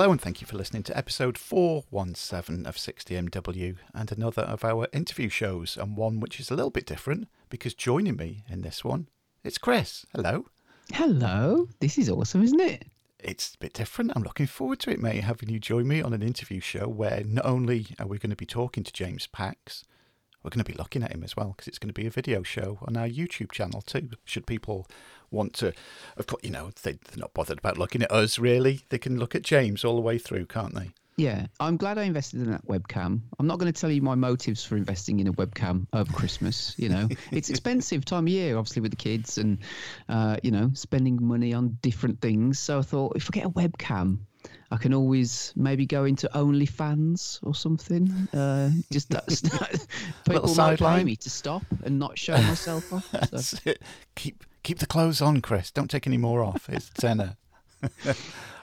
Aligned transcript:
Hello, 0.00 0.12
and 0.12 0.20
thank 0.22 0.40
you 0.40 0.46
for 0.46 0.56
listening 0.56 0.82
to 0.84 0.96
episode 0.96 1.36
417 1.36 2.64
of 2.64 2.76
60MW 2.76 3.76
and 3.92 4.10
another 4.10 4.40
of 4.40 4.64
our 4.64 4.88
interview 4.94 5.28
shows, 5.28 5.76
and 5.76 5.94
one 5.94 6.20
which 6.20 6.40
is 6.40 6.50
a 6.50 6.54
little 6.54 6.70
bit 6.70 6.86
different 6.86 7.28
because 7.50 7.74
joining 7.74 8.16
me 8.16 8.42
in 8.48 8.62
this 8.62 8.82
one, 8.82 9.08
it's 9.44 9.58
Chris. 9.58 10.06
Hello. 10.14 10.46
Hello. 10.94 11.68
This 11.80 11.98
is 11.98 12.08
awesome, 12.08 12.42
isn't 12.42 12.62
it? 12.62 12.86
It's 13.18 13.54
a 13.54 13.58
bit 13.58 13.74
different. 13.74 14.12
I'm 14.16 14.22
looking 14.22 14.46
forward 14.46 14.78
to 14.80 14.90
it, 14.90 15.00
mate, 15.02 15.24
having 15.24 15.50
you 15.50 15.58
join 15.58 15.86
me 15.86 16.00
on 16.00 16.14
an 16.14 16.22
interview 16.22 16.60
show 16.60 16.88
where 16.88 17.22
not 17.22 17.44
only 17.44 17.88
are 17.98 18.06
we 18.06 18.18
going 18.18 18.30
to 18.30 18.36
be 18.36 18.46
talking 18.46 18.82
to 18.84 18.92
James 18.94 19.26
Pax, 19.26 19.84
we're 20.42 20.48
going 20.48 20.64
to 20.64 20.72
be 20.72 20.78
looking 20.78 21.02
at 21.02 21.12
him 21.12 21.22
as 21.22 21.36
well 21.36 21.48
because 21.48 21.68
it's 21.68 21.78
going 21.78 21.90
to 21.90 22.00
be 22.00 22.06
a 22.06 22.10
video 22.10 22.42
show 22.42 22.78
on 22.88 22.96
our 22.96 23.06
YouTube 23.06 23.52
channel 23.52 23.82
too. 23.82 24.08
Should 24.24 24.46
people 24.46 24.86
want 25.30 25.54
to, 25.54 25.72
of 26.16 26.26
course, 26.26 26.42
you 26.42 26.50
know, 26.50 26.70
they, 26.82 26.92
they're 26.92 27.18
not 27.18 27.34
bothered 27.34 27.58
about 27.58 27.78
looking 27.78 28.02
at 28.02 28.10
us 28.10 28.38
really. 28.38 28.80
They 28.88 28.98
can 28.98 29.18
look 29.18 29.34
at 29.34 29.42
James 29.42 29.84
all 29.84 29.96
the 29.96 30.00
way 30.00 30.18
through, 30.18 30.46
can't 30.46 30.74
they? 30.74 30.90
Yeah, 31.20 31.48
I'm 31.58 31.76
glad 31.76 31.98
I 31.98 32.04
invested 32.04 32.40
in 32.40 32.50
that 32.50 32.66
webcam. 32.66 33.20
I'm 33.38 33.46
not 33.46 33.58
going 33.58 33.70
to 33.70 33.78
tell 33.78 33.90
you 33.90 34.00
my 34.00 34.14
motives 34.14 34.64
for 34.64 34.76
investing 34.76 35.20
in 35.20 35.26
a 35.26 35.32
webcam 35.34 35.86
over 35.92 36.10
Christmas. 36.10 36.74
You 36.78 36.88
know, 36.88 37.08
it's 37.30 37.50
expensive 37.50 38.06
time 38.06 38.24
of 38.24 38.30
year, 38.30 38.56
obviously 38.56 38.80
with 38.80 38.92
the 38.92 38.96
kids, 38.96 39.36
and 39.36 39.58
uh, 40.08 40.38
you 40.42 40.50
know, 40.50 40.70
spending 40.72 41.18
money 41.20 41.52
on 41.52 41.76
different 41.82 42.22
things. 42.22 42.58
So 42.58 42.78
I 42.78 42.82
thought, 42.82 43.16
if 43.16 43.28
I 43.30 43.32
get 43.32 43.44
a 43.44 43.50
webcam, 43.50 44.20
I 44.70 44.78
can 44.78 44.94
always 44.94 45.52
maybe 45.56 45.84
go 45.84 46.04
into 46.04 46.26
OnlyFans 46.32 47.40
or 47.42 47.54
something. 47.54 48.10
Uh, 48.32 48.70
just 48.90 49.10
people 50.24 50.54
might 50.54 50.78
pay 50.78 51.04
me 51.04 51.16
to 51.16 51.28
stop 51.28 51.64
and 51.84 51.98
not 51.98 52.16
show 52.16 52.32
myself 52.32 52.92
off. 52.92 53.38
So. 53.40 53.58
Keep 54.14 54.44
keep 54.62 54.78
the 54.78 54.86
clothes 54.86 55.20
on, 55.20 55.40
Chris. 55.40 55.70
Don't 55.70 55.90
take 55.90 56.06
any 56.06 56.18
more 56.18 56.42
off. 56.42 56.68
It's 56.68 56.90
tenor. 56.90 57.36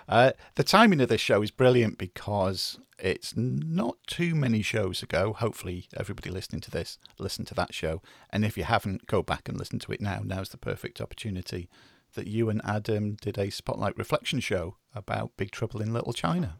Uh, 0.09 0.31
the 0.55 0.63
timing 0.63 1.01
of 1.01 1.09
this 1.09 1.19
show 1.19 1.41
is 1.41 1.51
brilliant 1.51 1.97
because 1.97 2.79
it's 2.97 3.35
not 3.35 3.97
too 4.07 4.33
many 4.35 4.61
shows 4.61 5.03
ago. 5.03 5.33
Hopefully, 5.33 5.87
everybody 5.97 6.29
listening 6.29 6.61
to 6.61 6.71
this 6.71 6.97
listened 7.19 7.47
to 7.47 7.53
that 7.55 7.73
show. 7.73 8.01
And 8.29 8.45
if 8.45 8.57
you 8.57 8.63
haven't, 8.63 9.07
go 9.07 9.21
back 9.21 9.49
and 9.49 9.57
listen 9.57 9.79
to 9.79 9.91
it 9.91 10.01
now. 10.01 10.21
Now's 10.23 10.49
the 10.49 10.57
perfect 10.57 11.01
opportunity 11.01 11.69
that 12.13 12.27
you 12.27 12.49
and 12.49 12.61
Adam 12.63 13.17
did 13.21 13.37
a 13.37 13.49
spotlight 13.49 13.97
reflection 13.97 14.39
show 14.39 14.77
about 14.95 15.35
Big 15.37 15.51
Trouble 15.51 15.81
in 15.81 15.93
Little 15.93 16.13
China. 16.13 16.59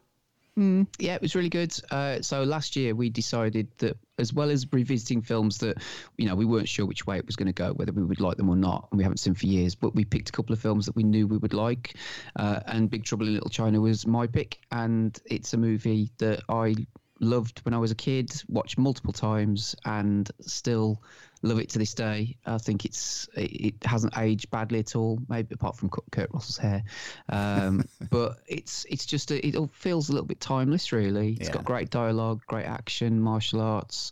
Mm, 0.58 0.88
yeah, 0.98 1.14
it 1.14 1.22
was 1.22 1.36
really 1.36 1.48
good. 1.48 1.72
Uh, 1.88 2.20
so 2.20 2.42
last 2.42 2.74
year 2.74 2.92
we 2.92 3.10
decided 3.10 3.68
that 3.78 3.96
as 4.18 4.32
well 4.32 4.50
as 4.50 4.66
revisiting 4.72 5.22
films 5.22 5.58
that 5.58 5.80
you 6.16 6.26
know 6.26 6.34
we 6.34 6.44
weren't 6.44 6.68
sure 6.68 6.84
which 6.84 7.06
way 7.06 7.16
it 7.16 7.26
was 7.26 7.36
going 7.36 7.46
to 7.46 7.52
go, 7.52 7.72
whether 7.74 7.92
we 7.92 8.02
would 8.02 8.20
like 8.20 8.36
them 8.36 8.48
or 8.48 8.56
not, 8.56 8.88
and 8.90 8.98
we 8.98 9.04
haven't 9.04 9.18
seen 9.18 9.34
for 9.34 9.46
years, 9.46 9.76
but 9.76 9.94
we 9.94 10.04
picked 10.04 10.30
a 10.30 10.32
couple 10.32 10.52
of 10.52 10.58
films 10.58 10.86
that 10.86 10.96
we 10.96 11.04
knew 11.04 11.28
we 11.28 11.38
would 11.38 11.54
like, 11.54 11.94
uh, 12.34 12.58
and 12.66 12.90
Big 12.90 13.04
Trouble 13.04 13.28
in 13.28 13.34
Little 13.34 13.50
China 13.50 13.80
was 13.80 14.04
my 14.04 14.26
pick, 14.26 14.58
and 14.72 15.16
it's 15.26 15.54
a 15.54 15.56
movie 15.56 16.10
that 16.18 16.42
I 16.48 16.74
loved 17.20 17.60
when 17.60 17.72
I 17.72 17.78
was 17.78 17.92
a 17.92 17.96
kid, 17.96 18.32
watched 18.48 18.78
multiple 18.78 19.12
times, 19.12 19.76
and 19.84 20.28
still 20.40 21.02
love 21.42 21.58
it 21.58 21.70
to 21.70 21.78
this 21.78 21.94
day. 21.94 22.36
I 22.46 22.58
think 22.58 22.84
it's 22.84 23.28
it 23.34 23.74
hasn't 23.84 24.16
aged 24.18 24.50
badly 24.50 24.80
at 24.80 24.96
all, 24.96 25.18
maybe 25.28 25.54
apart 25.54 25.76
from 25.76 25.88
Kurt 25.88 26.32
Russell's 26.32 26.58
hair. 26.58 26.82
Um, 27.28 27.84
but 28.10 28.38
it's 28.46 28.86
it's 28.88 29.06
just 29.06 29.30
a, 29.30 29.46
it 29.46 29.56
all 29.56 29.68
feels 29.68 30.08
a 30.08 30.12
little 30.12 30.26
bit 30.26 30.40
timeless, 30.40 30.92
really. 30.92 31.32
It's 31.32 31.48
yeah. 31.48 31.54
got 31.54 31.64
great 31.64 31.90
dialogue, 31.90 32.42
great 32.46 32.66
action, 32.66 33.20
martial 33.20 33.60
arts, 33.60 34.10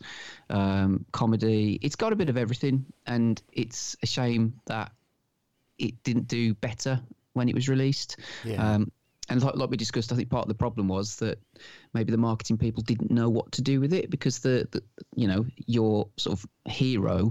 um, 0.50 1.04
comedy. 1.12 1.78
It's 1.82 1.97
got 1.97 2.12
a 2.12 2.16
bit 2.16 2.28
of 2.28 2.37
everything, 2.37 2.87
and 3.06 3.41
it's 3.53 3.97
a 4.03 4.06
shame 4.06 4.60
that 4.66 4.93
it 5.78 6.03
didn't 6.03 6.28
do 6.28 6.54
better 6.54 7.00
when 7.32 7.48
it 7.48 7.54
was 7.54 7.69
released. 7.69 8.16
Yeah. 8.44 8.75
Um, 8.75 8.93
and 9.28 9.42
like, 9.42 9.56
like, 9.56 9.70
we 9.70 9.76
discussed, 9.76 10.12
I 10.12 10.16
think 10.16 10.31
part 10.31 10.44
of 10.44 10.48
the 10.48 10.54
problem 10.54 10.88
was 10.88 11.16
that 11.16 11.38
maybe 11.94 12.12
the 12.12 12.19
marketing 12.19 12.59
people 12.59 12.82
didn't 12.82 13.10
know 13.10 13.28
what 13.28 13.53
to 13.53 13.62
do 13.62 13.81
with 13.81 13.92
it 13.92 14.10
because 14.10 14.38
the, 14.38 14.69
the 14.70 14.82
you 15.14 15.26
know 15.26 15.44
your 15.66 16.09
sort 16.16 16.38
of 16.38 16.47
hero 16.66 17.31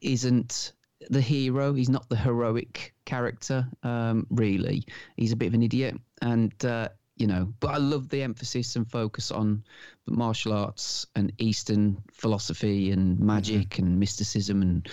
isn't 0.00 0.72
the 1.08 1.20
hero. 1.20 1.72
He's 1.72 1.88
not 1.88 2.08
the 2.08 2.16
heroic 2.16 2.94
character, 3.04 3.66
um, 3.82 4.26
really. 4.30 4.84
He's 5.16 5.32
a 5.32 5.36
bit 5.36 5.46
of 5.46 5.54
an 5.54 5.62
idiot, 5.62 5.96
and 6.20 6.52
uh, 6.64 6.88
you 7.16 7.26
know. 7.26 7.52
But 7.60 7.68
I 7.68 7.76
love 7.78 8.08
the 8.08 8.22
emphasis 8.22 8.76
and 8.76 8.90
focus 8.90 9.30
on 9.30 9.64
martial 10.06 10.52
arts 10.52 11.06
and 11.16 11.32
Eastern 11.38 12.02
philosophy 12.12 12.90
and 12.90 13.18
magic 13.18 13.70
mm-hmm. 13.70 13.86
and 13.86 14.00
mysticism 14.00 14.62
and 14.62 14.88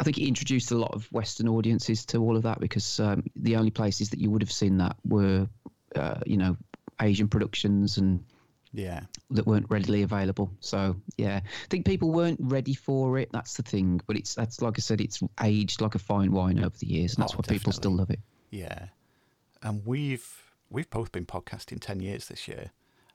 I 0.00 0.04
think 0.04 0.18
it 0.18 0.26
introduced 0.26 0.70
a 0.70 0.76
lot 0.76 0.92
of 0.94 1.10
Western 1.12 1.48
audiences 1.48 2.04
to 2.06 2.18
all 2.18 2.36
of 2.36 2.42
that 2.44 2.60
because 2.60 3.00
um, 3.00 3.24
the 3.36 3.56
only 3.56 3.70
places 3.70 4.10
that 4.10 4.20
you 4.20 4.30
would 4.30 4.42
have 4.42 4.52
seen 4.52 4.78
that 4.78 4.96
were, 5.04 5.48
uh, 5.96 6.20
you 6.26 6.36
know, 6.36 6.56
Asian 7.00 7.28
productions 7.28 7.98
and 7.98 8.24
yeah 8.72 9.00
that 9.30 9.46
weren't 9.46 9.66
readily 9.68 10.02
available. 10.02 10.50
So 10.60 10.96
yeah, 11.16 11.40
I 11.44 11.68
think 11.68 11.84
people 11.84 12.10
weren't 12.10 12.40
ready 12.40 12.74
for 12.74 13.18
it. 13.18 13.30
That's 13.32 13.54
the 13.54 13.62
thing. 13.62 14.00
But 14.06 14.16
it's 14.16 14.34
that's 14.34 14.60
like 14.60 14.78
I 14.78 14.80
said, 14.80 15.00
it's 15.00 15.22
aged 15.42 15.80
like 15.80 15.94
a 15.94 15.98
fine 15.98 16.32
wine 16.32 16.58
over 16.58 16.76
the 16.76 16.86
years, 16.86 17.14
and 17.14 17.22
that's 17.22 17.34
oh, 17.34 17.36
why 17.36 17.42
definitely. 17.42 17.58
people 17.58 17.72
still 17.72 17.94
love 17.94 18.10
it. 18.10 18.20
Yeah, 18.50 18.86
and 19.62 19.84
we've 19.86 20.54
we've 20.70 20.90
both 20.90 21.12
been 21.12 21.26
podcasting 21.26 21.80
ten 21.80 22.00
years 22.00 22.28
this 22.28 22.48
year, 22.48 22.70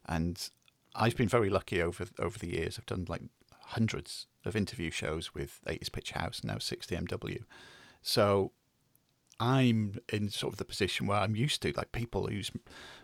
and 0.05 0.49
I've 0.95 1.15
been 1.15 1.29
very 1.29 1.49
lucky 1.49 1.81
over 1.81 2.05
over 2.19 2.37
the 2.37 2.47
years. 2.47 2.77
I've 2.77 2.85
done 2.85 3.05
like 3.07 3.21
hundreds 3.71 4.27
of 4.45 4.55
interview 4.55 4.89
shows 4.89 5.33
with 5.33 5.59
80s 5.67 5.91
Pitch 5.91 6.11
House, 6.11 6.43
now 6.43 6.55
60MW. 6.55 7.43
So 8.01 8.51
I'm 9.39 9.99
in 10.11 10.29
sort 10.29 10.53
of 10.53 10.57
the 10.57 10.65
position 10.65 11.05
where 11.05 11.19
I'm 11.19 11.35
used 11.35 11.61
to, 11.63 11.73
like 11.75 11.91
people 11.91 12.27
whose 12.27 12.51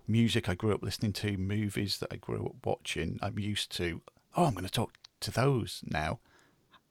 music 0.08 0.48
I 0.48 0.56
grew 0.56 0.74
up 0.74 0.82
listening 0.82 1.14
to, 1.14 1.38
movies 1.38 1.98
that 2.00 2.14
I 2.14 2.16
grew 2.16 2.46
up 2.46 2.66
watching, 2.66 3.20
I'm 3.22 3.38
used 3.38 3.72
to, 3.78 4.02
oh, 4.36 4.46
I'm 4.46 4.54
going 4.54 4.66
to 4.66 4.72
talk 4.72 4.94
to 5.20 5.32
those 5.32 5.82
now. 5.86 6.20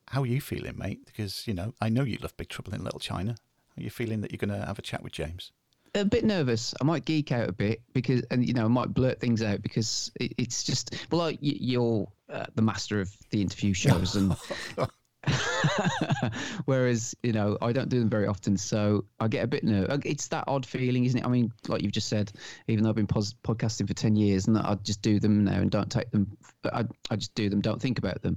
How 0.09 0.23
are 0.23 0.27
you 0.27 0.41
feeling, 0.41 0.77
mate? 0.77 1.07
Because, 1.07 1.47
you 1.47 1.55
know, 1.55 1.73
I 1.81 1.89
know 1.89 2.03
you 2.03 2.19
love 2.21 2.37
Big 2.37 2.51
Trouble 2.51 2.75
in 2.75 2.85
Little 2.85 3.01
China. 3.01 3.37
Are 3.77 3.83
you 3.83 3.91
feeling 3.91 4.21
that 4.21 4.31
you're 4.31 4.47
going 4.47 4.61
to 4.61 4.67
have 4.67 4.79
a 4.79 4.83
chat 4.83 5.03
with 5.03 5.13
James? 5.13 5.51
A 5.95 6.05
bit 6.05 6.25
nervous. 6.25 6.75
I 6.81 6.85
might 6.85 7.05
geek 7.05 7.33
out 7.33 7.49
a 7.49 7.53
bit 7.53 7.83
because, 7.93 8.23
and 8.31 8.47
you 8.47 8.55
know, 8.55 8.65
I 8.65 8.69
might 8.69 8.93
blurt 8.93 9.21
things 9.21 9.43
out 9.43 9.63
because 9.63 10.11
it, 10.19 10.35
it's 10.39 10.65
just 10.65 11.07
well, 11.11 11.21
like 11.21 11.39
you're 11.41 12.09
uh, 12.29 12.47
the 12.55 12.63
master 12.63 13.01
of 13.01 13.15
the 13.31 13.43
interview 13.43 13.75
shows, 13.75 14.17
and 14.17 14.37
whereas 16.65 17.15
you 17.23 17.33
know 17.33 17.57
I 17.63 17.73
don't 17.73 17.89
do 17.89 18.01
them 18.01 18.09
very 18.09 18.27
often, 18.27 18.57
so 18.57 19.05
I 19.21 19.29
get 19.29 19.45
a 19.45 19.47
bit 19.47 19.65
nervous. 19.65 20.01
It's 20.05 20.29
that 20.29 20.45
odd 20.49 20.67
feeling, 20.67 21.05
isn't 21.05 21.21
it? 21.21 21.25
I 21.25 21.29
mean, 21.29 21.53
like 21.69 21.83
you've 21.83 21.93
just 21.93 22.09
said, 22.09 22.33
even 22.67 22.83
though 22.83 22.91
I've 22.91 22.97
been 22.97 23.07
pos- 23.07 23.35
podcasting 23.45 23.87
for 23.87 23.95
ten 23.95 24.17
years, 24.17 24.47
and 24.47 24.59
I 24.59 24.75
just 24.83 25.03
do 25.03 25.21
them 25.21 25.45
now 25.45 25.61
and 25.61 25.71
don't 25.71 25.91
take 25.91 26.11
them. 26.11 26.37
I 26.65 26.85
I 27.11 27.17
just 27.17 27.35
do 27.35 27.49
them, 27.49 27.61
don't 27.61 27.81
think 27.81 27.99
about 27.99 28.23
them. 28.23 28.37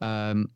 Um, 0.00 0.50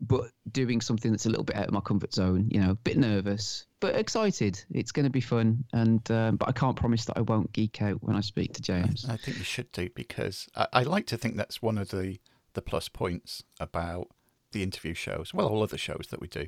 but 0.00 0.32
doing 0.50 0.80
something 0.80 1.12
that's 1.12 1.26
a 1.26 1.30
little 1.30 1.44
bit 1.44 1.56
out 1.56 1.68
of 1.68 1.72
my 1.72 1.80
comfort 1.80 2.12
zone, 2.12 2.48
you 2.50 2.60
know, 2.60 2.70
a 2.70 2.74
bit 2.74 2.96
nervous, 2.96 3.66
but 3.82 3.96
excited. 3.96 4.64
It's 4.70 4.92
going 4.92 5.04
to 5.04 5.10
be 5.10 5.20
fun, 5.20 5.64
and 5.74 6.08
um, 6.10 6.36
but 6.36 6.48
I 6.48 6.52
can't 6.52 6.76
promise 6.76 7.04
that 7.04 7.18
I 7.18 7.20
won't 7.20 7.52
geek 7.52 7.82
out 7.82 8.02
when 8.02 8.16
I 8.16 8.20
speak 8.20 8.54
to 8.54 8.62
James. 8.62 9.04
I, 9.06 9.14
I 9.14 9.16
think 9.18 9.36
you 9.36 9.44
should 9.44 9.70
do 9.72 9.90
because 9.94 10.48
I, 10.56 10.68
I, 10.72 10.82
like 10.84 11.06
to 11.08 11.18
think 11.18 11.36
that's 11.36 11.60
one 11.60 11.76
of 11.76 11.90
the 11.90 12.18
the 12.54 12.62
plus 12.62 12.88
points 12.88 13.42
about 13.60 14.08
the 14.52 14.62
interview 14.62 14.94
shows. 14.94 15.34
Well, 15.34 15.48
all 15.48 15.62
other 15.62 15.76
shows 15.76 16.06
that 16.10 16.20
we 16.20 16.28
do, 16.28 16.46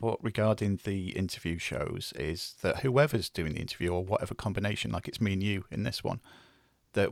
but 0.00 0.22
regarding 0.22 0.80
the 0.84 1.10
interview 1.10 1.58
shows 1.58 2.12
is 2.16 2.56
that 2.62 2.80
whoever's 2.80 3.30
doing 3.30 3.54
the 3.54 3.60
interview 3.60 3.90
or 3.90 4.04
whatever 4.04 4.34
combination, 4.34 4.90
like 4.90 5.08
it's 5.08 5.20
me 5.20 5.34
and 5.34 5.42
you 5.42 5.64
in 5.70 5.84
this 5.84 6.04
one, 6.04 6.20
that 6.92 7.10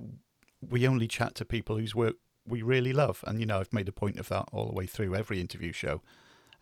we 0.61 0.87
only 0.87 1.07
chat 1.07 1.35
to 1.37 1.45
people 1.45 1.79
whose 1.79 1.95
work 1.95 2.17
we 2.47 2.63
really 2.63 2.93
love. 2.93 3.23
And, 3.27 3.39
you 3.41 3.47
know, 3.47 3.61
I've 3.61 3.73
made 3.73 3.89
a 3.89 3.93
point 3.93 4.19
of 4.19 4.29
that 4.29 4.49
all 4.53 4.67
the 4.67 4.75
way 4.75 4.87
through 4.87 5.15
every 5.15 5.41
interview 5.41 5.73
show. 5.73 6.03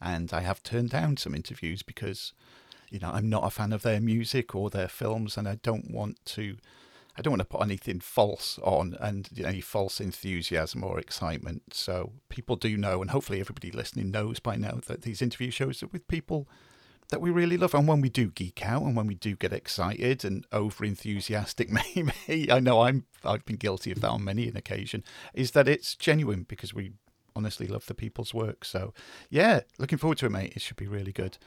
And 0.00 0.32
I 0.32 0.40
have 0.40 0.62
turned 0.62 0.90
down 0.90 1.16
some 1.16 1.34
interviews 1.34 1.82
because, 1.82 2.32
you 2.90 2.98
know, 2.98 3.10
I'm 3.10 3.28
not 3.28 3.46
a 3.46 3.50
fan 3.50 3.72
of 3.72 3.82
their 3.82 4.00
music 4.00 4.54
or 4.54 4.70
their 4.70 4.88
films 4.88 5.36
and 5.36 5.48
I 5.48 5.56
don't 5.62 5.90
want 5.90 6.24
to. 6.26 6.56
I 7.18 7.22
don't 7.22 7.32
want 7.32 7.40
to 7.40 7.56
put 7.56 7.62
anything 7.62 8.00
false 8.00 8.58
on 8.62 8.96
and 9.00 9.28
you 9.34 9.42
know, 9.42 9.48
any 9.48 9.60
false 9.60 10.00
enthusiasm 10.00 10.82
or 10.84 10.98
excitement. 10.98 11.74
So 11.74 12.12
people 12.28 12.56
do 12.56 12.76
know, 12.76 13.02
and 13.02 13.10
hopefully 13.10 13.40
everybody 13.40 13.70
listening 13.70 14.10
knows 14.10 14.38
by 14.38 14.56
now 14.56 14.80
that 14.86 15.02
these 15.02 15.20
interview 15.20 15.50
shows 15.50 15.82
are 15.82 15.88
with 15.88 16.06
people 16.08 16.48
that 17.10 17.20
we 17.20 17.30
really 17.30 17.56
love. 17.56 17.74
And 17.74 17.86
when 17.86 18.00
we 18.00 18.08
do 18.08 18.30
geek 18.30 18.64
out 18.64 18.82
and 18.82 18.96
when 18.96 19.06
we 19.06 19.16
do 19.16 19.36
get 19.36 19.52
excited 19.52 20.24
and 20.24 20.46
over 20.52 20.84
enthusiastic, 20.84 21.68
maybe 22.28 22.50
I 22.50 22.60
know 22.60 22.82
I'm 22.82 23.04
I've 23.24 23.44
been 23.44 23.56
guilty 23.56 23.92
of 23.92 24.00
that 24.00 24.10
on 24.10 24.24
many 24.24 24.48
an 24.48 24.56
occasion, 24.56 25.04
is 25.34 25.50
that 25.52 25.68
it's 25.68 25.94
genuine 25.94 26.44
because 26.48 26.72
we 26.72 26.92
honestly 27.36 27.66
love 27.66 27.86
the 27.86 27.94
people's 27.94 28.32
work. 28.32 28.64
So 28.64 28.94
yeah, 29.28 29.60
looking 29.78 29.98
forward 29.98 30.18
to 30.18 30.26
it, 30.26 30.32
mate. 30.32 30.52
It 30.56 30.62
should 30.62 30.76
be 30.76 30.88
really 30.88 31.12
good. 31.12 31.38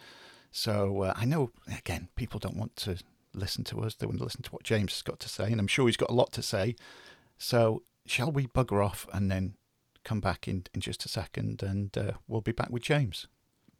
So 0.53 1.01
uh, 1.01 1.13
I 1.15 1.25
know 1.25 1.49
again, 1.67 2.09
people 2.15 2.39
don't 2.39 2.55
want 2.55 2.75
to 2.77 2.97
listen 3.33 3.63
to 3.65 3.81
us; 3.81 3.95
they 3.95 4.05
want 4.05 4.19
to 4.19 4.23
listen 4.23 4.43
to 4.43 4.51
what 4.51 4.63
James 4.63 4.93
has 4.93 5.01
got 5.01 5.19
to 5.21 5.27
say, 5.27 5.51
and 5.51 5.59
I'm 5.59 5.67
sure 5.67 5.87
he's 5.87 5.97
got 5.97 6.11
a 6.11 6.13
lot 6.13 6.31
to 6.33 6.43
say. 6.43 6.75
So 7.37 7.83
shall 8.05 8.31
we 8.31 8.47
bugger 8.47 8.85
off 8.85 9.07
and 9.11 9.31
then 9.31 9.55
come 10.03 10.19
back 10.19 10.47
in 10.47 10.65
in 10.73 10.79
just 10.79 11.05
a 11.05 11.09
second, 11.09 11.63
and 11.63 11.97
uh, 11.97 12.11
we'll 12.27 12.41
be 12.41 12.51
back 12.51 12.69
with 12.69 12.83
James. 12.83 13.27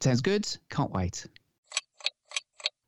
Sounds 0.00 0.20
good. 0.20 0.46
Can't 0.68 0.90
wait. 0.90 1.26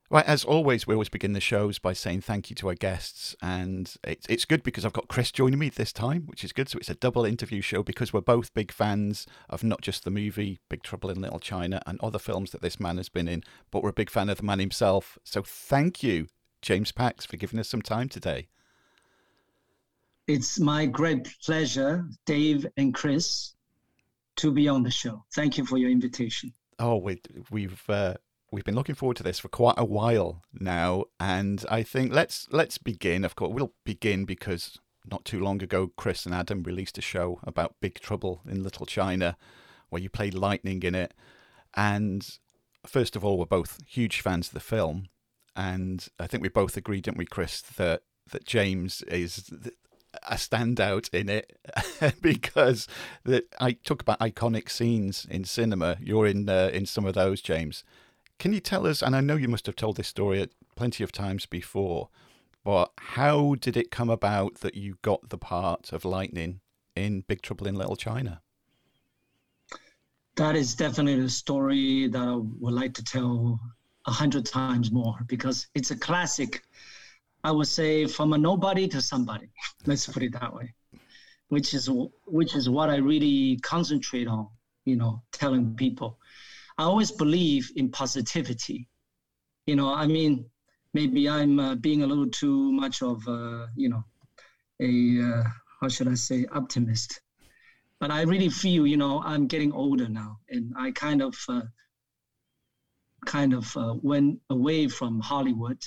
Right, 0.09 0.25
as 0.25 0.45
always, 0.45 0.87
we 0.87 0.95
always 0.95 1.09
begin 1.09 1.33
the 1.33 1.41
shows 1.41 1.81
by 1.81 1.93
saying 1.93 2.21
thank 2.21 2.49
you 2.49 2.55
to 2.57 2.69
our 2.69 2.75
guests, 2.75 3.35
and 3.43 3.93
it's 4.05 4.25
it's 4.29 4.45
good 4.45 4.63
because 4.63 4.85
I've 4.85 4.93
got 4.93 5.09
Chris 5.09 5.33
joining 5.33 5.59
me 5.59 5.69
this 5.69 5.93
time, 5.93 6.23
which 6.27 6.45
is 6.45 6.53
good. 6.53 6.69
So 6.69 6.79
it's 6.79 6.89
a 6.89 6.95
double 6.95 7.25
interview 7.25 7.61
show 7.61 7.83
because 7.83 8.13
we're 8.13 8.21
both 8.21 8.55
big 8.55 8.71
fans 8.71 9.27
of 9.51 9.65
not 9.65 9.81
just 9.81 10.05
the 10.05 10.13
movie 10.13 10.61
Big 10.69 10.85
Trouble 10.85 11.11
in 11.11 11.21
Little 11.21 11.41
China 11.41 11.83
and 11.87 11.99
other 12.01 12.21
films 12.21 12.53
that 12.53 12.63
this 12.63 12.79
man 12.79 12.99
has 12.99 13.09
been 13.09 13.27
in, 13.27 13.43
but 13.73 13.83
we're 13.83 13.89
a 13.89 13.95
big 13.95 14.11
fan 14.11 14.29
of 14.29 14.37
the 14.37 14.45
man 14.45 14.61
himself. 14.61 15.19
So 15.25 15.43
thank 15.43 16.05
you, 16.05 16.29
James 16.63 16.93
Pax, 16.93 17.27
for 17.27 17.37
giving 17.37 17.59
us 17.59 17.69
some 17.69 17.83
time 17.83 18.09
today. 18.09 18.47
It's 20.29 20.61
my 20.61 20.87
great 20.87 21.29
pleasure, 21.45 22.05
Dave 22.27 22.65
and 22.77 22.95
Chris, 22.95 23.55
to 24.37 24.53
be 24.53 24.69
on 24.69 24.85
the 24.85 24.91
show. 24.91 25.25
Thank 25.35 25.59
you 25.59 25.67
for 25.67 25.79
your 25.79 25.91
invitation. 25.91 26.53
Oh, 26.79 26.97
we, 26.97 27.21
we've 27.51 27.83
uh, 27.89 28.15
we've 28.51 28.65
been 28.65 28.75
looking 28.75 28.95
forward 28.95 29.17
to 29.19 29.23
this 29.23 29.39
for 29.39 29.49
quite 29.49 29.75
a 29.77 29.85
while 29.85 30.43
now, 30.53 31.05
and 31.19 31.65
I 31.71 31.83
think 31.83 32.13
let's 32.13 32.47
let's 32.51 32.79
begin. 32.79 33.25
Of 33.25 33.37
course, 33.37 33.53
we'll 33.53 33.73
begin 33.85 34.25
because 34.25 34.79
not 35.11 35.25
too 35.25 35.41
long 35.41 35.63
ago, 35.63 35.93
Chris 35.97 36.27
and 36.27 36.35
Adam 36.35 36.63
released 36.63 36.99
a 36.99 37.03
show 37.03 37.41
about 37.45 37.77
Big 37.81 38.01
Trouble 38.01 38.43
in 38.49 38.63
Little 38.63 38.87
China, 38.87 39.37
where 39.89 40.03
you 40.03 40.11
played 40.11 40.35
Lightning 40.35 40.83
in 40.83 40.95
it. 40.95 41.15
And 41.75 42.39
first 42.87 43.17
of 43.17 43.25
all, 43.25 43.39
we're 43.39 43.47
both 43.47 43.79
huge 43.87 44.21
fans 44.21 44.49
of 44.49 44.55
the 44.55 44.61
film, 44.61 45.09
and 45.55 46.07
I 46.19 46.27
think 46.27 46.43
we 46.43 46.49
both 46.49 46.77
agreed, 46.77 47.05
didn't 47.05 47.19
we, 47.19 47.27
Chris, 47.27 47.61
that 47.61 48.03
that 48.31 48.45
James 48.45 49.03
is 49.03 49.51
a 50.27 50.37
standout 50.37 51.13
in 51.13 51.29
it 51.29 51.59
because 52.23 52.89
that 53.25 53.45
I 53.61 53.73
talk 53.73 54.03
about 54.03 54.19
iconic 54.21 54.71
scenes 54.71 55.27
in 55.29 55.45
cinema. 55.45 55.99
You're 56.01 56.27
in 56.27 56.49
uh, 56.49 56.71
in 56.73 56.87
some 56.87 57.07
of 57.07 57.15
those, 57.15 57.41
James. 57.41 57.85
Can 58.39 58.53
you 58.53 58.61
tell 58.61 58.87
us, 58.87 59.03
and 59.03 59.17
I 59.17 59.21
know 59.21 59.37
you 59.37 59.49
must 59.49 59.67
have 59.67 59.77
told 59.77 59.97
this 59.97 60.09
story 60.09 60.47
plenty 60.77 61.03
of 61.03 61.11
times 61.11 61.47
before, 61.47 62.11
but 62.65 62.93
how 62.99 63.55
did 63.55 63.77
it 63.77 63.91
come 63.91 64.11
about 64.11 64.57
that 64.57 64.75
you 64.75 64.99
got 65.03 65.31
the 65.31 65.39
part 65.39 65.93
of 65.93 66.05
Lightning 66.05 66.61
in 66.95 67.23
Big 67.23 67.41
Trouble 67.41 67.67
in 67.67 67.77
Little 67.77 67.97
China? 67.97 68.43
That 70.37 70.55
is 70.55 70.75
definitely 70.75 71.25
a 71.25 71.29
story 71.31 72.09
that 72.09 72.21
I 72.21 72.37
would 72.37 72.75
like 72.75 72.93
to 72.95 73.05
tell 73.05 73.59
a 74.07 74.11
hundred 74.11 74.45
times 74.45 74.93
more 74.93 75.17
because 75.27 75.69
it's 75.75 75.91
a 75.91 75.97
classic. 75.97 76.63
I 77.43 77.53
would 77.53 77.69
say 77.69 78.07
from 78.07 78.35
a 78.35 78.39
nobody 78.39 78.87
to 78.89 79.01
somebody. 79.01 79.49
Let's 79.87 80.07
put 80.07 80.23
it 80.23 80.33
that 80.39 80.53
way, 80.53 80.75
which 81.49 81.73
is 81.73 81.89
which 82.27 82.55
is 82.55 82.69
what 82.69 82.91
I 82.91 82.97
really 82.97 83.59
concentrate 83.63 84.29
on. 84.29 84.49
You 84.85 84.97
know, 84.97 85.23
telling 85.33 85.75
people 85.75 86.19
I 86.79 86.85
always 86.85 87.11
believe 87.11 87.71
in 87.77 87.91
positivity. 87.91 88.89
You 89.67 89.77
know, 89.77 89.93
I 89.93 90.07
mean, 90.07 90.47
maybe 90.93 91.29
I'm 91.29 91.59
uh, 91.59 91.75
being 91.75 92.03
a 92.03 92.07
little 92.07 92.29
too 92.29 92.73
much 92.73 93.03
of, 93.03 93.27
uh, 93.27 93.67
you 93.75 93.89
know, 93.89 94.05
a, 94.81 95.23
uh, 95.23 95.43
how 95.81 95.89
should 95.89 96.09
I 96.09 96.15
say, 96.15 96.47
optimist. 96.53 97.21
But 97.99 98.11
I 98.11 98.23
really 98.23 98.51
feel, 98.51 98.87
you 98.87 98.97
know, 98.97 99.23
I'm 99.23 99.47
getting 99.47 99.73
older 99.73 100.09
now 100.09 100.39
and 100.51 100.75
I 100.77 100.91
kind 100.93 101.23
of, 101.23 101.35
uh, 101.49 101.63
kind 103.25 103.55
of 103.55 103.75
uh, 103.77 103.95
went 104.03 104.41
away 104.51 104.89
from 104.89 105.21
Hollywood 105.21 105.83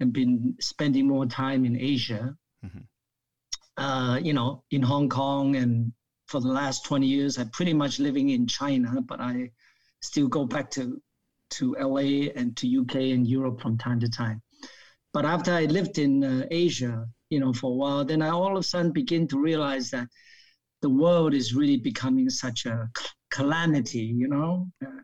and 0.00 0.12
been 0.12 0.56
spending 0.60 1.08
more 1.08 1.26
time 1.26 1.64
in 1.64 1.76
Asia. 1.76 2.36
Mm-hmm. 2.64 3.82
Uh, 3.82 4.18
you 4.18 4.32
know, 4.32 4.62
in 4.70 4.82
Hong 4.82 5.08
Kong 5.08 5.56
and 5.56 5.92
for 6.26 6.40
the 6.40 6.48
last 6.48 6.84
20 6.84 7.06
years, 7.06 7.38
I'm 7.38 7.50
pretty 7.50 7.74
much 7.74 7.98
living 7.98 8.30
in 8.30 8.46
China, 8.46 9.00
but 9.00 9.20
I 9.20 9.50
still 10.04 10.28
go 10.28 10.44
back 10.44 10.70
to 10.72 11.00
to 11.50 11.76
LA 11.78 12.30
and 12.38 12.56
to 12.56 12.80
UK 12.80 12.96
and 13.14 13.26
Europe 13.26 13.60
from 13.60 13.78
time 13.78 14.00
to 14.00 14.08
time. 14.08 14.42
But 15.12 15.24
after 15.24 15.52
I 15.52 15.66
lived 15.66 15.98
in 15.98 16.24
uh, 16.24 16.46
Asia, 16.50 17.06
you 17.30 17.38
know, 17.38 17.52
for 17.52 17.70
a 17.70 17.74
while, 17.74 18.04
then 18.04 18.22
I 18.22 18.30
all 18.30 18.56
of 18.56 18.60
a 18.60 18.62
sudden 18.62 18.90
begin 18.92 19.28
to 19.28 19.38
realize 19.40 19.90
that 19.90 20.08
the 20.82 20.90
world 20.90 21.32
is 21.34 21.54
really 21.54 21.76
becoming 21.76 22.28
such 22.28 22.66
a 22.66 22.90
calamity, 23.30 24.06
you 24.22 24.28
know. 24.28 24.68
Uh, 24.84 25.02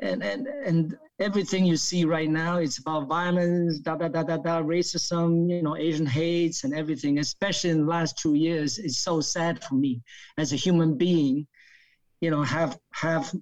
and 0.00 0.22
and 0.22 0.46
and 0.46 0.98
everything 1.18 1.64
you 1.64 1.76
see 1.76 2.04
right 2.04 2.28
now 2.28 2.58
it's 2.58 2.78
about 2.78 3.08
violence, 3.08 3.78
da 3.78 3.96
da 3.96 4.08
da 4.08 4.22
da 4.22 4.36
da, 4.36 4.60
racism, 4.60 5.48
you 5.50 5.62
know, 5.62 5.76
Asian 5.76 6.04
hates 6.04 6.64
and 6.64 6.74
everything. 6.74 7.18
Especially 7.18 7.70
in 7.70 7.80
the 7.80 7.90
last 7.96 8.18
two 8.18 8.34
years, 8.34 8.78
it's 8.78 8.98
so 8.98 9.20
sad 9.20 9.64
for 9.64 9.74
me 9.74 10.02
as 10.36 10.52
a 10.52 10.56
human 10.56 10.98
being. 10.98 11.46
You 12.20 12.30
know, 12.30 12.42
have 12.42 12.78
have 12.92 13.32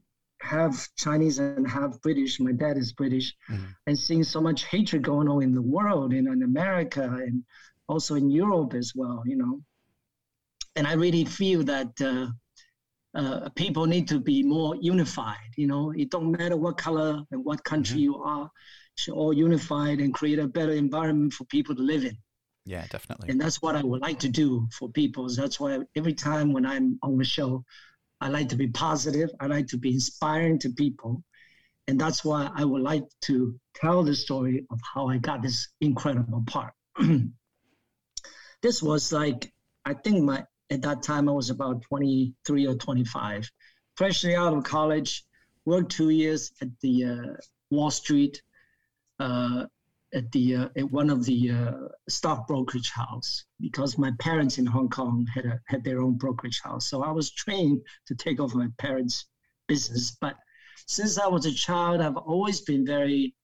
half 0.44 0.88
Chinese 0.96 1.38
and 1.38 1.68
half 1.68 2.00
British. 2.02 2.38
My 2.40 2.52
dad 2.52 2.76
is 2.76 2.92
British, 2.92 3.34
mm-hmm. 3.50 3.64
and 3.86 3.98
seeing 3.98 4.24
so 4.24 4.40
much 4.40 4.64
hatred 4.66 5.02
going 5.02 5.28
on 5.28 5.42
in 5.42 5.54
the 5.54 5.62
world, 5.62 6.12
in, 6.12 6.26
in 6.28 6.42
America, 6.42 7.02
and 7.02 7.44
also 7.88 8.14
in 8.14 8.30
Europe 8.30 8.74
as 8.74 8.92
well. 8.94 9.22
You 9.26 9.36
know, 9.36 9.60
and 10.76 10.86
I 10.86 10.94
really 10.94 11.24
feel 11.24 11.62
that 11.64 11.92
uh, 12.00 12.26
uh, 13.14 13.48
people 13.50 13.86
need 13.86 14.08
to 14.08 14.20
be 14.20 14.42
more 14.42 14.76
unified. 14.76 15.50
You 15.56 15.66
know, 15.66 15.92
it 15.92 16.10
don't 16.10 16.32
matter 16.32 16.56
what 16.56 16.78
color 16.78 17.22
and 17.30 17.44
what 17.44 17.64
country 17.64 17.96
mm-hmm. 17.96 18.04
you 18.04 18.22
are, 18.22 18.50
should 18.96 19.14
all 19.14 19.32
unified 19.32 20.00
and 20.00 20.12
create 20.12 20.38
a 20.38 20.46
better 20.46 20.72
environment 20.72 21.32
for 21.32 21.44
people 21.44 21.74
to 21.74 21.82
live 21.82 22.04
in. 22.04 22.16
Yeah, 22.66 22.86
definitely. 22.88 23.28
And 23.28 23.40
that's 23.40 23.60
what 23.60 23.76
I 23.76 23.82
would 23.82 24.00
like 24.00 24.18
to 24.20 24.28
do 24.28 24.66
for 24.72 24.88
people. 24.88 25.28
That's 25.28 25.60
why 25.60 25.80
every 25.96 26.14
time 26.14 26.52
when 26.52 26.64
I'm 26.64 26.98
on 27.02 27.18
the 27.18 27.24
show, 27.24 27.62
I 28.24 28.28
like 28.28 28.48
to 28.48 28.56
be 28.56 28.68
positive. 28.68 29.28
I 29.38 29.46
like 29.48 29.66
to 29.66 29.76
be 29.76 29.92
inspiring 29.92 30.58
to 30.60 30.70
people. 30.70 31.22
And 31.88 32.00
that's 32.00 32.24
why 32.24 32.48
I 32.54 32.64
would 32.64 32.80
like 32.80 33.04
to 33.26 33.54
tell 33.74 34.02
the 34.02 34.16
story 34.16 34.64
of 34.70 34.80
how 34.94 35.08
I 35.08 35.18
got 35.18 35.42
this 35.42 35.68
incredible 35.82 36.42
part. 36.46 36.72
this 38.62 38.82
was 38.82 39.12
like, 39.12 39.52
I 39.84 39.92
think 39.92 40.24
my 40.24 40.42
at 40.70 40.80
that 40.80 41.02
time 41.02 41.28
I 41.28 41.32
was 41.32 41.50
about 41.50 41.82
23 41.82 42.66
or 42.66 42.74
25. 42.76 43.50
Freshly 43.94 44.34
out 44.34 44.54
of 44.54 44.64
college, 44.64 45.22
worked 45.66 45.92
two 45.92 46.08
years 46.08 46.50
at 46.62 46.68
the 46.80 47.04
uh, 47.04 47.36
Wall 47.70 47.90
Street 47.90 48.40
uh, 49.20 49.66
at 50.14 50.30
the 50.32 50.56
uh, 50.56 50.68
at 50.76 50.90
one 50.90 51.10
of 51.10 51.24
the 51.24 51.50
uh, 51.50 51.88
stock 52.08 52.46
brokerage 52.46 52.90
house 52.90 53.44
because 53.60 53.98
my 53.98 54.12
parents 54.20 54.58
in 54.58 54.66
Hong 54.66 54.88
Kong 54.88 55.26
had 55.34 55.44
a, 55.44 55.60
had 55.66 55.84
their 55.84 56.00
own 56.00 56.14
brokerage 56.14 56.60
house. 56.62 56.88
So 56.88 57.02
I 57.02 57.10
was 57.10 57.32
trained 57.32 57.82
to 58.06 58.14
take 58.14 58.40
over 58.40 58.56
my 58.56 58.68
parents' 58.78 59.26
business. 59.66 60.16
But 60.20 60.36
since 60.86 61.18
I 61.18 61.26
was 61.26 61.46
a 61.46 61.52
child, 61.52 62.00
I've 62.00 62.16
always 62.16 62.60
been 62.60 62.86
very 62.86 63.34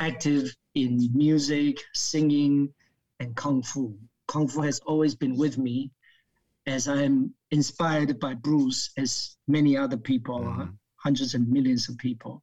active 0.00 0.54
in 0.74 1.08
music, 1.14 1.82
singing, 1.94 2.72
and 3.20 3.34
kung 3.36 3.62
fu. 3.62 3.96
Kung 4.26 4.48
fu 4.48 4.62
has 4.62 4.80
always 4.80 5.14
been 5.14 5.36
with 5.36 5.56
me, 5.56 5.90
as 6.66 6.88
I'm 6.88 7.34
inspired 7.50 8.18
by 8.20 8.34
Bruce, 8.34 8.90
as 8.98 9.36
many 9.46 9.76
other 9.76 9.96
people 9.96 10.44
are, 10.44 10.72
hundreds 10.96 11.34
and 11.34 11.48
millions 11.48 11.88
of 11.88 11.96
people. 11.98 12.42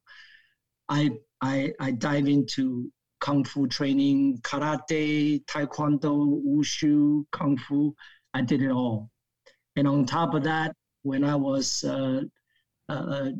I 0.88 1.10
I, 1.42 1.74
I 1.78 1.90
dive 1.90 2.28
into 2.28 2.90
kung 3.20 3.44
fu 3.44 3.66
training, 3.66 4.38
karate, 4.42 5.44
taekwondo, 5.46 6.42
wushu, 6.44 7.24
kung 7.32 7.56
fu. 7.56 7.94
I 8.34 8.42
did 8.42 8.62
it 8.62 8.70
all. 8.70 9.10
And 9.76 9.88
on 9.88 10.04
top 10.06 10.34
of 10.34 10.44
that, 10.44 10.74
when 11.02 11.24
I 11.24 11.34
was 11.34 11.84
uh, 11.84 12.22
uh, 12.88 13.30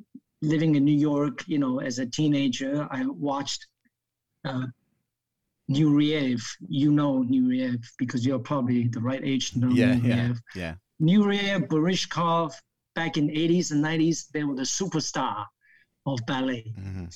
living 0.42 0.74
in 0.74 0.84
New 0.84 0.98
York, 0.98 1.44
you 1.46 1.58
know, 1.58 1.80
as 1.80 1.98
a 1.98 2.06
teenager, 2.06 2.86
I 2.90 3.04
watched 3.06 3.66
uh, 4.44 4.66
Nureyev. 5.70 6.42
You 6.68 6.92
know 6.92 7.24
Nureyev 7.24 7.84
because 7.98 8.24
you're 8.24 8.38
probably 8.38 8.88
the 8.88 9.00
right 9.00 9.22
age 9.24 9.52
to 9.52 9.58
know 9.58 9.70
yeah, 9.70 9.94
Nureyev. 9.94 10.38
Yeah, 10.54 10.62
yeah. 10.62 10.74
Nureyev, 11.00 11.68
Baryshnikov, 11.68 12.54
back 12.94 13.16
in 13.16 13.28
80s 13.28 13.72
and 13.72 13.84
90s, 13.84 14.28
they 14.32 14.44
were 14.44 14.54
the 14.54 14.62
superstar 14.62 15.44
of 16.06 16.18
ballet. 16.26 16.72
Mm-hmm 16.78 17.06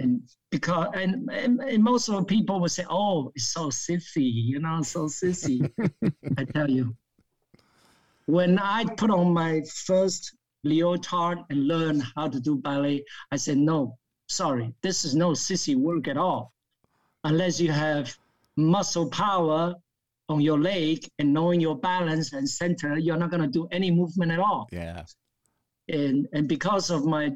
and 0.00 0.22
because 0.50 0.88
and, 0.94 1.28
and, 1.30 1.60
and 1.60 1.82
most 1.82 2.08
of 2.08 2.14
the 2.16 2.24
people 2.24 2.60
would 2.60 2.70
say, 2.70 2.84
"Oh, 2.88 3.32
it's 3.34 3.52
so 3.52 3.68
sissy," 3.68 4.30
you 4.32 4.60
know, 4.60 4.82
so 4.82 5.06
sissy. 5.06 5.70
I 6.38 6.44
tell 6.44 6.70
you, 6.70 6.94
when 8.26 8.58
I 8.58 8.84
put 8.96 9.10
on 9.10 9.32
my 9.32 9.62
first 9.86 10.34
leotard 10.64 11.38
and 11.50 11.66
learn 11.66 12.00
how 12.14 12.28
to 12.28 12.40
do 12.40 12.56
ballet, 12.56 13.04
I 13.32 13.36
said, 13.36 13.58
"No, 13.58 13.98
sorry, 14.28 14.72
this 14.82 15.04
is 15.04 15.14
no 15.14 15.30
sissy 15.30 15.76
work 15.76 16.08
at 16.08 16.16
all, 16.16 16.52
unless 17.24 17.60
you 17.60 17.72
have 17.72 18.16
muscle 18.56 19.08
power." 19.10 19.74
On 20.30 20.42
your 20.42 20.58
leg 20.60 21.08
and 21.18 21.32
knowing 21.32 21.58
your 21.58 21.78
balance 21.78 22.34
and 22.34 22.46
center, 22.46 22.98
you're 22.98 23.16
not 23.16 23.30
going 23.30 23.40
to 23.40 23.48
do 23.48 23.66
any 23.72 23.90
movement 23.90 24.30
at 24.30 24.38
all. 24.38 24.68
Yeah. 24.70 25.04
And 25.88 26.28
and 26.34 26.46
because 26.46 26.90
of 26.90 27.06
my 27.06 27.32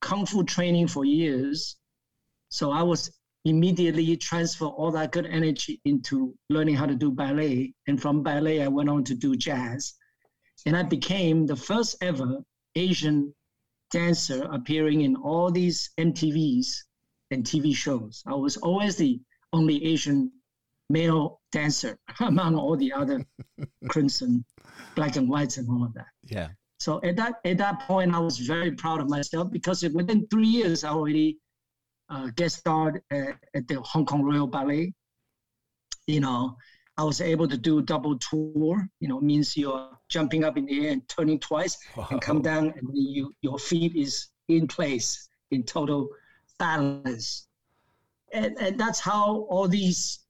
kung 0.00 0.26
fu 0.26 0.42
training 0.42 0.88
for 0.88 1.04
years, 1.04 1.76
so 2.52 2.70
I 2.70 2.82
was 2.82 3.10
immediately 3.46 4.14
transfer 4.18 4.66
all 4.66 4.92
that 4.92 5.10
good 5.10 5.24
energy 5.24 5.80
into 5.86 6.34
learning 6.50 6.74
how 6.74 6.84
to 6.84 6.94
do 6.94 7.10
ballet. 7.10 7.72
And 7.86 8.00
from 8.00 8.22
ballet, 8.22 8.62
I 8.62 8.68
went 8.68 8.90
on 8.90 9.04
to 9.04 9.14
do 9.14 9.34
jazz. 9.36 9.94
And 10.66 10.76
I 10.76 10.82
became 10.82 11.46
the 11.46 11.56
first 11.56 11.96
ever 12.02 12.40
Asian 12.76 13.34
dancer 13.90 14.42
appearing 14.52 15.00
in 15.00 15.16
all 15.16 15.50
these 15.50 15.90
MTVs 15.98 16.68
and 17.30 17.42
TV 17.42 17.74
shows. 17.74 18.22
I 18.26 18.34
was 18.34 18.58
always 18.58 18.96
the 18.96 19.18
only 19.54 19.82
Asian 19.86 20.30
male 20.90 21.40
dancer 21.52 21.98
among 22.20 22.56
all 22.56 22.76
the 22.76 22.92
other 22.92 23.24
crimson, 23.88 24.44
black 24.94 25.16
and 25.16 25.26
whites, 25.26 25.56
and 25.56 25.70
all 25.70 25.84
of 25.84 25.94
that. 25.94 26.08
Yeah. 26.22 26.48
So 26.80 27.00
at 27.02 27.16
that 27.16 27.36
at 27.46 27.56
that 27.58 27.80
point, 27.80 28.14
I 28.14 28.18
was 28.18 28.38
very 28.38 28.72
proud 28.72 29.00
of 29.00 29.08
myself 29.08 29.50
because 29.50 29.82
within 29.94 30.26
three 30.26 30.48
years, 30.48 30.84
I 30.84 30.90
already 30.90 31.38
uh, 32.08 32.28
guest 32.36 32.58
starred 32.58 33.00
at, 33.10 33.36
at 33.54 33.66
the 33.68 33.80
Hong 33.80 34.04
Kong 34.06 34.22
Royal 34.22 34.46
Ballet. 34.46 34.92
You 36.06 36.20
know, 36.20 36.56
I 36.98 37.04
was 37.04 37.20
able 37.20 37.48
to 37.48 37.56
do 37.56 37.80
double 37.82 38.18
tour. 38.18 38.86
You 39.00 39.08
know, 39.08 39.20
means 39.20 39.56
you're 39.56 39.90
jumping 40.08 40.44
up 40.44 40.56
in 40.56 40.66
the 40.66 40.86
air 40.86 40.92
and 40.92 41.08
turning 41.08 41.38
twice 41.38 41.76
Wow. 41.96 42.08
and 42.10 42.20
come 42.20 42.42
down, 42.42 42.72
and 42.76 42.88
you 42.92 43.32
your 43.42 43.58
feet 43.58 43.94
is 43.96 44.28
in 44.48 44.66
place 44.66 45.28
in 45.50 45.62
total 45.64 46.08
balance. 46.58 47.46
And 48.32 48.56
and 48.58 48.78
that's 48.78 49.00
how 49.00 49.46
all 49.50 49.68
these 49.68 50.20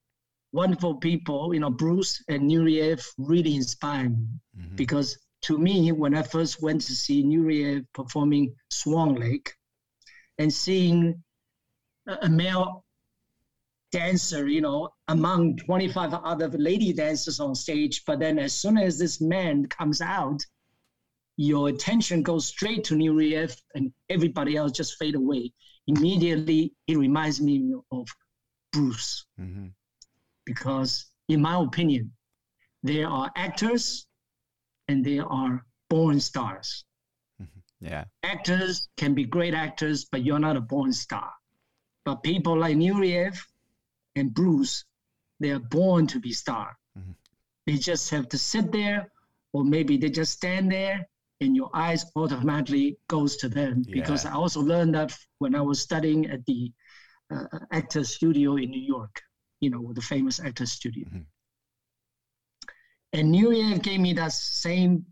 wonderful 0.52 0.96
people, 0.96 1.54
you 1.54 1.60
know, 1.60 1.70
Bruce 1.70 2.22
and 2.28 2.42
Nureyev 2.50 3.02
really 3.16 3.54
inspired 3.56 4.10
me 4.18 4.26
Mhm. 4.58 4.76
because 4.76 5.16
to 5.42 5.58
me, 5.58 5.90
when 5.92 6.14
I 6.14 6.22
first 6.22 6.62
went 6.62 6.82
to 6.82 6.94
see 6.94 7.24
Nureyev 7.24 7.86
performing 7.94 8.54
Swan 8.70 9.14
Lake 9.14 9.50
and 10.38 10.52
seeing 10.52 11.22
a, 12.06 12.28
male 12.28 12.84
dancer, 13.90 14.48
you 14.48 14.60
know, 14.60 14.88
among 15.08 15.56
25 15.58 16.14
other 16.14 16.48
lady 16.48 16.92
dancers 16.92 17.40
on 17.40 17.54
stage, 17.54 18.02
but 18.06 18.18
then 18.18 18.38
as 18.38 18.54
soon 18.54 18.78
as 18.78 18.98
this 18.98 19.20
man 19.20 19.66
comes 19.66 20.00
out, 20.00 20.40
your 21.36 21.68
attention 21.68 22.22
goes 22.22 22.46
straight 22.46 22.84
to 22.84 22.94
Nureyev 22.94 23.56
and 23.74 23.92
everybody 24.08 24.56
else 24.56 24.72
just 24.72 24.96
fade 24.98 25.14
away. 25.14 25.52
Immediately, 25.86 26.72
it 26.86 26.96
reminds 26.96 27.40
me 27.40 27.74
of 27.90 28.06
Bruce 28.72 29.26
Mhm. 29.38 29.72
because, 30.44 31.10
in 31.28 31.40
my 31.42 31.62
opinion, 31.62 32.12
there 32.82 33.08
are 33.08 33.30
actors 33.36 34.06
and 34.88 35.04
there 35.04 35.26
are 35.26 35.64
born 35.88 36.20
stars. 36.20 36.84
Yeah. 37.80 38.04
Actors 38.22 38.88
can 38.96 39.12
be 39.12 39.24
great 39.24 39.54
actors, 39.54 40.04
but 40.04 40.24
you're 40.24 40.38
not 40.38 40.56
a 40.56 40.60
born 40.60 40.92
star. 40.92 41.32
But 42.04 42.22
people 42.22 42.58
like 42.58 42.76
Nureyev 42.76 43.38
and 44.16 44.34
Bruce, 44.34 44.84
they 45.40 45.50
are 45.50 45.60
born 45.60 46.06
to 46.08 46.20
be 46.20 46.32
star. 46.32 46.76
Mhm. 46.96 47.14
They 47.66 47.76
just 47.76 48.10
have 48.10 48.28
to 48.30 48.38
sit 48.38 48.72
there, 48.72 49.10
or 49.52 49.64
maybe 49.64 49.96
they 49.96 50.10
just 50.10 50.32
stand 50.32 50.70
there, 50.72 51.08
and 51.40 51.56
your 51.56 51.70
eyes 51.74 52.04
automatically 52.16 52.98
goes 53.08 53.36
to 53.36 53.48
them. 53.48 53.82
Because 53.82 54.24
I 54.24 54.32
also 54.32 54.60
learned 54.60 54.94
that 54.94 55.16
when 55.38 55.54
I 55.54 55.60
was 55.60 55.80
studying 55.80 56.26
at 56.26 56.44
the 56.46 56.72
uh, 57.30 57.46
actor 57.70 58.04
studio 58.04 58.56
in 58.56 58.70
New 58.70 58.80
York, 58.82 59.22
you 59.60 59.70
know, 59.70 59.92
the 59.94 60.02
famous 60.02 60.38
actor 60.40 60.66
studio. 60.66 61.08
Mhm. 61.08 61.26
And 63.12 63.34
Nureyev 63.34 63.82
gave 63.82 64.00
me 64.00 64.12
that 64.14 64.32
same 64.32 65.06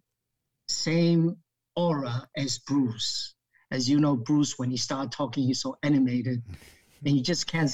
same 0.68 1.37
aura 1.76 2.28
as 2.37 2.59
Bruce. 2.59 3.35
As 3.70 3.88
you 3.88 4.00
know, 4.00 4.16
Bruce, 4.16 4.59
when 4.59 4.70
he 4.70 4.76
started 4.76 5.12
talking, 5.12 5.44
he's 5.44 5.61
so 5.62 5.76
animated, 5.82 6.42
and 7.04 7.16
you 7.16 7.23
just 7.23 7.47
can't 7.47 7.71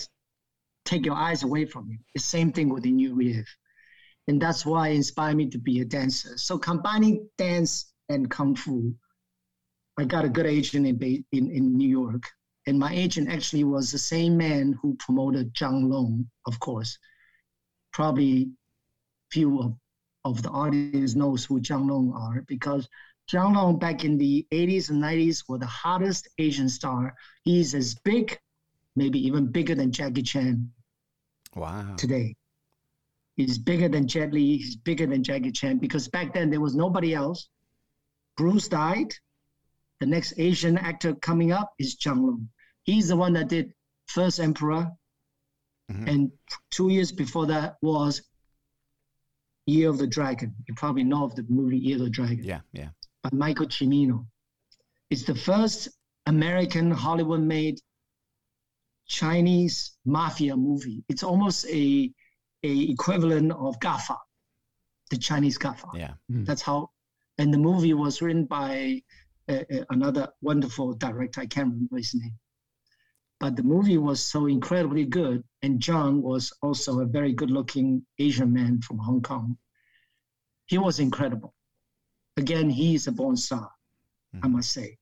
take 0.85 1.04
your 1.04 1.14
eyes 1.14 1.42
away 1.42 1.64
from 1.64 1.90
him. 1.90 2.04
The 2.14 2.21
same 2.21 2.52
thing 2.52 2.68
with 2.68 2.85
the 2.85 2.92
new 2.92 3.14
Nureyev. 3.14 3.47
And 4.28 4.40
that's 4.40 4.66
why 4.66 4.88
it 4.88 4.97
inspired 4.97 5.37
me 5.37 5.49
to 5.50 5.59
be 5.59 5.80
a 5.80 5.85
dancer. 5.85 6.37
So 6.37 6.59
combining 6.59 7.28
dance 7.38 7.92
and 8.09 8.30
kung 8.30 8.56
fu, 8.56 8.95
I 9.99 10.04
got 10.04 10.25
a 10.25 10.28
good 10.28 10.47
agent 10.47 10.87
in, 10.87 11.25
in, 11.33 11.50
in 11.50 11.76
New 11.76 11.88
York. 11.88 12.25
And 12.66 12.78
my 12.78 12.92
agent 12.92 13.28
actually 13.30 13.64
was 13.64 13.92
the 13.92 13.99
same 13.99 14.37
man 14.37 14.76
who 14.83 14.97
promoted 14.97 15.54
John 15.54 15.88
Lone, 15.88 16.28
of 16.47 16.59
course. 16.59 16.99
Probably 17.92 18.50
few 19.30 19.61
of, 19.61 19.75
of 20.25 20.42
the 20.42 20.50
audience 20.50 21.14
knows 21.14 21.45
who 21.45 21.61
John 21.61 21.87
Lone 21.87 22.12
are 22.14 22.42
because 22.49 22.88
John 23.28 23.54
Lone 23.54 23.78
back 23.78 24.04
in 24.04 24.18
the 24.18 24.47
80s 24.52 24.90
and 24.90 25.02
90s 25.02 25.45
was 25.49 25.61
the 25.61 25.66
hottest 25.66 26.28
Asian 26.38 26.68
star. 26.68 27.14
He's 27.42 27.75
as 27.75 27.95
big, 27.95 28.38
maybe 28.96 29.24
even 29.26 29.46
bigger 29.46 29.74
than 29.74 29.92
Jackie 29.92 30.22
Chan 30.22 30.72
Wow. 31.54 31.94
today. 31.96 32.34
He's 33.36 33.58
bigger 33.58 33.88
than 33.88 34.08
Jet 34.08 34.32
Li. 34.32 34.56
He's 34.56 34.76
bigger 34.76 35.06
than 35.06 35.22
Jackie 35.22 35.52
Chan 35.52 35.78
because 35.78 36.08
back 36.08 36.32
then 36.32 36.48
there 36.50 36.60
was 36.60 36.74
nobody 36.74 37.14
else. 37.14 37.48
Bruce 38.36 38.68
died. 38.68 39.12
The 40.00 40.06
next 40.06 40.34
Asian 40.38 40.76
actor 40.78 41.14
coming 41.14 41.52
up 41.52 41.72
is 41.78 41.94
John 41.94 42.22
Lone. 42.22 42.48
He's 42.84 43.08
the 43.08 43.16
one 43.16 43.32
that 43.34 43.48
did 43.48 43.72
First 44.06 44.40
Emperor, 44.40 44.90
Mhm. 45.90 46.08
and 46.08 46.32
two 46.70 46.88
years 46.90 47.12
before 47.12 47.46
that 47.46 47.76
was 47.82 48.22
Year 49.66 49.90
of 49.90 49.98
the 49.98 50.06
Dragon. 50.06 50.54
You 50.68 50.74
probably 50.74 51.04
know 51.04 51.24
of 51.24 51.34
the 51.34 51.44
movie 51.48 51.78
Year 51.78 51.96
of 51.96 52.02
the 52.02 52.10
Dragon 52.10 52.44
Yeah. 52.44 52.60
Yeah. 52.72 52.90
by 53.22 53.30
Michael 53.32 53.66
Cimino. 53.66 54.26
It's 55.10 55.24
the 55.24 55.34
first 55.34 55.88
American 56.26 56.90
Hollywood-made 56.90 57.80
Chinese 59.06 59.96
mafia 60.04 60.56
movie. 60.56 61.04
It's 61.08 61.22
almost 61.22 61.66
a, 61.66 62.10
a 62.62 62.80
equivalent 62.90 63.52
of 63.52 63.78
Godfather, 63.80 64.20
the 65.10 65.18
Chinese 65.18 65.58
Godfather. 65.58 65.98
Yeah. 65.98 66.14
That's 66.28 66.62
how. 66.62 66.90
And 67.38 67.52
the 67.52 67.58
movie 67.58 67.94
was 67.94 68.22
written 68.22 68.46
by 68.46 69.02
uh, 69.48 69.52
uh, 69.72 69.84
another 69.90 70.28
wonderful 70.40 70.94
director. 70.94 71.40
I 71.42 71.46
can't 71.46 71.70
remember 71.70 71.98
his 71.98 72.14
name. 72.14 72.34
But 73.38 73.54
the 73.54 73.62
movie 73.62 73.98
was 73.98 74.25
so 74.25 74.46
incredibly 74.46 75.04
good, 75.04 75.44
and 75.60 75.78
John 75.78 76.22
was 76.22 76.52
also 76.62 77.00
a 77.00 77.06
very 77.06 77.34
good-looking 77.34 78.04
Asian 78.18 78.52
man 78.52 78.80
from 78.80 78.98
Hong 78.98 79.20
Kong. 79.20 79.58
He 80.66 80.78
was 80.78 80.98
incredible. 81.00 81.54
Again, 82.38 82.70
he 82.70 82.94
is 82.94 83.06
a 83.06 83.12
born 83.12 83.36
star, 83.36 83.70
I 84.42 84.46
Mhm. 84.46 84.52
must 84.52 84.72
say, 84.72 84.96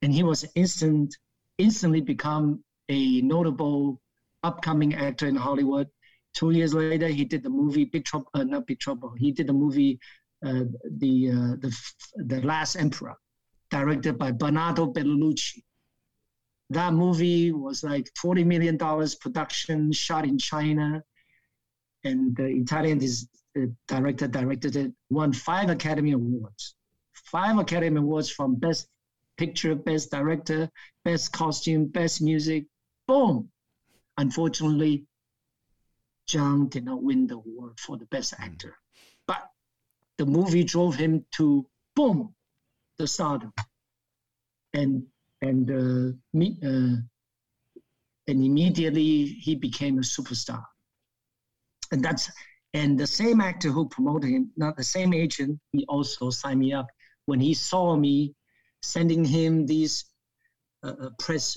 and 0.00 0.12
he 0.14 0.22
was 0.22 0.44
instant, 0.54 1.16
instantly 1.58 2.00
become 2.00 2.64
a 2.92 3.20
notable 3.22 4.00
upcoming 4.42 4.94
actor 4.94 5.26
in 5.26 5.36
Hollywood. 5.36 5.88
Two 6.34 6.50
years 6.50 6.74
later, 6.74 7.08
he 7.08 7.24
did 7.24 7.42
the 7.42 7.50
movie 7.50 7.84
Big 7.84 8.04
Trouble, 8.04 8.28
uh, 8.34 8.44
not 8.44 8.66
Big 8.66 8.80
Trouble. 8.80 9.12
He 9.18 9.32
did 9.32 9.46
the 9.46 9.52
movie 9.52 9.98
uh, 10.44 10.64
the 11.02 11.30
uh, 11.30 11.54
the 11.64 11.70
the 12.16 12.40
Last 12.42 12.76
Emperor, 12.76 13.16
directed 13.70 14.18
by 14.18 14.32
Bernardo 14.32 14.86
Bertolucci. 14.92 15.62
That 16.70 16.94
movie 16.94 17.52
was 17.52 17.84
like 17.84 18.08
forty 18.16 18.44
million 18.44 18.76
dollars 18.76 19.14
production, 19.14 19.92
shot 19.92 20.24
in 20.24 20.38
China, 20.38 21.02
and 22.04 22.34
the 22.36 22.46
Italian 22.46 22.98
dis- 22.98 23.28
uh, 23.56 23.66
director 23.86 24.26
directed 24.26 24.76
it. 24.76 24.92
Won 25.10 25.32
five 25.32 25.68
Academy 25.70 26.12
Awards, 26.12 26.74
five 27.12 27.58
Academy 27.58 27.98
Awards 27.98 28.30
from 28.30 28.56
Best 28.56 28.88
Picture, 29.36 29.74
Best 29.74 30.10
Director, 30.10 30.70
Best 31.04 31.32
Costume, 31.32 31.86
Best 31.86 32.22
Music. 32.22 32.66
Boom! 33.06 33.50
Unfortunately, 34.18 35.06
John 36.26 36.68
did 36.68 36.84
not 36.84 37.02
win 37.02 37.26
the 37.26 37.34
award 37.34 37.80
for 37.80 37.96
the 37.96 38.06
Best 38.06 38.34
Actor, 38.38 38.76
but 39.26 39.48
the 40.18 40.26
movie 40.26 40.64
drove 40.64 40.94
him 40.94 41.24
to 41.32 41.66
boom, 41.96 42.34
the 42.98 43.06
stardom, 43.06 43.52
and 44.74 45.06
and 45.40 45.70
uh, 45.70 46.16
me, 46.32 46.58
uh, 46.62 46.96
and 48.28 48.44
immediately 48.44 49.26
he 49.26 49.54
became 49.54 49.98
a 49.98 50.02
superstar. 50.02 50.64
And 51.90 52.04
that's 52.04 52.30
and 52.74 52.98
the 52.98 53.06
same 53.06 53.40
actor 53.40 53.70
who 53.70 53.88
promoted 53.88 54.30
him, 54.30 54.50
not 54.56 54.76
the 54.76 54.84
same 54.84 55.12
agent, 55.12 55.58
he 55.72 55.84
also 55.88 56.30
signed 56.30 56.60
me 56.60 56.72
up 56.72 56.86
when 57.26 57.40
he 57.40 57.52
saw 57.54 57.96
me 57.96 58.34
sending 58.82 59.24
him 59.24 59.66
these 59.66 60.06
uh, 60.82 60.94
uh, 61.00 61.10
press 61.18 61.56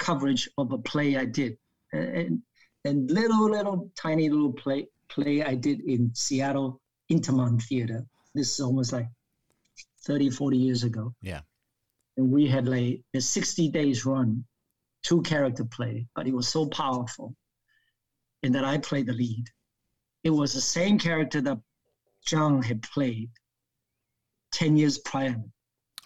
coverage 0.00 0.48
of 0.58 0.72
a 0.72 0.78
play 0.78 1.16
I 1.16 1.26
did, 1.26 1.56
and 1.92 2.42
and 2.84 3.10
little 3.10 3.50
little 3.50 3.90
tiny 3.96 4.28
little 4.28 4.52
play 4.52 4.88
play 5.08 5.44
I 5.44 5.54
did 5.54 5.80
in 5.80 6.10
Seattle 6.14 6.80
Intiman 7.12 7.62
Theater. 7.62 8.04
This 8.34 8.54
is 8.54 8.60
almost 8.60 8.92
like 8.92 9.08
30, 10.06 10.30
40 10.30 10.56
years 10.56 10.84
ago. 10.84 11.14
Yeah. 11.22 11.40
And 12.16 12.30
we 12.30 12.46
had 12.46 12.68
like 12.68 13.02
a 13.14 13.20
60 13.20 13.70
days 13.70 14.06
run, 14.06 14.44
two 15.02 15.22
character 15.22 15.64
play, 15.64 16.06
but 16.14 16.26
it 16.26 16.34
was 16.34 16.48
so 16.48 16.66
powerful. 16.66 17.34
And 18.42 18.54
that 18.54 18.64
I 18.64 18.78
played 18.78 19.06
the 19.06 19.12
lead. 19.12 19.46
It 20.24 20.30
was 20.30 20.54
the 20.54 20.60
same 20.60 20.98
character 20.98 21.40
that 21.42 21.58
John 22.24 22.62
had 22.62 22.82
played 22.82 23.30
10 24.52 24.76
years 24.76 24.98
prior. 24.98 25.36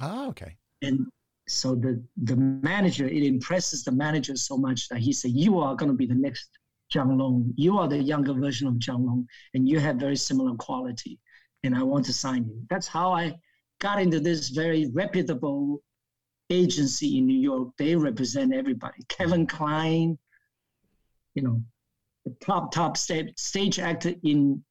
Ah, 0.01 0.29
okay. 0.29 0.57
And 0.83 1.07
so 1.47 1.75
the, 1.75 2.03
the 2.23 2.37
manager, 2.37 3.07
it 3.07 3.23
impresses 3.23 3.85
the 3.85 3.93
manager 3.93 4.37
so 4.37 4.57
much 4.57 4.89
that 4.89 4.99
he 4.99 5.13
said, 5.13 5.33
You 5.33 5.59
are 5.61 5.77
going 5.77 5.91
to 5.91 5.97
be 5.97 6.07
the 6.07 6.15
next 6.15 6.49
John 6.91 7.19
Lone. 7.19 7.53
You 7.57 7.79
are 7.79 7.89
the 7.89 8.03
younger 8.03 8.33
version 8.33 8.67
of 8.67 8.79
John 8.79 9.07
Lone, 9.07 9.27
and 9.53 9.69
you 9.69 9.79
have 9.79 9.97
very 9.97 10.17
similar 10.17 10.55
quality. 10.57 11.19
And 11.63 11.75
I 11.75 11.83
want 11.83 12.05
to 12.07 12.13
sign 12.13 12.45
you. 12.45 12.63
That's 12.71 12.87
how 12.87 13.13
I 13.13 13.35
got 13.81 14.01
into 14.01 14.21
this 14.21 14.51
very 14.51 14.91
reputable 14.93 15.83
agency 16.51 17.19
in 17.19 17.27
New 17.27 17.41
York. 17.41 17.71
They 17.79 17.95
represent 17.97 18.55
everybody. 18.55 19.03
Kevin 19.09 19.47
Kline, 19.47 20.19
you 21.35 21.43
know, 21.43 21.63
the 22.25 22.35
top 22.41 22.73
top 22.73 22.97
stage 22.97 23.33
stage 23.37 23.79
actor 23.79 24.15
in 24.23 24.63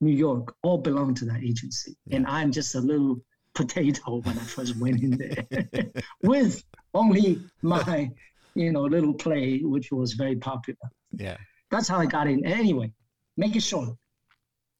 New 0.00 0.12
York 0.12 0.54
all 0.62 0.78
belong 0.78 1.14
to 1.14 1.24
that 1.24 1.42
agency, 1.42 1.96
yeah. 2.06 2.16
and 2.16 2.26
I'm 2.26 2.52
just 2.52 2.74
a 2.76 2.80
little 2.80 3.20
potato 3.54 4.20
when 4.22 4.38
I 4.38 4.42
first 4.42 4.76
went 4.76 5.02
in 5.02 5.10
there 5.16 5.92
with 6.22 6.62
only 6.92 7.40
my 7.62 8.10
you 8.54 8.72
know 8.72 8.82
little 8.82 9.14
play, 9.14 9.60
which 9.60 9.90
was 9.92 10.14
very 10.14 10.36
popular. 10.36 10.78
Yeah, 11.12 11.36
that's 11.70 11.88
how 11.88 11.98
I 11.98 12.06
got 12.06 12.26
in. 12.26 12.44
Anyway, 12.44 12.92
make 13.36 13.56
it 13.56 13.62
short. 13.62 13.90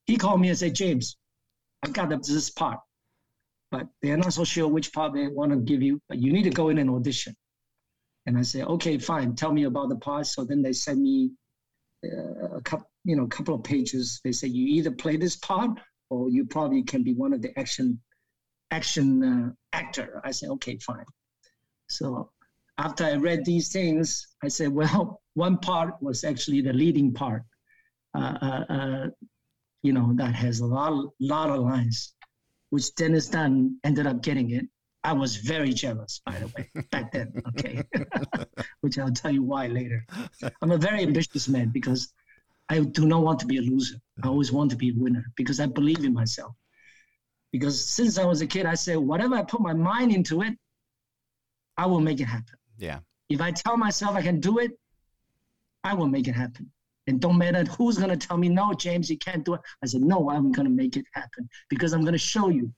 He 0.06 0.16
called 0.16 0.40
me 0.40 0.48
and 0.48 0.58
said, 0.58 0.74
James, 0.74 1.16
I 1.82 1.88
got 1.88 2.10
this 2.10 2.50
part, 2.50 2.80
but 3.70 3.86
they're 4.02 4.16
not 4.16 4.32
so 4.32 4.44
sure 4.44 4.68
which 4.68 4.92
part 4.92 5.14
they 5.14 5.28
want 5.28 5.52
to 5.52 5.58
give 5.58 5.82
you, 5.82 6.00
but 6.08 6.18
you 6.18 6.32
need 6.32 6.44
to 6.44 6.50
go 6.50 6.68
in 6.68 6.78
and 6.78 6.90
audition. 6.90 7.34
And 8.26 8.38
I 8.38 8.42
said, 8.42 8.66
okay, 8.66 8.98
fine. 8.98 9.34
Tell 9.34 9.52
me 9.52 9.64
about 9.64 9.90
the 9.90 9.96
part. 9.96 10.26
So 10.26 10.44
then 10.44 10.62
they 10.62 10.72
sent 10.72 10.98
me 10.98 11.30
uh, 12.04 12.56
a 12.56 12.60
couple, 12.62 12.90
you 13.04 13.16
know, 13.16 13.26
couple 13.26 13.54
of 13.54 13.62
pages. 13.64 14.20
They 14.24 14.32
say 14.32 14.48
you 14.48 14.66
either 14.76 14.90
play 14.90 15.16
this 15.16 15.36
part 15.36 15.78
or 16.10 16.30
you 16.30 16.46
probably 16.46 16.82
can 16.82 17.02
be 17.02 17.14
one 17.14 17.32
of 17.32 17.42
the 17.42 17.58
action 17.58 18.00
action 18.70 19.22
uh, 19.22 19.50
actor. 19.72 20.20
I 20.24 20.30
said, 20.30 20.50
okay, 20.50 20.78
fine. 20.78 21.04
So 21.88 22.30
after 22.78 23.04
I 23.04 23.14
read 23.14 23.44
these 23.44 23.72
things, 23.72 24.26
I 24.42 24.48
said, 24.48 24.72
well, 24.72 25.20
one 25.34 25.58
part 25.58 25.94
was 26.00 26.24
actually 26.24 26.60
the 26.60 26.72
leading 26.72 27.12
part. 27.12 27.42
Uh, 28.14 28.64
uh, 28.68 29.06
you 29.82 29.92
know, 29.92 30.12
that 30.14 30.34
has 30.34 30.60
a 30.60 30.66
lot, 30.66 31.10
lot 31.20 31.50
of 31.50 31.60
lines, 31.60 32.14
which 32.70 32.94
Dennis 32.94 33.28
Dun 33.28 33.76
ended 33.84 34.06
up 34.06 34.22
getting 34.22 34.50
it. 34.50 34.66
I 35.02 35.12
was 35.12 35.36
very 35.36 35.74
jealous, 35.74 36.22
by 36.24 36.38
the 36.38 36.46
way, 36.46 36.70
back 36.90 37.12
then. 37.12 37.32
Okay, 37.48 37.82
which 38.80 38.98
I'll 38.98 39.12
tell 39.12 39.30
you 39.30 39.42
why 39.42 39.66
later. 39.66 40.06
I'm 40.62 40.70
a 40.70 40.78
very 40.78 41.02
ambitious 41.02 41.46
man 41.46 41.68
because 41.68 42.14
I 42.70 42.80
do 42.80 43.06
not 43.06 43.22
want 43.22 43.38
to 43.40 43.46
be 43.46 43.58
a 43.58 43.60
loser. 43.60 43.96
I 44.22 44.28
always 44.28 44.50
want 44.50 44.70
to 44.70 44.76
be 44.76 44.90
a 44.90 44.94
winner 44.96 45.26
because 45.36 45.60
I 45.60 45.66
believe 45.66 46.04
in 46.04 46.14
myself. 46.14 46.54
Because 47.54 47.88
since 47.88 48.18
I 48.18 48.24
was 48.24 48.40
a 48.40 48.48
kid, 48.48 48.66
I 48.66 48.74
said 48.74 48.96
whatever 48.96 49.36
I 49.36 49.44
put 49.44 49.60
my 49.60 49.72
mind 49.72 50.10
into 50.10 50.42
it, 50.42 50.54
I 51.76 51.86
will 51.86 52.00
make 52.00 52.18
it 52.18 52.24
happen. 52.24 52.56
Yeah. 52.78 52.98
If 53.28 53.40
I 53.40 53.52
tell 53.52 53.76
myself 53.76 54.16
I 54.16 54.22
can 54.22 54.40
do 54.40 54.58
it, 54.58 54.72
I 55.84 55.94
will 55.94 56.08
make 56.08 56.26
it 56.26 56.32
happen. 56.32 56.68
And 57.06 57.20
don't 57.20 57.38
matter 57.38 57.62
who's 57.78 57.96
going 57.96 58.10
to 58.10 58.16
tell 58.16 58.38
me, 58.38 58.48
no, 58.48 58.74
James, 58.74 59.08
you 59.08 59.18
can't 59.18 59.44
do 59.44 59.54
it. 59.54 59.60
I 59.84 59.86
said, 59.86 60.00
no, 60.00 60.30
I'm 60.30 60.50
going 60.50 60.66
to 60.66 60.74
make 60.74 60.96
it 60.96 61.04
happen 61.12 61.48
because 61.68 61.92
I'm 61.92 62.00
going 62.00 62.14
to 62.14 62.18
show 62.18 62.48
you 62.48 62.72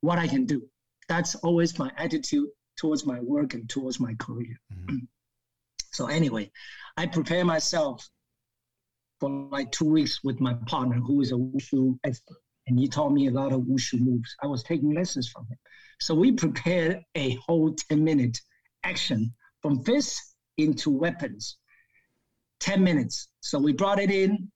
what 0.00 0.18
I 0.18 0.28
can 0.28 0.46
do. 0.46 0.62
That's 1.10 1.34
always 1.34 1.78
my 1.78 1.90
attitude 1.98 2.48
towards 2.78 3.04
my 3.04 3.20
work 3.20 3.52
and 3.52 3.68
towards 3.68 4.00
my 4.00 4.14
career. 4.14 4.58
Mm-hmm. 4.72 4.96
so, 5.92 6.06
anyway, 6.06 6.50
I 6.96 7.06
prepare 7.06 7.44
myself 7.44 8.08
for 9.20 9.28
like 9.28 9.72
two 9.72 9.90
weeks 9.90 10.24
with 10.24 10.40
my 10.40 10.54
partner, 10.66 10.96
who 10.96 11.20
is 11.20 11.32
a 11.32 11.34
wushu 11.34 11.98
expert. 12.02 12.38
And 12.66 12.78
he 12.78 12.88
taught 12.88 13.12
me 13.12 13.26
a 13.26 13.30
lot 13.30 13.52
of 13.52 13.62
wushu 13.62 14.00
moves. 14.00 14.34
I 14.42 14.46
was 14.46 14.62
taking 14.62 14.94
lessons 14.94 15.28
from 15.28 15.46
him. 15.46 15.58
So, 16.00 16.14
we 16.14 16.32
prepared 16.32 17.02
a 17.14 17.36
whole 17.46 17.74
10 17.74 18.02
minute 18.02 18.40
action 18.84 19.32
from 19.62 19.82
fists 19.84 20.34
into 20.56 20.90
weapons 20.90 21.58
10 22.64 22.82
minutes. 22.82 23.28
So 23.40 23.58
we 23.58 23.74
brought 23.74 23.98
it 23.98 24.10
in. 24.10 24.50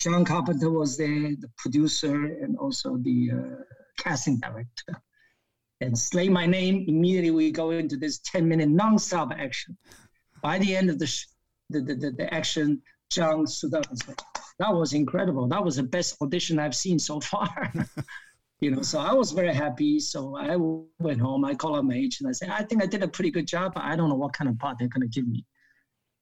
John 0.00 0.24
Carpenter 0.24 0.70
was 0.70 0.96
there, 0.96 1.34
the 1.36 1.50
producer, 1.56 2.14
and 2.14 2.56
also 2.58 2.96
the 2.96 3.30
uh, 3.32 3.62
casting 3.98 4.38
director. 4.38 4.94
And 5.80 5.98
Slay 5.98 6.28
My 6.28 6.46
Name, 6.46 6.84
immediately 6.86 7.32
we 7.32 7.50
go 7.50 7.70
into 7.70 7.96
this 7.96 8.20
10 8.20 8.48
minute 8.48 8.68
non-stop 8.68 9.32
action. 9.36 9.76
By 10.42 10.58
the 10.58 10.76
end 10.76 10.90
of 10.90 11.00
the, 11.00 11.06
sh- 11.06 11.26
the, 11.70 11.80
the, 11.80 11.94
the, 11.94 12.10
the, 12.12 12.34
action, 12.34 12.80
John 13.10 13.46
stood 13.48 13.74
up 13.74 13.88
and 13.88 13.98
said, 13.98 14.14
that 14.62 14.72
was 14.72 14.92
incredible. 14.92 15.48
That 15.48 15.64
was 15.64 15.74
the 15.74 15.82
best 15.82 16.16
audition 16.22 16.60
I've 16.60 16.76
seen 16.76 16.96
so 16.96 17.18
far. 17.18 17.72
you 18.60 18.70
know, 18.70 18.82
so 18.82 19.00
I 19.00 19.12
was 19.12 19.32
very 19.32 19.52
happy. 19.52 19.98
So 19.98 20.36
I 20.36 20.56
went 21.00 21.20
home, 21.20 21.44
I 21.44 21.54
called 21.54 21.78
up 21.78 21.84
my 21.84 21.94
agent, 21.94 22.28
I 22.28 22.32
said, 22.32 22.50
I 22.50 22.62
think 22.62 22.80
I 22.80 22.86
did 22.86 23.02
a 23.02 23.08
pretty 23.08 23.32
good 23.32 23.48
job, 23.48 23.74
but 23.74 23.82
I 23.82 23.96
don't 23.96 24.08
know 24.08 24.14
what 24.14 24.34
kind 24.34 24.48
of 24.48 24.56
part 24.60 24.78
they're 24.78 24.86
going 24.86 25.02
to 25.02 25.08
give 25.08 25.26
me. 25.26 25.44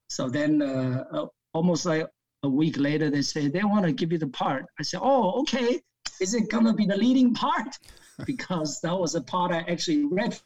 So 0.08 0.30
then 0.30 0.62
uh, 0.62 1.04
uh, 1.12 1.26
almost 1.52 1.84
like 1.84 2.06
a 2.42 2.48
week 2.48 2.78
later, 2.78 3.10
they 3.10 3.20
say 3.20 3.48
they 3.48 3.62
want 3.62 3.84
to 3.84 3.92
give 3.92 4.10
you 4.10 4.16
the 4.16 4.28
part. 4.28 4.64
I 4.78 4.84
said, 4.84 5.00
oh, 5.02 5.40
okay. 5.42 5.82
Is 6.18 6.32
it 6.32 6.48
going 6.48 6.64
to 6.64 6.72
be 6.72 6.86
the 6.86 6.96
leading 6.96 7.34
part? 7.34 7.78
because 8.26 8.80
that 8.80 8.98
was 8.98 9.14
a 9.14 9.20
part 9.20 9.52
I 9.52 9.58
actually 9.68 10.04
read. 10.04 10.38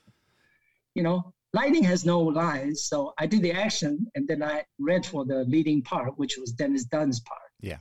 You 0.97 1.05
know, 1.05 1.33
Lightning 1.53 1.85
has 1.85 2.05
no 2.05 2.21
lines. 2.21 2.83
So 2.83 3.15
I 3.19 3.27
did 3.27 3.43
the 3.43 3.53
action 3.53 4.05
and 4.17 4.27
then 4.27 4.43
I 4.43 4.65
read 4.81 5.07
for 5.07 5.25
the 5.25 5.45
leading 5.45 5.81
part, 5.83 6.19
which 6.19 6.37
was 6.39 6.51
Dennis 6.51 6.85
Dun's 6.85 7.21
part. 7.21 7.44
Yeah. 7.65 7.79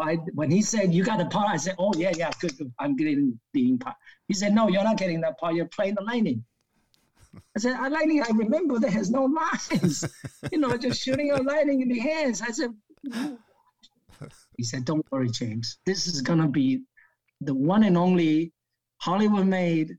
I, 0.00 0.16
when 0.32 0.50
he 0.50 0.62
said, 0.62 0.92
you 0.92 1.04
got 1.04 1.18
the 1.18 1.26
part, 1.26 1.48
I 1.48 1.56
said, 1.56 1.76
oh, 1.78 1.92
yeah, 1.96 2.12
yeah, 2.16 2.30
good, 2.40 2.56
good. 2.58 2.72
I'm 2.80 2.96
getting 2.96 3.38
the 3.52 3.76
part. 3.76 3.96
He 4.26 4.34
said, 4.34 4.54
no, 4.54 4.68
you're 4.68 4.82
not 4.82 4.96
getting 4.96 5.20
that 5.20 5.38
part. 5.38 5.54
You're 5.54 5.66
playing 5.66 5.94
the 5.94 6.02
lightning. 6.02 6.44
I 7.56 7.60
said, 7.60 7.74
I 7.74 7.88
lightning, 7.88 8.22
I 8.22 8.30
remember 8.32 8.78
there 8.78 8.90
has 8.90 9.10
no 9.10 9.24
lines. 9.24 10.04
you 10.52 10.58
know, 10.58 10.76
just 10.76 11.00
shooting 11.02 11.30
a 11.30 11.42
lightning 11.42 11.82
in 11.82 11.88
the 11.88 11.98
hands. 11.98 12.40
I 12.42 12.50
said, 12.50 12.70
he 14.56 14.64
said, 14.64 14.84
Don't 14.84 15.04
worry, 15.12 15.28
James. 15.28 15.78
This 15.84 16.06
is 16.06 16.22
gonna 16.22 16.48
be 16.48 16.82
the 17.40 17.54
one 17.54 17.84
and 17.84 17.96
only 17.96 18.52
Hollywood 18.98 19.46
made 19.46 19.98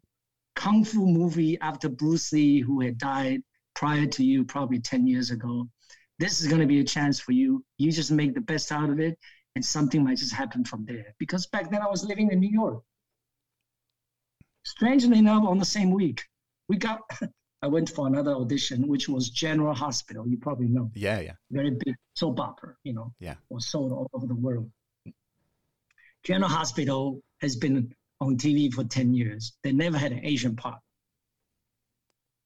kung 0.56 0.84
fu 0.84 1.06
movie 1.06 1.60
after 1.60 1.90
Bruce 1.90 2.32
Lee, 2.32 2.62
who 2.62 2.82
had 2.82 2.98
died 2.98 3.42
prior 3.76 4.06
to 4.08 4.24
you, 4.24 4.46
probably 4.46 4.80
10 4.80 5.06
years 5.08 5.32
ago. 5.32 5.70
This 6.20 6.42
is 6.42 6.48
gonna 6.48 6.68
be 6.68 6.80
a 6.80 6.84
chance 6.84 7.20
for 7.20 7.32
you. 7.32 7.64
You 7.78 7.92
just 7.92 8.12
make 8.12 8.34
the 8.34 8.42
best 8.42 8.72
out 8.72 8.90
of 8.90 9.00
it, 9.00 9.18
and 9.56 9.66
something 9.66 10.04
might 10.04 10.18
just 10.18 10.34
happen 10.34 10.64
from 10.64 10.86
there. 10.86 11.14
Because 11.20 11.48
back 11.48 11.70
then 11.72 11.82
I 11.82 11.90
was 11.90 12.04
living 12.04 12.32
in 12.32 12.40
New 12.40 12.52
York. 12.52 12.84
Strangely 14.64 15.20
enough, 15.20 15.46
on 15.46 15.60
the 15.60 15.66
same 15.66 15.92
week, 15.92 16.24
we 16.68 16.78
got 16.78 17.02
I 17.62 17.68
went 17.68 17.90
for 17.90 18.06
another 18.06 18.32
audition, 18.32 18.88
which 18.88 19.10
was 19.10 19.32
General 19.32 19.74
Hospital. 19.74 20.28
You 20.28 20.38
probably 20.38 20.68
know. 20.68 20.92
Yeah, 20.94 21.20
yeah. 21.20 21.32
Very 21.50 21.72
big 21.72 21.96
soap 22.14 22.40
opera, 22.40 22.76
you 22.84 22.94
know. 22.94 23.12
Yeah. 23.20 23.36
Was 23.50 23.68
sold 23.68 23.92
all 23.92 24.08
over 24.14 24.28
the 24.28 24.36
world. 24.36 24.70
General 26.24 26.50
Hospital 26.50 27.24
has 27.42 27.56
been 27.56 27.92
on 28.22 28.38
TV 28.38 28.72
for 28.72 28.84
10 28.84 29.16
years. 29.16 29.54
They 29.64 29.72
never 29.72 29.98
had 29.98 30.12
an 30.12 30.24
Asian 30.24 30.56
part. 30.56 30.80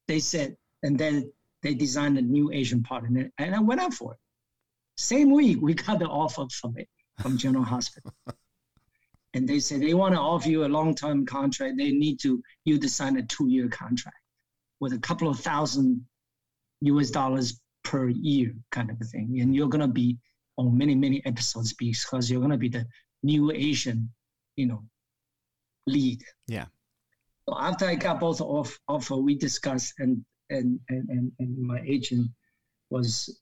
They 0.08 0.20
said, 0.20 0.56
and 0.82 0.98
then 0.98 1.30
they 1.62 1.74
designed 1.74 2.18
a 2.18 2.22
new 2.22 2.50
Asian 2.52 2.82
part 2.82 3.04
in 3.04 3.16
it, 3.16 3.32
and 3.38 3.54
I 3.54 3.60
went 3.60 3.80
out 3.80 3.94
for 3.94 4.14
it. 4.14 4.18
Same 4.96 5.30
week, 5.30 5.58
we 5.60 5.74
got 5.74 5.98
the 5.98 6.06
offer 6.06 6.46
from 6.52 6.76
it, 6.76 6.88
from 7.20 7.36
General 7.36 7.64
Hospital. 7.64 8.12
and 9.34 9.48
they 9.48 9.60
said 9.60 9.80
they 9.80 9.94
want 9.94 10.14
to 10.14 10.20
offer 10.20 10.48
you 10.48 10.64
a 10.64 10.66
long-term 10.66 11.26
contract. 11.26 11.76
They 11.76 11.92
need 11.92 12.20
to 12.20 12.42
you 12.64 12.78
to 12.78 12.88
sign 12.88 13.16
a 13.16 13.22
two-year 13.22 13.68
contract 13.68 14.16
with 14.80 14.92
a 14.92 14.98
couple 14.98 15.28
of 15.28 15.38
thousand 15.38 16.04
US 16.82 17.10
dollars 17.10 17.60
per 17.84 18.08
year, 18.08 18.54
kind 18.72 18.90
of 18.90 18.96
a 19.00 19.04
thing. 19.04 19.40
And 19.40 19.54
you're 19.54 19.68
gonna 19.68 19.88
be 19.88 20.18
on 20.56 20.76
many 20.76 20.94
many 20.94 21.24
episodes 21.24 21.72
because 21.74 22.30
you're 22.30 22.40
gonna 22.40 22.58
be 22.58 22.68
the 22.68 22.86
new 23.22 23.52
Asian, 23.52 24.10
you 24.56 24.66
know, 24.66 24.84
lead. 25.86 26.22
Yeah. 26.46 26.66
So 27.48 27.56
after 27.58 27.86
I 27.86 27.94
got 27.94 28.20
both 28.20 28.40
off 28.40 28.78
offer, 28.88 29.16
we 29.16 29.34
discussed 29.36 29.94
and 29.98 30.24
and 30.50 30.78
and 30.88 31.08
and, 31.08 31.32
and 31.38 31.58
my 31.58 31.80
agent 31.86 32.28
was 32.90 33.40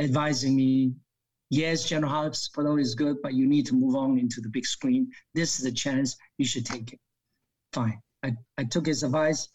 advising 0.00 0.54
me 0.56 0.92
yes, 1.50 1.84
General 1.84 2.12
Hospital 2.12 2.78
is 2.78 2.94
good, 2.94 3.16
but 3.22 3.34
you 3.34 3.46
need 3.46 3.66
to 3.66 3.74
move 3.74 3.94
on 3.94 4.18
into 4.18 4.40
the 4.40 4.48
big 4.48 4.66
screen. 4.66 5.10
This 5.34 5.58
is 5.58 5.66
a 5.66 5.72
chance. 5.72 6.16
You 6.36 6.44
should 6.44 6.66
take 6.66 6.92
it. 6.92 7.00
Fine. 7.72 8.00
I, 8.22 8.34
I 8.56 8.64
took 8.64 8.86
his 8.86 9.02
advice, 9.02 9.48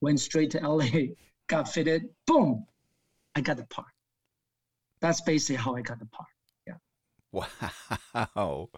went 0.00 0.20
straight 0.20 0.50
to 0.52 0.68
LA, 0.68 0.86
got 1.48 1.68
fitted, 1.68 2.08
boom, 2.26 2.66
I 3.34 3.40
got 3.40 3.58
the 3.58 3.66
part. 3.66 3.88
That's 5.00 5.20
basically 5.20 5.56
how 5.56 5.76
I 5.76 5.82
got 5.82 5.98
the 5.98 6.06
part. 6.06 6.28
Yeah. 6.66 7.44
Wow. 8.12 8.70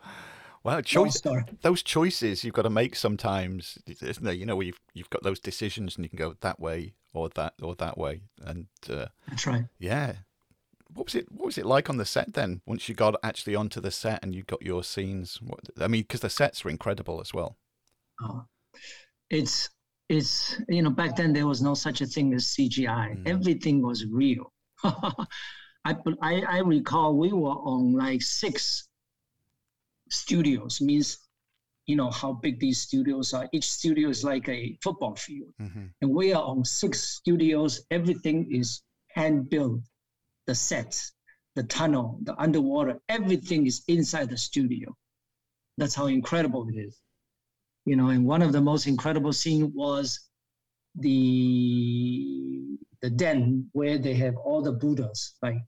Well, 0.64 0.82
choice, 0.82 1.22
those 1.62 1.82
choices 1.82 2.44
you've 2.44 2.54
got 2.54 2.62
to 2.62 2.70
make 2.70 2.96
sometimes, 2.96 3.78
isn't 3.86 4.24
there? 4.24 4.34
You 4.34 4.46
know, 4.46 4.60
you've 4.60 4.80
you've 4.92 5.10
got 5.10 5.22
those 5.22 5.40
decisions, 5.40 5.96
and 5.96 6.04
you 6.04 6.08
can 6.08 6.18
go 6.18 6.34
that 6.40 6.58
way 6.60 6.94
or 7.14 7.28
that 7.30 7.54
or 7.62 7.74
that 7.76 7.96
way, 7.96 8.22
and 8.44 8.66
uh, 8.90 9.06
that's 9.28 9.46
right. 9.46 9.64
Yeah, 9.78 10.14
what 10.92 11.06
was 11.06 11.14
it? 11.14 11.30
What 11.30 11.46
was 11.46 11.58
it 11.58 11.66
like 11.66 11.88
on 11.88 11.96
the 11.96 12.04
set 12.04 12.34
then? 12.34 12.60
Once 12.66 12.88
you 12.88 12.94
got 12.94 13.14
actually 13.22 13.54
onto 13.54 13.80
the 13.80 13.90
set 13.90 14.20
and 14.22 14.34
you 14.34 14.42
got 14.42 14.62
your 14.62 14.82
scenes, 14.82 15.40
what, 15.40 15.60
I 15.80 15.88
mean, 15.88 16.02
because 16.02 16.20
the 16.20 16.30
sets 16.30 16.64
were 16.64 16.70
incredible 16.70 17.20
as 17.20 17.32
well. 17.34 17.56
Oh, 18.22 18.44
it's 19.30 19.70
it's 20.08 20.60
you 20.68 20.82
know 20.82 20.90
back 20.90 21.16
then 21.16 21.32
there 21.32 21.46
was 21.46 21.62
no 21.62 21.74
such 21.74 22.00
a 22.00 22.06
thing 22.06 22.34
as 22.34 22.46
CGI. 22.46 23.22
Mm. 23.22 23.28
Everything 23.28 23.82
was 23.82 24.06
real. 24.06 24.52
I, 24.84 25.96
I 26.20 26.42
I 26.42 26.58
recall 26.58 27.16
we 27.16 27.32
were 27.32 27.50
on 27.50 27.92
like 27.92 28.22
six 28.22 28.87
studios. 30.10 30.80
Means 30.80 31.18
you 31.86 31.96
know 31.96 32.10
how 32.10 32.32
big 32.32 32.60
these 32.60 32.80
studios 32.80 33.32
are. 33.32 33.48
Each 33.52 33.70
studio 33.70 34.08
is 34.08 34.24
like 34.24 34.48
a 34.48 34.78
football 34.82 35.16
field, 35.16 35.54
mm-hmm. 35.60 35.86
and 36.00 36.10
we 36.10 36.32
are 36.32 36.42
on 36.42 36.64
six 36.64 37.02
studios. 37.02 37.84
Everything 37.90 38.48
is 38.50 38.82
hand 39.08 39.48
built. 39.50 39.80
The 40.46 40.54
sets, 40.54 41.12
the 41.56 41.62
tunnel, 41.64 42.18
the 42.22 42.34
underwater, 42.40 42.98
everything 43.08 43.66
is 43.66 43.82
inside 43.88 44.30
the 44.30 44.36
studio. 44.38 44.96
That's 45.76 45.94
how 45.94 46.06
incredible 46.06 46.68
it 46.68 46.76
is. 46.76 46.98
You 47.84 47.96
know, 47.96 48.08
and 48.08 48.24
one 48.24 48.42
of 48.42 48.52
the 48.52 48.60
most 48.60 48.86
incredible 48.86 49.32
scene 49.32 49.72
was 49.74 50.28
the 50.94 52.78
the 53.00 53.10
den 53.10 53.68
where 53.72 53.98
they 53.98 54.14
have 54.14 54.36
all 54.36 54.60
the 54.60 54.72
Buddhas, 54.72 55.34
like 55.42 55.58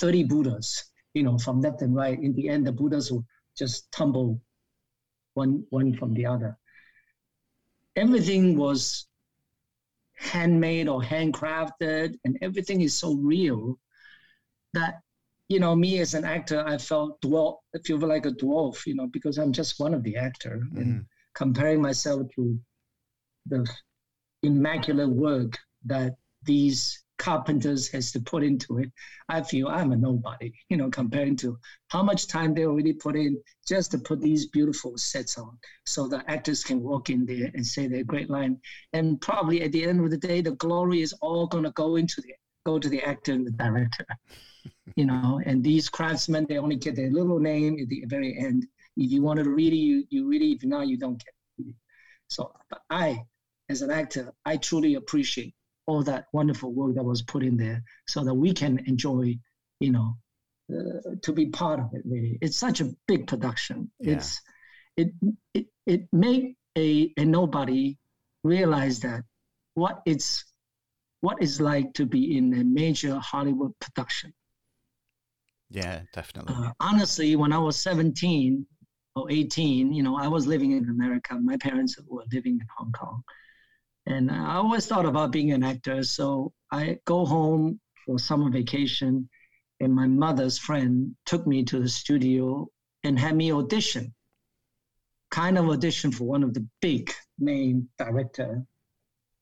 30 0.00 0.24
Buddhas, 0.24 0.84
you 1.14 1.22
know, 1.22 1.38
from 1.38 1.60
left 1.60 1.82
and 1.82 1.94
right. 1.94 2.18
In 2.20 2.34
the 2.34 2.48
end, 2.48 2.66
the 2.66 2.72
Buddhas 2.72 3.10
will 3.10 3.24
just 3.56 3.90
tumble 3.92 4.40
one 5.34 5.64
one 5.70 5.94
from 5.94 6.14
the 6.14 6.26
other. 6.26 6.56
Everything 7.94 8.56
was 8.56 9.06
handmade 10.16 10.88
or 10.88 11.02
handcrafted, 11.02 12.14
and 12.24 12.38
everything 12.42 12.80
is 12.80 12.98
so 12.98 13.14
real 13.14 13.78
that 14.72 15.00
you 15.48 15.60
know 15.60 15.74
me 15.76 15.98
as 16.00 16.14
an 16.14 16.24
actor, 16.24 16.64
I 16.66 16.78
felt 16.78 17.20
dwarf, 17.20 17.56
I 17.74 17.78
feel 17.84 17.98
like 17.98 18.26
a 18.26 18.30
dwarf, 18.30 18.86
you 18.86 18.94
know, 18.94 19.08
because 19.12 19.38
I'm 19.38 19.52
just 19.52 19.78
one 19.78 19.94
of 19.94 20.02
the 20.02 20.16
actor, 20.16 20.60
mm-hmm. 20.64 20.78
and 20.78 21.06
comparing 21.34 21.80
myself 21.80 22.22
to 22.34 22.58
the 23.46 23.66
immaculate 24.42 25.10
work 25.10 25.58
that 25.84 26.16
these 26.42 27.04
carpenters 27.18 27.88
has 27.88 28.12
to 28.12 28.20
put 28.20 28.42
into 28.42 28.78
it, 28.78 28.90
I 29.28 29.42
feel 29.42 29.68
I'm 29.68 29.92
a 29.92 29.96
nobody, 29.96 30.52
you 30.68 30.76
know, 30.76 30.90
comparing 30.90 31.36
to 31.36 31.58
how 31.88 32.02
much 32.02 32.26
time 32.26 32.54
they 32.54 32.66
already 32.66 32.92
put 32.92 33.16
in 33.16 33.40
just 33.66 33.90
to 33.92 33.98
put 33.98 34.20
these 34.20 34.46
beautiful 34.46 34.96
sets 34.96 35.38
on 35.38 35.58
so 35.84 36.06
the 36.08 36.28
actors 36.30 36.62
can 36.62 36.82
walk 36.82 37.10
in 37.10 37.26
there 37.26 37.50
and 37.54 37.66
say 37.66 37.86
their 37.86 38.04
great 38.04 38.30
line. 38.30 38.58
And 38.92 39.20
probably 39.20 39.62
at 39.62 39.72
the 39.72 39.84
end 39.84 40.00
of 40.04 40.10
the 40.10 40.16
day, 40.16 40.40
the 40.40 40.52
glory 40.56 41.02
is 41.02 41.12
all 41.20 41.46
gonna 41.46 41.72
go 41.72 41.96
into 41.96 42.20
the 42.20 42.34
go 42.64 42.78
to 42.80 42.88
the 42.88 43.02
actor 43.02 43.32
and 43.32 43.46
the 43.46 43.52
director. 43.52 44.04
you 44.96 45.06
know, 45.06 45.40
and 45.44 45.62
these 45.62 45.88
craftsmen, 45.88 46.46
they 46.48 46.58
only 46.58 46.76
get 46.76 46.96
their 46.96 47.10
little 47.10 47.38
name 47.38 47.78
at 47.80 47.88
the 47.88 48.04
very 48.06 48.36
end. 48.38 48.66
If 48.96 49.12
you 49.12 49.22
wanted 49.22 49.44
to 49.44 49.50
really, 49.50 49.76
you, 49.76 50.04
you 50.10 50.26
really, 50.28 50.52
if 50.52 50.64
not, 50.64 50.88
you 50.88 50.96
don't 50.96 51.18
get 51.18 51.34
it. 51.68 51.74
So 52.28 52.52
I, 52.90 53.22
as 53.68 53.82
an 53.82 53.90
actor, 53.90 54.32
I 54.44 54.56
truly 54.56 54.94
appreciate 54.94 55.54
all 55.86 56.02
that 56.02 56.26
wonderful 56.32 56.72
work 56.72 56.94
that 56.94 57.04
was 57.04 57.22
put 57.22 57.42
in 57.42 57.56
there 57.56 57.82
so 58.06 58.24
that 58.24 58.34
we 58.34 58.52
can 58.52 58.78
enjoy, 58.86 59.38
you 59.80 59.92
know, 59.92 60.16
uh, 60.70 61.14
to 61.22 61.32
be 61.32 61.46
part 61.46 61.80
of 61.80 61.90
it 61.94 62.02
really. 62.04 62.38
It's 62.40 62.58
such 62.58 62.80
a 62.80 62.92
big 63.06 63.26
production. 63.26 63.90
Yeah. 64.00 64.14
It's 64.14 64.40
it 64.96 65.12
it 65.54 65.66
it 65.86 66.08
made 66.12 66.56
a, 66.76 67.12
a 67.16 67.24
nobody 67.24 67.98
realize 68.42 69.00
that 69.00 69.22
what 69.74 70.02
it's 70.06 70.44
what 71.20 71.38
it's 71.40 71.60
like 71.60 71.92
to 71.94 72.06
be 72.06 72.36
in 72.36 72.52
a 72.54 72.64
major 72.64 73.18
Hollywood 73.18 73.72
production. 73.80 74.32
Yeah, 75.70 76.02
definitely. 76.12 76.54
Uh, 76.54 76.72
honestly, 76.80 77.34
when 77.36 77.52
I 77.52 77.58
was 77.58 77.76
17 77.80 78.64
or 79.16 79.30
18, 79.30 79.92
you 79.92 80.02
know, 80.02 80.16
I 80.16 80.28
was 80.28 80.46
living 80.46 80.72
in 80.72 80.88
America. 80.88 81.34
My 81.34 81.56
parents 81.56 81.96
were 82.06 82.22
living 82.32 82.54
in 82.60 82.66
Hong 82.78 82.92
Kong. 82.92 83.22
And 84.06 84.30
I 84.30 84.54
always 84.54 84.86
thought 84.86 85.06
about 85.06 85.32
being 85.32 85.52
an 85.52 85.64
actor. 85.64 86.02
So 86.04 86.52
I 86.70 86.98
go 87.04 87.24
home 87.24 87.80
for 88.04 88.18
summer 88.18 88.50
vacation, 88.50 89.28
and 89.80 89.94
my 89.94 90.06
mother's 90.06 90.58
friend 90.58 91.16
took 91.24 91.46
me 91.46 91.64
to 91.64 91.80
the 91.80 91.88
studio 91.88 92.68
and 93.02 93.18
had 93.18 93.36
me 93.36 93.52
audition, 93.52 94.14
kind 95.30 95.58
of 95.58 95.68
audition 95.68 96.12
for 96.12 96.24
one 96.24 96.42
of 96.42 96.54
the 96.54 96.66
big 96.80 97.12
name 97.38 97.88
director. 97.98 98.64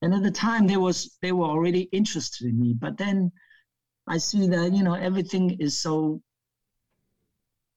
And 0.01 0.13
at 0.13 0.23
the 0.23 0.31
time, 0.31 0.67
they 0.67 0.77
was 0.77 1.17
they 1.21 1.31
were 1.31 1.45
already 1.45 1.81
interested 1.91 2.47
in 2.47 2.59
me. 2.59 2.73
But 2.73 2.97
then 2.97 3.31
I 4.07 4.17
see 4.17 4.47
that 4.47 4.73
you 4.73 4.83
know 4.83 4.93
everything 4.95 5.57
is 5.59 5.79
so, 5.81 6.21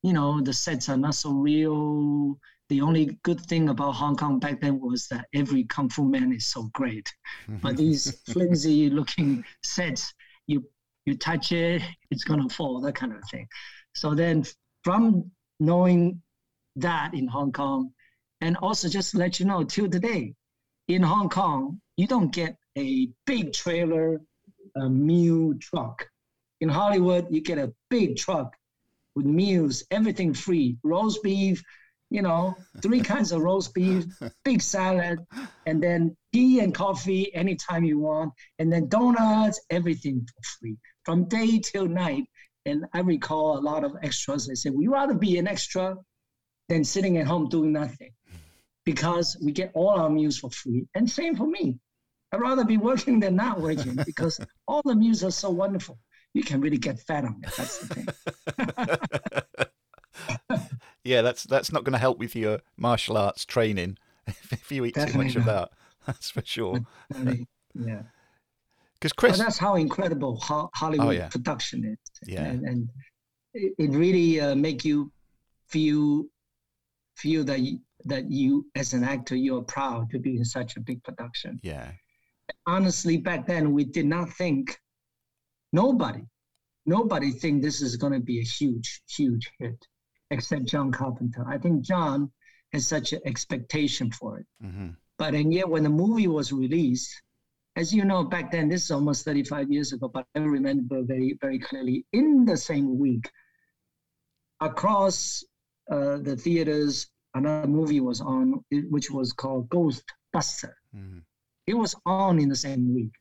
you 0.02 0.12
know, 0.12 0.40
the 0.40 0.52
sets 0.52 0.88
are 0.88 0.96
not 0.96 1.14
so 1.14 1.32
real 1.32 2.38
the 2.68 2.80
only 2.80 3.18
good 3.22 3.40
thing 3.40 3.68
about 3.68 3.92
Hong 3.92 4.16
Kong 4.16 4.38
back 4.38 4.60
then 4.60 4.80
was 4.80 5.06
that 5.08 5.26
every 5.34 5.64
kung 5.64 5.88
fu 5.88 6.04
man 6.04 6.32
is 6.32 6.48
so 6.48 6.68
great. 6.74 7.12
but 7.62 7.76
these 7.76 8.20
flimsy 8.32 8.90
looking 8.90 9.44
sets, 9.62 10.12
you 10.46 10.64
you 11.06 11.16
touch 11.16 11.52
it, 11.52 11.82
it's 12.10 12.24
gonna 12.24 12.48
fall, 12.48 12.80
that 12.80 12.94
kind 12.94 13.12
of 13.12 13.22
thing. 13.30 13.48
So 13.94 14.14
then 14.14 14.44
from 14.84 15.30
knowing 15.58 16.22
that 16.76 17.14
in 17.14 17.26
Hong 17.26 17.52
Kong, 17.52 17.92
and 18.40 18.56
also 18.58 18.88
just 18.88 19.14
let 19.14 19.40
you 19.40 19.46
know, 19.46 19.64
till 19.64 19.88
today, 19.88 20.34
in 20.86 21.02
Hong 21.02 21.28
Kong, 21.28 21.80
you 21.96 22.06
don't 22.06 22.32
get 22.32 22.56
a 22.76 23.08
big 23.26 23.52
trailer, 23.52 24.20
a 24.76 24.88
mule 24.88 25.54
truck. 25.60 26.08
In 26.60 26.68
Hollywood, 26.68 27.26
you 27.30 27.40
get 27.40 27.58
a 27.58 27.72
big 27.90 28.16
truck 28.16 28.54
with 29.14 29.26
meals, 29.26 29.84
everything 29.90 30.32
free, 30.34 30.76
roast 30.84 31.22
beef, 31.22 31.62
you 32.10 32.22
know, 32.22 32.56
three 32.82 33.00
kinds 33.00 33.32
of 33.32 33.42
roast 33.42 33.74
beef, 33.74 34.04
big 34.44 34.62
salad, 34.62 35.18
and 35.66 35.82
then 35.82 36.16
tea 36.32 36.60
and 36.60 36.74
coffee 36.74 37.34
anytime 37.34 37.84
you 37.84 37.98
want, 37.98 38.32
and 38.58 38.72
then 38.72 38.88
donuts, 38.88 39.60
everything 39.70 40.26
for 40.26 40.42
free 40.58 40.76
from 41.04 41.24
day 41.24 41.58
till 41.58 41.86
night. 41.86 42.24
And 42.66 42.84
I 42.92 43.00
recall 43.00 43.58
a 43.58 43.60
lot 43.60 43.84
of 43.84 43.92
extras. 44.02 44.46
They 44.46 44.54
say, 44.54 44.70
we 44.70 44.88
rather 44.88 45.14
be 45.14 45.38
an 45.38 45.46
extra 45.46 45.96
than 46.68 46.84
sitting 46.84 47.16
at 47.18 47.26
home 47.26 47.48
doing 47.48 47.72
nothing 47.72 48.10
because 48.84 49.36
we 49.42 49.52
get 49.52 49.70
all 49.74 49.90
our 49.90 50.10
meals 50.10 50.38
for 50.38 50.50
free. 50.50 50.86
And 50.94 51.08
same 51.10 51.36
for 51.36 51.46
me. 51.46 51.78
I'd 52.32 52.40
rather 52.40 52.64
be 52.64 52.76
working 52.76 53.20
than 53.20 53.36
not 53.36 53.60
working 53.60 53.96
because 54.06 54.40
all 54.66 54.82
the 54.84 54.94
meals 54.94 55.24
are 55.24 55.30
so 55.30 55.50
wonderful. 55.50 55.98
You 56.34 56.42
can 56.42 56.60
really 56.60 56.76
get 56.76 57.00
fat 57.00 57.24
on 57.24 57.40
it. 57.42 57.54
That's 57.56 57.78
the 57.78 57.94
thing. 57.94 58.06
yeah, 61.08 61.22
that's 61.22 61.44
that's 61.44 61.72
not 61.72 61.84
going 61.84 61.94
to 61.94 61.98
help 61.98 62.18
with 62.18 62.36
your 62.36 62.60
martial 62.76 63.16
arts 63.16 63.46
training 63.46 63.96
if 64.26 64.70
you 64.70 64.84
eat 64.84 64.94
Definitely 64.94 65.12
too 65.12 65.18
much 65.18 65.34
not. 65.34 65.40
of 65.40 65.46
that. 65.46 65.70
That's 66.06 66.30
for 66.30 66.42
sure. 66.42 66.78
yeah. 67.74 68.02
Because 68.94 69.12
Chris, 69.12 69.38
that's 69.38 69.58
how 69.58 69.76
incredible 69.76 70.38
Hollywood 70.40 71.06
oh, 71.06 71.10
yeah. 71.10 71.28
production 71.28 71.84
is. 71.84 71.98
Yeah, 72.26 72.44
and, 72.44 72.64
and 72.64 72.88
it, 73.52 73.74
it, 73.78 73.90
really 73.90 74.40
uh, 74.40 74.54
make 74.54 74.86
you 74.86 75.12
feel 75.66 76.24
feel 77.14 77.44
that 77.44 77.60
you, 77.60 77.78
that 78.06 78.30
you 78.30 78.66
as 78.74 78.94
an 78.94 79.04
actor 79.04 79.36
you're 79.36 79.62
proud 79.62 80.10
to 80.10 80.18
be 80.18 80.38
in 80.38 80.44
such 80.44 80.76
a 80.76 80.80
big 80.80 81.04
production. 81.04 81.60
Yeah. 81.62 81.90
Honestly, 82.66 83.18
back 83.18 83.46
then 83.46 83.72
we 83.72 83.84
did 83.84 84.06
not 84.06 84.30
think 84.30 84.80
nobody 85.72 86.22
nobody 86.86 87.30
think 87.30 87.62
this 87.62 87.82
is 87.82 87.96
going 87.96 88.14
to 88.14 88.20
be 88.20 88.40
a 88.40 88.44
huge 88.44 89.02
huge 89.06 89.50
hit 89.58 89.86
except 90.30 90.64
John 90.66 90.92
Carpenter. 90.92 91.44
I 91.46 91.58
think 91.58 91.82
John 91.82 92.30
has 92.72 92.86
such 92.86 93.12
an 93.12 93.20
expectation 93.24 94.10
for 94.10 94.38
it. 94.40 94.46
Mm-hmm. 94.62 94.88
But 95.18 95.34
and 95.34 95.52
yet 95.52 95.68
when 95.68 95.82
the 95.82 95.88
movie 95.88 96.28
was 96.28 96.52
released, 96.52 97.22
as 97.76 97.92
you 97.92 98.04
know, 98.04 98.24
back 98.24 98.50
then, 98.50 98.68
this 98.68 98.84
is 98.84 98.90
almost 98.90 99.24
35 99.24 99.70
years 99.70 99.92
ago, 99.92 100.08
but 100.08 100.26
I 100.34 100.40
remember 100.40 101.02
very, 101.02 101.38
very 101.40 101.58
clearly 101.58 102.04
in 102.12 102.44
the 102.44 102.56
same 102.56 102.98
week, 102.98 103.30
across 104.60 105.44
uh, 105.90 106.18
the 106.18 106.36
theaters, 106.36 107.08
another 107.34 107.68
movie 107.68 108.00
was 108.00 108.20
on, 108.20 108.64
which 108.90 109.10
was 109.10 109.32
called 109.32 109.68
Ghostbuster. 109.70 110.72
Mm-hmm. 110.94 111.18
It 111.66 111.74
was 111.74 111.94
on 112.04 112.38
in 112.40 112.48
the 112.48 112.56
same 112.56 112.94
week. 112.94 113.12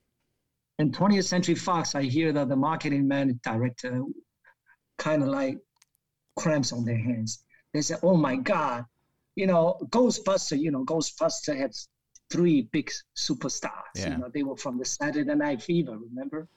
And 0.79 0.95
20th 0.95 1.25
Century 1.25 1.55
Fox, 1.55 1.95
I 1.95 2.03
hear 2.03 2.31
that 2.33 2.49
the 2.49 2.55
marketing 2.55 3.07
man 3.07 3.39
director 3.43 4.01
kind 4.97 5.21
of 5.21 5.29
like 5.29 5.57
cramps 6.37 6.71
on 6.71 6.85
their 6.85 6.97
hands. 6.97 7.43
They 7.73 7.81
said, 7.81 7.99
"Oh 8.03 8.15
my 8.15 8.37
God, 8.37 8.85
you 9.37 9.47
know, 9.47 9.77
Ghostbuster. 9.89 10.59
You 10.59 10.71
know, 10.71 10.83
Ghostbuster 10.83 11.55
had 11.55 11.73
three 12.29 12.63
big 12.71 12.91
superstars. 13.15 13.95
Yeah. 13.95 14.11
You 14.11 14.17
know, 14.17 14.29
they 14.33 14.43
were 14.43 14.57
from 14.57 14.77
the 14.77 14.85
Saturday 14.85 15.35
Night 15.35 15.61
Fever. 15.61 15.97
Remember? 15.97 16.47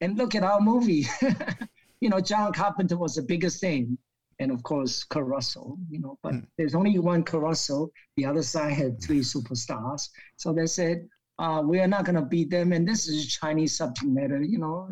And 0.00 0.16
look 0.16 0.34
at 0.34 0.44
our 0.44 0.60
movie. 0.60 1.06
you 2.00 2.10
know, 2.10 2.20
John 2.20 2.52
Carpenter 2.52 2.96
was 2.96 3.14
the 3.14 3.22
biggest 3.22 3.60
thing, 3.60 3.98
and 4.38 4.50
of 4.50 4.62
course 4.62 5.04
Kurt 5.04 5.26
Russell. 5.26 5.78
You 5.90 6.00
know, 6.00 6.18
but 6.22 6.34
mm. 6.34 6.46
there's 6.58 6.74
only 6.74 6.98
one 6.98 7.24
Kurt 7.24 7.42
Russell. 7.42 7.90
The 8.16 8.26
other 8.26 8.42
side 8.42 8.74
had 8.74 9.02
three 9.02 9.20
superstars. 9.20 10.08
So 10.36 10.52
they 10.52 10.66
said, 10.66 11.08
uh, 11.38 11.62
we 11.64 11.80
are 11.80 11.88
not 11.88 12.04
going 12.04 12.16
to 12.16 12.22
beat 12.22 12.50
them. 12.50 12.72
And 12.72 12.86
this 12.86 13.08
is 13.08 13.26
Chinese 13.26 13.76
subject 13.76 14.06
matter, 14.06 14.42
you 14.42 14.58
know 14.58 14.88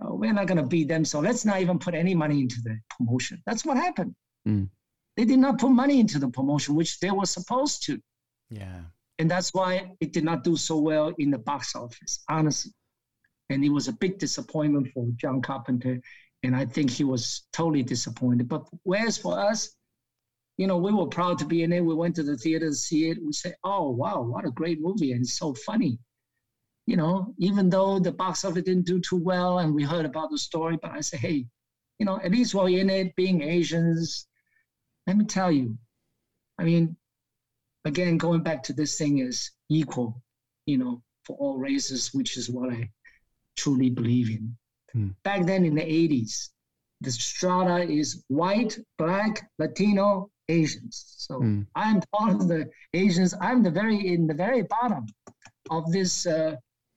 uh, 0.00 0.14
we're 0.14 0.32
not 0.32 0.46
going 0.46 0.58
to 0.58 0.66
beat 0.66 0.88
them, 0.88 1.04
so 1.04 1.20
let's 1.20 1.44
not 1.44 1.60
even 1.60 1.78
put 1.78 1.94
any 1.94 2.14
money 2.14 2.40
into 2.40 2.60
the 2.62 2.78
promotion. 2.96 3.42
That's 3.46 3.64
what 3.64 3.76
happened. 3.76 4.14
Mm. 4.46 4.68
They 5.16 5.24
did 5.24 5.38
not 5.38 5.58
put 5.58 5.70
money 5.70 6.00
into 6.00 6.18
the 6.18 6.28
promotion, 6.28 6.74
which 6.74 7.00
they 7.00 7.10
were 7.10 7.26
supposed 7.26 7.84
to. 7.84 7.98
Yeah. 8.50 8.82
And 9.18 9.30
that's 9.30 9.54
why 9.54 9.92
it 10.00 10.12
did 10.12 10.24
not 10.24 10.44
do 10.44 10.56
so 10.56 10.78
well 10.78 11.12
in 11.18 11.30
the 11.30 11.38
box 11.38 11.74
office, 11.74 12.22
honestly. 12.28 12.72
And 13.48 13.64
it 13.64 13.70
was 13.70 13.88
a 13.88 13.92
big 13.92 14.18
disappointment 14.18 14.88
for 14.92 15.06
John 15.16 15.40
Carpenter. 15.40 16.00
And 16.42 16.54
I 16.54 16.66
think 16.66 16.90
he 16.90 17.04
was 17.04 17.46
totally 17.52 17.82
disappointed. 17.82 18.48
But 18.48 18.66
whereas 18.82 19.16
for 19.16 19.38
us, 19.38 19.74
you 20.58 20.66
know, 20.66 20.76
we 20.76 20.92
were 20.92 21.06
proud 21.06 21.38
to 21.38 21.46
be 21.46 21.62
in 21.62 21.72
it. 21.72 21.80
We 21.80 21.94
went 21.94 22.16
to 22.16 22.22
the 22.22 22.36
theater 22.36 22.68
to 22.68 22.74
see 22.74 23.08
it. 23.08 23.18
We 23.24 23.32
said, 23.32 23.56
oh, 23.64 23.90
wow, 23.90 24.22
what 24.22 24.46
a 24.46 24.50
great 24.50 24.80
movie. 24.80 25.12
And 25.12 25.22
it's 25.22 25.38
so 25.38 25.54
funny. 25.54 25.98
You 26.86 26.96
know, 26.96 27.34
even 27.38 27.68
though 27.68 27.98
the 27.98 28.12
box 28.12 28.44
office 28.44 28.62
didn't 28.62 28.86
do 28.86 29.00
too 29.00 29.16
well 29.16 29.58
and 29.58 29.74
we 29.74 29.82
heard 29.82 30.06
about 30.06 30.30
the 30.30 30.38
story, 30.38 30.78
but 30.80 30.92
I 30.92 31.00
said, 31.00 31.20
hey, 31.20 31.46
you 31.98 32.06
know, 32.06 32.20
at 32.22 32.30
least 32.30 32.54
while 32.54 32.66
in 32.66 32.90
it, 32.90 33.16
being 33.16 33.42
Asians, 33.42 34.26
let 35.06 35.16
me 35.16 35.24
tell 35.24 35.50
you, 35.50 35.76
I 36.58 36.64
mean, 36.64 36.96
again, 37.84 38.18
going 38.18 38.42
back 38.42 38.62
to 38.64 38.72
this 38.72 38.96
thing 38.96 39.18
is 39.18 39.50
equal, 39.68 40.22
you 40.66 40.78
know, 40.78 41.02
for 41.24 41.36
all 41.36 41.58
races, 41.58 42.14
which 42.14 42.36
is 42.36 42.48
what 42.48 42.72
I 42.72 42.90
truly 43.56 43.90
believe 43.90 44.30
in. 44.30 44.56
Hmm. 44.92 45.08
Back 45.24 45.44
then 45.44 45.64
in 45.64 45.74
the 45.74 45.82
80s, 45.82 46.50
the 47.00 47.10
strata 47.10 47.82
is 47.82 48.24
white, 48.28 48.78
black, 48.96 49.50
Latino, 49.58 50.30
Asians. 50.48 51.14
So 51.16 51.38
hmm. 51.38 51.62
I'm 51.74 52.00
part 52.14 52.34
of 52.34 52.46
the 52.46 52.70
Asians. 52.94 53.34
I'm 53.40 53.62
the 53.62 53.70
very 53.70 54.14
in 54.14 54.26
the 54.26 54.34
very 54.34 54.62
bottom 54.62 55.06
of 55.70 55.90
this 55.90 56.26
uh, 56.26 56.56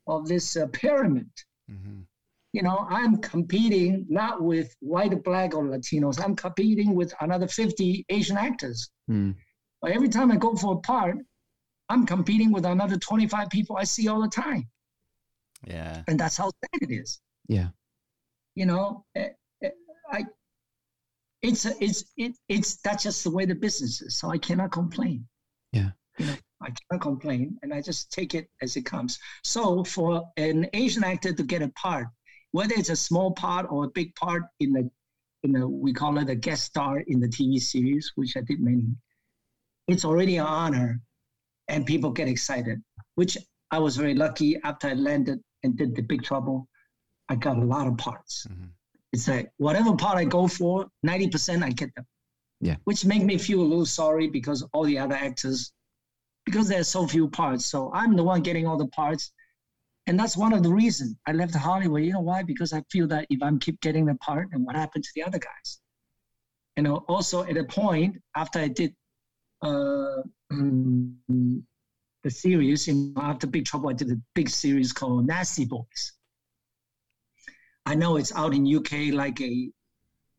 of 0.10 0.28
this 0.28 0.58
uh, 0.58 0.68
pyramid. 0.68 1.30
Mm-hmm. 1.70 2.02
You 2.52 2.64
know, 2.64 2.88
I'm 2.90 3.18
competing 3.18 4.08
not 4.10 4.42
with 4.42 4.76
white, 4.80 5.24
black, 5.24 5.54
or 5.54 5.64
Latinos. 5.64 6.20
I'm 6.24 6.36
competing 6.36 6.96
with 6.96 7.14
another 7.22 7.48
50 7.48 8.06
Asian 8.10 8.38
actors. 8.38 8.90
Mm. 9.10 9.36
But 9.82 9.92
every 9.92 10.10
time 10.10 10.32
I 10.32 10.38
go 10.38 10.56
for 10.56 10.74
a 10.74 10.80
part, 10.80 11.18
I'm 11.90 12.06
competing 12.08 12.52
with 12.52 12.66
another 12.66 12.98
25 12.98 13.50
people 13.50 13.78
I 13.78 13.84
see 13.84 14.08
all 14.08 14.22
the 14.22 14.30
time. 14.30 14.68
Yeah. 15.66 16.02
And 16.08 16.20
that's 16.20 16.38
how 16.38 16.46
sad 16.46 16.82
it 16.82 16.92
is. 16.92 17.20
Yeah. 17.48 17.70
You 18.56 18.66
know, 18.66 19.06
eh, 19.16 19.30
eh, 19.64 19.70
I, 20.12 20.26
it's, 21.44 21.66
it's, 21.66 22.06
it, 22.18 22.34
it's, 22.48 22.78
that's 22.78 23.04
just 23.04 23.24
the 23.24 23.32
way 23.32 23.46
the 23.46 23.56
business 23.56 24.02
is. 24.02 24.20
So 24.20 24.32
I 24.32 24.40
cannot 24.40 24.72
complain. 24.72 25.28
Yeah. 25.72 25.92
You 26.18 26.26
know, 26.26 26.36
I 26.62 26.72
cannot 26.72 27.02
complain 27.02 27.58
and 27.64 27.74
I 27.74 27.82
just 27.82 28.12
take 28.12 28.36
it 28.36 28.50
as 28.62 28.76
it 28.76 28.86
comes. 28.86 29.18
So 29.44 29.84
for 29.84 30.30
an 30.38 30.68
Asian 30.74 31.04
actor 31.04 31.34
to 31.34 31.44
get 31.44 31.62
a 31.62 31.70
part, 31.70 32.08
whether 32.52 32.74
it's 32.76 32.90
a 32.90 32.96
small 32.96 33.32
part 33.32 33.68
or 33.70 33.86
a 33.86 33.90
big 33.90 34.14
part 34.16 34.44
in 34.60 34.74
the, 34.74 34.90
in 35.44 35.54
the, 35.54 35.68
we 35.68 35.94
call 35.94 36.18
it 36.18 36.30
a 36.30 36.36
guest 36.36 36.66
star 36.66 37.00
in 37.08 37.20
the 37.20 37.28
TV 37.28 37.60
series, 37.60 38.12
which 38.16 38.36
I 38.36 38.42
did 38.42 38.60
many, 38.60 38.86
it's 39.88 40.06
already 40.06 40.38
an 40.38 40.46
honor 40.46 41.00
and 41.68 41.86
people 41.86 42.12
get 42.12 42.28
excited, 42.28 42.82
which 43.16 43.38
I 43.72 43.80
was 43.80 43.96
very 43.96 44.16
lucky 44.16 44.60
after 44.64 44.88
I 44.88 44.94
landed 44.94 45.40
and 45.64 45.78
did 45.78 45.96
the 45.96 46.02
big 46.02 46.24
trouble. 46.24 46.68
I 47.30 47.36
got 47.36 47.58
a 47.58 47.64
lot 47.64 47.88
of 47.88 47.98
parts. 47.98 48.48
Mm-hmm. 48.50 48.66
It's 49.14 49.28
like 49.28 49.52
whatever 49.58 49.96
part 49.96 50.18
I 50.18 50.26
go 50.26 50.48
for, 50.48 50.88
90% 51.06 51.64
I 51.64 51.70
get 51.70 51.94
them. 51.96 52.06
Yeah. 52.62 52.76
Which 52.84 53.06
make 53.06 53.24
me 53.24 53.38
feel 53.38 53.62
a 53.62 53.64
little 53.64 53.86
sorry 53.86 54.28
because 54.28 54.64
all 54.74 54.84
the 54.84 54.98
other 54.98 55.16
actors, 55.16 55.72
because 56.46 56.68
there's 56.68 56.88
so 56.88 57.08
few 57.08 57.30
parts. 57.30 57.66
So 57.66 57.92
I'm 57.94 58.16
the 58.16 58.24
one 58.24 58.42
getting 58.42 58.68
all 58.68 58.78
the 58.78 58.88
parts. 58.88 59.32
And 60.08 60.20
that's 60.20 60.36
one 60.36 60.54
of 60.54 60.64
the 60.64 60.74
reasons 60.74 61.16
I 61.28 61.34
left 61.34 61.54
Hollywood. 61.54 62.04
You 62.04 62.14
know 62.14 62.22
why? 62.22 62.42
Because 62.44 62.74
I 62.74 62.82
feel 62.92 63.08
that 63.10 63.28
if 63.30 63.44
I'm 63.44 63.60
keep 63.60 63.80
getting 63.82 64.06
the 64.06 64.16
part, 64.16 64.48
then 64.52 64.66
what 64.66 64.76
happened 64.76 65.04
to 65.04 65.10
the 65.16 65.24
other 65.24 65.38
guys? 65.38 65.80
You 66.78 66.84
know, 66.84 66.98
also 67.08 67.44
at 67.44 67.58
a 67.58 67.64
point 67.64 68.18
after 68.36 68.60
I 68.60 68.70
did 68.70 68.96
uh, 69.62 70.22
um, 70.52 71.18
the 72.24 72.30
series. 72.30 72.88
In, 72.88 73.14
after 73.18 73.48
Big 73.48 73.66
Trouble, 73.66 73.90
I 73.90 73.94
did 73.94 74.12
a 74.12 74.18
big 74.34 74.50
series 74.50 74.94
called 74.94 75.28
Nasty 75.28 75.66
Boys. 75.66 76.14
I 77.86 77.96
know 77.96 78.18
it's 78.18 78.34
out 78.36 78.54
in 78.54 78.76
UK 78.76 79.14
like 79.14 79.42
a 79.42 79.72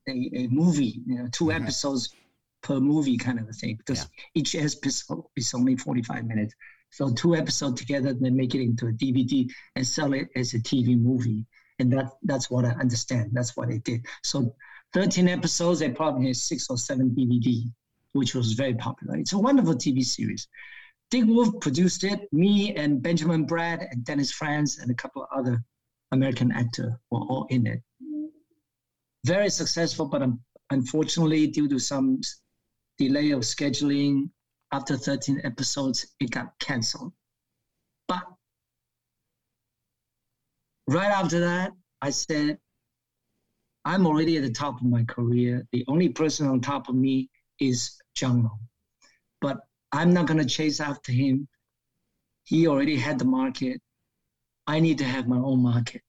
a, 0.09 0.31
a 0.35 0.47
movie, 0.49 1.03
you 1.07 1.17
know, 1.17 1.29
2 1.31 1.45
mm-hmm. 1.45 1.63
episodes 1.63 2.15
per 2.63 2.81
movie 2.81 3.17
kind 3.17 3.39
of 3.39 3.49
a 3.49 3.53
thing 3.53 3.77
because 3.77 4.01
yeah. 4.01 4.25
each 4.35 4.55
episode 4.55 5.25
is 5.37 5.55
only 5.55 5.77
45 5.77 6.25
minutes. 6.27 6.55
So 6.91 7.13
two 7.13 7.37
episodes 7.37 7.81
together, 7.81 8.15
then 8.15 8.37
make 8.37 8.55
it 8.55 8.63
into 8.63 8.89
a 8.89 8.93
DVD 8.93 9.49
and 9.77 9.87
sell 9.87 10.13
it 10.13 10.29
as 10.35 10.55
a 10.55 10.59
TV 10.59 11.01
movie. 11.01 11.47
And 11.79 11.93
that 11.93 12.11
that's 12.23 12.51
what 12.51 12.65
I 12.65 12.71
understand. 12.71 13.31
That's 13.33 13.57
what 13.57 13.69
they 13.69 13.79
did. 13.79 14.05
So 14.23 14.55
13 14.93 15.29
episodes, 15.29 15.81
they 15.81 15.91
probably 15.91 16.27
had 16.27 16.37
six 16.37 16.69
or 16.69 16.77
seven 16.77 17.11
DVD 17.11 17.71
which 18.13 18.35
was 18.35 18.53
very 18.53 18.75
popular. 18.75 19.17
It's 19.17 19.33
a 19.33 19.39
wonderful 19.39 19.75
TV 19.75 20.03
series. 20.03 20.49
Dick 21.11 21.25
Wolf 21.27 21.61
produced 21.61 22.05
it. 22.05 22.29
Me 22.33 22.75
and 22.75 23.03
Benjamin 23.03 23.47
Bratt 23.47 23.87
and 23.91 24.05
Dennis 24.05 24.31
Franz 24.33 24.79
and 24.79 24.91
a 24.91 24.95
couple 24.95 25.23
of 25.23 25.29
other 25.37 25.63
American 26.13 26.53
actors 26.53 26.93
were 27.11 27.21
all 27.21 27.47
in 27.51 27.67
it. 27.67 27.81
Very 29.25 29.51
successful, 29.51 30.07
but 30.07 30.23
unfortunately, 30.71 31.47
due 31.47 31.69
to 31.69 31.79
some 31.79 32.21
delay 33.01 33.31
of 33.31 33.41
scheduling, 33.41 34.29
after 34.73 34.95
13 34.95 35.41
episodes, 35.43 36.07
it 36.21 36.31
got 36.31 36.57
canceled. 36.61 37.13
But 38.07 38.23
right 40.87 41.11
after 41.11 41.41
that, 41.41 41.73
I 42.03 42.11
said, 42.11 42.59
I'm 43.87 44.07
already 44.07 44.37
at 44.37 44.43
the 44.43 44.53
top 44.53 44.77
of 44.77 44.87
my 44.87 45.03
career. 45.05 45.67
The 45.73 45.83
only 45.89 46.11
person 46.11 46.47
on 46.47 46.61
top 46.61 46.91
of 46.91 46.95
me 46.95 47.31
is 47.59 47.97
John 48.15 48.43
Lone. 48.43 48.69
But 49.41 49.61
I'm 49.93 50.13
not 50.13 50.27
going 50.27 50.39
to 50.39 50.45
chase 50.45 50.79
after 50.79 51.11
him. 51.11 51.49
He 52.45 52.69
already 52.69 52.97
had 52.97 53.19
the 53.19 53.25
market. 53.25 53.81
I 54.67 54.79
need 54.79 54.99
to 54.99 55.05
have 55.05 55.27
my 55.27 55.39
own 55.39 55.63
market. 55.63 56.03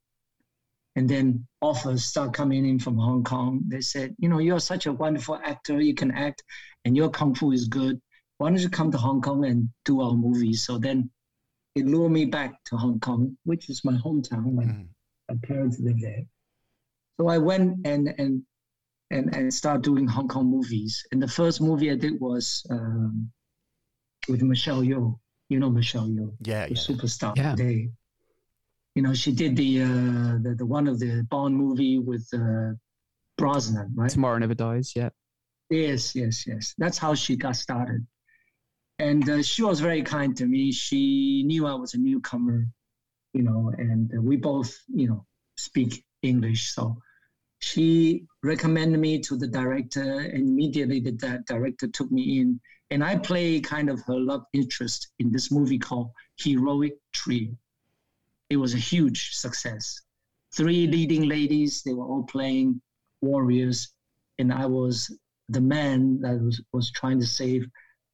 And 0.95 1.09
then 1.09 1.47
offers 1.61 2.03
start 2.03 2.33
coming 2.33 2.65
in 2.65 2.77
from 2.77 2.97
Hong 2.97 3.23
Kong. 3.23 3.61
They 3.67 3.81
said, 3.81 4.13
you 4.19 4.27
know, 4.27 4.39
you're 4.39 4.59
such 4.59 4.87
a 4.87 4.91
wonderful 4.91 5.39
actor. 5.43 5.79
You 5.79 5.95
can 5.95 6.11
act, 6.11 6.43
and 6.83 6.97
your 6.97 7.09
kung 7.09 7.33
fu 7.33 7.51
is 7.51 7.67
good. 7.67 8.01
Why 8.37 8.49
don't 8.49 8.59
you 8.59 8.69
come 8.69 8.91
to 8.91 8.97
Hong 8.97 9.21
Kong 9.21 9.45
and 9.45 9.69
do 9.85 10.01
our 10.01 10.13
movies? 10.13 10.65
So 10.65 10.77
then 10.77 11.09
it 11.75 11.85
lured 11.85 12.11
me 12.11 12.25
back 12.25 12.61
to 12.65 12.75
Hong 12.75 12.99
Kong, 12.99 13.37
which 13.45 13.69
is 13.69 13.85
my 13.85 13.93
hometown. 13.93 14.53
My, 14.53 14.63
mm. 14.63 14.87
my 15.29 15.35
parents 15.43 15.79
live 15.79 16.01
there. 16.01 16.23
So 17.19 17.27
I 17.27 17.37
went 17.37 17.85
and 17.85 18.13
and 18.17 18.43
and 19.11 19.35
and 19.35 19.53
start 19.53 19.83
doing 19.83 20.07
Hong 20.07 20.27
Kong 20.27 20.47
movies. 20.47 21.05
And 21.11 21.21
the 21.21 21.27
first 21.27 21.61
movie 21.61 21.91
I 21.91 21.95
did 21.95 22.19
was 22.19 22.65
um, 22.69 23.31
with 24.27 24.41
Michelle 24.41 24.81
Yeoh. 24.81 25.19
You 25.49 25.59
know 25.59 25.69
Michelle 25.69 26.07
Yeoh, 26.07 26.33
yeah, 26.41 26.67
the 26.67 26.73
yeah. 26.73 26.81
superstar 26.81 27.37
yeah. 27.37 27.55
today. 27.55 27.89
You 28.95 29.03
know, 29.03 29.13
she 29.13 29.31
did 29.31 29.55
the, 29.55 29.83
uh, 29.83 30.37
the 30.43 30.55
the 30.57 30.65
one 30.65 30.87
of 30.87 30.99
the 30.99 31.25
Bond 31.29 31.55
movie 31.55 31.97
with 31.97 32.27
uh, 32.33 32.71
Brosnan, 33.37 33.93
right? 33.95 34.09
Tomorrow 34.09 34.39
Never 34.39 34.53
Dies. 34.53 34.93
Yeah. 34.95 35.09
Yes, 35.69 36.13
yes, 36.15 36.45
yes. 36.45 36.75
That's 36.77 36.97
how 36.97 37.15
she 37.15 37.37
got 37.37 37.55
started. 37.55 38.05
And 38.99 39.27
uh, 39.29 39.41
she 39.41 39.63
was 39.63 39.79
very 39.79 40.03
kind 40.03 40.35
to 40.37 40.45
me. 40.45 40.71
She 40.71 41.43
knew 41.45 41.65
I 41.65 41.73
was 41.73 41.93
a 41.93 41.97
newcomer, 41.97 42.67
you 43.33 43.41
know, 43.41 43.71
and 43.77 44.11
we 44.21 44.35
both, 44.35 44.77
you 44.93 45.07
know, 45.07 45.25
speak 45.55 46.03
English. 46.21 46.73
So 46.75 46.97
she 47.59 48.25
recommended 48.43 48.99
me 48.99 49.19
to 49.19 49.37
the 49.37 49.47
director, 49.47 50.19
and 50.19 50.49
immediately 50.49 50.99
the 50.99 51.13
director 51.47 51.87
took 51.87 52.11
me 52.11 52.41
in. 52.41 52.59
And 52.89 53.03
I 53.03 53.15
play 53.15 53.61
kind 53.61 53.89
of 53.89 54.01
her 54.01 54.19
love 54.19 54.43
interest 54.53 55.07
in 55.19 55.31
this 55.31 55.49
movie 55.49 55.79
called 55.79 56.11
Heroic 56.37 56.95
Trio. 57.13 57.55
It 58.51 58.57
was 58.57 58.73
a 58.73 58.77
huge 58.77 59.29
success. 59.31 60.01
Three 60.53 60.85
leading 60.85 61.23
ladies, 61.23 61.83
they 61.83 61.93
were 61.93 62.03
all 62.03 62.23
playing 62.23 62.81
warriors, 63.21 63.93
and 64.39 64.51
I 64.51 64.65
was 64.65 65.09
the 65.47 65.61
man 65.61 66.19
that 66.19 66.37
was, 66.41 66.61
was 66.73 66.91
trying 66.91 67.21
to 67.21 67.25
save 67.25 67.65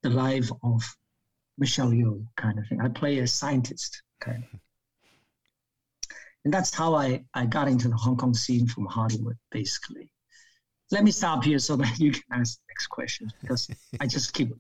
the 0.04 0.12
life 0.12 0.52
of 0.62 0.84
Michelle 1.58 1.90
Yeoh, 1.90 2.24
kind 2.36 2.60
of 2.60 2.68
thing. 2.68 2.80
I 2.80 2.90
play 2.90 3.18
a 3.18 3.28
scientist, 3.28 4.04
kind 4.22 4.44
of. 4.44 4.60
And 6.46 6.54
that's 6.54 6.74
how 6.74 6.96
I, 6.96 7.26
I 7.34 7.46
got 7.46 7.68
into 7.68 7.90
the 7.90 7.98
Hong 7.98 8.16
Kong 8.16 8.34
scene 8.34 8.68
from 8.68 8.86
Hollywood, 8.86 9.36
basically. 9.52 10.10
Let 10.92 11.04
me 11.04 11.12
stop 11.12 11.44
here 11.44 11.60
so 11.60 11.76
that 11.76 12.00
you 12.00 12.12
can 12.12 12.24
ask 12.32 12.58
the 12.58 12.64
next 12.70 12.88
question 12.88 13.30
because 13.42 13.68
I 14.00 14.06
just 14.08 14.34
keep 14.34 14.54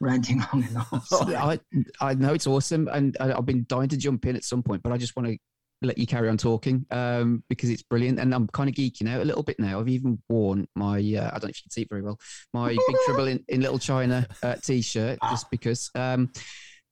ranting 0.00 0.42
on 0.52 0.64
and 0.64 0.76
on. 0.76 1.02
Oh, 1.12 1.34
I, 1.34 1.60
I 2.00 2.14
know 2.14 2.34
it's 2.34 2.46
awesome. 2.46 2.88
And 2.88 3.16
I, 3.20 3.28
have 3.28 3.46
been 3.46 3.66
dying 3.68 3.88
to 3.88 3.96
jump 3.96 4.26
in 4.26 4.36
at 4.36 4.44
some 4.44 4.62
point, 4.62 4.82
but 4.82 4.92
I 4.92 4.96
just 4.96 5.16
want 5.16 5.28
to 5.28 5.38
let 5.82 5.98
you 5.98 6.06
carry 6.06 6.28
on 6.28 6.36
talking 6.36 6.84
um, 6.90 7.42
because 7.48 7.70
it's 7.70 7.82
brilliant. 7.82 8.18
And 8.18 8.34
I'm 8.34 8.46
kind 8.48 8.68
of 8.68 8.74
geeking 8.74 9.08
out 9.08 9.20
a 9.20 9.24
little 9.24 9.42
bit 9.42 9.58
now. 9.58 9.80
I've 9.80 9.88
even 9.88 10.20
worn 10.28 10.66
my, 10.74 10.98
uh, 10.98 11.28
I 11.28 11.38
don't 11.38 11.44
know 11.44 11.48
if 11.48 11.58
you 11.58 11.64
can 11.64 11.70
see 11.70 11.82
it 11.82 11.88
very 11.88 12.02
well, 12.02 12.18
my 12.52 12.68
Big 12.88 12.96
Trouble 13.06 13.28
in, 13.28 13.44
in 13.48 13.60
Little 13.60 13.78
China 13.78 14.26
uh, 14.42 14.56
t 14.56 14.82
shirt 14.82 15.18
just 15.30 15.50
because. 15.50 15.90
Um, 15.94 16.32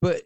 but 0.01 0.23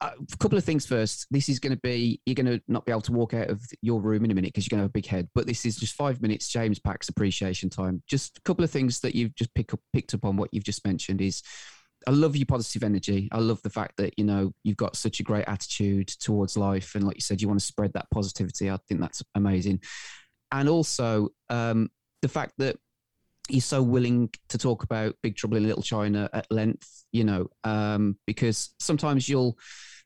a 0.00 0.36
couple 0.38 0.58
of 0.58 0.64
things 0.64 0.84
first. 0.84 1.26
This 1.30 1.48
is 1.48 1.60
going 1.60 1.74
to 1.74 1.80
be, 1.80 2.20
you're 2.26 2.34
going 2.34 2.46
to 2.46 2.60
not 2.66 2.84
be 2.84 2.92
able 2.92 3.02
to 3.02 3.12
walk 3.12 3.34
out 3.34 3.50
of 3.50 3.62
your 3.82 4.00
room 4.00 4.24
in 4.24 4.30
a 4.30 4.34
minute 4.34 4.52
because 4.52 4.66
you're 4.66 4.76
going 4.76 4.80
to 4.80 4.84
have 4.84 4.90
a 4.90 4.92
big 4.92 5.06
head, 5.06 5.28
but 5.34 5.46
this 5.46 5.64
is 5.64 5.76
just 5.76 5.94
five 5.94 6.20
minutes, 6.20 6.48
James 6.48 6.78
Pax 6.78 7.08
appreciation 7.08 7.70
time. 7.70 8.02
Just 8.08 8.38
a 8.38 8.40
couple 8.42 8.64
of 8.64 8.70
things 8.70 9.00
that 9.00 9.14
you've 9.14 9.34
just 9.34 9.54
pick 9.54 9.72
up, 9.72 9.80
picked 9.92 10.14
up 10.14 10.24
on 10.24 10.36
what 10.36 10.50
you've 10.52 10.64
just 10.64 10.84
mentioned 10.84 11.20
is 11.20 11.42
I 12.06 12.10
love 12.10 12.36
your 12.36 12.46
positive 12.46 12.82
energy. 12.82 13.28
I 13.32 13.38
love 13.38 13.62
the 13.62 13.70
fact 13.70 13.96
that, 13.98 14.18
you 14.18 14.24
know, 14.24 14.52
you've 14.64 14.76
got 14.76 14.96
such 14.96 15.20
a 15.20 15.22
great 15.22 15.46
attitude 15.46 16.08
towards 16.08 16.56
life. 16.56 16.94
And 16.94 17.04
like 17.04 17.16
you 17.16 17.20
said, 17.20 17.40
you 17.40 17.48
want 17.48 17.60
to 17.60 17.66
spread 17.66 17.92
that 17.94 18.10
positivity. 18.10 18.70
I 18.70 18.78
think 18.88 19.00
that's 19.00 19.22
amazing. 19.34 19.80
And 20.50 20.68
also 20.68 21.30
um, 21.48 21.90
the 22.20 22.28
fact 22.28 22.54
that 22.58 22.76
you're 23.48 23.60
so 23.60 23.82
willing 23.82 24.30
to 24.48 24.58
talk 24.58 24.84
about 24.84 25.16
Big 25.22 25.36
Trouble 25.36 25.56
in 25.56 25.66
Little 25.66 25.82
China 25.82 26.28
at 26.32 26.50
length, 26.50 27.04
you 27.12 27.24
know, 27.24 27.48
um, 27.64 28.16
because 28.26 28.74
sometimes 28.78 29.28
you'll, 29.28 29.58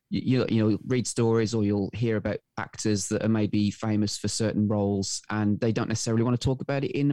you 0.09 0.45
you 0.47 0.63
know 0.63 0.77
read 0.87 1.05
stories 1.05 1.53
or 1.53 1.65
you'll 1.65 1.89
hear 1.93 2.15
about 2.15 2.37
actors 2.57 3.09
that 3.09 3.23
are 3.23 3.29
maybe 3.29 3.69
famous 3.69 4.17
for 4.17 4.29
certain 4.29 4.65
roles 4.65 5.21
and 5.29 5.59
they 5.59 5.73
don't 5.73 5.89
necessarily 5.89 6.23
want 6.23 6.39
to 6.39 6.45
talk 6.45 6.61
about 6.61 6.85
it 6.85 6.91
in 6.91 7.09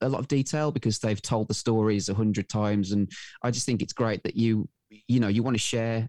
a 0.00 0.08
lot 0.08 0.18
of 0.18 0.28
detail 0.28 0.70
because 0.70 0.98
they've 0.98 1.22
told 1.22 1.48
the 1.48 1.54
stories 1.54 2.08
a 2.08 2.14
hundred 2.14 2.48
times 2.48 2.92
and 2.92 3.10
i 3.42 3.50
just 3.50 3.66
think 3.66 3.82
it's 3.82 3.92
great 3.92 4.22
that 4.22 4.36
you 4.36 4.68
you 5.06 5.20
know 5.20 5.28
you 5.28 5.42
want 5.42 5.54
to 5.54 5.60
share 5.60 6.08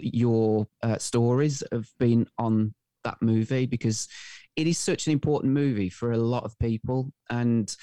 your 0.00 0.66
uh, 0.82 0.98
stories 0.98 1.62
of 1.72 1.88
being 1.98 2.26
on 2.38 2.74
that 3.04 3.16
movie 3.22 3.66
because 3.66 4.08
it 4.56 4.66
is 4.66 4.76
such 4.76 5.06
an 5.06 5.12
important 5.12 5.52
movie 5.52 5.88
for 5.88 6.12
a 6.12 6.18
lot 6.18 6.44
of 6.44 6.58
people 6.58 7.10
and 7.30 7.74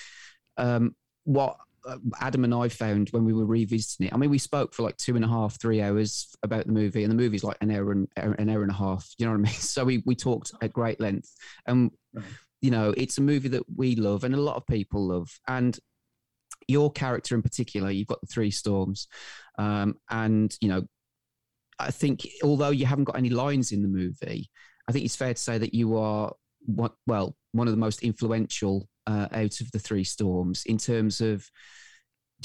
um, 0.57 0.95
what 1.23 1.57
uh, 1.87 1.97
Adam 2.19 2.43
and 2.43 2.53
I 2.53 2.67
found 2.69 3.09
when 3.09 3.25
we 3.25 3.33
were 3.33 3.45
revisiting 3.45 4.07
it. 4.07 4.13
I 4.13 4.17
mean, 4.17 4.29
we 4.29 4.37
spoke 4.39 4.73
for 4.73 4.83
like 4.83 4.97
two 4.97 5.15
and 5.15 5.23
a 5.23 5.27
half, 5.27 5.59
three 5.59 5.81
hours 5.81 6.35
about 6.41 6.65
the 6.65 6.73
movie, 6.73 7.03
and 7.03 7.11
the 7.11 7.15
movie's 7.15 7.43
like 7.43 7.57
an 7.61 7.71
hour 7.71 7.91
and 7.91 8.07
an 8.15 8.49
hour 8.49 8.63
and 8.63 8.71
a 8.71 8.75
half. 8.75 9.07
You 9.17 9.25
know 9.25 9.33
what 9.33 9.39
I 9.39 9.43
mean? 9.43 9.53
So 9.59 9.83
we 9.83 10.01
we 10.05 10.15
talked 10.15 10.51
at 10.61 10.73
great 10.73 10.99
length, 10.99 11.31
and 11.67 11.91
you 12.61 12.71
know, 12.71 12.93
it's 12.95 13.17
a 13.17 13.21
movie 13.21 13.49
that 13.49 13.63
we 13.75 13.95
love 13.95 14.23
and 14.23 14.33
a 14.33 14.41
lot 14.41 14.55
of 14.55 14.67
people 14.67 15.07
love, 15.07 15.29
and 15.47 15.77
your 16.67 16.91
character 16.91 17.35
in 17.35 17.41
particular, 17.41 17.91
you've 17.91 18.07
got 18.07 18.21
the 18.21 18.27
three 18.27 18.51
storms, 18.51 19.07
um, 19.57 19.95
and 20.09 20.57
you 20.61 20.69
know, 20.69 20.83
I 21.79 21.91
think 21.91 22.27
although 22.43 22.69
you 22.69 22.85
haven't 22.85 23.05
got 23.05 23.17
any 23.17 23.29
lines 23.29 23.71
in 23.71 23.81
the 23.81 23.87
movie, 23.87 24.49
I 24.87 24.91
think 24.91 25.05
it's 25.05 25.15
fair 25.15 25.33
to 25.33 25.41
say 25.41 25.57
that 25.57 25.73
you 25.73 25.97
are 25.97 26.33
well 27.05 27.35
one 27.51 27.67
of 27.67 27.73
the 27.73 27.79
most 27.79 28.01
influential 28.01 28.87
uh, 29.07 29.27
out 29.31 29.61
of 29.61 29.71
the 29.71 29.79
three 29.79 30.03
storms 30.03 30.63
in 30.65 30.77
terms 30.77 31.21
of 31.21 31.47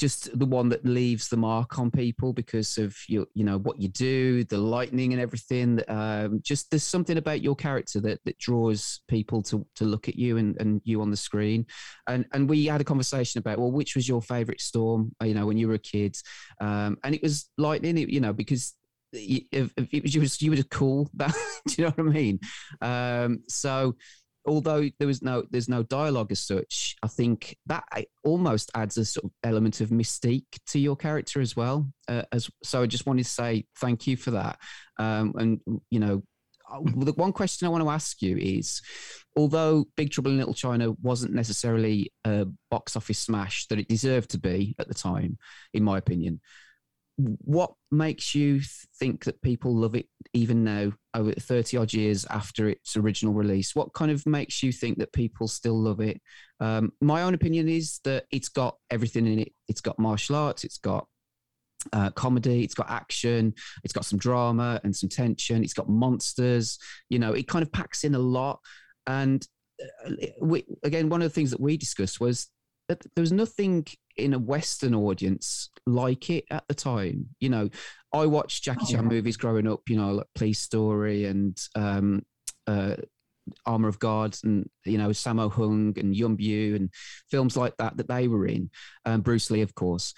just 0.01 0.39
the 0.39 0.47
one 0.47 0.67
that 0.67 0.83
leaves 0.83 1.29
the 1.29 1.37
mark 1.37 1.77
on 1.77 1.91
people 1.91 2.33
because 2.33 2.79
of 2.79 2.97
your 3.07 3.27
you 3.35 3.43
know 3.43 3.59
what 3.59 3.79
you 3.79 3.87
do 3.87 4.43
the 4.45 4.57
lightning 4.57 5.13
and 5.13 5.21
everything 5.21 5.79
um, 5.89 6.41
just 6.41 6.71
there's 6.71 6.81
something 6.81 7.19
about 7.19 7.43
your 7.43 7.55
character 7.55 7.99
that 7.99 8.19
that 8.25 8.35
draws 8.39 9.01
people 9.07 9.43
to 9.43 9.63
to 9.75 9.85
look 9.85 10.09
at 10.09 10.15
you 10.15 10.37
and, 10.37 10.59
and 10.59 10.81
you 10.85 11.03
on 11.03 11.11
the 11.11 11.15
screen. 11.15 11.67
And 12.07 12.25
and 12.33 12.49
we 12.49 12.65
had 12.65 12.81
a 12.81 12.83
conversation 12.83 13.37
about 13.37 13.59
well 13.59 13.71
which 13.71 13.95
was 13.95 14.09
your 14.09 14.23
favorite 14.23 14.59
storm 14.59 15.11
you 15.23 15.35
know 15.35 15.45
when 15.45 15.59
you 15.59 15.67
were 15.67 15.75
a 15.75 15.79
kid? 15.93 16.17
Um, 16.59 16.97
and 17.03 17.13
it 17.13 17.21
was 17.21 17.47
lightning 17.59 17.95
you 17.97 18.21
know 18.21 18.33
because 18.33 18.73
it 19.13 20.03
was 20.03 20.15
you 20.15 20.21
was 20.21 20.41
you 20.41 20.49
were 20.49 20.63
cool 20.63 21.11
do 21.67 21.75
you 21.77 21.83
know 21.83 21.93
what 21.95 21.99
i 21.99 22.09
mean? 22.09 22.39
Um, 22.81 23.43
so 23.47 23.97
although 24.45 24.89
there 24.97 25.07
was 25.07 25.21
no 25.21 25.43
there's 25.51 25.69
no 25.69 25.83
dialogue 25.83 26.31
as 26.31 26.39
such 26.39 26.95
i 27.03 27.07
think 27.07 27.57
that 27.67 27.83
almost 28.23 28.71
adds 28.75 28.97
a 28.97 29.05
sort 29.05 29.25
of 29.25 29.31
element 29.43 29.81
of 29.81 29.89
mystique 29.89 30.59
to 30.65 30.79
your 30.79 30.95
character 30.95 31.41
as 31.41 31.55
well 31.55 31.87
uh, 32.07 32.23
as 32.31 32.49
so 32.63 32.81
i 32.81 32.85
just 32.85 33.05
wanted 33.05 33.23
to 33.23 33.29
say 33.29 33.65
thank 33.77 34.07
you 34.07 34.17
for 34.17 34.31
that. 34.31 34.57
Um, 34.97 35.33
and 35.37 35.59
you 35.89 35.99
know 35.99 36.23
the 36.95 37.13
one 37.13 37.33
question 37.33 37.67
i 37.67 37.69
want 37.69 37.83
to 37.83 37.89
ask 37.89 38.21
you 38.21 38.37
is 38.37 38.81
although 39.35 39.85
big 39.97 40.09
trouble 40.09 40.31
in 40.31 40.37
little 40.37 40.53
china 40.53 40.91
wasn't 41.01 41.33
necessarily 41.33 42.11
a 42.23 42.45
box 42.69 42.95
office 42.95 43.19
smash 43.19 43.67
that 43.67 43.79
it 43.79 43.89
deserved 43.89 44.29
to 44.31 44.39
be 44.39 44.73
at 44.79 44.87
the 44.87 44.93
time 44.93 45.37
in 45.73 45.83
my 45.83 45.97
opinion 45.97 46.39
what 47.17 47.73
makes 47.91 48.33
you 48.33 48.61
think 48.99 49.25
that 49.25 49.41
people 49.41 49.75
love 49.75 49.95
it 49.95 50.07
even 50.33 50.63
now 50.63 50.91
over 51.13 51.33
30 51.33 51.77
odd 51.77 51.93
years 51.93 52.25
after 52.29 52.69
its 52.69 52.97
original 52.97 53.33
release? 53.33 53.75
What 53.75 53.93
kind 53.93 54.11
of 54.11 54.25
makes 54.25 54.63
you 54.63 54.71
think 54.71 54.97
that 54.99 55.13
people 55.13 55.47
still 55.47 55.79
love 55.79 55.99
it? 55.99 56.21
Um, 56.59 56.93
my 57.01 57.23
own 57.23 57.33
opinion 57.33 57.69
is 57.69 57.99
that 58.03 58.25
it's 58.31 58.49
got 58.49 58.77
everything 58.89 59.27
in 59.27 59.39
it. 59.39 59.53
It's 59.67 59.81
got 59.81 59.99
martial 59.99 60.35
arts 60.35 60.63
it's 60.63 60.77
got 60.77 61.07
uh, 61.93 62.11
comedy 62.11 62.63
it's 62.63 62.75
got 62.75 62.89
action 62.91 63.51
it's 63.83 63.93
got 63.93 64.05
some 64.05 64.19
drama 64.19 64.79
and 64.83 64.95
some 64.95 65.09
tension 65.09 65.63
it's 65.63 65.73
got 65.73 65.89
monsters 65.89 66.77
you 67.09 67.17
know 67.17 67.33
it 67.33 67.47
kind 67.47 67.63
of 67.63 67.71
packs 67.71 68.03
in 68.03 68.15
a 68.15 68.19
lot. 68.19 68.59
And 69.07 69.45
uh, 70.05 70.11
we, 70.41 70.65
again 70.83 71.09
one 71.09 71.21
of 71.21 71.25
the 71.25 71.33
things 71.33 71.51
that 71.51 71.59
we 71.59 71.77
discussed 71.77 72.19
was 72.19 72.47
there 72.99 73.21
was 73.21 73.31
nothing 73.31 73.85
in 74.17 74.33
a 74.33 74.39
Western 74.39 74.93
audience 74.93 75.69
like 75.85 76.29
it 76.29 76.45
at 76.51 76.67
the 76.67 76.73
time. 76.73 77.27
You 77.39 77.49
know, 77.49 77.69
I 78.13 78.25
watched 78.25 78.63
Jackie 78.63 78.85
Chan 78.85 79.05
movies 79.05 79.37
growing 79.37 79.67
up. 79.67 79.81
You 79.87 79.97
know, 79.97 80.11
like 80.13 80.27
Police 80.35 80.59
Story 80.59 81.25
and 81.25 81.57
um, 81.75 82.23
uh, 82.67 82.95
Armor 83.65 83.87
of 83.87 83.99
God, 83.99 84.37
and 84.43 84.69
you 84.85 84.97
know 84.97 85.09
Sammo 85.09 85.51
Hung 85.51 85.93
and 85.97 86.15
Yuen 86.15 86.37
Biao 86.37 86.75
and 86.75 86.89
films 87.29 87.57
like 87.57 87.75
that 87.77 87.97
that 87.97 88.07
they 88.07 88.27
were 88.27 88.47
in. 88.47 88.69
Um, 89.05 89.21
Bruce 89.21 89.49
Lee, 89.51 89.61
of 89.61 89.75
course, 89.75 90.13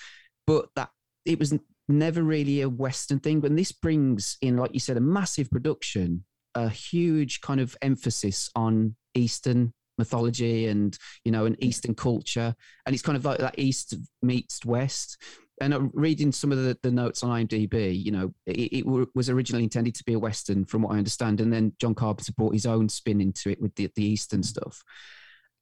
but 0.48 0.68
that 0.76 0.90
it 1.26 1.40
was 1.40 1.54
never 1.88 2.24
really 2.24 2.62
a 2.62 2.70
Western 2.70 3.20
thing. 3.20 3.40
But 3.40 3.56
this 3.56 3.72
brings 3.72 4.38
in, 4.42 4.58
like 4.58 4.74
you 4.74 4.80
said, 4.80 4.98
a 4.98 5.02
massive 5.02 5.50
production, 5.50 6.24
a 6.56 6.70
huge 6.70 7.42
kind 7.42 7.60
of 7.60 7.76
emphasis 7.82 8.50
on 8.56 8.96
Eastern 9.14 9.74
mythology 9.98 10.68
and 10.68 10.98
you 11.24 11.32
know 11.32 11.46
an 11.46 11.56
eastern 11.60 11.96
culture. 11.96 12.56
And 12.86 12.94
it's 12.94 13.04
kind 13.04 13.18
of 13.18 13.26
like 13.26 13.40
that 13.40 13.58
east 13.58 13.96
meets 14.22 14.66
west. 14.66 15.18
And 15.62 15.92
reading 15.94 16.32
some 16.32 16.52
of 16.52 16.58
the, 16.58 16.78
the 16.82 16.92
notes 16.92 17.24
on 17.24 17.48
imdb 17.48 18.04
you 18.04 18.12
know 18.12 18.34
it, 18.48 18.80
it, 18.80 18.86
was 19.14 19.30
originally 19.30 19.64
intended 19.64 19.94
to 19.96 20.04
be 20.04 20.14
a 20.14 20.20
western 20.20 20.66
from 20.66 20.82
what 20.82 20.94
i 20.94 20.98
understand. 20.98 21.42
And 21.42 21.54
then 21.54 21.74
john 21.80 21.96
carpenter 21.96 22.34
brought 22.34 22.54
his 22.54 22.66
own 22.66 22.90
spin 22.90 23.22
into 23.22 23.50
it 23.50 23.62
with 23.62 23.76
the, 23.76 23.90
the 23.96 24.04
eastern 24.04 24.44
stuff. 24.44 24.82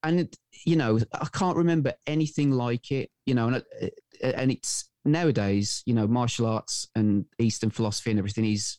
And 0.02 0.34
you 0.65 0.76
know 0.76 1.00
i 1.13 1.28
can't 1.32 1.58
remember 1.58 1.94
anything 2.08 2.52
like 2.52 2.91
it 2.91 3.10
you 3.26 3.34
know 3.34 3.48
and, 3.48 3.56
uh, 3.58 3.88
and 4.24 4.52
it's 4.52 4.89
nowadays 5.06 5.82
you 5.86 5.94
know 5.94 6.08
martial 6.08 6.46
arts 6.46 6.88
and 6.96 7.26
eastern 7.39 7.70
philosophy 7.70 8.12
and 8.12 8.20
everything 8.20 8.46
is 8.46 8.78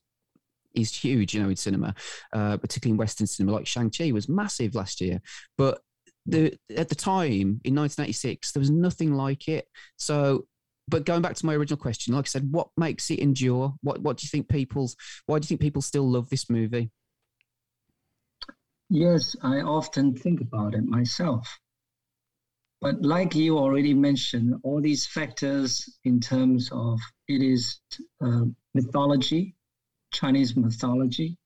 is 0.74 0.94
huge, 0.94 1.34
you 1.34 1.42
know, 1.42 1.48
in 1.48 1.56
cinema, 1.56 1.94
uh, 2.32 2.56
particularly 2.56 2.92
in 2.92 2.98
Western 2.98 3.26
cinema. 3.26 3.56
Like 3.56 3.66
Shang 3.66 3.90
Chi 3.90 4.12
was 4.12 4.28
massive 4.28 4.74
last 4.74 5.00
year, 5.00 5.20
but 5.56 5.80
the 6.26 6.56
at 6.76 6.88
the 6.88 6.94
time 6.94 7.60
in 7.64 7.74
1996 7.74 8.52
there 8.52 8.60
was 8.60 8.70
nothing 8.70 9.12
like 9.14 9.48
it. 9.48 9.66
So, 9.96 10.46
but 10.88 11.04
going 11.04 11.22
back 11.22 11.34
to 11.34 11.46
my 11.46 11.54
original 11.54 11.78
question, 11.78 12.14
like 12.14 12.26
I 12.26 12.28
said, 12.28 12.50
what 12.50 12.68
makes 12.76 13.10
it 13.10 13.18
endure? 13.18 13.74
What 13.82 14.00
what 14.02 14.18
do 14.18 14.24
you 14.24 14.28
think 14.28 14.48
people's? 14.48 14.96
Why 15.26 15.38
do 15.38 15.44
you 15.44 15.48
think 15.48 15.60
people 15.60 15.82
still 15.82 16.08
love 16.08 16.28
this 16.28 16.48
movie? 16.48 16.90
Yes, 18.88 19.34
I 19.42 19.60
often 19.60 20.14
think 20.14 20.40
about 20.40 20.74
it 20.74 20.84
myself. 20.84 21.48
But 22.82 23.00
like 23.00 23.34
you 23.34 23.58
already 23.58 23.94
mentioned, 23.94 24.56
all 24.64 24.80
these 24.82 25.06
factors 25.06 25.88
in 26.04 26.18
terms 26.20 26.68
of 26.72 26.98
it 27.28 27.40
is 27.40 27.80
uh, 28.20 28.44
mythology, 28.74 29.54
Chinese 30.12 30.56
mythology, 30.56 31.36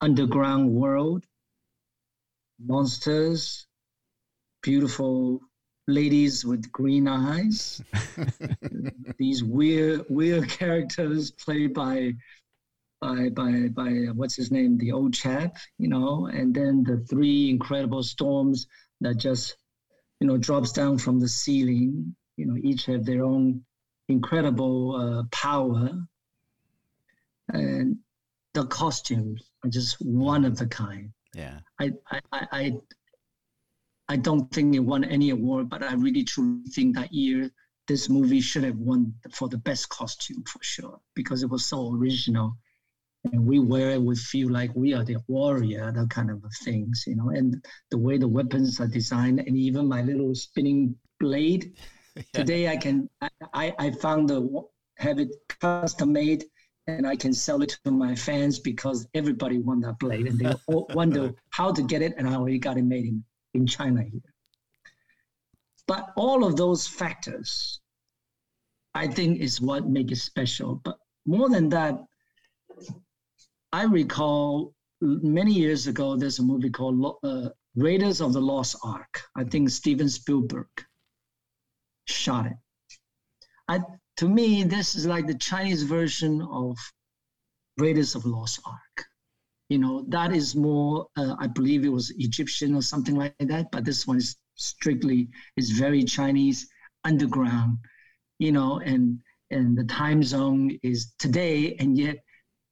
underground 0.00 0.70
world, 0.70 1.24
monsters, 2.58 3.66
beautiful 4.62 5.40
ladies 5.86 6.44
with 6.44 6.70
green 6.72 7.08
eyes, 7.08 7.82
these 9.18 9.42
weird 9.42 10.04
weird 10.08 10.48
characters 10.48 11.30
played 11.30 11.72
by 11.72 12.12
by 13.00 13.28
by 13.30 13.68
by 13.68 13.90
what's 14.14 14.36
his 14.36 14.50
name, 14.50 14.76
the 14.76 14.92
old 14.92 15.14
chap, 15.14 15.56
you 15.78 15.88
know, 15.88 16.26
and 16.26 16.54
then 16.54 16.84
the 16.84 16.98
three 17.08 17.48
incredible 17.48 18.02
storms 18.02 18.66
that 19.00 19.16
just 19.16 19.56
you 20.20 20.26
know 20.26 20.36
drops 20.36 20.72
down 20.72 20.98
from 20.98 21.20
the 21.20 21.28
ceiling. 21.28 22.14
You 22.36 22.46
know, 22.46 22.56
each 22.62 22.86
have 22.86 23.04
their 23.04 23.24
own 23.24 23.64
incredible 24.08 24.96
uh, 24.96 25.22
power 25.30 25.90
and 27.52 27.96
the 28.54 28.66
costumes 28.66 29.50
are 29.64 29.70
just 29.70 29.96
one 30.00 30.44
of 30.44 30.56
the 30.56 30.66
kind. 30.66 31.12
Yeah. 31.34 31.60
I 31.80 31.92
I 32.10 32.20
I 32.32 32.72
I 34.08 34.16
don't 34.16 34.50
think 34.52 34.74
it 34.74 34.80
won 34.80 35.04
any 35.04 35.30
award, 35.30 35.68
but 35.68 35.82
I 35.82 35.94
really 35.94 36.24
truly 36.24 36.64
think 36.70 36.96
that 36.96 37.12
year 37.12 37.50
this 37.86 38.08
movie 38.08 38.40
should 38.40 38.64
have 38.64 38.76
won 38.76 39.14
for 39.32 39.48
the 39.48 39.58
best 39.58 39.88
costume 39.88 40.42
for 40.44 40.58
sure 40.62 41.00
because 41.14 41.42
it 41.42 41.50
was 41.50 41.64
so 41.64 41.94
original. 41.94 42.56
And 43.32 43.44
we 43.44 43.58
wear 43.58 43.90
it, 43.90 44.02
we 44.02 44.16
feel 44.16 44.50
like 44.50 44.74
we 44.74 44.94
are 44.94 45.04
the 45.04 45.18
warrior, 45.28 45.92
that 45.92 46.08
kind 46.08 46.30
of 46.30 46.42
things, 46.64 47.04
you 47.06 47.16
know. 47.16 47.28
And 47.28 47.62
the 47.90 47.98
way 47.98 48.16
the 48.16 48.26
weapons 48.26 48.80
are 48.80 48.86
designed, 48.86 49.40
and 49.40 49.56
even 49.56 49.86
my 49.86 50.00
little 50.00 50.34
spinning 50.34 50.96
blade. 51.18 51.74
yeah. 52.16 52.22
Today, 52.32 52.68
I 52.68 52.76
can 52.78 53.10
I 53.52 53.74
I 53.78 53.90
found 53.90 54.30
the 54.30 54.40
have 54.96 55.18
it 55.18 55.30
custom 55.60 56.12
made 56.12 56.44
and 56.98 57.06
I 57.06 57.16
can 57.16 57.32
sell 57.32 57.62
it 57.62 57.78
to 57.84 57.90
my 57.90 58.14
fans 58.14 58.58
because 58.58 59.06
everybody 59.14 59.58
want 59.58 59.82
that 59.82 59.98
blade 59.98 60.26
and 60.26 60.38
they 60.38 60.52
all 60.66 60.86
wonder 60.94 61.32
how 61.50 61.72
to 61.72 61.82
get 61.82 62.02
it, 62.02 62.14
and 62.16 62.28
I 62.28 62.34
already 62.34 62.58
got 62.58 62.78
it 62.78 62.84
made 62.84 63.06
in, 63.06 63.24
in 63.54 63.66
China 63.66 64.02
here. 64.02 64.20
But 65.86 66.12
all 66.16 66.44
of 66.44 66.56
those 66.56 66.86
factors, 66.86 67.80
I 68.94 69.06
think, 69.08 69.40
is 69.40 69.60
what 69.60 69.88
make 69.88 70.12
it 70.12 70.18
special. 70.18 70.76
But 70.84 70.98
more 71.26 71.48
than 71.48 71.68
that, 71.70 71.98
I 73.72 73.84
recall 73.84 74.74
many 75.00 75.52
years 75.52 75.86
ago, 75.86 76.16
there's 76.16 76.38
a 76.38 76.42
movie 76.42 76.70
called 76.70 77.18
uh, 77.22 77.48
Raiders 77.74 78.20
of 78.20 78.32
the 78.32 78.40
Lost 78.40 78.76
Ark. 78.84 79.22
I 79.36 79.44
think 79.44 79.70
Steven 79.70 80.08
Spielberg 80.08 80.68
shot 82.06 82.46
it. 82.46 82.56
I 83.68 83.80
to 84.16 84.28
me, 84.28 84.62
this 84.62 84.94
is 84.94 85.06
like 85.06 85.26
the 85.26 85.34
Chinese 85.38 85.82
version 85.82 86.42
of 86.42 86.76
Raiders 87.78 88.14
of 88.14 88.24
Lost 88.24 88.60
Ark. 88.66 89.06
You 89.68 89.78
know, 89.78 90.04
that 90.08 90.34
is 90.34 90.56
more, 90.56 91.06
uh, 91.16 91.36
I 91.38 91.46
believe 91.46 91.84
it 91.84 91.92
was 91.92 92.10
Egyptian 92.18 92.74
or 92.74 92.82
something 92.82 93.14
like 93.14 93.34
that, 93.38 93.70
but 93.70 93.84
this 93.84 94.06
one 94.06 94.16
is 94.16 94.36
strictly, 94.56 95.28
is 95.56 95.70
very 95.70 96.02
Chinese, 96.02 96.68
underground, 97.04 97.78
you 98.38 98.52
know, 98.52 98.80
and 98.80 99.18
and 99.50 99.76
the 99.76 99.84
time 99.84 100.22
zone 100.22 100.78
is 100.82 101.12
today, 101.18 101.74
and 101.80 101.98
yet 101.98 102.16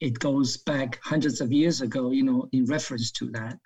it 0.00 0.18
goes 0.18 0.58
back 0.58 0.98
hundreds 1.02 1.40
of 1.40 1.52
years 1.52 1.80
ago, 1.80 2.12
you 2.12 2.22
know, 2.22 2.48
in 2.52 2.64
reference 2.66 3.10
to 3.12 3.30
that, 3.30 3.58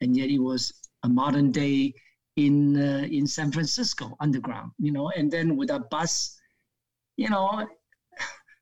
and 0.00 0.16
yet 0.16 0.30
it 0.30 0.38
was 0.38 0.72
a 1.04 1.08
modern 1.08 1.52
day 1.52 1.94
in 2.36 2.76
uh, 2.76 3.06
in 3.10 3.26
San 3.26 3.52
Francisco 3.52 4.16
underground, 4.20 4.72
you 4.78 4.92
know, 4.92 5.10
and 5.10 5.30
then 5.30 5.56
with 5.56 5.70
a 5.70 5.80
bus, 5.90 6.36
you 7.16 7.30
know, 7.30 7.66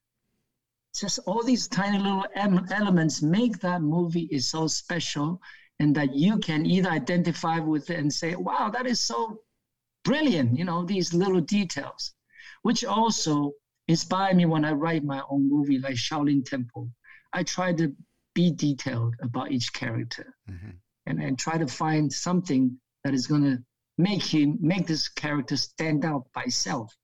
just 0.94 1.18
all 1.26 1.42
these 1.42 1.68
tiny 1.68 1.98
little 1.98 2.26
elements 2.36 3.22
make 3.22 3.58
that 3.60 3.82
movie 3.82 4.28
is 4.30 4.48
so 4.50 4.66
special 4.66 5.40
and 5.80 5.94
that 5.96 6.14
you 6.14 6.38
can 6.38 6.66
either 6.66 6.90
identify 6.90 7.58
with 7.58 7.90
it 7.90 7.98
and 7.98 8.12
say 8.12 8.36
wow 8.36 8.70
that 8.70 8.86
is 8.86 9.00
so 9.00 9.40
brilliant 10.04 10.56
you 10.56 10.64
know 10.64 10.84
these 10.84 11.12
little 11.12 11.40
details 11.40 12.14
which 12.62 12.84
also 12.84 13.52
inspire 13.88 14.34
me 14.34 14.46
when 14.46 14.64
i 14.64 14.72
write 14.72 15.04
my 15.04 15.22
own 15.28 15.48
movie 15.48 15.78
like 15.78 15.96
shaolin 15.96 16.44
temple 16.44 16.88
i 17.32 17.42
try 17.42 17.72
to 17.72 17.92
be 18.34 18.50
detailed 18.50 19.14
about 19.22 19.50
each 19.50 19.72
character 19.72 20.34
mm-hmm. 20.50 20.70
and, 21.06 21.22
and 21.22 21.38
try 21.38 21.56
to 21.56 21.66
find 21.66 22.12
something 22.12 22.76
that 23.04 23.14
is 23.14 23.26
going 23.26 23.42
to 23.42 23.58
make 23.98 24.22
him 24.22 24.58
make 24.60 24.86
this 24.86 25.08
character 25.08 25.56
stand 25.56 26.04
out 26.04 26.26
by 26.34 26.42
itself 26.42 26.94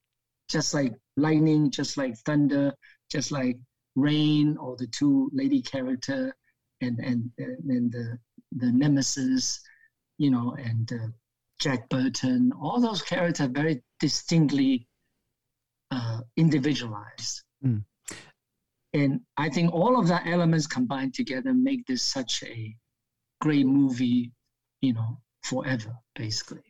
just 0.51 0.75
like 0.75 0.95
lightning 1.17 1.71
just 1.71 1.97
like 1.97 2.17
thunder 2.19 2.73
just 3.11 3.33
like 3.33 3.57
Rain 3.97 4.57
or 4.57 4.77
the 4.77 4.87
two 4.87 5.31
lady 5.33 5.63
character 5.63 6.35
and 6.81 6.99
and 7.01 7.31
and 7.39 7.93
the 7.93 8.19
the 8.53 8.73
nemesis, 8.73 9.61
you 10.19 10.31
know, 10.31 10.57
and 10.59 10.93
uh, 10.93 11.09
Jack 11.59 11.89
Burton, 11.89 12.53
all 12.61 12.81
those 12.81 13.03
characters 13.03 13.47
are 13.47 13.51
very 13.51 13.83
distinctly 14.01 14.89
uh, 15.91 16.21
individualized. 16.37 17.43
Mm. 17.65 17.85
And 18.93 19.21
I 19.37 19.51
think 19.51 19.73
all 19.73 19.99
of 20.01 20.09
that 20.09 20.27
elements 20.27 20.67
combined 20.67 21.15
together 21.15 21.55
make 21.55 21.87
this 21.87 22.03
such 22.03 22.43
a 22.43 22.75
great 23.41 23.67
movie, 23.67 24.33
you 24.81 24.95
know, 24.95 25.21
forever, 25.43 25.95
basically 26.17 26.70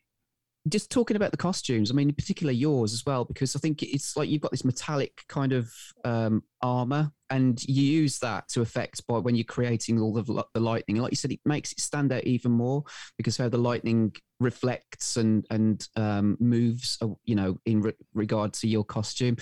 just 0.69 0.91
talking 0.91 1.17
about 1.17 1.31
the 1.31 1.37
costumes, 1.37 1.91
I 1.91 1.95
mean, 1.95 2.11
in 2.11 2.15
particular 2.15 2.53
yours 2.53 2.93
as 2.93 3.05
well, 3.07 3.25
because 3.25 3.57
I 3.57 3.59
think 3.59 3.83
it's 3.83 4.17
like 4.17 4.29
you've 4.29 4.43
got 4.43 4.51
this 4.51 4.65
metallic 4.65 5.23
kind 5.29 5.53
of 5.53 5.73
um, 6.05 6.43
armor, 6.61 7.11
and 7.31 7.63
you 7.65 7.83
use 7.83 8.19
that 8.19 8.49
to 8.49 8.61
affect 8.61 9.07
by 9.07 9.19
when 9.19 9.35
you're 9.35 9.45
creating 9.45 10.01
all 10.01 10.13
the, 10.13 10.45
the 10.53 10.61
lightning. 10.61 10.97
Like 10.97 11.13
you 11.13 11.17
said, 11.17 11.33
it 11.33 11.41
makes 11.45 11.73
it 11.73 11.81
stand 11.81 12.13
out 12.13 12.25
even 12.25 12.53
more 12.53 12.85
because 13.17 13.37
how 13.37 13.49
the 13.49 13.59
lightning 13.59 14.15
reflects 14.39 15.17
and 15.17 15.47
and 15.51 15.87
um, 15.97 16.37
moves, 16.41 16.99
uh, 17.01 17.09
you 17.25 17.37
know, 17.37 17.59
in 17.65 17.81
re- 17.81 17.95
regard 18.13 18.53
to 18.55 18.69
your 18.69 18.85
costume. 18.85 19.37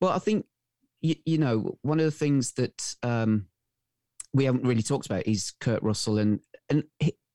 But 0.00 0.16
I 0.16 0.18
think 0.20 0.46
you, 1.02 1.16
you 1.26 1.38
know 1.38 1.76
one 1.82 1.98
of 1.98 2.06
the 2.06 2.10
things 2.10 2.52
that 2.54 2.94
um, 3.02 3.46
we 4.32 4.44
haven't 4.44 4.66
really 4.66 4.82
talked 4.82 5.06
about 5.06 5.26
is 5.26 5.52
Kurt 5.60 5.82
Russell 5.82 6.18
and 6.18 6.40
and 6.70 6.84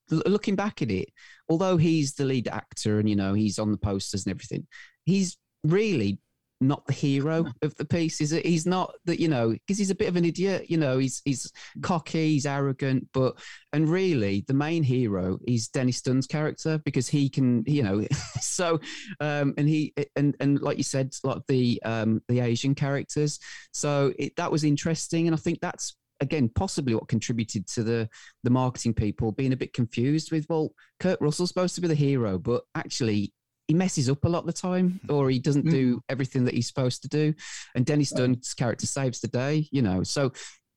looking 0.10 0.56
back 0.56 0.82
at 0.82 0.92
it, 0.92 1.10
although 1.50 1.78
he's 1.78 2.14
the 2.14 2.26
lead 2.26 2.48
actor 2.48 3.00
and 3.00 3.10
you 3.10 3.16
know 3.16 3.34
he's 3.34 3.60
on 3.60 3.72
the 3.72 3.78
posters 3.78 4.26
and 4.26 4.32
everything, 4.32 4.68
he's 5.06 5.38
really 5.64 6.20
not 6.60 6.86
the 6.88 6.94
hero 6.94 7.46
of 7.62 7.76
the 7.76 7.86
piece. 7.86 8.20
Is 8.20 8.32
it? 8.32 8.46
He's 8.46 8.66
not 8.66 8.94
that 9.06 9.20
you 9.20 9.28
know 9.28 9.50
because 9.50 9.78
he's 9.78 9.92
a 9.92 9.96
bit 9.96 10.08
of 10.08 10.16
an 10.16 10.26
idiot. 10.26 10.70
You 10.70 10.78
know, 10.78 10.98
he's 10.98 11.22
he's 11.24 11.52
cocky, 11.82 12.32
he's 12.34 12.46
arrogant, 12.46 13.08
but 13.14 13.38
and 13.74 13.88
really 13.88 14.44
the 14.48 14.54
main 14.54 14.84
hero 14.84 15.38
is 15.48 15.68
Dennis 15.68 16.02
Dun's 16.02 16.28
character 16.28 16.80
because 16.80 17.08
he 17.08 17.30
can 17.30 17.64
you 17.68 17.84
know 17.84 18.06
so 18.42 18.80
um 19.20 19.54
and 19.58 19.70
he 19.70 19.94
and 20.16 20.36
and 20.40 20.62
like 20.62 20.78
you 20.78 20.84
said 20.84 21.14
like 21.24 21.42
the 21.48 21.82
um 21.84 22.22
the 22.28 22.40
Asian 22.40 22.76
characters. 22.76 23.40
So 23.72 24.14
it, 24.18 24.36
that 24.38 24.52
was 24.52 24.64
interesting, 24.64 25.28
and 25.28 25.36
I 25.36 25.40
think 25.40 25.60
that's 25.62 25.96
again 26.20 26.50
possibly 26.50 26.96
what 26.96 27.08
contributed 27.08 27.68
to 27.68 27.84
the 27.84 28.10
the 28.44 28.50
marketing 28.50 28.94
people 28.94 29.32
being 29.32 29.54
a 29.54 29.58
bit 29.58 29.74
confused 29.74 30.32
with 30.32 30.46
well 30.50 30.72
kurt 31.00 31.20
russell's 31.22 31.50
supposed 31.50 31.76
to 31.76 31.82
be 31.82 31.88
the 31.88 31.96
hero 31.96 32.38
but 32.38 32.64
actually 32.76 33.34
he 33.68 33.74
messes 33.74 34.10
up 34.10 34.24
a 34.24 34.30
lot 34.30 34.40
of 34.40 34.46
the 34.46 34.54
time 34.54 35.00
or 35.10 35.30
he 35.30 35.40
doesn't 35.40 35.66
mm. 35.66 35.72
do 35.72 36.02
everything 36.10 36.46
that 36.46 36.54
he's 36.54 36.68
supposed 36.68 37.02
to 37.04 37.08
do. 37.08 37.34
And 37.76 37.86
dennis 37.86 38.12
dun's 38.12 38.54
character 38.54 38.88
saves 38.88 39.20
the 39.20 39.28
day 39.28 39.68
you 39.72 39.82
know. 39.82 40.04
So 40.04 40.32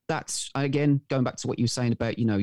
that's 0.09 0.51
again 0.57 1.01
going 1.09 1.23
back 1.23 1.37
to 1.37 1.47
what 1.47 1.59
you 1.59 1.65
were 1.65 1.69
saying 1.69 1.93
about 1.93 2.19
you 2.19 2.25
know 2.25 2.41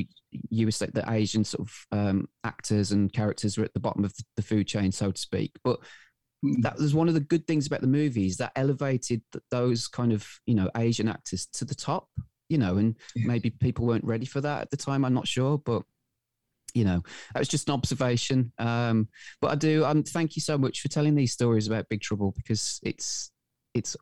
you 0.48 0.66
were 0.66 0.72
saying 0.72 0.92
that 0.94 1.10
asian 1.10 1.44
sort 1.44 1.68
of 1.68 1.86
um, 1.92 2.26
actors 2.42 2.92
and 2.92 3.12
characters 3.12 3.58
are 3.58 3.64
at 3.64 3.74
the 3.74 3.80
bottom 3.80 4.04
of 4.04 4.14
the 4.36 4.42
food 4.42 4.66
chain 4.66 4.90
so 4.90 5.10
to 5.12 5.20
speak. 5.20 5.52
But 5.62 5.78
hmm. 6.42 6.60
that 6.62 6.78
was 6.78 6.94
one 6.94 7.08
of 7.08 7.14
the 7.14 7.20
good 7.20 7.46
things 7.46 7.66
about 7.66 7.82
the 7.82 7.86
movies 7.86 8.38
that 8.38 8.52
elevated 8.56 9.22
those 9.50 9.86
kind 9.86 10.12
of 10.12 10.26
you 10.46 10.54
know 10.54 10.70
asian 10.76 11.08
actors 11.08 11.46
to 11.54 11.64
the 11.64 11.74
top 11.74 12.08
you 12.48 12.58
know, 12.58 12.76
and 12.76 12.96
yeah. 13.14 13.26
maybe 13.26 13.50
people 13.50 13.86
weren't 13.86 14.04
ready 14.04 14.26
for 14.26 14.40
that 14.40 14.62
at 14.62 14.70
the 14.70 14.76
time. 14.76 15.04
I'm 15.04 15.14
not 15.14 15.28
sure, 15.28 15.58
but 15.58 15.82
you 16.74 16.84
know, 16.84 17.02
that 17.32 17.40
was 17.40 17.48
just 17.48 17.68
an 17.68 17.74
observation. 17.74 18.52
Um, 18.58 19.08
but 19.40 19.50
I 19.50 19.54
do, 19.54 19.84
um, 19.84 20.02
thank 20.02 20.36
you 20.36 20.42
so 20.42 20.58
much 20.58 20.80
for 20.80 20.88
telling 20.88 21.14
these 21.14 21.32
stories 21.32 21.66
about 21.66 21.88
Big 21.88 22.00
Trouble 22.00 22.32
because 22.36 22.78
it's, 22.82 23.30
it's, 23.74 23.96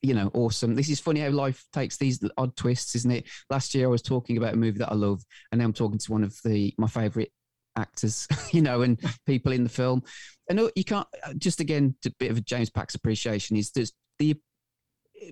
you 0.00 0.14
know, 0.14 0.30
awesome. 0.32 0.74
This 0.74 0.88
is 0.88 1.00
funny 1.00 1.20
how 1.20 1.30
life 1.30 1.66
takes 1.72 1.96
these 1.96 2.24
odd 2.36 2.56
twists, 2.56 2.94
isn't 2.94 3.10
it? 3.10 3.26
Last 3.50 3.74
year 3.74 3.86
I 3.86 3.90
was 3.90 4.02
talking 4.02 4.36
about 4.36 4.54
a 4.54 4.56
movie 4.56 4.78
that 4.78 4.92
I 4.92 4.94
love, 4.94 5.22
and 5.50 5.58
now 5.58 5.64
I'm 5.64 5.72
talking 5.72 5.98
to 5.98 6.12
one 6.12 6.24
of 6.24 6.34
the 6.44 6.72
my 6.78 6.86
favorite 6.86 7.32
actors, 7.76 8.26
you 8.52 8.62
know, 8.62 8.82
and 8.82 8.98
people 9.26 9.52
in 9.52 9.64
the 9.64 9.70
film. 9.70 10.02
And 10.48 10.70
you 10.74 10.84
can't 10.84 11.06
just 11.36 11.60
again, 11.60 11.94
a 12.06 12.10
bit 12.18 12.30
of 12.30 12.38
a 12.38 12.42
James 12.42 12.70
Pax 12.70 12.94
appreciation 12.94 13.56
is 13.56 13.72
there's 13.72 13.92
the 14.18 14.36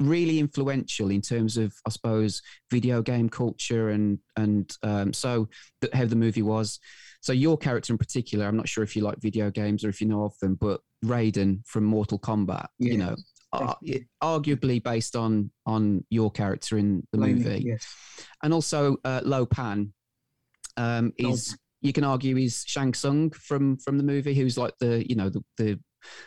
really 0.01 0.39
influential 0.39 1.11
in 1.11 1.21
terms 1.21 1.57
of, 1.57 1.73
I 1.87 1.91
suppose, 1.91 2.43
video 2.71 3.03
game 3.03 3.29
culture 3.29 3.91
and 3.91 4.19
and 4.37 4.71
um, 4.83 5.13
so 5.13 5.49
how 5.93 6.05
the 6.05 6.17
movie 6.17 6.43
was. 6.43 6.79
So 7.21 7.33
your 7.33 7.59
character 7.59 7.93
in 7.93 7.99
particular, 7.99 8.47
I'm 8.47 8.57
not 8.57 8.69
sure 8.69 8.85
if 8.85 8.95
you 8.95 9.03
like 9.03 9.21
video 9.21 9.51
games 9.51 9.85
or 9.85 9.89
if 9.89 10.01
you 10.01 10.07
know 10.07 10.25
of 10.25 10.39
them, 10.41 10.55
but 10.55 10.81
Raiden 11.05 11.67
from 11.67 11.85
Mortal 11.85 12.19
Kombat, 12.19 12.67
yeah. 12.79 12.93
you 12.93 12.99
know, 12.99 13.17
uh, 13.53 13.75
arguably 14.23 14.83
based 14.83 15.17
on 15.17 15.51
on 15.67 16.05
your 16.11 16.31
character 16.31 16.79
in 16.79 17.07
the 17.13 17.19
movie, 17.19 17.63
yes. 17.67 17.95
and 18.43 18.53
also 18.53 18.97
uh, 19.05 19.21
Lo 19.25 19.47
Pan 19.47 19.93
um, 20.77 21.13
is. 21.19 21.57
You 21.81 21.93
can 21.93 22.03
argue 22.03 22.37
is 22.37 22.65
Shang 22.67 22.93
Tsung 22.93 23.31
from 23.31 23.77
from 23.77 23.99
the 23.99 24.03
movie, 24.03 24.35
who's 24.35 24.59
like 24.59 24.75
the 24.81 25.09
you 25.09 25.15
know 25.15 25.29
the, 25.29 25.45
the 25.57 25.79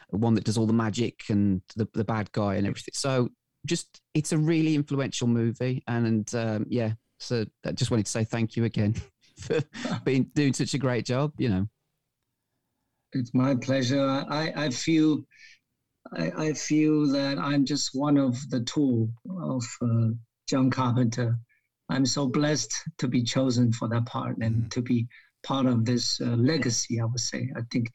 one 0.10 0.34
that 0.36 0.46
does 0.46 0.58
all 0.58 0.66
the 0.66 0.72
magic 0.72 1.24
and 1.30 1.62
the, 1.76 1.88
the 1.94 2.06
bad 2.06 2.32
guy 2.32 2.56
and 2.56 2.66
everything. 2.66 2.94
So 2.94 3.30
just 3.66 4.02
it's 4.14 4.32
a 4.32 4.38
really 4.38 4.76
influential 4.76 5.28
movie, 5.28 5.84
and 5.88 6.34
um, 6.36 6.66
yeah, 6.70 6.94
so 7.20 7.46
I 7.66 7.72
just 7.72 7.92
wanted 7.92 8.06
to 8.06 8.12
say 8.12 8.24
thank 8.24 8.56
you 8.56 8.66
again 8.66 8.96
for 9.38 9.60
being 10.06 10.30
doing 10.36 10.54
such 10.54 10.74
a 10.74 10.78
great 10.78 11.06
job. 11.06 11.34
You 11.38 11.50
know, 11.50 11.68
it's 13.14 13.34
my 13.34 13.56
pleasure. 13.56 14.26
I 14.30 14.54
I 14.56 14.70
feel. 14.70 15.22
I, 16.18 16.32
I 16.48 16.54
feel 16.54 17.08
that 17.12 17.38
I'm 17.38 17.64
just 17.64 17.92
one 17.94 18.18
of 18.18 18.36
the 18.50 18.62
tool 18.62 19.08
of 19.44 19.64
uh, 19.84 20.10
John 20.50 20.72
Carpenter. 20.72 21.38
I'm 21.90 22.06
so 22.06 22.28
blessed 22.28 22.74
to 22.98 23.08
be 23.08 23.24
chosen 23.24 23.72
for 23.72 23.88
that 23.90 24.06
part 24.08 24.38
and 24.38 24.64
mm 24.64 24.70
to 24.72 24.82
be 24.82 25.08
part 25.44 25.66
of 25.66 25.86
this 25.86 26.20
uh, 26.22 26.36
legacy, 26.36 27.00
I 27.00 27.06
would 27.06 27.20
say. 27.20 27.50
I 27.56 27.62
think, 27.72 27.92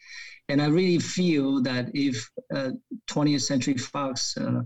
and 0.49 0.61
I 0.61 0.67
really 0.67 0.99
feel 0.99 1.63
that 1.63 1.91
if 1.95 2.29
uh, 2.55 2.71
20th 3.09 3.43
Century 3.43 3.77
Fox 3.77 4.37
uh, 4.37 4.63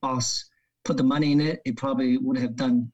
boss 0.00 0.44
put 0.84 0.96
the 0.96 1.02
money 1.02 1.32
in 1.32 1.40
it, 1.40 1.60
it 1.64 1.76
probably 1.76 2.18
would 2.18 2.38
have 2.38 2.56
done 2.56 2.90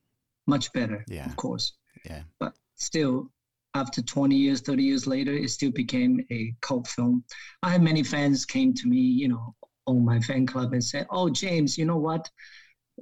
much 0.47 0.73
better, 0.73 1.05
yeah. 1.09 1.27
of 1.27 1.37
course. 1.37 1.75
Yeah. 2.05 2.23
But 2.39 2.55
still, 2.75 3.31
after 3.75 4.03
20 4.03 4.37
years, 4.37 4.61
30 4.61 4.83
years 4.83 5.07
later, 5.07 5.33
it 5.33 5.51
still 5.51 5.71
became 5.71 6.25
a 6.31 6.55
cult 6.61 6.87
film. 6.89 7.25
I 7.63 7.71
had 7.71 7.83
many 7.83 8.03
fans 8.03 8.45
came 8.45 8.75
to 8.75 8.89
me, 8.89 8.99
you 8.99 9.29
know, 9.29 9.55
on 9.87 10.05
my 10.05 10.21
fan 10.21 10.47
club 10.47 10.73
and 10.73 10.85
said, 10.85 11.07
"Oh, 11.11 11.31
James, 11.31 11.79
you 11.79 11.85
know 11.85 11.97
what? 11.97 12.29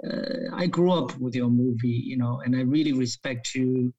Uh, 0.07 0.55
I 0.55 0.67
grew 0.67 0.93
up 0.93 1.17
with 1.19 1.35
your 1.35 1.49
movie, 1.49 1.89
you 1.89 2.17
know, 2.17 2.41
and 2.45 2.55
I 2.55 2.61
really 2.61 2.93
respect 2.93 3.55
you 3.55 3.93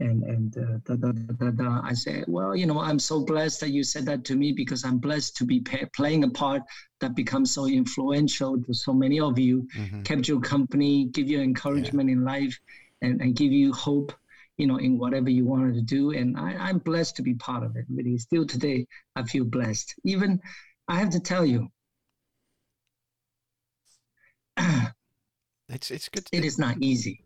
and 0.00 0.22
and 0.24 0.58
uh, 0.58 0.78
da, 0.84 0.96
da, 0.96 1.12
da, 1.12 1.50
da, 1.50 1.80
I 1.84 1.92
said, 1.92 2.24
well, 2.26 2.56
you 2.56 2.66
know, 2.66 2.80
I'm 2.80 2.98
so 2.98 3.24
blessed 3.24 3.60
that 3.60 3.70
you 3.70 3.84
said 3.84 4.04
that 4.06 4.24
to 4.24 4.34
me 4.34 4.52
because 4.52 4.84
I'm 4.84 4.98
blessed 4.98 5.36
to 5.36 5.44
be 5.44 5.60
pay, 5.60 5.86
playing 5.94 6.24
a 6.24 6.30
part 6.30 6.62
that 7.00 7.14
becomes 7.14 7.52
so 7.52 7.66
influential 7.66 8.60
to 8.62 8.74
so 8.74 8.92
many 8.92 9.20
of 9.20 9.38
you, 9.38 9.68
mm-hmm. 9.76 10.02
kept 10.02 10.26
your 10.26 10.40
company, 10.40 11.06
give 11.06 11.28
you 11.28 11.40
encouragement 11.40 12.08
yeah. 12.08 12.14
in 12.14 12.24
life, 12.24 12.58
and, 13.02 13.20
and 13.20 13.36
give 13.36 13.52
you 13.52 13.72
hope, 13.72 14.12
you 14.56 14.66
know, 14.66 14.78
in 14.78 14.98
whatever 14.98 15.30
you 15.30 15.44
wanted 15.44 15.74
to 15.74 15.82
do. 15.82 16.10
And 16.10 16.36
I, 16.36 16.54
I'm 16.54 16.78
blessed 16.78 17.16
to 17.16 17.22
be 17.22 17.34
part 17.34 17.62
of 17.62 17.76
it. 17.76 17.84
Really, 17.88 18.18
still 18.18 18.46
today, 18.46 18.86
I 19.14 19.22
feel 19.22 19.44
blessed. 19.44 19.94
Even 20.04 20.40
I 20.88 20.98
have 20.98 21.10
to 21.10 21.20
tell 21.20 21.46
you, 21.46 21.68
it's 25.68 25.90
it's 25.90 26.08
good. 26.08 26.26
To- 26.26 26.36
It 26.36 26.44
is 26.44 26.58
not 26.58 26.78
easy 26.80 27.20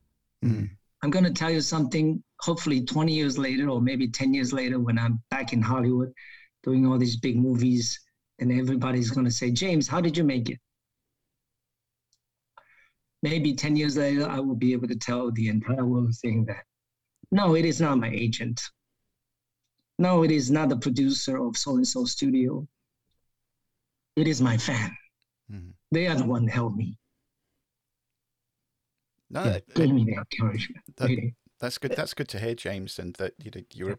Mm. 0.44 0.70
I'm 1.02 1.10
going 1.10 1.24
to 1.24 1.32
tell 1.32 1.50
you 1.50 1.60
something, 1.60 2.22
hopefully 2.40 2.84
20 2.84 3.12
years 3.12 3.38
later, 3.38 3.68
or 3.68 3.80
maybe 3.80 4.08
10 4.08 4.34
years 4.34 4.52
later, 4.52 4.80
when 4.80 4.98
I'm 4.98 5.22
back 5.30 5.52
in 5.52 5.62
Hollywood 5.62 6.12
doing 6.64 6.86
all 6.86 6.98
these 6.98 7.16
big 7.16 7.36
movies, 7.36 7.98
and 8.40 8.52
everybody's 8.52 9.10
going 9.10 9.24
to 9.24 9.30
say, 9.30 9.50
James, 9.50 9.88
how 9.88 10.00
did 10.00 10.16
you 10.16 10.24
make 10.24 10.48
it? 10.48 10.58
Maybe 13.22 13.54
10 13.54 13.76
years 13.76 13.96
later, 13.96 14.28
I 14.28 14.38
will 14.38 14.54
be 14.54 14.72
able 14.72 14.88
to 14.88 14.96
tell 14.96 15.32
the 15.32 15.48
entire 15.48 15.84
world 15.84 16.14
saying 16.14 16.44
that, 16.46 16.64
no, 17.30 17.56
it 17.56 17.64
is 17.64 17.80
not 17.80 17.98
my 17.98 18.10
agent. 18.10 18.60
No, 19.98 20.22
it 20.22 20.30
is 20.30 20.50
not 20.50 20.68
the 20.68 20.76
producer 20.76 21.36
of 21.44 21.56
so 21.56 21.76
and 21.76 21.86
so 21.86 22.04
studio. 22.04 22.66
It 24.16 24.28
is 24.28 24.40
my 24.40 24.56
fan. 24.56 24.96
Mm-hmm. 25.52 25.70
They 25.90 26.06
are 26.06 26.14
the 26.14 26.24
one 26.24 26.42
who 26.42 26.48
helped 26.48 26.76
me. 26.76 26.96
No, 29.30 29.44
yeah, 29.44 29.58
the 29.74 29.82
encouragement. 29.84 30.84
That, 30.96 31.32
that's 31.60 31.78
good. 31.78 31.92
That's 31.96 32.14
good 32.14 32.28
to 32.28 32.38
hear, 32.38 32.54
James, 32.54 32.98
and 32.98 33.14
that 33.14 33.34
you 33.42 33.50
know, 33.54 33.62
you're 33.72 33.98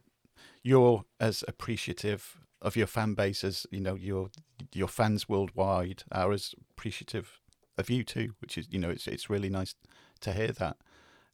you're 0.63 1.05
as 1.19 1.43
appreciative 1.47 2.39
of 2.61 2.75
your 2.75 2.87
fan 2.87 3.13
base 3.13 3.43
as 3.43 3.65
you 3.71 3.79
know 3.79 3.95
your 3.95 4.29
your 4.73 4.87
fans 4.87 5.29
worldwide 5.29 6.03
are 6.11 6.31
as 6.31 6.53
appreciative 6.71 7.39
of 7.77 7.89
you 7.89 8.03
too, 8.03 8.33
which 8.39 8.57
is 8.57 8.67
you 8.71 8.79
know 8.79 8.89
it's 8.89 9.07
it's 9.07 9.29
really 9.29 9.49
nice 9.49 9.75
to 10.21 10.33
hear 10.33 10.51
that, 10.53 10.77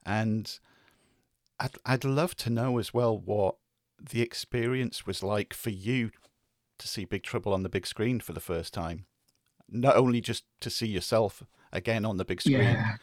and 0.06 0.60
I'd 1.60 1.76
I'd 1.86 2.04
love 2.04 2.36
to 2.38 2.50
know 2.50 2.78
as 2.80 2.94
well 2.94 3.18
what 3.18 3.56
the 4.02 4.22
experience 4.22 5.06
was 5.06 5.24
like 5.24 5.54
for 5.54 5.70
you 5.70 6.12
to 6.80 6.88
see 6.88 7.06
Big 7.06 7.24
Trouble 7.24 7.54
on 7.54 7.64
the 7.64 7.70
big 7.70 7.88
screen 7.88 8.20
for 8.20 8.34
the 8.34 8.42
first 8.42 8.74
time, 8.74 9.06
not 9.70 9.96
only 9.96 10.20
just 10.20 10.44
to 10.60 10.70
see 10.70 10.88
yourself 10.88 11.44
again 11.72 12.04
on 12.04 12.18
the 12.18 12.26
big 12.26 12.42
screen, 12.42 12.60
yeah 12.60 12.96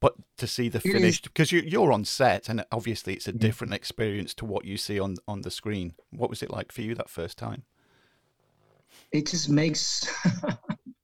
but 0.00 0.14
to 0.36 0.46
see 0.46 0.68
the 0.68 0.80
finished 0.80 1.24
because 1.24 1.50
you, 1.50 1.60
you're 1.60 1.92
on 1.92 2.04
set 2.04 2.48
and 2.48 2.64
obviously 2.70 3.14
it's 3.14 3.26
a 3.26 3.32
mm. 3.32 3.38
different 3.38 3.74
experience 3.74 4.32
to 4.34 4.44
what 4.44 4.64
you 4.64 4.76
see 4.76 4.98
on 5.00 5.16
on 5.26 5.42
the 5.42 5.50
screen. 5.50 5.94
What 6.10 6.30
was 6.30 6.42
it 6.42 6.50
like 6.50 6.72
for 6.72 6.82
you 6.82 6.94
that 6.94 7.10
first 7.10 7.36
time? 7.38 7.64
It 9.12 9.26
just 9.26 9.48
makes 9.48 10.08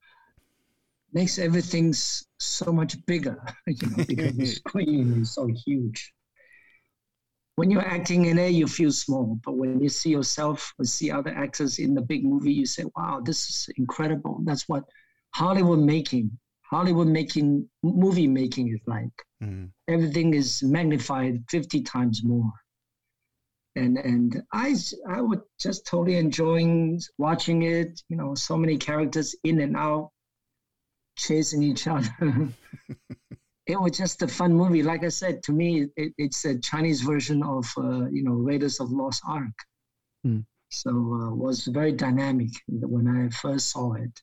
makes 1.13 1.39
everything 1.39 1.93
so 1.93 2.73
much 2.73 3.05
bigger 3.07 3.43
you 3.67 3.91
know 3.91 4.05
because 4.05 4.37
the 4.37 4.47
screen 4.63 5.23
is 5.23 5.35
so 5.35 5.49
huge. 5.65 6.13
When 7.57 7.71
you're 7.71 7.87
acting 7.87 8.27
in 8.27 8.39
it 8.39 8.51
you 8.51 8.67
feel 8.67 8.93
small 8.93 9.39
but 9.45 9.57
when 9.57 9.81
you 9.81 9.89
see 9.89 10.11
yourself 10.11 10.73
or 10.79 10.85
see 10.85 11.11
other 11.11 11.31
actors 11.31 11.79
in 11.79 11.95
the 11.95 12.01
big 12.01 12.25
movie 12.25 12.53
you 12.53 12.67
say 12.67 12.85
wow 12.97 13.21
this 13.25 13.49
is 13.49 13.69
incredible. 13.77 14.41
That's 14.45 14.69
what 14.69 14.85
hollywood 15.35 15.81
making 15.81 16.31
Hollywood 16.75 17.07
making 17.07 17.68
movie 17.83 18.27
making 18.27 18.68
is 18.68 18.81
like. 18.87 19.16
Mm. 19.43 19.70
Everything 19.89 20.35
is 20.35 20.62
magnified 20.62 21.45
50 21.49 21.83
times 21.83 22.22
more. 22.25 22.53
And 23.77 23.99
and 23.99 24.43
I 24.53 24.77
I 25.09 25.20
would 25.20 25.43
just 25.61 25.87
totally 25.87 26.16
enjoying 26.16 27.01
watching 27.18 27.62
it, 27.62 28.01
you 28.09 28.16
know, 28.16 28.35
so 28.35 28.57
many 28.57 28.77
characters 28.77 29.35
in 29.45 29.61
and 29.61 29.77
out 29.77 30.11
chasing 31.16 31.62
each 31.62 31.87
other. 31.87 32.11
it 33.66 33.81
was 33.81 33.97
just 33.97 34.22
a 34.22 34.29
fun 34.29 34.53
movie. 34.55 34.83
Like 34.83 35.05
I 35.05 35.09
said, 35.09 35.43
to 35.45 35.53
me, 35.53 35.87
it, 35.97 36.12
it's 36.18 36.45
a 36.45 36.59
Chinese 36.59 37.03
version 37.03 37.43
of 37.43 37.66
uh, 37.77 38.07
you 38.16 38.22
know 38.22 38.35
Raiders 38.35 38.81
of 38.81 38.91
Lost 38.91 39.22
Ark. 39.29 39.59
Mm. 40.27 40.45
So 40.70 40.91
uh, 40.91 41.35
was 41.35 41.66
very 41.66 41.93
dynamic 41.93 42.51
when 42.68 43.07
I 43.09 43.29
first 43.29 43.70
saw 43.70 43.95
it. 43.95 44.20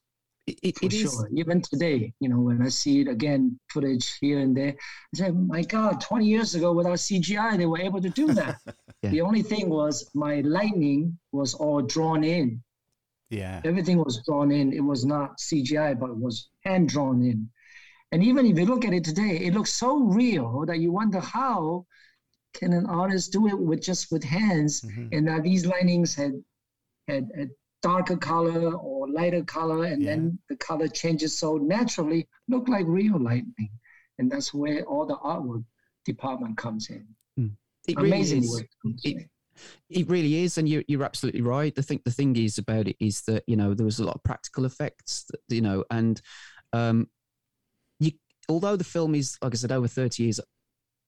It, 0.62 0.92
sure. 0.92 1.30
Even 1.36 1.62
today, 1.62 2.14
you 2.20 2.30
know, 2.30 2.40
when 2.40 2.62
I 2.62 2.70
see 2.70 3.02
it 3.02 3.08
again, 3.08 3.60
footage 3.70 4.18
here 4.20 4.40
and 4.40 4.56
there, 4.56 4.76
I 5.14 5.18
say, 5.18 5.32
my 5.32 5.62
God, 5.64 6.02
20 6.02 6.26
years 6.26 6.56
ago 6.56 6.72
without 6.74 6.98
CGI, 6.98 7.58
they 7.58 7.66
were 7.66 7.80
able 7.80 8.02
to 8.02 8.10
do 8.10 8.28
that. 8.34 8.58
yeah. 9.02 9.10
The 9.10 9.22
only 9.22 9.44
thing 9.44 9.70
was 9.70 10.10
my 10.14 10.42
lightning 10.42 11.18
was 11.32 11.54
all 11.54 11.82
drawn 11.82 12.24
in. 12.24 12.64
Yeah. 13.30 13.62
Everything 13.64 13.98
was 13.98 14.22
drawn 14.26 14.52
in. 14.52 14.74
It 14.74 14.84
was 14.84 15.06
not 15.06 15.38
CGI, 15.40 16.00
but 16.00 16.10
it 16.10 16.18
was 16.18 16.50
hand 16.66 16.90
drawn 16.90 17.24
in. 17.24 17.50
And 18.12 18.24
even 18.24 18.46
if 18.46 18.60
you 18.60 18.66
look 18.66 18.84
at 18.84 18.94
it 18.94 19.06
today, 19.06 19.38
it 19.38 19.54
looks 19.54 19.74
so 19.74 20.00
real 20.00 20.66
that 20.66 20.80
you 20.80 20.92
wonder 20.92 21.22
how 21.22 21.86
can 22.54 22.74
an 22.74 22.86
artist 22.86 23.32
do 23.32 23.48
it 23.48 23.58
with 23.58 23.82
just 23.82 24.12
with 24.12 24.24
hands? 24.24 24.82
Mm-hmm. 24.82 25.08
And 25.14 25.28
that 25.28 25.44
these 25.44 25.66
linings 25.66 26.14
had, 26.14 26.34
had 27.08 27.30
had 27.36 27.50
darker 27.82 28.18
color 28.18 28.74
or 28.76 29.10
lighter 29.10 29.44
color, 29.44 29.86
and 29.86 30.02
yeah. 30.02 30.12
then 30.12 30.40
the 30.50 30.56
color 30.56 30.88
changes 30.88 31.38
so 31.38 31.58
naturally, 31.58 32.28
look 32.48 32.68
like 32.68 32.86
real 32.88 33.20
lightning. 33.20 33.70
And 34.20 34.32
that's 34.32 34.54
where 34.54 34.84
all 34.84 35.06
the 35.06 35.16
artwork 35.18 35.66
department 36.06 36.58
comes 36.58 36.90
in. 36.90 37.08
Mm. 37.40 37.52
It 37.88 37.98
Amazing 37.98 38.42
really 38.42 38.54
work. 38.54 38.68
It, 39.04 39.28
it 39.90 40.10
really 40.10 40.44
is, 40.44 40.58
and 40.58 40.68
you're 40.68 40.84
you're 40.88 41.04
absolutely 41.04 41.42
right. 41.42 41.74
I 41.78 41.82
think 41.82 42.04
the 42.04 42.12
thing 42.12 42.36
is 42.36 42.58
about 42.58 42.88
it 42.88 42.96
is 43.00 43.22
that 43.24 43.44
you 43.48 43.56
know 43.56 43.74
there 43.74 43.86
was 43.86 44.00
a 44.00 44.06
lot 44.06 44.16
of 44.16 44.24
practical 44.24 44.66
effects, 44.66 45.26
that, 45.30 45.40
you 45.50 45.62
know, 45.62 45.84
and 45.92 46.22
um, 46.74 47.08
you 48.00 48.12
although 48.48 48.76
the 48.76 48.84
film 48.84 49.16
is 49.16 49.38
like 49.42 49.54
I 49.54 49.58
said 49.58 49.72
over 49.72 49.88
thirty 49.88 50.24
years 50.24 50.40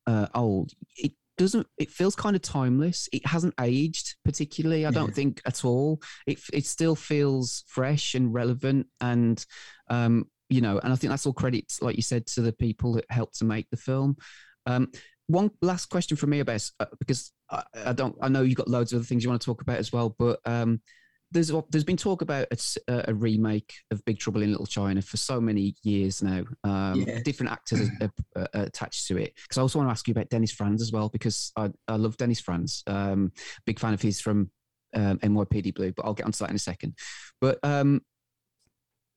uh, 0.08 0.28
old, 0.34 0.74
it 0.98 1.14
doesn't 1.44 1.68
it 1.78 1.92
feels 1.92 2.16
kind 2.16 2.36
of 2.36 2.42
timeless. 2.42 3.10
It 3.12 3.26
hasn't 3.26 3.54
aged 3.60 4.16
particularly 4.24 4.86
i 4.86 4.92
don't 4.92 5.14
think 5.14 5.42
at 5.46 5.66
all. 5.66 6.02
It 6.26 6.40
it 6.54 6.66
still 6.66 6.96
feels 6.96 7.64
fresh 7.68 8.16
and 8.16 8.34
relevant 8.34 8.88
and 9.02 9.46
um 9.90 10.26
you 10.50 10.62
know 10.62 10.80
and 10.80 10.94
i 10.94 10.96
think 10.96 11.12
that's 11.12 11.26
all 11.26 11.34
credit 11.34 11.66
like 11.82 11.96
you 11.98 12.02
said 12.02 12.26
to 12.28 12.42
the 12.42 12.54
people 12.54 12.94
that 12.94 13.06
helped 13.10 13.40
to 13.40 13.46
make 13.46 13.70
the 13.70 13.78
film. 13.78 14.16
Um 14.66 14.90
one 15.28 15.52
last 15.62 15.88
question 15.88 16.18
from 16.18 16.30
me 16.32 16.40
about 16.40 16.70
uh, 16.80 16.86
because 17.00 17.32
I, 17.50 17.64
I, 17.86 17.94
don't 17.94 18.16
i 18.22 18.28
know 18.30 18.42
you've 18.42 18.58
got 18.58 18.68
loads 18.68 18.92
of 18.92 18.98
other 18.98 19.06
things 19.06 19.24
you 19.24 19.30
want 19.30 19.42
to 19.42 19.46
talk 19.46 19.62
about 19.62 19.78
as 19.78 19.92
well 19.92 20.16
but 20.20 20.40
um 20.46 20.82
there's 21.34 21.52
there's 21.70 21.84
been 21.84 21.98
talk 21.98 22.22
about 22.22 22.48
a, 22.52 23.06
a, 23.10 23.14
remake 23.14 23.74
of 23.92 24.06
Big 24.06 24.20
Trouble 24.20 24.44
in 24.44 24.52
Little 24.52 24.68
China 24.68 25.02
for 25.02 25.18
so 25.18 25.42
many 25.42 25.76
years 25.84 26.22
now. 26.22 26.44
Um, 26.64 27.02
yeah. 27.02 27.20
Different 27.24 27.52
actors 27.52 27.90
are, 28.02 28.12
are, 28.36 28.48
are 28.54 28.64
attached 28.64 29.08
to 29.08 29.18
it. 29.18 29.34
Because 29.36 29.58
I 29.58 29.62
also 29.62 29.80
want 29.80 29.90
to 29.90 29.92
ask 29.92 30.08
you 30.08 30.12
about 30.12 30.30
Dennis 30.30 30.52
Franz 30.52 30.82
as 30.82 30.92
well 30.92 31.10
because 31.10 31.52
I, 31.58 31.72
I 31.88 31.96
love 31.96 32.18
Dennis 32.18 32.40
Franz. 32.40 32.84
Um, 32.88 33.32
big 33.66 33.80
fan 33.80 33.94
of 33.94 34.02
his 34.02 34.22
from 34.22 34.52
um, 34.94 35.18
NYPD 35.20 35.74
Blue, 35.74 35.92
but 35.92 36.06
I'll 36.06 36.14
get 36.14 36.26
onto 36.26 36.40
that 36.40 36.52
in 36.52 36.56
a 36.56 36.60
second. 36.60 36.94
But 37.42 37.60
um, 37.64 38.02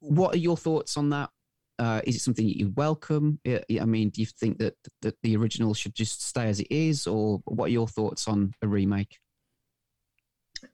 what 0.01 0.35
are 0.35 0.39
your 0.39 0.57
thoughts 0.57 0.97
on 0.97 1.11
that? 1.11 1.31
Uh, 1.79 2.01
is 2.05 2.17
it 2.17 2.21
something 2.21 2.47
that 2.47 2.59
you 2.59 2.73
welcome? 2.75 3.39
I 3.47 3.85
mean, 3.85 4.09
do 4.09 4.23
you 4.23 4.27
think 4.27 4.59
that, 4.59 4.75
that 5.03 5.15
the 5.23 5.37
original 5.37 5.75
should 5.75 5.95
just 5.95 6.27
stay 6.27 6.49
as 6.49 6.61
it 6.61 6.69
is, 6.71 7.07
or 7.07 7.43
what 7.45 7.67
are 7.67 7.73
your 7.73 7.87
thoughts 7.87 8.27
on 8.27 8.55
a 8.63 8.69
remake? 8.69 9.19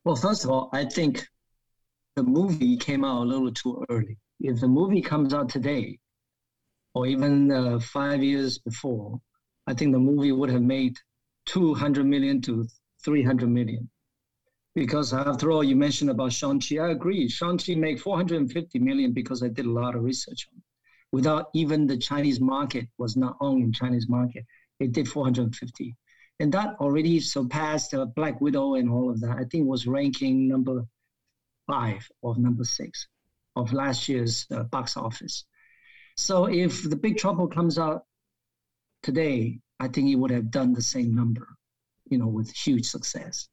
Well, 0.04 0.16
first 0.16 0.44
of 0.44 0.50
all, 0.50 0.70
I 0.72 0.84
think 0.84 1.26
the 2.16 2.22
movie 2.22 2.76
came 2.76 3.04
out 3.04 3.22
a 3.22 3.24
little 3.24 3.52
too 3.52 3.84
early. 3.88 4.18
If 4.40 4.60
the 4.60 4.68
movie 4.68 5.02
comes 5.02 5.32
out 5.32 5.48
today, 5.48 5.98
or 6.94 7.06
even 7.06 7.50
uh, 7.50 7.78
five 7.80 8.22
years 8.22 8.58
before, 8.58 9.20
I 9.66 9.74
think 9.74 9.92
the 9.92 9.98
movie 9.98 10.32
would 10.32 10.50
have 10.50 10.62
made 10.62 10.96
200 11.46 12.04
million 12.04 12.40
to 12.42 12.66
300 13.04 13.48
million. 13.48 13.88
Because 14.74 15.12
after 15.12 15.50
all, 15.50 15.62
you 15.62 15.76
mentioned 15.76 16.10
about 16.10 16.32
Shang-Chi. 16.32 16.76
I 16.78 16.90
agree. 16.90 17.28
Shang-Chi 17.28 17.74
made 17.74 18.00
450 18.00 18.78
million 18.78 19.12
because 19.12 19.42
I 19.42 19.48
did 19.48 19.66
a 19.66 19.70
lot 19.70 19.94
of 19.94 20.02
research 20.02 20.48
on 20.52 20.58
it. 20.58 20.64
Without 21.12 21.46
even 21.54 21.86
the 21.86 21.98
Chinese 21.98 22.40
market 22.40 22.88
was 22.98 23.16
not 23.16 23.36
on 23.40 23.60
in 23.60 23.72
Chinese 23.72 24.08
market, 24.08 24.44
it 24.80 24.92
did 24.92 25.08
450 25.08 25.96
and 26.42 26.52
that 26.52 26.74
already 26.80 27.20
surpassed 27.20 27.94
uh, 27.94 28.04
Black 28.04 28.40
Widow 28.40 28.74
and 28.74 28.90
all 28.90 29.10
of 29.10 29.20
that. 29.20 29.36
I 29.38 29.44
think 29.44 29.68
was 29.68 29.86
ranking 29.86 30.48
number 30.48 30.84
five 31.66 32.06
or 32.20 32.36
number 32.36 32.64
six 32.64 33.06
of 33.56 33.72
last 33.72 34.08
year's 34.08 34.46
uh, 34.50 34.62
box 34.64 34.96
office. 34.96 35.44
So 36.16 36.46
if 36.46 36.88
the 36.88 36.96
Big 36.96 37.18
Trouble 37.18 37.48
comes 37.48 37.78
out 37.78 38.02
today, 39.02 39.60
I 39.80 39.88
think 39.88 40.10
it 40.10 40.16
would 40.16 40.30
have 40.30 40.50
done 40.50 40.72
the 40.72 40.82
same 40.82 41.14
number, 41.14 41.48
you 42.08 42.18
know, 42.18 42.28
with 42.28 42.50
huge 42.52 42.86
success. 42.86 43.48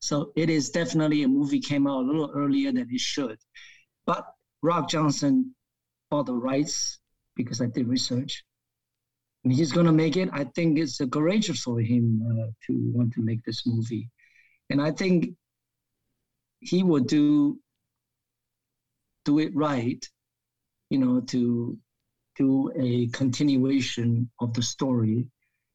So 0.00 0.32
it 0.36 0.50
is 0.50 0.70
definitely 0.70 1.22
a 1.22 1.28
movie 1.28 1.60
came 1.60 1.86
out 1.86 2.02
a 2.02 2.06
little 2.06 2.30
earlier 2.34 2.72
than 2.72 2.88
it 2.90 3.00
should, 3.00 3.38
but 4.06 4.24
Rian 4.64 4.88
Johnson 4.88 5.54
bought 6.10 6.26
the 6.26 6.34
rights 6.34 6.98
because 7.36 7.60
I 7.60 7.66
did 7.66 7.86
research 7.86 8.44
and 9.44 9.52
he's 9.52 9.72
going 9.72 9.86
to 9.86 9.92
make 9.92 10.16
it. 10.16 10.28
I 10.32 10.44
think 10.44 10.78
it's 10.78 11.00
courageous 11.12 11.62
for 11.62 11.80
him 11.80 12.22
uh, 12.28 12.46
to 12.66 12.92
want 12.92 13.12
to 13.14 13.22
make 13.22 13.44
this 13.44 13.66
movie, 13.66 14.10
and 14.70 14.82
I 14.82 14.90
think 14.90 15.34
he 16.60 16.82
will 16.82 17.02
do 17.02 17.58
do 19.24 19.38
it 19.38 19.54
right, 19.54 20.04
you 20.90 20.98
know, 20.98 21.20
to 21.20 21.76
do 22.36 22.72
a 22.76 23.08
continuation 23.08 24.30
of 24.40 24.54
the 24.54 24.62
story. 24.62 25.28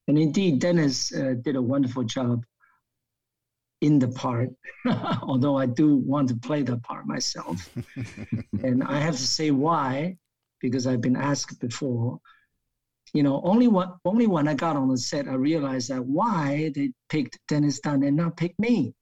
And 0.08 0.18
indeed, 0.18 0.60
Dennis 0.60 1.14
uh, 1.14 1.36
did 1.42 1.56
a 1.56 1.62
wonderful 1.62 2.04
job 2.04 2.46
in 3.82 4.00
the 4.00 4.08
part, 4.08 4.50
although 5.22 5.58
I 5.58 5.66
do 5.68 5.98
want 5.98 6.30
to 6.30 6.36
play 6.36 6.64
the 6.64 6.78
part 6.78 7.06
myself. 7.06 7.70
and 8.64 8.84
I 8.84 9.00
have 9.00 9.16
to 9.16 9.28
say 9.28 9.52
why, 9.52 10.18
because 10.62 10.88
I've 10.88 11.02
been 11.02 11.18
asked 11.18 11.60
before 11.60 12.20
you 13.14 13.22
know, 13.22 13.42
only 13.44 13.68
what 13.68 13.98
only 14.06 14.28
when 14.28 14.48
I 14.48 14.56
got 14.56 14.76
on 14.76 14.90
the 14.90 14.98
set, 14.98 15.28
I 15.28 15.34
realized 15.34 15.90
that 15.90 16.04
why 16.04 16.72
they 16.74 16.92
picked 17.10 17.40
Dennis 17.48 17.80
Dun 17.80 18.04
and 18.04 18.18
not 18.18 18.38
pick 18.38 18.58
me. 18.58 18.96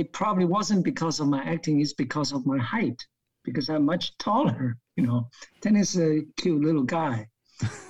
It 0.00 0.14
probably 0.14 0.46
wasn't 0.46 0.82
because 0.82 1.20
of 1.20 1.28
my 1.28 1.42
acting; 1.44 1.80
it's 1.80 1.92
because 1.92 2.32
of 2.32 2.46
my 2.46 2.58
height, 2.58 3.00
because 3.44 3.68
I'm 3.68 3.84
much 3.84 4.16
taller. 4.16 4.78
You 4.96 5.06
know, 5.06 5.28
Dennis 5.60 5.94
is 5.94 6.00
a 6.00 6.24
cute 6.40 6.62
little 6.62 6.84
guy, 6.84 7.28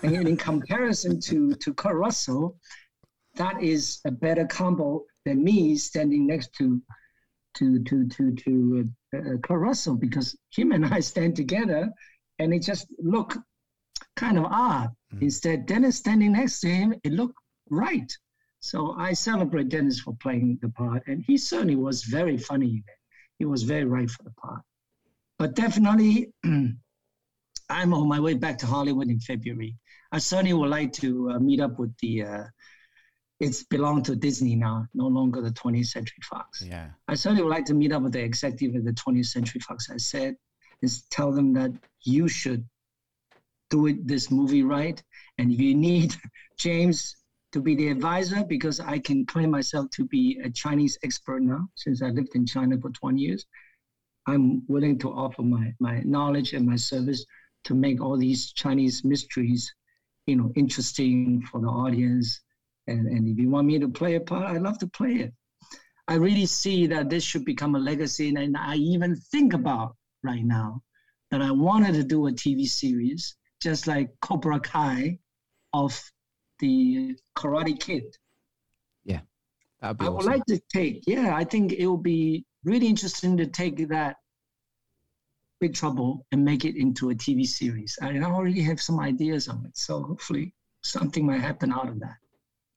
and 0.02 0.28
in 0.28 0.36
comparison 0.36 1.20
to 1.28 1.54
to 1.54 1.72
Kurt 1.72 1.94
Russell, 1.94 2.58
that 3.36 3.62
is 3.62 4.00
a 4.04 4.10
better 4.10 4.44
combo 4.46 5.04
than 5.24 5.44
me 5.44 5.76
standing 5.76 6.26
next 6.26 6.52
to 6.58 6.82
to 7.58 7.82
to 7.84 8.08
to 8.08 8.34
to 8.42 8.90
uh, 9.14 9.18
uh, 9.18 9.36
Kurt 9.44 9.60
Russell 9.60 9.94
because 9.94 10.36
him 10.50 10.72
and 10.72 10.84
I 10.86 10.98
stand 10.98 11.36
together, 11.36 11.90
and 12.40 12.52
it 12.52 12.62
just 12.70 12.88
look 12.98 13.38
kind 14.16 14.36
of 14.36 14.46
odd. 14.46 14.90
Mm. 15.14 15.22
Instead, 15.22 15.66
Dennis 15.66 15.96
standing 15.96 16.32
next 16.32 16.60
to 16.62 16.68
him, 16.68 16.94
it 17.04 17.12
looked 17.12 17.38
right. 17.70 18.10
So 18.60 18.94
I 18.98 19.14
celebrate 19.14 19.70
Dennis 19.70 20.00
for 20.00 20.14
playing 20.20 20.58
the 20.60 20.68
part, 20.68 21.02
and 21.06 21.24
he 21.26 21.38
certainly 21.38 21.76
was 21.76 22.04
very 22.04 22.36
funny. 22.36 22.84
He 23.38 23.46
was 23.46 23.62
very 23.62 23.84
right 23.84 24.10
for 24.10 24.22
the 24.22 24.32
part. 24.32 24.60
But 25.38 25.54
definitely, 25.54 26.32
I'm 26.44 27.94
on 27.94 28.06
my 28.06 28.20
way 28.20 28.34
back 28.34 28.58
to 28.58 28.66
Hollywood 28.66 29.08
in 29.08 29.18
February. 29.20 29.76
I 30.12 30.18
certainly 30.18 30.52
would 30.52 30.68
like 30.68 30.92
to 30.94 31.30
uh, 31.30 31.38
meet 31.38 31.60
up 31.60 31.78
with 31.78 31.96
the. 31.98 32.22
Uh, 32.24 32.44
it's 33.40 33.62
belonged 33.62 34.04
to 34.04 34.14
Disney 34.14 34.54
now, 34.54 34.86
no 34.92 35.06
longer 35.06 35.40
the 35.40 35.50
20th 35.50 35.86
Century 35.86 36.22
Fox. 36.28 36.62
Yeah. 36.62 36.90
I 37.08 37.14
certainly 37.14 37.42
would 37.42 37.48
like 37.48 37.64
to 37.66 37.74
meet 37.74 37.90
up 37.90 38.02
with 38.02 38.12
the 38.12 38.20
executive 38.20 38.76
of 38.76 38.84
the 38.84 38.92
20th 38.92 39.26
Century 39.28 39.62
Fox. 39.62 39.88
I 39.90 39.96
said, 39.96 40.36
is 40.82 41.04
tell 41.10 41.32
them 41.32 41.54
that 41.54 41.72
you 42.02 42.28
should 42.28 42.68
do 43.70 43.86
it 43.86 44.06
this 44.06 44.30
movie 44.30 44.62
right, 44.62 45.02
and 45.38 45.50
you 45.50 45.74
need 45.74 46.14
James 46.58 47.16
to 47.52 47.60
be 47.60 47.74
the 47.74 47.88
advisor 47.88 48.44
because 48.44 48.80
I 48.80 48.98
can 48.98 49.26
claim 49.26 49.50
myself 49.50 49.90
to 49.90 50.04
be 50.04 50.40
a 50.44 50.50
Chinese 50.50 50.98
expert 51.02 51.42
now 51.42 51.68
since 51.74 52.02
I 52.02 52.08
lived 52.08 52.34
in 52.34 52.46
China 52.46 52.78
for 52.80 52.90
20 52.90 53.20
years. 53.20 53.46
I'm 54.26 54.62
willing 54.68 54.98
to 55.00 55.10
offer 55.10 55.42
my, 55.42 55.74
my 55.80 56.00
knowledge 56.00 56.52
and 56.52 56.66
my 56.66 56.76
service 56.76 57.24
to 57.64 57.74
make 57.74 58.00
all 58.00 58.16
these 58.16 58.52
Chinese 58.52 59.04
mysteries, 59.04 59.72
you 60.26 60.36
know, 60.36 60.52
interesting 60.54 61.42
for 61.50 61.60
the 61.60 61.68
audience. 61.68 62.40
And, 62.86 63.06
and 63.06 63.28
if 63.28 63.38
you 63.38 63.50
want 63.50 63.66
me 63.66 63.78
to 63.78 63.88
play 63.88 64.14
a 64.14 64.20
part, 64.20 64.46
I'd 64.46 64.62
love 64.62 64.78
to 64.78 64.86
play 64.86 65.14
it. 65.14 65.32
I 66.06 66.14
really 66.14 66.46
see 66.46 66.86
that 66.88 67.10
this 67.10 67.24
should 67.24 67.44
become 67.44 67.74
a 67.74 67.78
legacy. 67.78 68.34
And 68.34 68.56
I 68.56 68.76
even 68.76 69.16
think 69.16 69.52
about 69.52 69.96
right 70.22 70.44
now 70.44 70.82
that 71.30 71.42
I 71.42 71.50
wanted 71.50 71.94
to 71.94 72.04
do 72.04 72.26
a 72.26 72.32
TV 72.32 72.66
series, 72.66 73.36
just 73.60 73.86
like 73.86 74.10
Cobra 74.20 74.60
Kai 74.60 75.18
of 75.72 76.00
the 76.60 77.16
Karate 77.36 77.78
Kid. 77.78 78.16
Yeah. 79.04 79.20
I 79.82 79.90
awesome. 79.90 80.14
would 80.14 80.24
like 80.24 80.44
to 80.46 80.60
take, 80.72 81.04
yeah, 81.06 81.34
I 81.34 81.44
think 81.44 81.72
it 81.72 81.86
would 81.86 82.02
be 82.02 82.44
really 82.64 82.86
interesting 82.86 83.36
to 83.38 83.46
take 83.46 83.88
that 83.88 84.16
Big 85.60 85.74
Trouble 85.74 86.26
and 86.32 86.44
make 86.44 86.64
it 86.64 86.76
into 86.76 87.10
a 87.10 87.14
TV 87.14 87.46
series. 87.46 87.98
I 88.00 88.18
already 88.20 88.62
have 88.62 88.80
some 88.80 88.98
ideas 89.00 89.48
on 89.48 89.64
it, 89.66 89.76
so 89.76 90.02
hopefully 90.02 90.54
something 90.82 91.26
might 91.26 91.40
happen 91.40 91.72
out 91.72 91.88
of 91.88 92.00
that. 92.00 92.16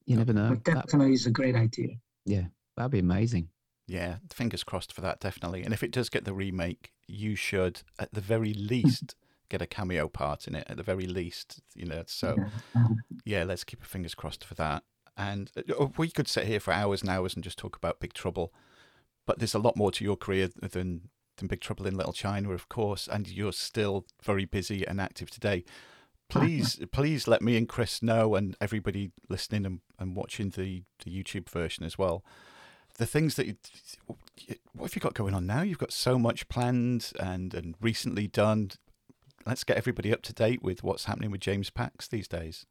You 0.05 0.17
never 0.17 0.33
know. 0.33 0.49
But 0.49 0.63
definitely 0.63 1.07
that, 1.07 1.13
is 1.13 1.25
a 1.25 1.31
great 1.31 1.55
idea. 1.55 1.89
Yeah, 2.25 2.45
that'd 2.75 2.91
be 2.91 2.99
amazing. 2.99 3.49
Yeah, 3.87 4.17
fingers 4.31 4.63
crossed 4.63 4.93
for 4.93 5.01
that, 5.01 5.19
definitely. 5.19 5.63
And 5.63 5.73
if 5.73 5.83
it 5.83 5.91
does 5.91 6.09
get 6.09 6.25
the 6.25 6.33
remake, 6.33 6.91
you 7.07 7.35
should, 7.35 7.83
at 7.99 8.13
the 8.13 8.21
very 8.21 8.53
least, 8.53 9.15
get 9.53 9.61
a 9.61 9.67
cameo 9.67 10.07
part 10.07 10.47
in 10.47 10.55
it. 10.55 10.65
At 10.67 10.77
the 10.77 10.83
very 10.83 11.05
least, 11.05 11.61
you 11.75 11.85
know. 11.85 12.03
So, 12.07 12.35
yeah, 13.23 13.43
let's 13.43 13.63
keep 13.63 13.81
our 13.81 13.87
fingers 13.87 14.15
crossed 14.15 14.43
for 14.43 14.55
that. 14.55 14.83
And 15.15 15.51
uh, 15.55 15.87
we 15.97 16.09
could 16.09 16.27
sit 16.27 16.47
here 16.47 16.59
for 16.59 16.73
hours 16.73 17.01
and 17.01 17.09
hours 17.09 17.35
and 17.35 17.43
just 17.43 17.59
talk 17.59 17.75
about 17.75 17.99
Big 17.99 18.13
Trouble, 18.13 18.51
but 19.27 19.37
there's 19.37 19.53
a 19.53 19.59
lot 19.59 19.77
more 19.77 19.91
to 19.91 20.03
your 20.03 20.17
career 20.17 20.49
than 20.59 21.09
than 21.37 21.47
Big 21.47 21.61
Trouble 21.61 21.87
in 21.87 21.95
Little 21.95 22.13
China, 22.13 22.51
of 22.51 22.69
course, 22.69 23.07
and 23.07 23.27
you're 23.27 23.53
still 23.53 24.05
very 24.23 24.45
busy 24.45 24.85
and 24.87 24.99
active 25.01 25.29
today. 25.29 25.63
Please, 26.29 26.79
please 26.91 27.27
let 27.27 27.41
me 27.41 27.57
and 27.57 27.67
Chris 27.67 28.03
know, 28.03 28.35
and 28.35 28.55
everybody 28.61 29.11
listening 29.29 29.65
and, 29.65 29.79
and 29.99 30.15
watching 30.15 30.49
the, 30.49 30.83
the 31.03 31.11
YouTube 31.11 31.49
version 31.49 31.85
as 31.85 31.97
well. 31.97 32.23
The 32.97 33.07
things 33.07 33.33
that 33.35 33.47
you, 33.47 33.55
what 34.73 34.91
have 34.91 34.95
you 34.95 35.01
got 35.01 35.15
going 35.15 35.33
on 35.33 35.47
now? 35.47 35.63
You've 35.63 35.79
got 35.79 35.91
so 35.91 36.19
much 36.19 36.47
planned 36.49 37.11
and 37.19 37.53
and 37.53 37.75
recently 37.81 38.27
done. 38.27 38.71
Let's 39.45 39.63
get 39.63 39.77
everybody 39.77 40.13
up 40.13 40.21
to 40.23 40.33
date 40.33 40.63
with 40.63 40.83
what's 40.83 41.05
happening 41.05 41.29
with 41.29 41.41
James 41.41 41.69
Pax 41.69 42.07
these 42.07 42.27
days. 42.27 42.65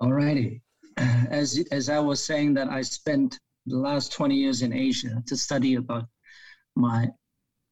All 0.00 0.12
righty. 0.12 0.62
As 0.96 1.62
as 1.70 1.88
I 1.88 1.98
was 1.98 2.22
saying 2.22 2.54
that 2.54 2.68
I 2.68 2.82
spent 2.82 3.38
the 3.66 3.76
last 3.76 4.12
20 4.12 4.34
years 4.34 4.62
in 4.62 4.72
Asia 4.72 5.22
to 5.26 5.36
study 5.36 5.74
about 5.74 6.06
my 6.76 7.08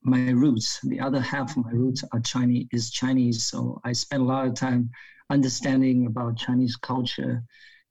my 0.02 0.30
roots. 0.30 0.80
The 0.82 1.00
other 1.00 1.20
half 1.20 1.56
of 1.56 1.64
my 1.64 1.72
roots 1.72 2.04
are 2.12 2.20
Chinese 2.20 2.66
is 2.72 2.90
Chinese, 2.90 3.46
so 3.46 3.80
I 3.84 3.92
spent 3.92 4.22
a 4.22 4.26
lot 4.26 4.46
of 4.46 4.54
time 4.54 4.90
understanding 5.30 6.06
about 6.06 6.36
Chinese 6.38 6.76
culture 6.76 7.42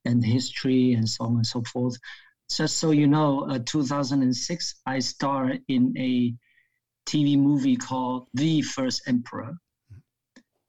and 0.04 0.24
history 0.24 0.94
and 0.94 1.08
so 1.08 1.24
on 1.24 1.36
and 1.36 1.46
so 1.46 1.62
forth. 1.62 1.96
Just 2.50 2.78
so 2.78 2.92
you 2.92 3.06
know, 3.06 3.42
uh, 3.50 3.58
2006, 3.64 4.74
I 4.86 4.98
starred 5.00 5.60
in 5.68 5.94
a 5.98 6.34
TV 7.06 7.38
movie 7.38 7.76
called 7.76 8.28
The 8.34 8.62
First 8.62 9.02
Emperor. 9.06 9.54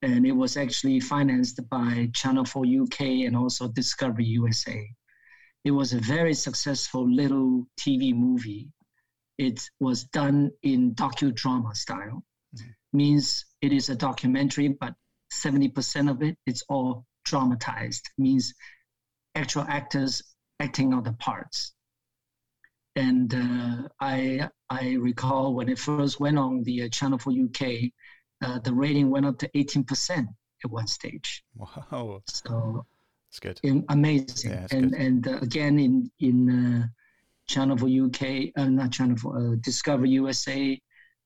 And 0.02 0.26
it 0.26 0.32
was 0.32 0.56
actually 0.56 1.00
financed 1.00 1.60
by 1.70 2.10
Channel 2.14 2.46
4 2.46 2.66
UK 2.66 3.02
and 3.26 3.36
also 3.36 3.68
Discovery 3.68 4.26
USA. 4.26 4.88
It 5.66 5.72
was 5.72 5.94
a 5.94 6.00
very 6.00 6.34
successful 6.34 7.10
little 7.10 7.68
TV 7.78 8.14
movie 8.16 8.70
it 9.40 9.62
was 9.80 10.04
done 10.04 10.52
in 10.64 10.94
docudrama 10.94 11.74
style. 11.76 12.24
Mm-hmm. 12.56 12.98
Means 12.98 13.46
it 13.62 13.72
is 13.72 13.90
a 13.90 13.96
documentary, 13.96 14.68
but 14.68 14.94
70% 15.34 16.12
of 16.12 16.22
it 16.22 16.38
it's 16.46 16.64
all 16.68 17.06
dramatized. 17.24 18.06
Means 18.18 18.54
actual 19.36 19.64
actors 19.68 20.22
acting 20.60 20.94
out 20.94 21.06
the 21.06 21.14
parts. 21.14 21.74
And 22.98 23.34
uh, 23.34 23.88
I 24.02 24.50
I 24.70 24.98
recall 25.00 25.56
when 25.56 25.70
it 25.70 25.80
first 25.80 26.20
went 26.20 26.38
on 26.38 26.64
the 26.64 26.84
uh, 26.84 26.90
Channel 26.90 27.20
4 27.20 27.32
UK, 27.32 27.92
uh, 28.42 28.60
the 28.60 28.74
rating 28.74 29.10
went 29.10 29.26
up 29.26 29.38
to 29.40 29.50
18% 29.50 30.28
at 30.64 30.72
one 30.72 30.88
stage. 30.88 31.44
Wow. 31.56 32.22
So 32.28 32.86
it's 33.30 33.40
good. 33.40 33.60
In, 33.64 33.86
amazing. 33.90 34.52
Yeah, 34.52 34.68
and 34.72 34.92
good. 34.92 35.02
and 35.02 35.28
uh, 35.28 35.38
again 35.42 35.80
in 35.80 36.12
in 36.20 36.50
uh, 36.50 36.88
Channel 37.48 37.78
4 37.78 37.90
UK, 38.06 38.52
uh, 38.58 38.70
not 38.70 38.92
Channel 38.92 39.18
4, 39.18 39.38
uh, 39.38 39.56
Discovery 39.62 40.10
USA, 40.12 40.80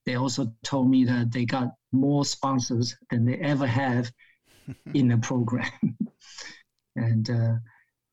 they 0.05 0.15
also 0.15 0.53
told 0.63 0.89
me 0.89 1.05
that 1.05 1.31
they 1.31 1.45
got 1.45 1.69
more 1.91 2.25
sponsors 2.25 2.95
than 3.09 3.25
they 3.25 3.35
ever 3.35 3.65
have 3.65 4.11
in 4.93 5.07
the 5.09 5.17
program. 5.17 5.97
and 6.95 7.29
uh, 7.29 7.55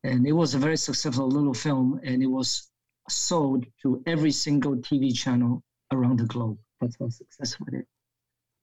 and 0.02 0.26
it 0.26 0.32
was 0.32 0.54
a 0.54 0.58
very 0.58 0.76
successful 0.76 1.28
little 1.28 1.54
film, 1.54 2.00
and 2.04 2.22
it 2.22 2.26
was 2.26 2.68
sold 3.08 3.66
to 3.82 4.02
every 4.06 4.30
single 4.32 4.76
TV 4.76 5.14
channel 5.14 5.62
around 5.92 6.18
the 6.18 6.26
globe. 6.26 6.58
That's 6.80 6.96
how 6.98 7.08
successful 7.08 7.66
it 7.72 7.78
is. 7.80 7.86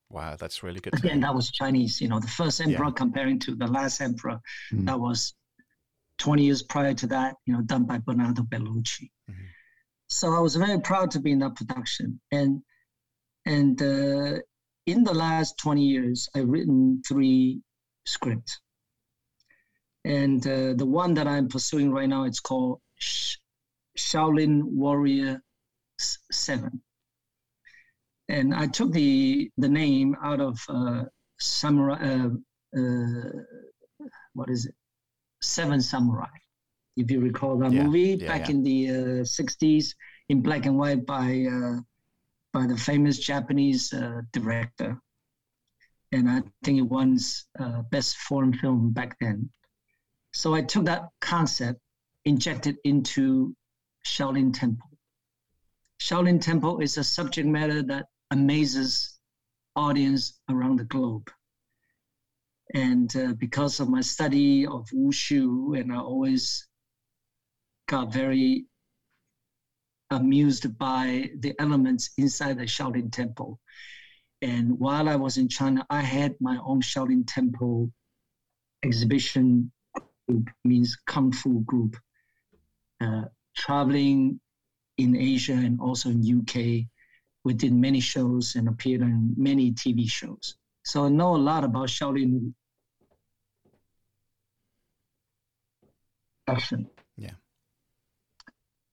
Wow, 0.10 0.36
that's 0.38 0.64
really 0.64 0.80
good. 0.80 0.96
Again, 0.96 1.20
that 1.22 1.36
was 1.36 1.52
Chinese. 1.52 2.00
You 2.00 2.08
know, 2.08 2.20
the 2.20 2.28
first 2.28 2.62
emperor 2.62 2.86
yeah. 2.86 2.92
comparing 2.92 3.40
to 3.40 3.56
the 3.56 3.68
last 3.68 4.00
emperor, 4.02 4.40
mm. 4.74 4.86
that 4.86 5.00
was 5.00 5.34
20 6.20 6.44
years 6.44 6.64
prior 6.64 6.94
to 6.94 7.08
that, 7.08 7.36
you 7.46 7.54
know, 7.54 7.62
done 7.62 7.84
by 7.84 7.98
Bernardo 7.98 8.44
Bertolucci. 8.44 9.12
Mm-hmm. 9.30 9.46
So 10.08 10.34
I 10.34 10.40
was 10.40 10.56
very 10.56 10.80
proud 10.80 11.12
to 11.12 11.20
be 11.20 11.32
in 11.32 11.40
that 11.40 11.56
production. 11.56 12.20
And 12.32 12.62
and 13.46 13.82
uh, 13.82 14.40
in 14.86 15.04
the 15.04 15.14
last 15.14 15.58
20 15.60 15.84
years, 15.84 16.30
I've 16.36 16.50
written 16.50 17.02
three 17.08 17.62
scripts. 18.06 18.60
And 20.04 20.46
uh, 20.48 20.74
the 20.74 20.86
one 20.86 21.14
that 21.16 21.28
I'm 21.28 21.48
pursuing 21.48 21.92
right 21.92 22.10
now, 22.10 22.24
it's 22.24 22.40
called 22.40 22.82
Sh- 22.96 23.38
Shaolin 23.98 24.64
Warrior 24.64 25.42
7. 25.98 26.82
And 28.30 28.54
I 28.54 28.68
took 28.68 28.92
the 28.92 29.50
the 29.58 29.70
name 29.70 30.16
out 30.22 30.42
of 30.42 30.60
uh, 30.70 31.04
samurai, 31.40 31.96
uh, 31.96 32.30
uh, 32.78 34.04
what 34.34 34.50
is 34.50 34.66
it? 34.66 34.76
Seven 35.42 35.82
Samurai. 35.82 36.28
If 36.96 37.12
you 37.12 37.22
recall 37.22 37.58
that 37.60 37.72
yeah, 37.72 37.84
movie 37.84 38.18
yeah, 38.20 38.28
back 38.28 38.50
yeah. 38.50 38.56
in 38.56 38.64
the 38.64 38.90
uh, 38.90 38.94
60s 39.24 39.94
in 40.30 40.42
black 40.42 40.66
and 40.66 40.78
white 40.78 41.06
by 41.06 41.46
uh, 41.50 41.80
by 42.54 42.66
the 42.66 42.76
famous 42.76 43.20
Japanese 43.20 43.94
uh, 43.94 44.22
director, 44.34 45.00
and 46.12 46.30
I 46.30 46.42
think 46.64 46.80
it 46.80 46.90
won 46.90 47.18
uh, 47.60 47.84
best 47.92 48.18
foreign 48.18 48.54
film 48.54 48.92
back 48.92 49.16
then. 49.22 49.50
So 50.34 50.54
I 50.54 50.62
took 50.62 50.86
that 50.86 51.10
concept, 51.22 51.80
injected 52.26 52.78
into 52.84 53.56
Shaolin 54.06 54.54
Temple. 54.54 54.90
Shaolin 56.02 56.42
Temple 56.42 56.80
is 56.80 56.98
a 56.98 57.04
subject 57.04 57.48
matter 57.48 57.82
that 57.84 58.08
amazes 58.32 59.18
audience 59.76 60.40
around 60.50 60.80
the 60.80 60.86
globe. 60.86 61.30
And 62.74 63.16
uh, 63.16 63.34
because 63.34 63.80
of 63.80 63.90
my 63.90 64.02
study 64.02 64.66
of 64.66 64.88
wushu, 64.94 65.80
and 65.80 65.94
I 65.94 65.98
always 65.98 66.68
got 67.88 68.12
very 68.12 68.66
amused 70.10 70.78
by 70.78 71.30
the 71.40 71.54
elements 71.60 72.12
inside 72.18 72.58
the 72.58 72.64
Shaolin 72.64 73.12
Temple. 73.12 73.60
And 74.42 74.78
while 74.80 75.10
I 75.10 75.16
was 75.16 75.38
in 75.38 75.48
China, 75.48 75.86
I 75.90 76.02
had 76.02 76.36
my 76.40 76.58
own 76.64 76.82
Shaolin 76.82 77.24
Temple 77.26 77.92
exhibition 78.84 79.72
group, 80.28 80.50
means 80.64 80.98
Kung 81.08 81.32
Fu 81.32 81.62
group, 81.62 81.96
uh, 83.02 83.24
traveling 83.56 84.40
in 84.98 85.16
Asia 85.16 85.54
and 85.54 85.80
also 85.80 86.10
in 86.10 86.42
UK. 86.42 86.88
We 87.48 87.54
did 87.54 87.72
many 87.72 88.02
shows 88.02 88.56
and 88.56 88.68
appeared 88.68 89.02
on 89.02 89.34
many 89.38 89.72
TV 89.72 90.06
shows. 90.10 90.58
So 90.84 91.06
I 91.06 91.08
know 91.08 91.34
a 91.34 91.38
lot 91.38 91.64
about 91.64 91.88
Shaolin 91.88 92.54
action. 96.46 96.90
Yeah. 97.16 97.36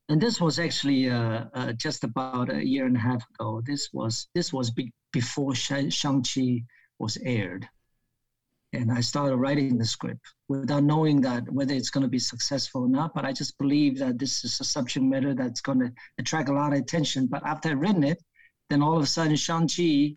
And 0.08 0.20
this 0.20 0.40
was 0.40 0.60
actually 0.60 1.10
uh, 1.10 1.46
uh, 1.52 1.72
just 1.72 2.04
about 2.04 2.48
a 2.48 2.64
year 2.64 2.86
and 2.86 2.96
a 2.96 3.00
half 3.00 3.24
ago. 3.30 3.60
This 3.66 3.88
was 3.92 4.28
this 4.36 4.52
was 4.52 4.70
be- 4.70 4.92
before 5.12 5.56
Shang-Chi 5.56 6.62
was 7.00 7.18
aired. 7.24 7.68
And 8.72 8.92
I 8.92 9.00
started 9.00 9.36
writing 9.38 9.78
the 9.78 9.84
script 9.84 10.24
without 10.46 10.84
knowing 10.84 11.20
that 11.22 11.42
whether 11.50 11.74
it's 11.74 11.90
going 11.90 12.06
to 12.06 12.16
be 12.18 12.20
successful 12.20 12.82
or 12.82 12.88
not. 12.88 13.14
But 13.14 13.24
I 13.24 13.32
just 13.32 13.58
believe 13.58 13.98
that 13.98 14.20
this 14.20 14.44
is 14.44 14.60
a 14.60 14.64
subject 14.64 15.04
matter 15.04 15.34
that's 15.34 15.60
going 15.60 15.80
to 15.80 15.92
attract 16.20 16.50
a 16.50 16.52
lot 16.52 16.72
of 16.72 16.78
attention. 16.78 17.26
But 17.26 17.44
after 17.44 17.70
I'd 17.70 17.80
written 17.80 18.04
it, 18.04 18.22
then 18.74 18.82
all 18.82 18.96
of 18.96 19.02
a 19.04 19.06
sudden 19.06 19.36
Shang-Chi 19.36 20.16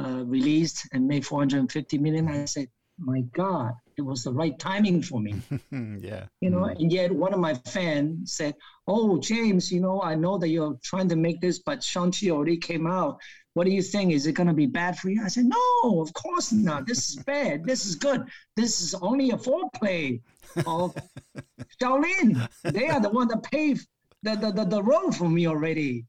uh, 0.00 0.24
released 0.24 0.88
and 0.94 1.06
made 1.06 1.26
450 1.26 1.98
million. 1.98 2.26
I 2.26 2.46
said, 2.46 2.68
my 2.98 3.20
God, 3.34 3.74
it 3.98 4.02
was 4.02 4.24
the 4.24 4.32
right 4.32 4.58
timing 4.58 5.02
for 5.02 5.20
me. 5.20 5.34
yeah. 5.70 6.24
You 6.40 6.48
know, 6.48 6.64
and 6.64 6.90
yet 6.90 7.12
one 7.12 7.34
of 7.34 7.40
my 7.40 7.52
fans 7.54 8.32
said, 8.36 8.54
Oh, 8.86 9.18
James, 9.18 9.70
you 9.70 9.80
know, 9.80 10.00
I 10.00 10.14
know 10.14 10.38
that 10.38 10.48
you're 10.48 10.78
trying 10.82 11.10
to 11.10 11.16
make 11.16 11.42
this, 11.42 11.58
but 11.58 11.84
Shang-Chi 11.84 12.30
already 12.30 12.56
came 12.56 12.86
out. 12.86 13.20
What 13.52 13.66
do 13.66 13.70
you 13.70 13.82
think? 13.82 14.12
Is 14.12 14.26
it 14.26 14.32
going 14.32 14.46
to 14.46 14.54
be 14.54 14.66
bad 14.66 14.98
for 14.98 15.10
you? 15.10 15.22
I 15.22 15.28
said, 15.28 15.44
No, 15.44 16.00
of 16.00 16.10
course 16.14 16.52
not. 16.52 16.86
This 16.86 17.10
is 17.10 17.16
bad. 17.16 17.64
This 17.64 17.84
is 17.84 17.96
good. 17.96 18.24
This 18.56 18.80
is 18.80 18.94
only 18.94 19.30
a 19.30 19.36
foreplay 19.36 20.22
of 20.66 20.96
Shaolin. 21.82 22.48
They 22.64 22.88
are 22.88 23.00
the 23.00 23.10
one 23.10 23.28
that 23.28 23.42
paved 23.42 23.86
the, 24.22 24.36
the, 24.36 24.52
the, 24.52 24.64
the 24.64 24.82
road 24.82 25.14
for 25.14 25.28
me 25.28 25.46
already. 25.46 26.06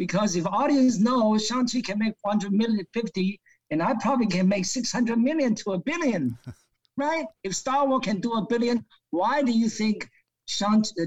Because 0.00 0.34
if 0.34 0.46
audience 0.46 0.98
know 0.98 1.36
Shang-Chi 1.36 1.82
can 1.82 1.98
make 1.98 2.14
100 2.22 2.54
million, 2.54 2.86
50, 2.94 3.38
and 3.70 3.82
I 3.82 3.92
probably 4.00 4.28
can 4.28 4.48
make 4.48 4.64
600 4.64 5.18
million 5.18 5.54
to 5.56 5.72
a 5.72 5.78
billion, 5.78 6.38
right? 6.96 7.26
If 7.44 7.54
Star 7.54 7.86
Wars 7.86 8.00
can 8.02 8.18
do 8.18 8.32
a 8.32 8.46
billion, 8.46 8.82
why 9.10 9.42
do 9.42 9.52
you 9.52 9.68
think 9.68 10.08
Shang, 10.46 10.82
uh, 10.98 11.04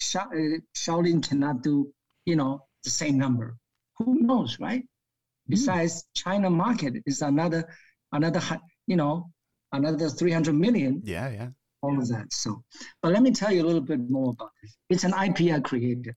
Sha, 0.00 0.20
uh, 0.20 0.60
Shaolin 0.72 1.20
cannot 1.28 1.64
do, 1.64 1.92
you 2.26 2.36
know, 2.36 2.64
the 2.84 2.90
same 2.90 3.18
number? 3.18 3.56
Who 3.96 4.20
knows, 4.20 4.60
right? 4.60 4.82
Mm. 4.82 5.48
Besides, 5.48 6.04
China 6.14 6.48
market 6.48 7.02
is 7.06 7.22
another, 7.22 7.68
another, 8.12 8.40
you 8.86 8.94
know, 8.94 9.32
another 9.72 10.08
300 10.08 10.54
million. 10.54 11.02
Yeah, 11.04 11.28
yeah. 11.28 11.48
All 11.82 11.98
of 11.98 12.06
that. 12.10 12.32
So, 12.32 12.62
but 13.02 13.10
let 13.10 13.22
me 13.22 13.32
tell 13.32 13.50
you 13.50 13.64
a 13.64 13.66
little 13.66 13.80
bit 13.80 14.08
more 14.08 14.30
about 14.30 14.52
it. 14.62 14.70
It's 14.90 15.02
an 15.02 15.14
IP 15.24 15.52
I 15.52 15.58
created. 15.58 16.14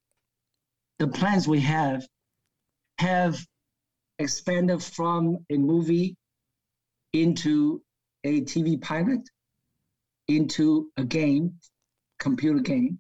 The 1.02 1.08
plans 1.08 1.47
we 1.47 1.62
have 1.62 2.08
have 2.99 3.43
expanded 4.20 4.84
from 4.84 5.43
a 5.49 5.58
movie 5.58 6.16
into 7.12 7.82
a 8.24 8.41
TV 8.41 8.80
pilot, 8.80 9.28
into 10.28 10.91
a 10.97 11.04
game, 11.04 11.56
computer 12.20 12.60
game, 12.60 12.99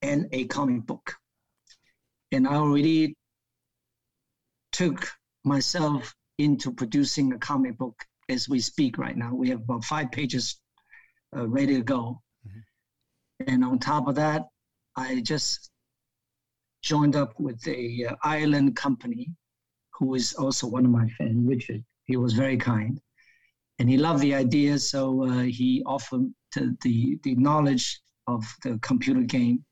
and 0.00 0.28
a 0.32 0.46
comic 0.46 0.86
book. 0.86 1.14
And 2.32 2.48
I 2.48 2.54
already 2.54 3.14
took 4.72 5.10
myself 5.44 6.14
into 6.38 6.72
producing 6.72 7.34
a 7.34 7.38
comic 7.38 7.76
book 7.76 8.02
as 8.30 8.48
we 8.48 8.60
speak 8.60 8.96
right 8.96 9.14
now. 9.18 9.34
We 9.34 9.50
have 9.50 9.60
about 9.60 9.84
five 9.84 10.10
pages 10.10 10.58
uh, 11.36 11.46
ready 11.46 11.74
to 11.74 11.82
go. 11.82 12.22
Mm-hmm. 12.46 13.52
And 13.52 13.62
on 13.62 13.78
top 13.78 14.08
of 14.08 14.14
that, 14.14 14.46
I 14.96 15.20
just 15.20 15.70
joined 16.82 17.16
up 17.16 17.38
with 17.38 17.66
a 17.66 18.06
uh, 18.08 18.14
Ireland 18.22 18.76
company 18.76 19.30
who 19.92 20.14
is 20.14 20.34
also 20.34 20.66
one 20.66 20.84
of 20.84 20.90
my 20.90 21.08
friends, 21.16 21.46
Richard. 21.46 21.84
He 22.04 22.16
was 22.16 22.32
very 22.32 22.56
kind, 22.56 23.00
and 23.78 23.88
he 23.88 23.96
loved 23.96 24.20
the 24.20 24.34
idea, 24.34 24.78
so 24.78 25.24
uh, 25.24 25.42
he 25.42 25.82
offered 25.86 26.32
the 26.54 27.18
the 27.22 27.34
knowledge 27.34 28.00
of 28.26 28.44
the 28.62 28.78
computer 28.78 29.22
game, 29.22 29.64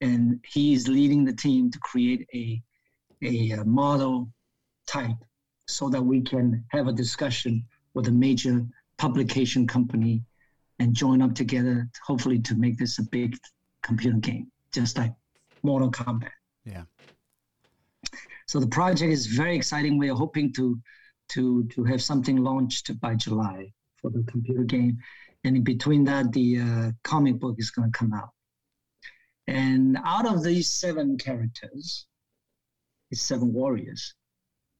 and 0.00 0.44
he 0.46 0.74
is 0.74 0.88
leading 0.88 1.24
the 1.24 1.32
team 1.32 1.70
to 1.70 1.78
create 1.80 2.26
a 2.34 2.62
a 3.22 3.52
uh, 3.52 3.64
model 3.64 4.32
type 4.86 5.16
so 5.68 5.88
that 5.88 6.02
we 6.02 6.20
can 6.20 6.64
have 6.68 6.88
a 6.88 6.92
discussion 6.92 7.64
with 7.94 8.08
a 8.08 8.12
major 8.12 8.66
publication 8.98 9.66
company 9.66 10.22
and 10.78 10.94
join 10.94 11.22
up 11.22 11.34
together, 11.34 11.88
hopefully 12.04 12.38
to 12.38 12.54
make 12.54 12.78
this 12.78 12.98
a 12.98 13.02
big 13.02 13.36
computer 13.82 14.18
game, 14.18 14.50
just 14.72 14.96
like 14.96 15.12
Mortal 15.62 15.90
Kombat. 15.90 16.30
Yeah. 16.64 16.84
So 18.46 18.58
the 18.58 18.66
project 18.66 19.12
is 19.12 19.26
very 19.26 19.56
exciting. 19.56 19.98
We 19.98 20.10
are 20.10 20.16
hoping 20.16 20.52
to 20.54 20.80
to 21.30 21.64
to 21.68 21.84
have 21.84 22.02
something 22.02 22.36
launched 22.36 22.98
by 23.00 23.14
July 23.14 23.72
for 24.00 24.10
the 24.10 24.24
computer 24.24 24.64
game, 24.64 24.98
and 25.44 25.56
in 25.56 25.62
between 25.62 26.04
that, 26.04 26.32
the 26.32 26.58
uh, 26.58 26.90
comic 27.04 27.38
book 27.38 27.56
is 27.58 27.70
going 27.70 27.92
to 27.92 27.98
come 27.98 28.12
out. 28.12 28.30
And 29.46 29.98
out 30.04 30.26
of 30.26 30.42
these 30.42 30.70
seven 30.70 31.18
characters, 31.18 32.06
it's 33.10 33.22
seven 33.22 33.52
warriors. 33.52 34.14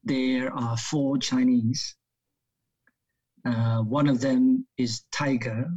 There 0.04 0.52
are 0.52 0.76
four 0.76 1.18
Chinese. 1.18 1.96
Uh, 3.44 3.82
one 3.82 4.06
of 4.06 4.20
them 4.20 4.66
is 4.76 5.04
Tiger, 5.12 5.70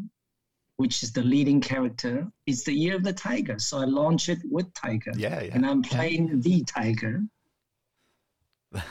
which 0.78 1.04
is 1.04 1.12
the 1.12 1.22
leading 1.22 1.62
character. 1.62 2.28
It's 2.46 2.64
the 2.64 2.74
year 2.74 2.96
of 2.96 3.04
the 3.04 3.14
tiger, 3.14 3.60
so 3.60 3.80
I 3.80 3.86
launch 3.86 4.30
it 4.30 4.40
with 4.50 4.74
Tiger. 4.74 5.12
Yeah, 5.16 5.42
yeah. 5.42 5.52
And 5.54 5.66
I'm 5.66 5.82
playing 5.82 6.28
yeah. 6.28 6.36
the 6.38 6.64
Tiger. 6.64 7.22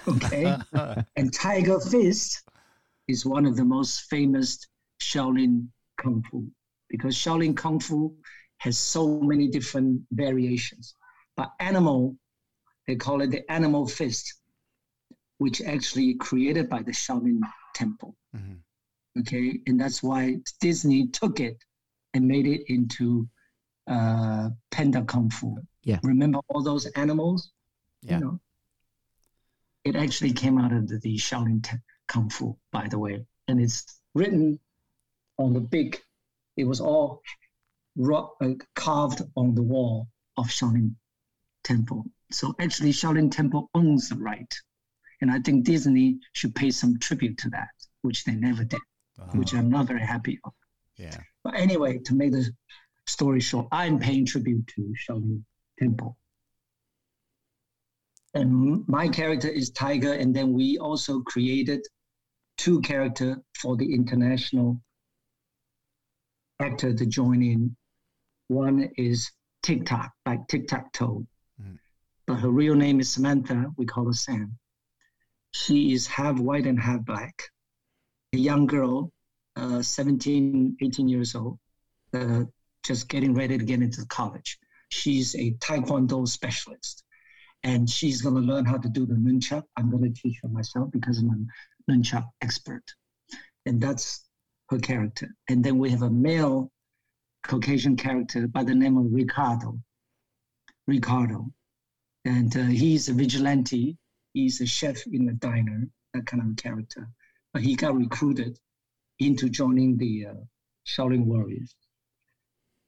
Okay, 0.07 0.57
and 1.17 1.33
Tiger 1.33 1.81
Fist 1.81 2.43
is 3.09 3.27
one 3.27 3.47
of 3.47 3.57
the 3.57 3.65
most 3.65 4.03
famous 4.03 4.67
Shaolin 5.01 5.67
Kung 5.99 6.23
Fu 6.31 6.47
because 6.89 7.17
Shaolin 7.17 7.57
Kung 7.57 7.81
Fu 7.81 8.15
has 8.59 8.79
so 8.79 9.21
many 9.21 9.49
different 9.49 10.03
variations. 10.13 10.95
But 11.37 11.51
animal, 11.59 12.17
they 12.87 12.95
call 12.95 13.23
it 13.23 13.31
the 13.31 13.51
animal 13.51 13.89
fist, 13.89 14.35
which 15.39 15.61
actually 15.63 16.15
created 16.15 16.69
by 16.69 16.83
the 16.83 16.93
Shaolin 16.93 17.41
Temple. 17.75 18.15
Mm-hmm. 18.37 19.21
Okay, 19.21 19.61
and 19.67 19.81
that's 19.81 20.03
why 20.03 20.37
Disney 20.61 21.09
took 21.09 21.41
it 21.41 21.57
and 22.15 22.27
made 22.27 22.47
it 22.47 22.63
into 22.73 23.29
uh, 23.87 24.51
panda 24.71 25.03
kung 25.03 25.31
fu. 25.31 25.57
Yeah. 25.85 25.99
Remember 26.03 26.41
all 26.49 26.63
those 26.63 26.87
animals? 26.87 27.53
Yeah. 28.03 28.19
You 28.19 28.25
know, 28.25 28.41
it 29.85 29.97
actually 29.97 30.33
came 30.33 30.59
out 30.59 30.73
of 30.73 30.89
the, 30.89 30.99
the 30.99 31.17
Shaolin 31.17 31.63
te- 31.63 31.79
kung 32.09 32.31
fu, 32.31 32.57
by 32.71 32.89
the 32.89 32.99
way, 32.99 33.25
and 33.49 33.61
it's 33.61 34.01
written 34.15 34.59
on 35.39 35.53
the 35.53 35.61
big. 35.61 36.01
It 36.57 36.65
was 36.65 36.81
all 36.81 37.23
rock, 37.97 38.37
uh, 38.41 38.51
carved 38.75 39.23
on 39.37 39.55
the 39.55 39.63
wall 39.63 40.09
of 40.37 40.47
Shaolin 40.47 40.95
Temple. 41.65 42.05
So 42.31 42.55
actually, 42.61 42.93
Shaolin 42.93 43.31
Temple 43.31 43.71
owns 43.75 44.09
the 44.09 44.17
right, 44.17 44.55
and 45.21 45.31
I 45.31 45.41
think 45.41 45.65
Disney 45.65 46.19
should 46.33 46.55
pay 46.55 46.71
some 46.71 46.99
tribute 46.99 47.39
to 47.39 47.51
that, 47.51 47.69
which 48.03 48.25
they 48.25 48.35
never 48.35 48.65
did, 48.65 48.81
uh-huh. 49.19 49.39
which 49.39 49.55
I'm 49.55 49.71
not 49.71 49.87
very 49.87 50.01
happy 50.01 50.39
of. 50.45 50.53
Yeah. 50.97 51.19
But 51.45 51.57
anyway, 51.57 51.99
to 51.99 52.15
make 52.15 52.33
the 52.33 52.51
story 53.07 53.41
short, 53.41 53.67
I'm 53.73 53.99
paying 53.99 54.27
tribute 54.27 54.67
to 54.69 54.95
Shaolin 55.09 55.43
Temple. 55.79 56.17
And 58.35 58.87
my 58.89 59.09
character 59.09 59.49
is 59.49 59.71
Tiger, 59.71 60.15
and 60.15 60.35
then 60.35 60.53
we 60.53 60.79
also 60.79 61.21
created 61.21 61.81
two 62.57 62.81
character 62.81 63.37
for 63.61 63.77
the 63.77 63.93
international 63.93 64.81
actor 66.61 66.95
to 66.95 67.07
join 67.07 67.43
in. 67.43 67.77
One 68.49 68.91
is 68.97 69.31
Tic 69.63 69.85
Tac, 69.85 70.13
like 70.27 70.47
Tic 70.49 70.69
Tac 70.69 70.93
Toe. 70.93 71.27
Mm. 71.61 71.79
But 72.27 72.37
her 72.37 72.51
real 72.51 72.75
name 72.75 73.01
is 73.01 73.13
Samantha. 73.13 73.67
We 73.77 73.85
call 73.85 74.07
her 74.07 74.13
Sam. 74.13 74.59
She 75.53 75.93
is 75.93 76.07
half 76.07 76.39
white 76.39 76.67
and 76.67 76.81
half 76.81 77.05
black. 77.05 77.35
A 78.33 78.39
young 78.39 78.67
girl 78.67 79.13
uh, 79.57 79.83
17, 79.83 80.77
18 80.81 81.09
years 81.09 81.35
old, 81.35 81.59
uh, 82.15 82.45
just 82.85 83.09
getting 83.09 83.35
ready 83.35 83.59
to 83.59 83.65
get 83.65 83.83
into 83.83 84.05
college. 84.07 84.59
She's 84.91 85.35
a 85.37 85.53
Taekwondo 85.55 86.27
specialist, 86.29 87.05
and 87.63 87.89
she's 87.89 88.23
going 88.23 88.35
to 88.35 88.41
learn 88.41 88.65
how 88.65 88.79
to 88.79 88.89
do 88.89 89.07
the 89.07 89.15
nunchuck. 89.15 89.65
I'm 89.77 89.91
going 89.91 90.05
to 90.05 90.23
teach 90.23 90.39
her 90.43 90.49
myself 90.49 90.91
because 90.91 91.19
I'm 91.19 91.49
a 91.89 91.93
nunchuck 91.93 92.27
expert. 92.43 92.85
and 93.67 93.81
that's 93.81 94.25
her 94.71 94.79
character. 94.79 95.29
And 95.49 95.65
then 95.65 95.79
we 95.79 95.91
have 95.91 96.03
a 96.03 96.11
male 96.11 96.71
Caucasian 97.45 97.97
character 97.97 98.47
by 98.49 98.65
the 98.65 98.75
name 98.75 98.97
of 98.97 99.07
Ricardo. 99.13 99.79
Ricardo, 100.87 101.47
and 102.25 102.57
uh, 102.57 102.63
he's 102.65 103.09
a 103.09 103.13
vigilante. 103.15 103.97
He's 104.33 104.61
a 104.61 104.67
chef 104.67 105.07
in 105.07 105.29
a 105.29 105.33
diner, 105.35 105.89
that 106.15 106.27
kind 106.27 106.43
of 106.43 106.57
character. 106.57 107.09
But 107.53 107.63
he 107.63 107.77
got 107.77 107.97
recruited 107.97 108.59
into 109.27 109.49
joining 109.49 109.97
the 109.97 110.27
uh, 110.27 110.35
Shaolin 110.87 111.25
Warriors. 111.25 111.75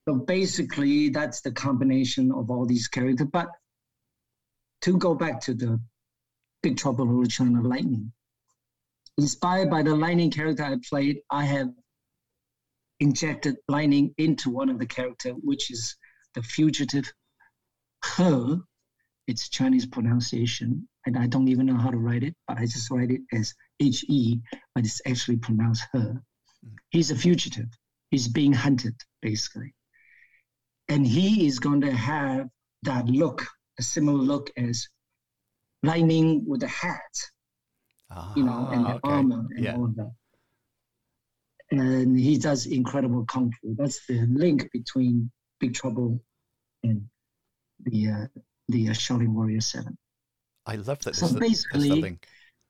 So 0.07 0.17
basically, 0.17 1.09
that's 1.09 1.41
the 1.41 1.53
combination 1.53 2.31
of 2.33 2.51
all 2.51 2.67
these 2.67 2.89
characters. 2.89 3.29
But 3.33 3.49
to 4.83 4.99
go 4.99 5.15
back 5.15 5.41
to 5.43 5.55
the 5.55 5.81
Big 6.63 6.77
Trouble 6.77 7.05
in 7.23 7.29
China 7.29 7.63
Lightning, 7.63 8.13
inspired 9.17 9.71
by 9.71 9.83
the 9.83 9.95
Lightning 9.95 10.31
character 10.31 10.65
I 10.65 10.77
played, 10.89 11.21
I 11.31 11.45
have 11.45 11.69
injected 13.01 13.57
Lightning 13.69 14.15
into 14.19 14.51
one 14.51 14.69
of 14.69 14.79
the 14.79 14.87
character, 14.87 15.31
which 15.31 15.71
is 15.71 15.97
the 16.35 16.43
fugitive 16.43 17.11
He. 18.17 18.57
It's 19.27 19.49
Chinese 19.49 19.87
pronunciation, 19.87 20.87
and 21.07 21.17
I 21.17 21.27
don't 21.27 21.49
even 21.49 21.65
know 21.65 21.79
how 21.79 21.91
to 21.91 21.97
write 21.97 22.25
it, 22.25 22.35
but 22.47 22.59
I 22.59 22.67
just 22.67 22.91
write 22.91 23.11
it 23.11 23.23
as 23.33 23.55
H 23.81 24.05
E, 24.09 24.41
but 24.75 24.85
it's 24.85 25.01
actually 25.07 25.37
pronounced 25.37 25.85
her. 25.93 26.23
He's 26.91 27.11
a 27.11 27.17
fugitive. 27.17 27.69
He's 28.11 28.29
being 28.29 28.53
hunted, 28.53 28.95
basically. 29.21 29.75
And 30.89 31.07
he 31.07 31.47
is 31.47 31.59
going 31.59 31.81
to 31.83 31.93
have 31.93 32.49
that 32.83 33.07
look, 33.07 33.47
a 33.79 33.83
similar 33.83 34.19
look 34.19 34.51
as 34.57 34.87
Lightning 35.83 36.45
with 36.47 36.63
a 36.63 36.69
hat, 36.69 37.15
you 38.37 38.45
know, 38.45 38.69
and 38.73 38.85
the 38.87 38.91
Ah, 38.91 38.95
okay. 38.95 39.01
armor 39.13 39.47
and 39.55 39.65
Yeah. 39.65 39.77
all 39.77 39.85
of 39.85 39.97
that. 39.97 40.13
And 41.71 42.19
he 42.19 42.39
does 42.39 42.67
incredible 42.67 43.25
kung 43.27 43.53
fu. 43.61 43.75
That's 43.75 44.07
the 44.07 44.27
link 44.27 44.71
between 44.73 45.31
Big 45.61 45.75
Trouble 45.75 46.23
and 46.83 47.09
the 47.81 48.09
uh, 48.09 48.27
the 48.69 48.89
uh, 48.89 48.93
Shaolin 48.93 49.29
Warrior 49.35 49.61
Seven. 49.61 49.99
I 50.67 50.77
love 50.77 51.01
that. 51.01 51.17
So 51.17 51.29
there's 51.29 51.65
the- 51.65 51.79
there's 51.79 51.89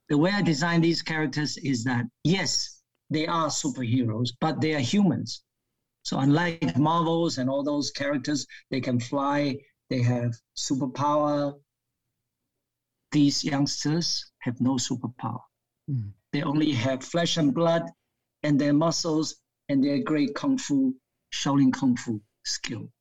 the 0.09 0.15
basically- 0.15 0.23
link. 0.23 0.31
The 0.31 0.37
way 0.37 0.39
I 0.39 0.41
design 0.41 0.81
these 0.81 1.01
characters 1.01 1.57
is 1.57 1.83
that 1.83 2.05
yes, 2.23 2.81
they 3.09 3.27
are 3.27 3.47
superheroes, 3.47 4.29
but 4.39 4.61
they 4.61 4.73
are 4.75 4.79
humans. 4.79 5.43
So 6.03 6.19
unlike 6.19 6.77
Marvels 6.77 7.37
and 7.39 7.49
all 7.49 7.63
those 7.63 7.91
characters, 7.91 8.45
they 8.69 8.79
can 8.79 8.99
fly, 8.99 9.57
they 9.89 10.01
have 10.01 10.33
superpower. 10.55 11.59
These 13.11 13.43
youngsters 13.43 14.31
have 14.39 14.59
no 14.61 14.75
superpower. 14.75 15.41
Hmm. 15.87 16.09
They 16.31 16.43
only 16.43 16.71
have 16.73 17.03
flesh 17.03 17.37
and 17.37 17.53
blood 17.53 17.83
and 18.43 18.59
their 18.59 18.73
muscles 18.73 19.35
and 19.69 19.83
their 19.83 19.99
great 19.99 20.35
kung 20.35 20.57
fu, 20.57 20.95
Shaolin 21.33 21.73
kung 21.73 21.95
fu 21.95 22.21
skill. 22.43 22.91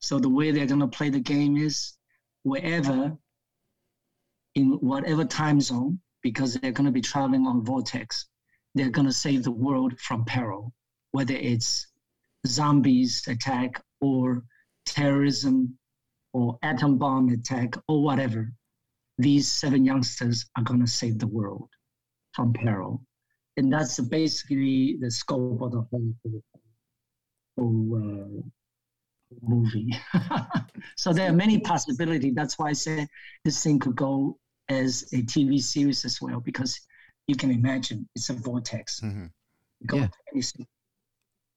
So 0.00 0.18
the 0.18 0.28
way 0.28 0.50
they're 0.50 0.66
gonna 0.66 0.88
play 0.88 1.08
the 1.08 1.20
game 1.20 1.56
is 1.56 1.96
wherever, 2.42 3.16
in 4.54 4.72
whatever 4.80 5.24
time 5.24 5.60
zone, 5.60 6.00
because 6.24 6.54
they're 6.54 6.72
gonna 6.72 6.90
be 6.90 7.02
traveling 7.02 7.46
on 7.46 7.64
vortex, 7.64 8.26
they're 8.74 8.90
gonna 8.90 9.12
save 9.12 9.44
the 9.44 9.52
world 9.52 9.96
from 10.00 10.24
peril, 10.24 10.72
whether 11.12 11.34
it's 11.34 11.86
zombies 12.46 13.22
attack 13.28 13.80
or 14.00 14.42
terrorism 14.86 15.78
or 16.32 16.58
atom 16.62 16.98
bomb 16.98 17.28
attack 17.28 17.76
or 17.88 18.02
whatever. 18.02 18.50
These 19.18 19.52
seven 19.52 19.84
youngsters 19.84 20.46
are 20.56 20.64
gonna 20.64 20.86
save 20.86 21.18
the 21.18 21.28
world 21.28 21.68
from 22.32 22.54
peril. 22.54 23.04
And 23.58 23.72
that's 23.72 24.00
basically 24.00 24.96
the 25.00 25.10
scope 25.10 25.60
of 25.60 25.72
the 25.72 25.86
whole, 25.90 26.14
whole 27.56 27.96
uh, 27.96 28.42
movie. 29.42 29.94
so 30.96 31.12
there 31.12 31.28
are 31.28 31.34
many 31.34 31.60
possibilities. 31.60 32.34
That's 32.34 32.58
why 32.58 32.70
I 32.70 32.72
said 32.72 33.08
this 33.44 33.62
thing 33.62 33.78
could 33.78 33.94
go 33.94 34.38
as 34.68 35.02
a 35.12 35.22
TV 35.22 35.60
series 35.60 36.04
as 36.04 36.20
well, 36.20 36.40
because 36.40 36.80
you 37.26 37.36
can 37.36 37.50
imagine 37.50 38.08
it's 38.14 38.30
a 38.30 38.34
vortex. 38.34 39.00
Mhm. 39.00 39.30
Go 39.86 39.98
Yeah. 39.98 40.08
anything, 40.32 40.66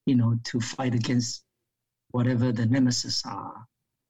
you 0.06 0.14
know, 0.14 0.38
to 0.44 0.60
fight 0.60 0.94
against 0.94 1.44
whatever 2.10 2.52
the 2.52 2.66
nemesis 2.66 3.24
are. 3.26 3.66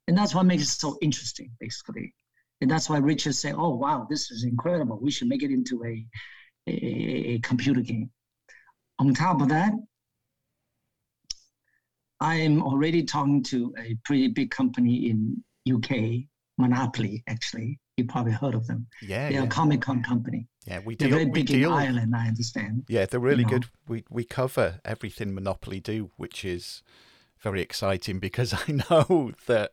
And 0.06 0.16
that's 0.16 0.34
what 0.34 0.46
makes 0.46 0.62
it 0.64 0.68
so 0.68 0.98
interesting, 1.00 1.50
basically. 1.60 2.14
And 2.60 2.70
that's 2.70 2.88
why 2.88 2.98
Richard 2.98 3.34
said, 3.34 3.54
oh, 3.56 3.76
wow, 3.76 4.06
this 4.08 4.30
is 4.30 4.44
incredible. 4.44 4.98
We 5.00 5.10
should 5.10 5.28
make 5.28 5.42
it 5.42 5.50
into 5.50 5.84
a, 5.84 6.06
a, 6.66 6.72
a 7.34 7.38
computer 7.40 7.80
game. 7.82 8.10
On 8.98 9.14
top 9.14 9.40
of 9.40 9.48
that, 9.50 9.72
I 12.20 12.36
am 12.36 12.62
already 12.62 13.04
talking 13.04 13.42
to 13.44 13.72
a 13.78 13.94
pretty 14.04 14.28
big 14.28 14.50
company 14.50 15.10
in 15.10 15.44
UK, 15.72 16.26
Monopoly, 16.58 17.22
actually. 17.26 17.78
You 17.96 18.04
probably 18.04 18.32
heard 18.32 18.54
of 18.54 18.66
them. 18.66 18.86
Yeah, 19.02 19.28
They're 19.30 19.40
yeah, 19.40 19.44
a 19.44 19.48
Comic 19.48 19.80
Con 19.80 20.02
company. 20.02 20.46
yeah. 20.66 20.80
We 20.84 20.94
deal, 20.94 21.08
They're 21.10 21.18
deal. 21.18 21.32
very 21.32 21.42
big 21.44 21.50
in. 21.50 21.64
Ireland, 21.64 22.14
I 22.14 22.28
understand. 22.28 22.84
Yeah, 22.88 23.06
they're 23.06 23.18
really 23.20 23.42
know. 23.44 23.50
good. 23.50 23.66
We 23.88 24.04
we 24.10 24.24
cover 24.24 24.80
everything 24.84 25.34
Monopoly 25.34 25.80
do, 25.80 26.10
which 26.16 26.44
is 26.44 26.82
very 27.40 27.60
exciting 27.60 28.18
because 28.20 28.52
I 28.68 28.72
know 28.90 29.32
that 29.46 29.72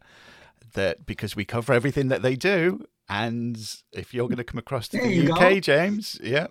that 0.73 1.05
because 1.05 1.35
we 1.35 1.45
cover 1.45 1.73
everything 1.73 2.07
that 2.07 2.21
they 2.21 2.35
do. 2.35 2.85
And 3.07 3.55
if 3.91 4.13
you're 4.15 4.27
going 4.27 4.37
to 4.37 4.43
come 4.43 4.57
across 4.57 4.87
to 4.89 4.97
There 4.97 5.05
the 5.07 5.31
UK, 5.31 5.39
go. 5.39 5.59
James, 5.59 6.19
yeah, 6.23 6.47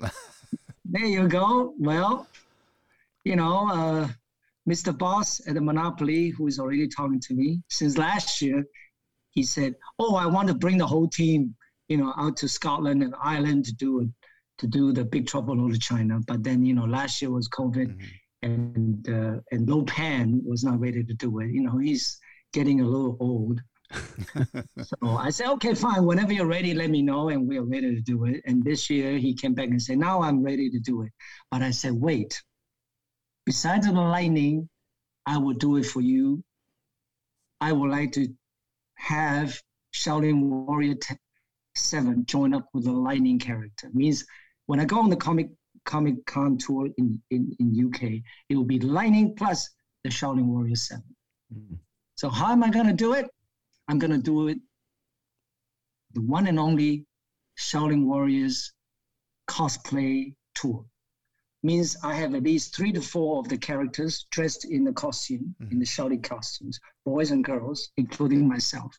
There 0.85 1.05
you 1.05 1.27
go. 1.27 1.75
Well, 1.79 2.29
you 3.25 3.35
know, 3.35 3.69
uh, 3.73 4.09
Mr. 4.69 4.97
Boss 4.97 5.41
at 5.49 5.55
the 5.55 5.61
Monopoly, 5.61 6.29
who 6.29 6.47
is 6.47 6.61
already 6.61 6.87
talking 6.87 7.19
to 7.21 7.35
me 7.35 7.61
since 7.69 7.99
last 7.99 8.41
year, 8.41 8.65
he 9.35 9.43
said, 9.43 9.75
"Oh, 9.99 10.15
I 10.17 10.27
want 10.27 10.49
to 10.49 10.55
bring 10.55 10.79
the 10.79 10.87
whole 10.87 11.09
team, 11.09 11.55
you 11.89 11.97
know, 11.97 12.13
out 12.17 12.37
to 12.39 12.49
Scotland 12.49 13.03
and 13.03 13.15
Ireland 13.23 13.65
to 13.67 13.75
do 13.75 14.01
it, 14.01 14.09
to 14.59 14.67
do 14.67 14.93
the 14.93 15.05
Big 15.05 15.27
Trouble 15.27 15.53
in 15.55 15.63
Little 15.63 15.79
China." 15.79 16.21
But 16.27 16.43
then, 16.43 16.65
you 16.65 16.75
know, 16.75 16.85
last 16.85 17.21
year 17.21 17.31
was 17.31 17.49
COVID, 17.49 17.89
Mhm. 17.89 18.09
and 18.43 19.09
uh, 19.09 19.41
and 19.53 19.69
Lo 19.69 19.83
Pan 19.85 20.41
was 20.45 20.65
not 20.65 20.81
ready 20.81 21.03
to 21.05 21.15
do 21.15 21.41
it. 21.41 21.51
You 21.51 21.63
know, 21.63 21.79
he's 21.79 22.19
getting 22.53 22.81
a 22.81 22.87
little 22.87 23.17
old. 23.21 23.61
so 24.83 24.97
I 25.03 25.31
said, 25.31 25.49
okay, 25.51 25.75
fine. 25.75 26.05
Whenever 26.05 26.33
you're 26.33 26.47
ready, 26.47 26.75
let 26.75 26.91
me 26.91 27.03
know, 27.03 27.29
and 27.29 27.47
we're 27.47 27.63
ready 27.63 27.95
to 27.95 28.01
do 28.01 28.25
it. 28.25 28.41
And 28.47 28.63
this 28.65 28.89
year 28.91 29.19
he 29.19 29.35
came 29.35 29.55
back 29.55 29.69
and 29.69 29.81
said, 29.81 29.99
now 29.99 30.23
I'm 30.23 30.43
ready 30.43 30.71
to 30.71 30.79
do 30.81 31.03
it. 31.03 31.13
But 31.51 31.63
I 31.63 31.71
said, 31.71 31.93
wait. 31.93 32.43
Besides 33.47 33.87
the 33.87 33.93
lightning, 33.93 34.69
I 35.27 35.39
will 35.39 35.53
do 35.55 35.77
it 35.77 35.87
for 35.87 36.01
you. 36.01 36.43
I 37.61 37.73
would 37.73 37.91
like 37.91 38.13
to 38.13 38.29
have 38.97 39.61
Shaolin 39.95 40.41
Warrior 40.41 40.95
t- 40.95 41.15
Seven 41.77 42.25
join 42.27 42.55
up 42.55 42.69
with 42.73 42.85
the 42.85 42.93
lightning 42.93 43.39
character. 43.39 43.91
Means 43.93 44.25
when 44.67 44.79
I 44.79 44.85
go 44.85 45.01
on 45.01 45.11
the 45.11 45.17
comic 45.17 45.49
Comic 45.85 46.25
Con 46.25 46.57
tour 46.57 46.89
in, 46.97 47.21
in, 47.31 47.55
in 47.59 47.87
UK, 47.87 48.23
it 48.49 48.57
will 48.57 48.65
be 48.65 48.79
lightning 48.79 49.35
plus 49.37 49.69
the 50.03 50.09
Shaolin 50.09 50.47
Warrior 50.47 50.77
Seven. 50.77 51.05
Mm. 51.53 51.77
So 52.15 52.29
how 52.29 52.53
am 52.53 52.63
I 52.63 52.71
gonna 52.71 52.93
do 52.93 53.13
it? 53.15 53.29
I'm 53.89 53.99
gonna 53.99 54.19
do 54.19 54.49
it 54.49 54.59
the 56.15 56.21
one 56.21 56.47
and 56.47 56.59
only 56.59 57.05
Shaolin 57.59 58.05
Warriors 58.05 58.73
cosplay 59.49 60.35
tour. 60.55 60.85
Means 61.65 61.97
I 62.05 62.15
have 62.15 62.35
at 62.35 62.43
least 62.43 62.77
three 62.77 62.93
to 62.93 63.01
four 63.01 63.41
of 63.41 63.49
the 63.49 63.57
characters 63.57 64.27
dressed 64.31 64.67
in 64.67 64.85
the 64.85 64.93
costume, 64.93 65.57
in 65.71 65.79
the 65.79 65.87
Shaolin 65.87 66.23
costumes, 66.23 66.79
boys 67.07 67.31
and 67.31 67.43
girls, 67.43 67.91
including 67.97 68.47
myself. 68.47 68.95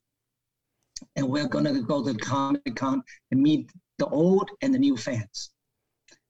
And 1.15 1.29
we're 1.29 1.47
gonna 1.47 1.79
go 1.81 2.03
to 2.03 2.13
the 2.13 2.19
Comic 2.19 2.75
Con 2.75 3.03
and 3.29 3.41
meet 3.41 3.71
the 3.99 4.07
old 4.07 4.49
and 4.61 4.73
the 4.73 4.79
new 4.79 4.97
fans. 4.97 5.51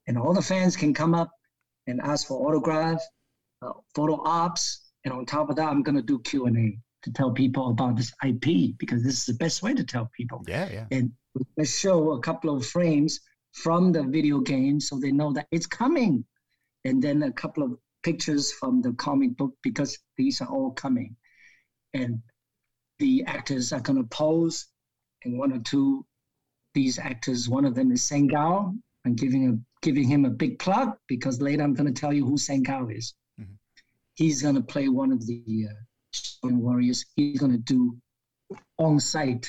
And 0.08 0.18
all 0.18 0.34
the 0.34 0.42
fans 0.42 0.76
can 0.76 0.94
come 0.94 1.16
up 1.16 1.32
and 1.88 2.02
ask 2.02 2.28
for 2.28 2.46
autograph, 2.48 3.02
uh, 3.62 3.72
photo 3.96 4.22
ops, 4.26 4.92
and 5.06 5.14
on 5.14 5.26
top 5.26 5.50
of 5.50 5.56
that, 5.56 5.70
I'm 5.70 5.84
gonna 5.84 6.02
do 6.02 6.20
Q 6.20 6.48
and 6.48 6.58
A 6.58 6.78
to 7.04 7.14
tell 7.14 7.32
people 7.32 7.70
about 7.70 7.96
this 7.96 8.12
IP 8.26 8.78
because 8.78 9.04
this 9.04 9.20
is 9.20 9.26
the 9.26 9.36
best 9.36 9.64
way 9.64 9.74
to 9.74 9.84
tell 9.84 10.10
people. 10.18 10.44
yeah, 10.48 10.70
yeah. 10.70 10.86
And 10.92 11.14
let's 11.56 11.78
show 11.78 12.12
a 12.12 12.20
couple 12.20 12.56
of 12.56 12.66
frames 12.66 13.22
from 13.56 13.92
the 13.94 14.04
video 14.04 14.40
game 14.40 14.80
so 14.80 15.00
they 15.00 15.12
know 15.12 15.32
that 15.34 15.48
it's 15.52 15.66
coming, 15.66 16.26
and 16.84 17.02
then 17.02 17.24
a 17.24 17.32
couple 17.32 17.64
of 17.64 17.78
pictures 18.04 18.52
from 18.52 18.82
the 18.82 18.92
comic 18.94 19.36
book 19.38 19.54
because 19.64 19.98
these 20.18 20.42
are 20.42 20.50
all 20.50 20.72
coming, 20.72 21.16
and 21.94 22.20
the 23.00 23.24
actors 23.26 23.72
are 23.72 23.80
gonna 23.80 24.04
pose, 24.04 24.68
and 25.24 25.40
one 25.40 25.54
or 25.54 25.60
two, 25.60 26.06
these 26.74 27.00
actors, 27.00 27.48
one 27.48 27.66
of 27.66 27.76
them 27.76 27.92
is 27.92 28.02
Sengao. 28.02 28.78
I'm 29.06 29.16
giving 29.16 29.50
a 29.50 29.54
giving 29.82 30.08
him 30.08 30.26
a 30.26 30.30
big 30.30 30.60
plug 30.60 30.98
because 31.08 31.42
later 31.42 31.64
I'm 31.64 31.74
gonna 31.74 31.94
tell 31.94 32.12
you 32.12 32.26
who 32.26 32.36
Sengao 32.36 32.94
is. 32.96 33.14
Mhm. 33.40 33.58
He's 34.16 34.42
gonna 34.42 34.64
play 34.64 34.90
one 34.90 35.12
of 35.12 35.26
the 35.26 35.68
uh, 35.70 35.74
Shaolin 36.14 36.58
warriors. 36.58 37.06
He's 37.16 37.40
gonna 37.40 37.58
do 37.58 37.98
on-site 38.78 39.48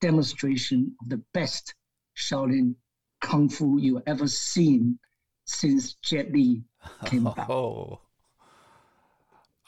demonstration 0.00 0.96
of 1.00 1.08
the 1.08 1.22
best 1.34 1.74
Shaolin 2.16 2.76
kung 3.20 3.48
fu 3.48 3.78
you 3.78 4.02
ever 4.06 4.26
seen. 4.26 4.98
since 5.50 5.94
Jet 5.94 6.32
Li 6.32 6.62
came 7.04 7.26
about. 7.26 7.50
Oh. 7.50 8.00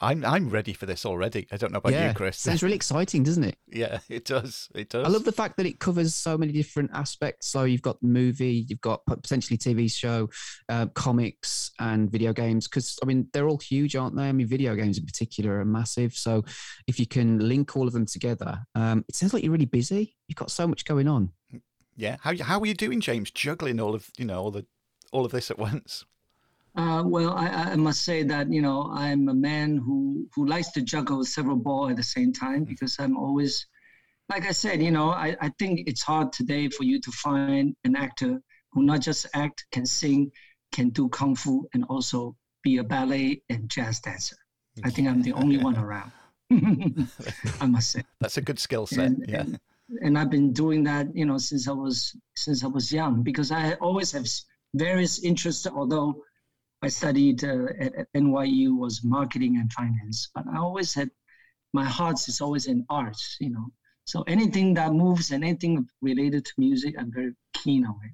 I'm 0.01 0.25
I'm 0.25 0.49
ready 0.49 0.73
for 0.73 0.85
this 0.85 1.05
already. 1.05 1.47
I 1.49 1.55
don't 1.55 1.71
know 1.71 1.77
about 1.77 1.93
yeah, 1.93 2.09
you, 2.09 2.13
Chris. 2.13 2.37
sounds 2.37 2.61
really 2.61 2.75
exciting, 2.75 3.23
doesn't 3.23 3.45
it? 3.45 3.57
yeah, 3.71 3.99
it 4.09 4.25
does. 4.25 4.67
It 4.75 4.89
does. 4.89 5.05
I 5.05 5.09
love 5.09 5.23
the 5.23 5.31
fact 5.31 5.55
that 5.57 5.65
it 5.65 5.79
covers 5.79 6.13
so 6.13 6.37
many 6.37 6.51
different 6.51 6.91
aspects. 6.93 7.47
So 7.47 7.63
you've 7.63 7.83
got 7.83 8.01
the 8.01 8.07
movie, 8.07 8.65
you've 8.67 8.81
got 8.81 9.05
potentially 9.05 9.57
TV 9.57 9.89
show, 9.89 10.29
uh, 10.67 10.87
comics, 10.87 11.71
and 11.79 12.11
video 12.11 12.33
games. 12.33 12.67
Because 12.67 12.99
I 13.01 13.05
mean, 13.05 13.29
they're 13.31 13.47
all 13.47 13.59
huge, 13.59 13.95
aren't 13.95 14.17
they? 14.17 14.27
I 14.27 14.33
mean, 14.33 14.45
video 14.47 14.75
games 14.75 14.97
in 14.97 15.05
particular 15.05 15.61
are 15.61 15.65
massive. 15.65 16.15
So 16.15 16.43
if 16.85 16.99
you 16.99 17.07
can 17.07 17.39
link 17.39 17.77
all 17.77 17.87
of 17.87 17.93
them 17.93 18.05
together, 18.05 18.59
um, 18.75 19.05
it 19.07 19.15
sounds 19.15 19.33
like 19.33 19.41
you're 19.41 19.53
really 19.53 19.63
busy. 19.63 20.17
You've 20.27 20.35
got 20.35 20.51
so 20.51 20.67
much 20.67 20.83
going 20.83 21.07
on. 21.07 21.31
Yeah. 21.95 22.17
How 22.21 22.35
how 22.37 22.59
are 22.59 22.65
you 22.65 22.73
doing, 22.73 23.01
James? 23.01 23.31
Juggling 23.31 23.79
all 23.79 23.95
of 23.95 24.09
you 24.17 24.25
know 24.25 24.41
all 24.41 24.51
the 24.51 24.65
all 25.11 25.25
of 25.25 25.31
this 25.31 25.51
at 25.51 25.59
once. 25.59 26.05
Uh, 26.75 27.03
well, 27.05 27.33
I, 27.33 27.47
I, 27.47 27.75
must 27.75 28.03
say 28.03 28.23
that 28.23 28.51
you 28.51 28.59
know 28.59 28.89
I'm 28.91 29.29
a 29.29 29.33
man 29.33 29.77
who 29.77 30.27
who 30.33 30.47
likes 30.47 30.71
to 30.71 30.81
juggle 30.81 31.23
several 31.23 31.55
balls 31.55 31.91
at 31.91 31.97
the 31.97 32.03
same 32.03 32.33
time 32.33 32.63
because 32.63 32.95
I'm 32.97 33.15
always, 33.15 33.67
like 34.27 34.47
I 34.47 34.53
said, 34.53 34.81
you 34.81 34.89
know, 34.89 35.11
I, 35.11 35.37
I 35.39 35.49
think 35.59 35.81
it's 35.87 36.01
hard 36.01 36.33
today 36.33 36.69
for 36.69 36.83
you 36.83 36.99
to 36.99 37.11
find 37.11 37.75
an 37.83 37.95
actor 37.95 38.41
who 38.71 38.81
not 38.81 39.01
just 39.01 39.27
act, 39.35 39.67
can 39.71 39.85
sing, 39.85 40.31
can 40.71 40.89
do 40.89 41.09
kung 41.09 41.35
fu, 41.35 41.67
and 41.75 41.85
also 41.89 42.35
be 42.63 42.77
a 42.77 42.83
ballet 42.83 43.43
and 43.49 43.69
jazz 43.69 43.99
dancer. 43.99 44.37
I 44.83 44.89
think 44.89 45.07
I'm 45.07 45.21
the 45.21 45.33
only 45.33 45.57
one 45.57 45.77
around. 45.77 46.11
I 47.61 47.67
must 47.67 47.91
say 47.91 48.03
that's 48.19 48.37
a 48.37 48.41
good 48.41 48.57
skill 48.57 48.87
set. 48.87 49.05
And, 49.05 49.25
yeah. 49.27 49.41
And, 49.41 49.59
and 50.01 50.17
I've 50.17 50.29
been 50.29 50.53
doing 50.53 50.83
that, 50.83 51.15
you 51.15 51.25
know, 51.25 51.37
since 51.37 51.67
I 51.67 51.71
was 51.71 52.15
since 52.35 52.63
I 52.63 52.67
was 52.67 52.91
young 52.91 53.23
because 53.23 53.51
I 53.51 53.73
always 53.75 54.11
have 54.11 54.27
various 54.73 55.23
interests, 55.23 55.67
although 55.67 56.23
I 56.81 56.89
studied 56.89 57.43
uh, 57.43 57.67
at, 57.79 58.07
NYU 58.13 58.77
was 58.77 59.03
marketing 59.03 59.57
and 59.57 59.71
finance, 59.71 60.29
but 60.33 60.45
I 60.53 60.57
always 60.57 60.93
had 60.93 61.09
my 61.73 61.85
heart 61.85 62.27
is 62.27 62.41
always 62.41 62.67
in 62.67 62.85
arts, 62.89 63.37
you 63.39 63.49
know. 63.49 63.67
So 64.05 64.21
anything 64.23 64.73
that 64.75 64.93
moves 64.93 65.31
and 65.31 65.43
anything 65.43 65.87
related 66.01 66.45
to 66.45 66.53
music, 66.57 66.95
I'm 66.99 67.11
very 67.11 67.33
keen 67.53 67.85
on 67.85 67.99
it. 68.03 68.13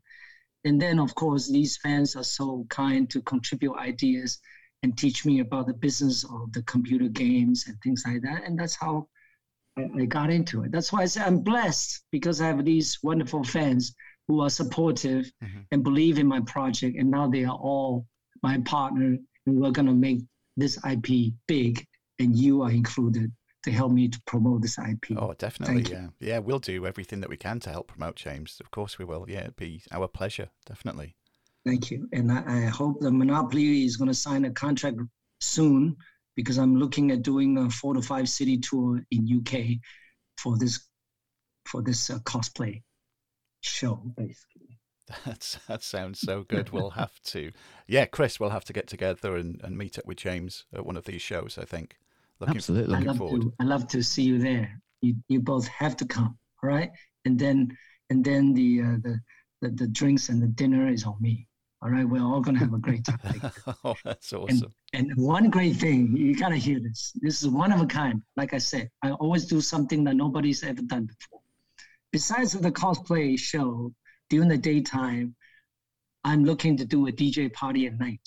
And 0.67 0.79
then, 0.81 0.99
of 0.99 1.15
course, 1.15 1.49
these 1.49 1.77
fans 1.77 2.15
are 2.15 2.23
so 2.23 2.65
kind 2.69 3.09
to 3.09 3.21
contribute 3.21 3.75
ideas 3.75 4.39
and 4.83 4.97
teach 4.97 5.25
me 5.25 5.39
about 5.39 5.67
the 5.67 5.73
business 5.73 6.23
of 6.25 6.51
the 6.53 6.61
computer 6.63 7.07
games 7.07 7.65
and 7.67 7.77
things 7.81 8.03
like 8.05 8.21
that. 8.21 8.43
And 8.43 8.57
that's 8.57 8.75
how 8.75 9.07
I, 9.77 10.01
I 10.01 10.05
got 10.05 10.29
into 10.29 10.63
it. 10.63 10.71
That's 10.71 10.91
why 10.91 11.01
I 11.01 11.05
say 11.05 11.21
I'm 11.21 11.39
blessed 11.39 12.03
because 12.11 12.41
I 12.41 12.47
have 12.47 12.63
these 12.65 12.99
wonderful 13.03 13.43
fans 13.43 13.93
who 14.27 14.41
are 14.41 14.49
supportive 14.49 15.31
mm-hmm. 15.43 15.61
and 15.71 15.83
believe 15.83 16.19
in 16.19 16.27
my 16.27 16.39
project. 16.41 16.97
And 16.97 17.09
now 17.09 17.27
they 17.27 17.45
are 17.45 17.55
all 17.55 18.05
my 18.43 18.59
partner, 18.59 19.17
and 19.45 19.59
we're 19.59 19.71
going 19.71 19.87
to 19.87 19.93
make 19.93 20.19
this 20.55 20.77
IP 20.89 21.33
big, 21.47 21.85
and 22.19 22.37
you 22.37 22.61
are 22.61 22.71
included 22.71 23.31
to 23.63 23.71
help 23.71 23.91
me 23.91 24.07
to 24.07 24.21
promote 24.25 24.61
this 24.61 24.77
IP. 24.77 25.17
Oh, 25.17 25.33
definitely, 25.37 25.83
Thank 25.83 25.89
yeah, 25.89 26.03
you. 26.03 26.13
yeah. 26.19 26.39
We'll 26.39 26.59
do 26.59 26.85
everything 26.85 27.19
that 27.21 27.29
we 27.29 27.37
can 27.37 27.59
to 27.61 27.69
help 27.69 27.87
promote 27.87 28.15
James. 28.15 28.57
Of 28.61 28.71
course, 28.71 28.97
we 28.97 29.05
will. 29.05 29.25
Yeah, 29.27 29.41
it'd 29.41 29.55
be 29.55 29.81
our 29.91 30.07
pleasure, 30.07 30.49
definitely. 30.65 31.15
Thank 31.65 31.91
you, 31.91 32.07
and 32.13 32.31
I, 32.31 32.43
I 32.47 32.61
hope 32.65 32.99
the 33.01 33.11
Monopoly 33.11 33.83
is 33.83 33.97
going 33.97 34.07
to 34.07 34.13
sign 34.13 34.45
a 34.45 34.51
contract 34.51 34.97
soon 35.41 35.95
because 36.39 36.57
I'm 36.57 36.77
looking 36.77 37.11
at 37.11 37.21
doing 37.21 37.57
a 37.57 37.69
four 37.69 37.93
to 37.93 38.01
five 38.01 38.29
city 38.29 38.57
tour 38.57 39.03
in 39.11 39.27
UK 39.39 39.77
for 40.37 40.57
this 40.57 40.87
for 41.65 41.81
this 41.81 42.09
uh, 42.09 42.19
cosplay 42.19 42.81
show, 43.59 44.01
basically. 44.15 44.79
That's, 45.25 45.57
that 45.67 45.83
sounds 45.83 46.21
so 46.21 46.43
good. 46.43 46.69
We'll 46.73 46.91
have 46.91 47.19
to, 47.25 47.51
yeah, 47.87 48.05
Chris, 48.05 48.39
we'll 48.39 48.51
have 48.51 48.63
to 48.65 48.73
get 48.73 48.87
together 48.87 49.35
and, 49.35 49.59
and 49.65 49.77
meet 49.77 49.99
up 49.99 50.05
with 50.05 50.17
James 50.17 50.63
at 50.73 50.85
one 50.85 50.95
of 50.95 51.03
these 51.03 51.21
shows. 51.21 51.57
I 51.61 51.65
think. 51.65 51.97
Looking, 52.39 52.55
Absolutely. 52.55 52.91
Looking 52.93 53.09
I 53.09 53.11
love 53.11 53.17
forward. 53.17 53.41
to. 53.41 53.53
I 53.59 53.63
love 53.65 53.85
to 53.89 54.01
see 54.01 54.23
you 54.23 54.39
there. 54.39 54.81
You 55.01 55.15
you 55.27 55.41
both 55.41 55.67
have 55.67 55.97
to 55.97 56.05
come. 56.05 56.37
All 56.63 56.69
right, 56.69 56.89
and 57.25 57.37
then 57.37 57.77
and 58.09 58.23
then 58.23 58.53
the 58.53 58.81
uh, 58.81 58.97
the, 59.03 59.19
the 59.61 59.69
the 59.71 59.87
drinks 59.87 60.29
and 60.29 60.41
the 60.41 60.47
dinner 60.47 60.87
is 60.87 61.03
on 61.03 61.17
me. 61.19 61.48
All 61.81 61.89
right, 61.89 62.07
we're 62.07 62.21
all 62.21 62.41
gonna 62.41 62.59
have 62.59 62.73
a 62.73 62.77
great 62.77 63.05
time. 63.05 63.51
oh, 63.85 63.95
that's 64.03 64.33
awesome. 64.33 64.73
And, 64.93 65.11
and 65.11 65.17
one 65.17 65.49
great 65.49 65.77
thing, 65.77 66.15
you 66.15 66.35
gotta 66.35 66.57
hear 66.57 66.79
this. 66.79 67.13
This 67.21 67.41
is 67.41 67.47
one 67.47 67.71
of 67.71 67.79
a 67.79 67.85
kind. 67.85 68.21
Like 68.35 68.53
I 68.53 68.57
said, 68.57 68.89
I 69.01 69.11
always 69.11 69.45
do 69.45 69.61
something 69.61 70.03
that 70.03 70.15
nobody's 70.15 70.61
ever 70.63 70.81
done 70.81 71.05
before. 71.05 71.39
Besides 72.11 72.51
the 72.51 72.71
cosplay 72.71 73.39
show, 73.39 73.93
during 74.29 74.49
the 74.49 74.57
daytime, 74.57 75.35
I'm 76.23 76.43
looking 76.43 76.75
to 76.77 76.85
do 76.85 77.07
a 77.07 77.11
DJ 77.11 77.51
party 77.53 77.87
at 77.87 77.97
night. 77.97 78.21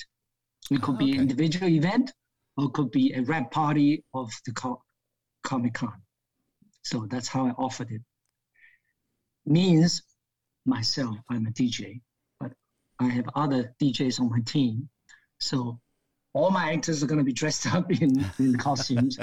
It 0.70 0.80
could 0.80 0.92
oh, 0.92 0.96
okay. 0.96 1.04
be 1.04 1.12
an 1.12 1.20
individual 1.20 1.68
event 1.68 2.12
or 2.56 2.66
it 2.66 2.72
could 2.72 2.90
be 2.90 3.12
a 3.14 3.22
rap 3.22 3.50
party 3.50 4.04
of 4.14 4.30
the 4.46 4.78
Comic 5.42 5.74
Con. 5.74 6.00
So 6.82 7.06
that's 7.10 7.28
how 7.28 7.46
I 7.46 7.50
offered 7.50 7.90
it. 7.90 8.02
Means 9.44 10.02
myself, 10.64 11.16
I'm 11.28 11.46
a 11.46 11.50
DJ, 11.50 12.00
I 13.02 13.08
have 13.10 13.28
other 13.34 13.74
DJs 13.82 14.20
on 14.20 14.30
my 14.30 14.40
team. 14.40 14.88
So 15.38 15.80
all 16.34 16.50
my 16.50 16.72
actors 16.72 17.02
are 17.02 17.06
going 17.06 17.18
to 17.18 17.24
be 17.24 17.32
dressed 17.32 17.66
up 17.74 17.90
in, 17.90 18.24
in 18.38 18.56
costumes. 18.56 19.18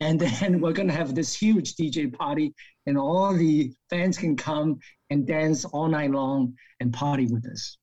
and 0.00 0.20
then 0.20 0.60
we're 0.60 0.72
going 0.72 0.88
to 0.88 0.94
have 0.94 1.14
this 1.14 1.34
huge 1.34 1.74
DJ 1.76 2.12
party, 2.12 2.54
and 2.86 2.98
all 2.98 3.34
the 3.34 3.72
fans 3.90 4.18
can 4.18 4.36
come 4.36 4.78
and 5.10 5.26
dance 5.26 5.64
all 5.64 5.88
night 5.88 6.10
long 6.10 6.54
and 6.80 6.92
party 6.92 7.26
with 7.26 7.46
us. 7.46 7.78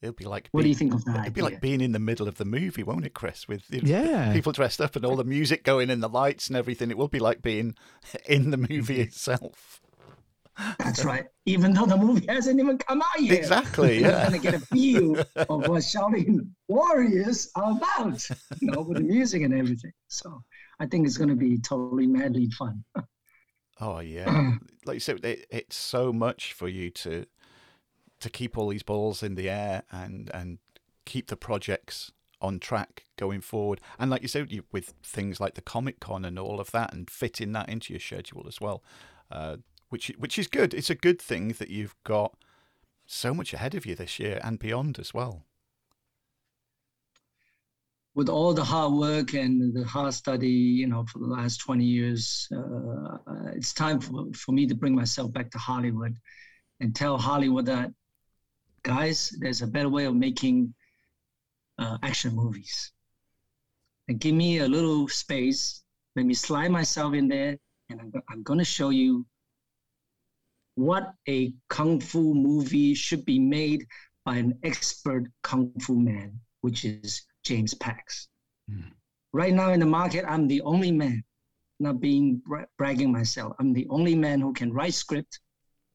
It'll 0.00 0.14
be 0.14 0.26
like. 0.26 0.48
What 0.52 0.62
being, 0.62 0.64
do 0.64 0.68
you 0.68 0.74
think 0.76 0.94
of 0.94 1.04
that? 1.06 1.10
It'll 1.10 1.20
idea? 1.22 1.32
be 1.32 1.42
like 1.42 1.60
being 1.60 1.80
in 1.80 1.90
the 1.92 1.98
middle 1.98 2.28
of 2.28 2.36
the 2.36 2.44
movie, 2.44 2.84
won't 2.84 3.04
it, 3.04 3.14
Chris? 3.14 3.48
With 3.48 3.64
you 3.68 3.82
know, 3.82 3.88
yeah. 3.88 4.32
people 4.32 4.52
dressed 4.52 4.80
up 4.80 4.94
and 4.94 5.04
all 5.04 5.16
the 5.16 5.24
music 5.24 5.64
going 5.64 5.90
and 5.90 6.02
the 6.02 6.08
lights 6.08 6.46
and 6.46 6.56
everything. 6.56 6.90
It 6.90 6.98
will 6.98 7.08
be 7.08 7.18
like 7.18 7.42
being 7.42 7.74
in 8.26 8.50
the 8.50 8.56
movie 8.56 9.00
itself. 9.00 9.80
That's 10.78 11.04
right. 11.04 11.26
Even 11.46 11.72
though 11.72 11.86
the 11.86 11.96
movie 11.96 12.26
hasn't 12.28 12.60
even 12.60 12.78
come 12.78 13.00
out 13.02 13.20
yet. 13.20 13.38
Exactly. 13.38 13.98
Yeah. 14.00 14.08
You're 14.08 14.24
gonna 14.24 14.38
get 14.38 14.54
a 14.54 14.60
feel 14.60 15.18
of 15.18 15.68
what 15.68 15.82
Shaolin 15.82 16.48
Warriors 16.68 17.50
are 17.54 17.72
about, 17.72 18.26
you 18.60 18.70
know, 18.70 18.82
with 18.82 18.98
the 18.98 19.04
music 19.04 19.42
and 19.42 19.54
everything. 19.54 19.92
So 20.08 20.42
I 20.78 20.86
think 20.86 21.06
it's 21.06 21.16
gonna 21.16 21.34
be 21.34 21.58
totally 21.58 22.06
madly 22.06 22.50
fun. 22.50 22.84
Oh 23.80 24.00
yeah, 24.00 24.54
like 24.86 24.94
you 24.94 25.00
said, 25.00 25.24
it, 25.24 25.46
it's 25.50 25.76
so 25.76 26.12
much 26.12 26.52
for 26.52 26.68
you 26.68 26.90
to 26.90 27.26
to 28.20 28.30
keep 28.30 28.58
all 28.58 28.68
these 28.68 28.82
balls 28.82 29.22
in 29.22 29.36
the 29.36 29.48
air 29.48 29.84
and 29.92 30.30
and 30.34 30.58
keep 31.04 31.28
the 31.28 31.36
projects 31.36 32.10
on 32.40 32.58
track 32.58 33.04
going 33.16 33.40
forward. 33.40 33.80
And 33.98 34.10
like 34.10 34.22
you 34.22 34.28
said, 34.28 34.50
you, 34.52 34.64
with 34.72 34.94
things 35.02 35.40
like 35.40 35.54
the 35.54 35.60
Comic 35.60 36.00
Con 36.00 36.24
and 36.24 36.38
all 36.38 36.60
of 36.60 36.70
that, 36.72 36.92
and 36.92 37.08
fitting 37.08 37.52
that 37.52 37.68
into 37.68 37.92
your 37.92 38.00
schedule 38.00 38.46
as 38.48 38.60
well, 38.60 38.82
uh, 39.30 39.58
which 39.88 40.12
which 40.18 40.38
is 40.38 40.46
good. 40.46 40.74
It's 40.74 40.90
a 40.90 40.94
good 40.94 41.20
thing 41.20 41.48
that 41.58 41.70
you've 41.70 41.96
got 42.04 42.36
so 43.06 43.32
much 43.32 43.54
ahead 43.54 43.74
of 43.74 43.86
you 43.86 43.94
this 43.94 44.18
year 44.18 44.40
and 44.44 44.58
beyond 44.58 44.98
as 44.98 45.14
well 45.14 45.44
with 48.18 48.28
all 48.28 48.52
the 48.52 48.64
hard 48.64 48.92
work 48.94 49.34
and 49.34 49.72
the 49.72 49.84
hard 49.84 50.12
study, 50.12 50.48
you 50.48 50.88
know, 50.88 51.04
for 51.04 51.20
the 51.20 51.26
last 51.26 51.58
20 51.58 51.84
years, 51.84 52.48
uh, 52.52 53.16
it's 53.54 53.72
time 53.72 54.00
for, 54.00 54.26
for 54.34 54.50
me 54.50 54.66
to 54.66 54.74
bring 54.74 54.92
myself 54.92 55.32
back 55.32 55.48
to 55.52 55.58
Hollywood 55.58 56.16
and 56.80 56.96
tell 56.96 57.16
Hollywood 57.16 57.66
that, 57.66 57.92
guys, 58.82 59.32
there's 59.38 59.62
a 59.62 59.68
better 59.68 59.88
way 59.88 60.04
of 60.06 60.16
making 60.16 60.74
uh, 61.78 61.96
action 62.02 62.34
movies. 62.34 62.90
And 64.08 64.18
give 64.18 64.34
me 64.34 64.58
a 64.58 64.66
little 64.66 65.06
space. 65.06 65.84
Let 66.16 66.26
me 66.26 66.34
slide 66.34 66.72
myself 66.72 67.14
in 67.14 67.28
there, 67.28 67.56
and 67.88 68.00
I'm, 68.00 68.12
I'm 68.30 68.42
going 68.42 68.58
to 68.58 68.64
show 68.64 68.90
you 68.90 69.24
what 70.78 71.12
a 71.28 71.52
kung 71.68 72.00
fu 72.00 72.34
movie 72.34 72.94
should 72.94 73.24
be 73.24 73.38
made 73.40 73.84
by 74.24 74.36
an 74.36 74.56
expert 74.62 75.24
kung 75.42 75.72
fu 75.80 75.98
man, 75.98 76.38
which 76.60 76.84
is 76.84 77.22
James 77.44 77.74
Pax. 77.74 78.28
Mm. 78.70 78.92
Right 79.32 79.52
now 79.52 79.72
in 79.72 79.80
the 79.80 79.86
market, 79.86 80.24
I'm 80.28 80.46
the 80.46 80.60
only 80.60 80.92
man, 80.92 81.24
not 81.80 82.00
being 82.00 82.40
bra- 82.46 82.70
bragging 82.78 83.10
myself. 83.10 83.54
I'm 83.58 83.72
the 83.72 83.88
only 83.90 84.14
man 84.14 84.40
who 84.40 84.52
can 84.52 84.72
write 84.72 84.94
script, 84.94 85.40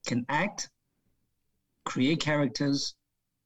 can 0.06 0.26
act, 0.28 0.68
create 1.86 2.20
characters, 2.20 2.94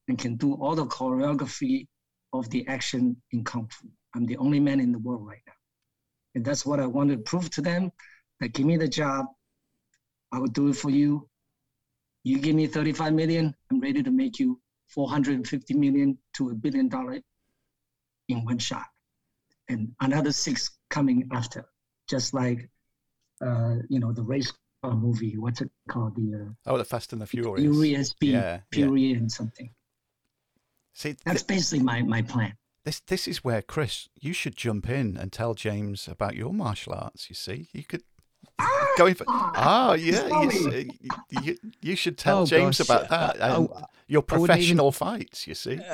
and 0.08 0.18
can 0.18 0.34
do 0.36 0.54
all 0.54 0.74
the 0.74 0.86
choreography 0.86 1.86
of 2.32 2.50
the 2.50 2.66
action 2.66 3.16
in 3.30 3.44
Kung 3.44 3.68
Fu. 3.68 3.86
I'm 4.16 4.26
the 4.26 4.38
only 4.38 4.58
man 4.58 4.80
in 4.80 4.90
the 4.90 4.98
world 4.98 5.24
right 5.24 5.42
now. 5.46 5.52
And 6.34 6.44
that's 6.44 6.66
what 6.66 6.80
I 6.80 6.86
want 6.86 7.10
to 7.10 7.18
prove 7.18 7.48
to 7.50 7.62
them 7.62 7.92
that 8.40 8.54
give 8.54 8.66
me 8.66 8.76
the 8.76 8.88
job, 8.88 9.26
I 10.32 10.38
will 10.38 10.48
do 10.48 10.68
it 10.68 10.76
for 10.76 10.90
you. 10.90 11.27
You 12.24 12.38
give 12.38 12.54
me 12.54 12.66
35 12.66 13.12
million, 13.12 13.54
I'm 13.70 13.80
ready 13.80 14.02
to 14.02 14.10
make 14.10 14.38
you 14.38 14.60
450 14.88 15.74
million 15.74 16.18
to 16.34 16.50
a 16.50 16.54
billion 16.54 16.88
dollar 16.88 17.20
in 18.28 18.44
one 18.44 18.58
shot, 18.58 18.86
and 19.68 19.92
another 20.00 20.32
six 20.32 20.78
coming 20.90 21.28
after, 21.32 21.64
just 22.08 22.34
like 22.34 22.68
uh, 23.44 23.76
you 23.88 24.00
know 24.00 24.12
the 24.12 24.22
race 24.22 24.52
car 24.82 24.94
movie. 24.94 25.36
What's 25.36 25.60
it 25.60 25.70
called? 25.88 26.16
The 26.16 26.46
uh, 26.66 26.72
oh, 26.72 26.78
the 26.78 26.84
Fast 26.84 27.12
and 27.12 27.22
the 27.22 27.26
Furious. 27.26 28.12
SB, 28.12 28.14
yeah, 28.20 28.60
Fury 28.72 29.02
yeah. 29.02 29.16
and 29.18 29.30
something. 29.30 29.70
See, 30.94 31.16
that's 31.24 31.42
th- 31.42 31.56
basically 31.56 31.84
my, 31.84 32.02
my 32.02 32.22
plan. 32.22 32.54
This 32.84 33.00
this 33.00 33.28
is 33.28 33.44
where 33.44 33.62
Chris, 33.62 34.08
you 34.20 34.32
should 34.32 34.56
jump 34.56 34.88
in 34.88 35.16
and 35.16 35.32
tell 35.32 35.54
James 35.54 36.08
about 36.08 36.34
your 36.34 36.52
martial 36.52 36.94
arts. 36.94 37.28
You 37.28 37.34
see, 37.34 37.68
you 37.72 37.84
could 37.84 38.02
going 38.98 39.14
for 39.14 39.24
ah 39.28 39.94
yeah 39.94 40.42
you, 40.42 40.90
you, 41.42 41.56
you, 41.80 41.96
should 41.96 42.18
tell 42.18 42.40
oh, 42.40 42.46
James 42.46 42.78
gosh. 42.78 42.88
about 42.88 43.08
that 43.08 43.36
and 43.36 43.68
I, 43.74 43.84
your 44.08 44.22
professional 44.22 44.86
even, 44.86 44.92
fights 44.92 45.46
you 45.46 45.54
see 45.54 45.78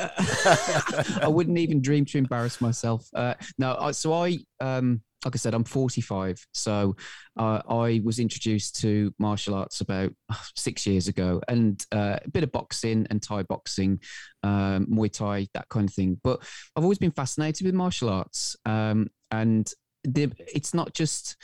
I 1.21 1.29
wouldn't 1.29 1.59
even 1.59 1.83
dream 1.83 2.05
to 2.07 2.19
embarrass 2.19 2.61
myself 2.61 3.09
uh, 3.15 3.35
no 3.59 3.77
I, 3.79 3.91
so 3.93 4.13
I 4.15 4.39
um 4.61 5.03
like 5.25 5.35
I 5.35 5.39
said, 5.39 5.55
I'm 5.55 5.65
45. 5.65 6.47
So 6.53 6.97
uh, 7.39 7.63
I 7.69 8.01
was 8.05 8.19
introduced 8.19 8.81
to 8.83 9.13
martial 9.19 9.55
arts 9.55 9.81
about 9.81 10.13
uh, 10.29 10.35
six 10.55 10.87
years 10.87 11.09
ago 11.09 11.41
and 11.49 11.85
uh, 11.93 12.19
a 12.23 12.31
bit 12.31 12.45
of 12.45 12.53
boxing 12.53 13.07
and 13.11 13.23
Thai 13.23 13.43
boxing, 13.45 14.01
um, 14.43 14.87
Muay 14.87 15.11
Thai, 15.11 15.49
that 15.55 15.69
kind 15.69 15.89
of 15.89 15.95
thing. 15.95 16.21
But 16.23 16.41
I've 16.77 16.83
always 16.85 16.99
been 16.99 17.11
fascinated 17.11 17.65
with 17.65 17.75
martial 17.75 18.11
arts. 18.11 18.57
Um, 18.67 19.09
and 19.31 19.71
the, 20.05 20.31
it's 20.39 20.75
not 20.75 20.95
just 20.95 21.37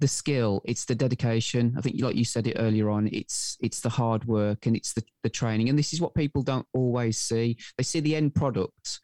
the 0.00 0.08
skill 0.08 0.60
it's 0.64 0.84
the 0.86 0.94
dedication 0.94 1.74
i 1.78 1.80
think 1.80 2.00
like 2.00 2.16
you 2.16 2.24
said 2.24 2.46
it 2.46 2.56
earlier 2.58 2.90
on 2.90 3.08
it's 3.12 3.56
it's 3.60 3.80
the 3.80 3.88
hard 3.88 4.24
work 4.24 4.66
and 4.66 4.74
it's 4.76 4.92
the, 4.94 5.04
the 5.22 5.30
training 5.30 5.68
and 5.68 5.78
this 5.78 5.92
is 5.92 6.00
what 6.00 6.14
people 6.14 6.42
don't 6.42 6.66
always 6.72 7.18
see 7.18 7.56
they 7.76 7.84
see 7.84 8.00
the 8.00 8.16
end 8.16 8.34
product 8.34 9.00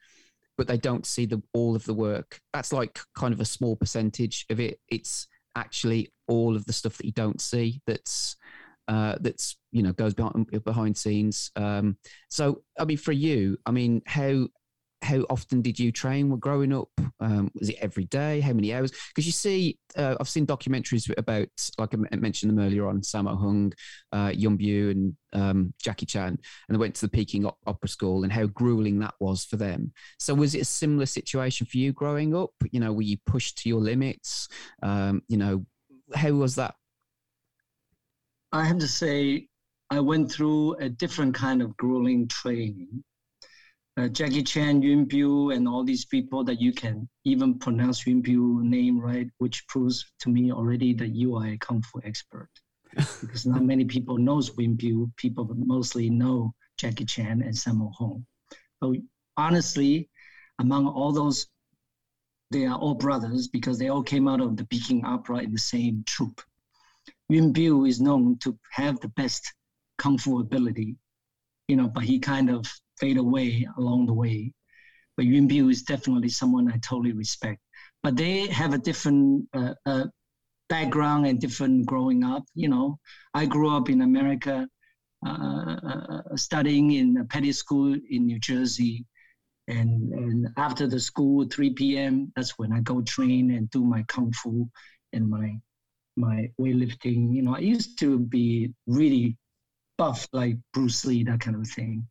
but 0.57 0.67
they 0.67 0.79
don't 0.79 1.07
see 1.07 1.27
the 1.27 1.43
all 1.53 1.77
of 1.77 1.85
the 1.85 1.95
work. 1.95 2.41
That's 2.53 2.73
like 2.73 2.99
kind 3.15 3.35
of 3.35 3.41
a 3.41 3.45
small 3.45 3.77
percentage 3.77 4.47
of 4.51 4.61
it. 4.61 4.81
It's 4.89 5.29
actually 5.55 6.13
all 6.29 6.57
of 6.57 6.65
the 6.67 6.73
stuff 6.73 6.97
that 6.97 7.07
you 7.07 7.13
don't 7.13 7.41
see. 7.41 7.81
That's 7.87 8.37
uh, 8.89 9.17
that's 9.21 9.57
you 9.73 9.83
know 9.83 9.93
goes 9.93 10.15
behind 10.15 10.65
behind 10.65 10.97
scenes. 10.97 11.51
Um, 11.57 11.99
so 12.31 12.63
I 12.79 12.85
mean, 12.85 12.97
for 12.97 13.13
you, 13.13 13.59
I 13.67 13.71
mean, 13.71 14.03
how 14.07 14.49
how 15.07 15.25
often 15.31 15.63
did 15.63 15.79
you 15.79 15.93
train 15.93 16.29
when 16.29 16.41
growing 16.41 16.73
up? 16.73 16.89
Um, 17.21 17.51
was 17.55 17.71
it 17.71 17.79
every 17.81 18.07
day? 18.07 18.41
How 18.41 18.53
many 18.53 18.75
hours? 18.75 18.91
Because 18.91 19.25
you 19.25 19.33
see, 19.33 19.79
uh, 19.97 20.17
I've 20.19 20.29
seen 20.29 20.47
documentaries 20.47 21.09
about, 21.17 21.47
like 21.79 21.95
I 21.95 22.17
mentioned 22.17 22.51
them 22.51 22.59
earlier 22.59 22.89
on, 22.89 23.03
Sammo 23.03 23.39
Hung, 23.39 23.73
uh, 24.13 24.31
Biao, 24.31 24.91
and 24.91 25.17
um, 25.33 25.73
Jackie 25.81 26.07
Chan, 26.07 26.37
and 26.69 26.75
they 26.75 26.79
went 26.79 26.97
to 26.97 27.03
the 27.03 27.11
Peking 27.11 27.49
Opera 27.67 27.89
School, 27.89 28.25
and 28.25 28.33
how 28.33 28.47
grueling 28.47 28.99
that 28.99 29.15
was 29.21 29.45
for 29.45 29.57
them. 29.57 29.93
So, 30.19 30.35
was 30.35 30.57
it 30.57 30.63
a 30.63 30.65
similar 30.65 31.07
situation 31.07 31.69
for 31.69 31.79
you 31.79 31.93
growing 31.93 32.35
up? 32.35 32.51
You 32.73 32.81
know, 32.81 32.93
were 32.93 33.03
you 33.03 33.19
pushed 33.27 33.59
to 33.59 33.69
your 33.69 33.81
limits? 33.81 34.49
Um, 34.83 35.23
you 35.29 35.37
know, 35.37 35.65
how 36.15 36.33
was 36.33 36.57
that? 36.57 36.75
I 38.51 38.65
have 38.65 38.79
to 38.79 38.89
say, 38.89 39.47
I 39.89 40.01
went 40.01 40.33
through 40.33 40.75
a 40.75 40.89
different 40.89 41.35
kind 41.37 41.63
of 41.63 41.77
grueling 41.77 42.27
training 42.27 43.05
uh, 43.97 44.09
Jackie 44.09 44.43
Chan, 44.43 44.83
Yuen 44.83 45.07
Biao, 45.07 45.55
and 45.55 45.67
all 45.67 45.83
these 45.83 46.05
people 46.05 46.45
that 46.45 46.61
you 46.61 46.73
can 46.73 47.09
even 47.25 47.59
pronounce 47.59 48.07
Yuen 48.07 48.23
Biao 48.23 48.63
name 48.63 49.01
right, 49.01 49.29
which 49.39 49.67
proves 49.69 50.13
to 50.21 50.29
me 50.29 50.53
already 50.53 50.93
that 50.95 51.15
you 51.15 51.37
are 51.37 51.47
a 51.47 51.59
kung 51.59 51.83
fu 51.83 52.01
expert. 52.05 52.51
because 53.21 53.47
not 53.47 53.63
many 53.63 53.85
people 53.85 54.19
knows 54.19 54.51
Yuen 54.59 54.77
Biao. 54.77 55.11
People 55.17 55.49
mostly 55.57 56.11
know 56.11 56.55
Jackie 56.77 57.05
Chan 57.07 57.43
and 57.43 57.55
Sammo 57.55 57.93
Hung. 57.95 58.27
But 58.81 58.97
honestly, 59.37 60.09
among 60.59 60.87
all 60.87 61.13
those, 61.13 61.47
they 62.51 62.67
are 62.67 62.79
all 62.79 62.95
brothers 62.95 63.49
because 63.49 63.79
they 63.79 63.89
all 63.89 64.03
came 64.03 64.29
out 64.29 64.41
of 64.41 64.57
the 64.57 64.65
Peking 64.67 65.05
Opera 65.05 65.39
in 65.39 65.53
the 65.53 65.59
same 65.59 66.05
troupe. 66.07 66.43
Yuen 67.29 67.53
Biao 67.53 67.89
is 67.89 68.01
known 68.01 68.39
to 68.39 68.59
have 68.71 69.01
the 69.01 69.09
best 69.09 69.55
kung 69.99 70.19
fu 70.19 70.41
ability, 70.41 70.97
you 71.67 71.77
know, 71.77 71.89
but 71.89 72.05
he 72.05 72.19
kind 72.19 72.51
of 72.51 72.71
fade 72.99 73.19
away 73.19 73.67
along 73.79 74.07
the 74.07 74.15
way. 74.15 74.53
But 75.17 75.27
Yuen 75.27 75.49
Biao 75.49 75.71
is 75.71 75.83
definitely 75.83 76.29
someone 76.29 76.71
I 76.71 76.77
totally 76.79 77.13
respect. 77.13 77.61
But 78.03 78.17
they 78.17 78.47
have 78.49 78.75
a 78.75 78.79
different 78.79 79.49
uh, 79.55 79.75
uh, 79.87 80.05
background 80.69 81.27
and 81.27 81.41
different 81.41 81.87
growing 81.87 82.23
up. 82.23 82.45
You 82.55 82.69
know, 82.69 82.99
I 83.35 83.47
grew 83.47 83.75
up 83.75 83.89
in 83.89 84.03
America, 84.03 84.69
uh, 85.27 85.31
uh 85.31 86.37
studying 86.37 86.93
in 86.93 87.17
a 87.17 87.25
petty 87.25 87.53
school 87.53 87.95
in 87.95 88.27
New 88.27 88.39
Jersey. 88.39 89.07
And, 89.69 90.13
and 90.13 90.49
after 90.57 90.87
the 90.87 91.01
school, 91.01 91.47
3 91.51 91.71
p.m., 91.71 92.33
that's 92.37 92.57
when 92.59 92.73
I 92.73 92.81
go 92.81 93.01
train 93.03 93.51
and 93.51 93.69
do 93.71 93.83
my 93.83 94.05
kung 94.05 94.33
fu 94.33 94.69
and 95.13 95.29
my 95.29 95.59
my 96.19 96.51
weightlifting. 96.59 97.35
You 97.35 97.43
know, 97.43 97.55
I 97.55 97.59
used 97.59 97.99
to 97.99 98.19
be 98.19 98.73
really 98.87 99.37
buff 99.99 100.29
like 100.33 100.57
Bruce 100.73 101.05
Lee, 101.05 101.25
that 101.25 101.41
kind 101.41 101.57
of 101.57 101.67
thing 101.69 102.07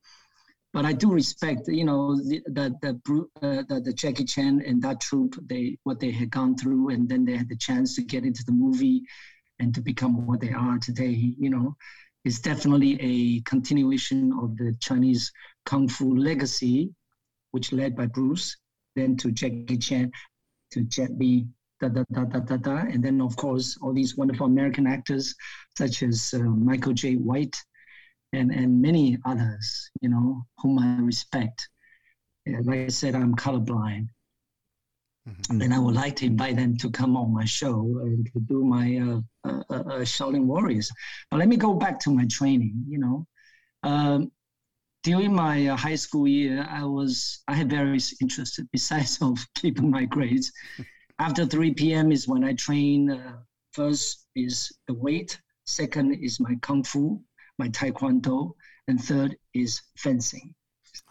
but 0.75 0.83
I 0.83 0.91
do 0.91 1.09
respect, 1.09 1.69
you 1.69 1.85
know, 1.85 2.17
the 2.17 2.43
the 2.47 2.65
the, 2.81 2.91
uh, 3.41 3.63
the, 3.69 3.79
the 3.79 3.93
Jackie 3.93 4.25
Chan 4.25 4.61
and 4.67 4.81
that 4.81 4.99
troupe, 4.99 5.35
they 5.47 5.77
what 5.83 6.01
they 6.01 6.11
had 6.11 6.29
gone 6.29 6.57
through, 6.57 6.89
and 6.89 7.07
then 7.07 7.23
they 7.23 7.37
had 7.37 7.47
the 7.47 7.55
chance 7.55 7.95
to 7.95 8.01
get 8.01 8.25
into 8.25 8.43
the 8.43 8.51
movie, 8.51 9.01
and 9.59 9.73
to 9.73 9.79
become 9.79 10.27
what 10.27 10.41
they 10.41 10.51
are 10.51 10.77
today. 10.77 11.33
You 11.39 11.49
know, 11.49 11.77
is 12.25 12.41
definitely 12.41 12.99
a 12.99 13.41
continuation 13.43 14.33
of 14.33 14.57
the 14.57 14.75
Chinese 14.81 15.31
kung 15.65 15.87
fu 15.87 16.13
legacy, 16.13 16.93
which 17.51 17.71
led 17.71 17.95
by 17.95 18.07
Bruce, 18.07 18.57
then 18.97 19.15
to 19.15 19.31
Jackie 19.31 19.77
Chan, 19.77 20.11
to 20.71 20.83
Jet 20.83 21.11
Li, 21.17 21.47
da 21.79 21.87
da 21.87 22.03
da 22.11 22.25
da 22.25 22.39
da 22.39 22.57
da, 22.57 22.77
and 22.79 23.01
then 23.01 23.21
of 23.21 23.37
course 23.37 23.77
all 23.81 23.93
these 23.93 24.17
wonderful 24.17 24.47
American 24.47 24.87
actors 24.87 25.35
such 25.77 26.03
as 26.03 26.33
uh, 26.33 26.39
Michael 26.39 26.91
Jai 26.91 27.13
White 27.13 27.55
and, 28.33 28.51
and 28.51 28.81
many 28.81 29.17
others, 29.25 29.89
you 30.01 30.09
know, 30.09 30.45
whom 30.59 30.79
I 30.79 30.99
respect. 30.99 31.69
like 32.45 32.79
I 32.79 32.87
said, 32.87 33.15
I'm 33.15 33.35
colorblind. 33.35 34.07
Mm-hmm. 35.27 35.61
And 35.61 35.73
I 35.73 35.79
would 35.79 35.95
like 35.95 36.15
to 36.17 36.25
invite 36.25 36.55
them 36.55 36.77
to 36.77 36.91
come 36.91 37.17
on 37.17 37.33
my 37.33 37.45
show 37.45 37.79
and 38.03 38.29
to 38.31 38.39
do 38.41 38.63
my 38.63 38.97
uh, 38.97 39.49
uh, 39.49 39.63
uh, 39.71 39.73
uh 39.73 39.99
Shaolin 40.01 40.45
Warriors. 40.45 40.91
But 41.31 41.39
let 41.39 41.47
me 41.47 41.57
go 41.57 41.73
back 41.73 41.99
to 42.01 42.11
my 42.11 42.27
training. 42.29 42.85
You 42.87 42.99
know, 42.99 43.27
um, 43.81 44.31
during 45.03 45.33
my 45.33 45.67
uh, 45.67 45.75
high 45.75 45.95
school 45.95 46.27
year, 46.27 46.67
I 46.69 46.83
was 46.83 47.41
I 47.47 47.55
had 47.55 47.71
various 47.71 48.21
interests 48.21 48.59
besides 48.71 49.17
of 49.21 49.43
keeping 49.55 49.89
my 49.89 50.05
grades. 50.05 50.51
After 51.17 51.45
3 51.45 51.73
p.m. 51.73 52.11
is 52.11 52.27
when 52.27 52.43
I 52.43 52.53
train. 52.53 53.09
Uh, 53.09 53.37
first 53.71 54.27
is 54.35 54.71
the 54.87 54.93
weight. 54.93 55.39
Second 55.65 56.13
is 56.21 56.39
my 56.39 56.55
kung 56.61 56.83
fu 56.83 57.19
my 57.57 57.69
taekwondo, 57.69 58.53
and 58.87 59.01
third 59.01 59.37
is 59.53 59.81
fencing. 59.97 60.53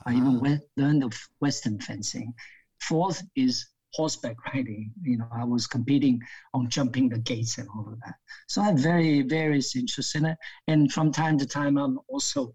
I 0.06 0.12
even 0.12 0.36
ah. 0.36 0.40
went, 0.40 0.62
learned 0.76 1.04
of 1.04 1.14
Western 1.40 1.78
fencing. 1.80 2.32
Fourth 2.80 3.22
is 3.36 3.66
horseback 3.92 4.36
riding. 4.52 4.92
You 5.02 5.18
know, 5.18 5.28
I 5.32 5.44
was 5.44 5.66
competing 5.66 6.20
on 6.52 6.68
jumping 6.68 7.08
the 7.08 7.18
gates 7.18 7.58
and 7.58 7.68
all 7.68 7.88
of 7.88 8.00
that. 8.00 8.14
So 8.48 8.60
I 8.62 8.66
have 8.66 8.78
very 8.78 9.22
various 9.22 9.76
interests 9.76 10.14
in 10.14 10.26
it. 10.26 10.36
And 10.68 10.92
from 10.92 11.12
time 11.12 11.38
to 11.38 11.46
time, 11.46 11.78
I'm 11.78 11.98
also 12.08 12.54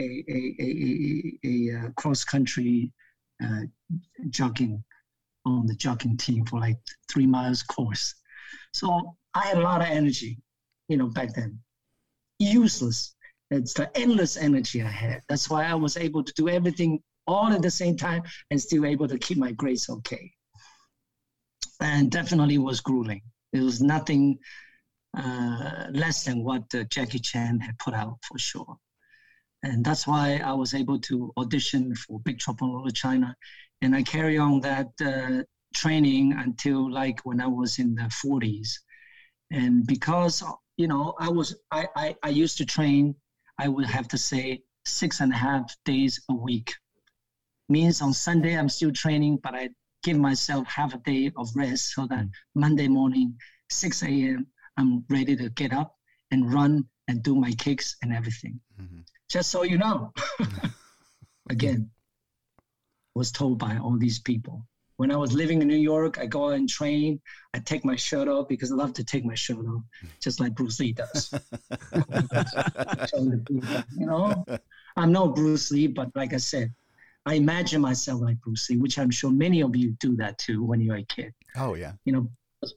a, 0.00 0.24
a, 0.28 0.54
a, 0.60 1.38
a, 1.44 1.86
a 1.86 1.92
cross 1.92 2.24
country 2.24 2.92
uh, 3.44 3.62
jogging 4.30 4.82
on 5.44 5.66
the 5.66 5.74
jogging 5.74 6.16
team 6.16 6.44
for 6.46 6.60
like 6.60 6.78
three 7.10 7.26
miles 7.26 7.62
course. 7.62 8.14
So 8.72 9.16
I 9.34 9.46
had 9.46 9.58
a 9.58 9.62
lot 9.62 9.80
of 9.80 9.88
energy, 9.88 10.38
you 10.88 10.96
know, 10.96 11.08
back 11.08 11.34
then. 11.34 11.58
Useless 12.38 13.14
it's 13.50 13.74
the 13.74 13.90
endless 13.96 14.36
energy 14.36 14.82
I 14.82 14.90
had. 14.90 15.22
That's 15.28 15.48
why 15.48 15.64
I 15.64 15.74
was 15.74 15.96
able 15.96 16.22
to 16.22 16.32
do 16.34 16.48
everything 16.48 17.00
all 17.26 17.52
at 17.52 17.62
the 17.62 17.70
same 17.70 17.96
time 17.96 18.22
and 18.50 18.60
still 18.60 18.86
able 18.86 19.08
to 19.08 19.18
keep 19.18 19.38
my 19.38 19.52
grades 19.52 19.88
okay. 19.88 20.30
And 21.80 22.10
definitely 22.10 22.58
was 22.58 22.80
grueling. 22.80 23.22
It 23.52 23.60
was 23.60 23.80
nothing 23.80 24.38
uh, 25.16 25.86
less 25.92 26.24
than 26.24 26.44
what 26.44 26.64
uh, 26.74 26.84
Jackie 26.84 27.18
Chan 27.18 27.60
had 27.60 27.78
put 27.78 27.94
out 27.94 28.18
for 28.26 28.38
sure. 28.38 28.76
And 29.62 29.84
that's 29.84 30.06
why 30.06 30.40
I 30.44 30.52
was 30.52 30.74
able 30.74 30.98
to 31.00 31.32
audition 31.36 31.94
for 31.94 32.20
Big 32.20 32.38
Trouble 32.38 32.68
in 32.68 32.72
Little 32.74 32.90
China. 32.90 33.34
And 33.82 33.94
I 33.94 34.02
carry 34.02 34.38
on 34.38 34.60
that 34.60 34.88
uh, 35.04 35.42
training 35.74 36.32
until 36.32 36.90
like 36.90 37.20
when 37.24 37.40
I 37.40 37.46
was 37.46 37.78
in 37.78 37.94
the 37.94 38.10
40s. 38.24 38.68
And 39.50 39.86
because, 39.86 40.42
you 40.76 40.88
know, 40.88 41.14
I 41.18 41.28
was, 41.28 41.56
I, 41.70 41.86
I, 41.96 42.16
I 42.22 42.28
used 42.28 42.58
to 42.58 42.66
train 42.66 43.14
I 43.58 43.68
would 43.68 43.86
have 43.86 44.08
to 44.08 44.18
say 44.18 44.62
six 44.84 45.20
and 45.20 45.32
a 45.32 45.36
half 45.36 45.76
days 45.84 46.20
a 46.30 46.34
week. 46.34 46.74
Means 47.68 48.00
on 48.00 48.12
Sunday 48.12 48.56
I'm 48.56 48.68
still 48.68 48.92
training, 48.92 49.38
but 49.42 49.54
I 49.54 49.70
give 50.02 50.16
myself 50.16 50.66
half 50.68 50.94
a 50.94 50.98
day 50.98 51.30
of 51.36 51.48
rest 51.54 51.92
so 51.94 52.06
that 52.06 52.26
Monday 52.54 52.88
morning, 52.88 53.36
6 53.70 54.02
a.m., 54.02 54.46
I'm 54.76 55.04
ready 55.10 55.36
to 55.36 55.50
get 55.50 55.72
up 55.72 55.96
and 56.30 56.52
run 56.52 56.84
and 57.08 57.22
do 57.22 57.34
my 57.34 57.50
kicks 57.52 57.96
and 58.02 58.12
everything. 58.12 58.60
Mm-hmm. 58.80 59.00
Just 59.28 59.50
so 59.50 59.64
you 59.64 59.76
know. 59.78 60.12
Again, 61.50 61.90
was 63.14 63.32
told 63.32 63.58
by 63.58 63.76
all 63.78 63.98
these 63.98 64.20
people. 64.20 64.66
When 64.98 65.12
I 65.12 65.16
was 65.16 65.32
living 65.32 65.62
in 65.62 65.68
New 65.68 65.76
York, 65.76 66.18
I 66.18 66.26
go 66.26 66.48
out 66.48 66.54
and 66.54 66.68
train. 66.68 67.20
I 67.54 67.60
take 67.60 67.84
my 67.84 67.94
shirt 67.94 68.26
off 68.26 68.48
because 68.48 68.72
I 68.72 68.74
love 68.74 68.92
to 68.94 69.04
take 69.04 69.24
my 69.24 69.36
shirt 69.36 69.64
off, 69.64 69.84
just 70.20 70.40
like 70.40 70.56
Bruce 70.56 70.80
Lee 70.80 70.92
does. 70.92 71.32
you 73.16 74.06
know, 74.06 74.44
I'm 74.96 75.12
not 75.12 75.36
Bruce 75.36 75.70
Lee, 75.70 75.86
but 75.86 76.10
like 76.16 76.34
I 76.34 76.38
said, 76.38 76.74
I 77.26 77.34
imagine 77.34 77.80
myself 77.80 78.20
like 78.20 78.40
Bruce 78.40 78.68
Lee, 78.70 78.78
which 78.78 78.98
I'm 78.98 79.12
sure 79.12 79.30
many 79.30 79.62
of 79.62 79.76
you 79.76 79.92
do 80.00 80.16
that 80.16 80.36
too 80.36 80.64
when 80.64 80.80
you're 80.80 80.96
a 80.96 81.04
kid. 81.04 81.32
Oh 81.56 81.74
yeah. 81.74 81.92
You 82.04 82.14
know, 82.14 82.30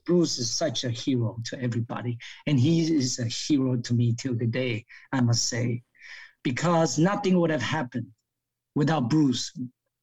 Bruce 0.06 0.38
is 0.38 0.48
such 0.48 0.84
a 0.84 0.90
hero 0.90 1.38
to 1.46 1.60
everybody, 1.60 2.18
and 2.46 2.60
he 2.60 2.94
is 2.94 3.18
a 3.18 3.24
hero 3.24 3.76
to 3.78 3.94
me 3.94 4.14
till 4.14 4.36
the 4.36 4.46
day. 4.46 4.86
I 5.12 5.20
must 5.22 5.48
say, 5.48 5.82
because 6.44 7.00
nothing 7.00 7.40
would 7.40 7.50
have 7.50 7.62
happened 7.62 8.06
without 8.76 9.10
Bruce. 9.10 9.52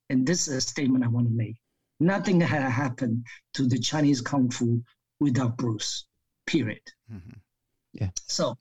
And 0.09 0.25
this 0.25 0.49
is 0.49 0.55
a 0.55 0.61
statement 0.61 1.05
I 1.05 1.07
want 1.07 1.27
to 1.27 1.33
make. 1.33 1.55
Nothing 1.99 2.39
had 2.41 2.63
happened 2.63 3.25
to 3.55 3.67
the 3.67 3.77
Chinese 3.77 4.21
Kung 4.21 4.49
Fu 4.49 4.81
without 5.19 5.57
Bruce, 5.57 6.05
period. 6.45 6.81
Mm-hmm. 7.11 7.37
Yeah. 7.93 8.09
So 8.27 8.57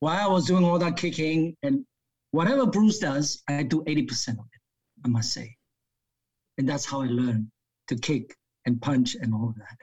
while 0.00 0.28
I 0.28 0.32
was 0.32 0.46
doing 0.46 0.64
all 0.64 0.78
that 0.78 0.96
kicking 0.96 1.56
and 1.62 1.84
whatever 2.30 2.66
Bruce 2.66 2.98
does, 2.98 3.42
I 3.48 3.62
do 3.62 3.82
80% 3.84 4.28
of 4.28 4.46
it, 4.52 4.60
I 5.04 5.08
must 5.08 5.32
say. 5.32 5.56
And 6.58 6.68
that's 6.68 6.86
how 6.86 7.02
I 7.02 7.06
learned 7.06 7.48
to 7.88 7.96
kick 7.96 8.34
and 8.64 8.80
punch 8.80 9.14
and 9.14 9.34
all 9.34 9.50
of 9.50 9.56
that. 9.56 9.76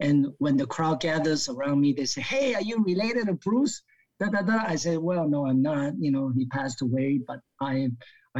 And 0.00 0.28
when 0.38 0.56
the 0.56 0.66
crowd 0.66 1.00
gathers 1.00 1.48
around 1.48 1.80
me, 1.80 1.92
they 1.92 2.04
say, 2.04 2.20
Hey, 2.20 2.54
are 2.54 2.62
you 2.62 2.82
related 2.84 3.26
to 3.26 3.34
Bruce? 3.34 3.82
Da, 4.20 4.28
da, 4.28 4.42
da. 4.42 4.64
I 4.66 4.76
say, 4.76 4.96
Well, 4.96 5.28
no, 5.28 5.46
I'm 5.46 5.62
not. 5.62 5.94
You 5.98 6.10
know, 6.12 6.32
he 6.36 6.46
passed 6.46 6.82
away, 6.82 7.20
but 7.26 7.40
I 7.60 7.74
I 7.74 7.90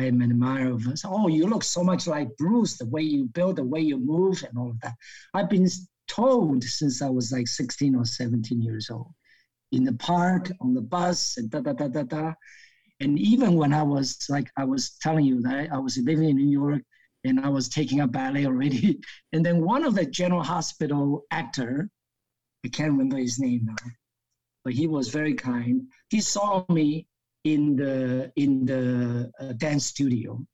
am 0.04 0.20
an 0.20 0.30
admirer 0.30 0.72
of 0.72 0.86
us. 0.86 1.04
Oh, 1.04 1.28
you 1.28 1.46
look 1.46 1.64
so 1.64 1.82
much 1.82 2.06
like 2.06 2.36
Bruce, 2.36 2.76
the 2.76 2.86
way 2.86 3.02
you 3.02 3.24
build, 3.26 3.56
the 3.56 3.64
way 3.64 3.80
you 3.80 3.98
move, 3.98 4.42
and 4.46 4.58
all 4.58 4.70
of 4.70 4.80
that. 4.80 4.94
I've 5.34 5.50
been 5.50 5.68
told 6.08 6.64
since 6.64 7.02
I 7.02 7.08
was 7.08 7.32
like 7.32 7.46
16 7.46 7.94
or 7.94 8.04
17 8.04 8.60
years 8.60 8.90
old 8.90 9.12
in 9.72 9.84
the 9.84 9.92
park, 9.94 10.50
on 10.60 10.74
the 10.74 10.80
bus, 10.80 11.36
and 11.36 11.50
da 11.50 11.60
da 11.60 11.72
da 11.72 11.88
da 11.88 12.02
da. 12.02 12.32
And 13.00 13.18
even 13.18 13.54
when 13.54 13.72
I 13.72 13.82
was 13.82 14.26
like, 14.28 14.50
I 14.56 14.64
was 14.64 14.96
telling 15.00 15.24
you 15.24 15.40
that 15.42 15.70
I 15.72 15.78
was 15.78 15.98
living 15.98 16.30
in 16.30 16.36
New 16.36 16.50
York 16.50 16.82
and 17.24 17.40
I 17.40 17.48
was 17.48 17.68
taking 17.68 18.00
up 18.00 18.12
ballet 18.12 18.46
already. 18.46 19.00
And 19.32 19.44
then 19.44 19.64
one 19.64 19.84
of 19.84 19.94
the 19.94 20.06
General 20.06 20.42
Hospital 20.42 21.24
actor, 21.30 21.90
I 22.64 22.68
can't 22.68 22.92
remember 22.92 23.18
his 23.18 23.38
name 23.38 23.66
now, 23.66 23.90
but 24.64 24.72
he 24.72 24.86
was 24.86 25.08
very 25.08 25.34
kind. 25.34 25.82
He 26.10 26.20
saw 26.20 26.64
me 26.68 27.06
in 27.44 27.76
the 27.76 28.32
in 28.36 28.66
the 28.66 29.30
uh, 29.40 29.52
dance 29.54 29.86
studio, 29.86 30.44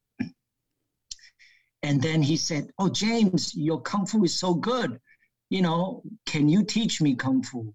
and 1.82 2.01
then 2.01 2.23
he 2.23 2.36
said, 2.36 2.70
"Oh, 2.78 2.89
James, 2.89 3.55
your 3.55 3.81
kung 3.82 4.06
fu 4.06 4.24
is 4.24 4.39
so 4.39 4.55
good. 4.55 5.01
You 5.51 5.62
know, 5.62 6.02
can 6.27 6.48
you 6.48 6.65
teach 6.65 7.01
me 7.01 7.15
kung 7.15 7.43
fu?" 7.43 7.74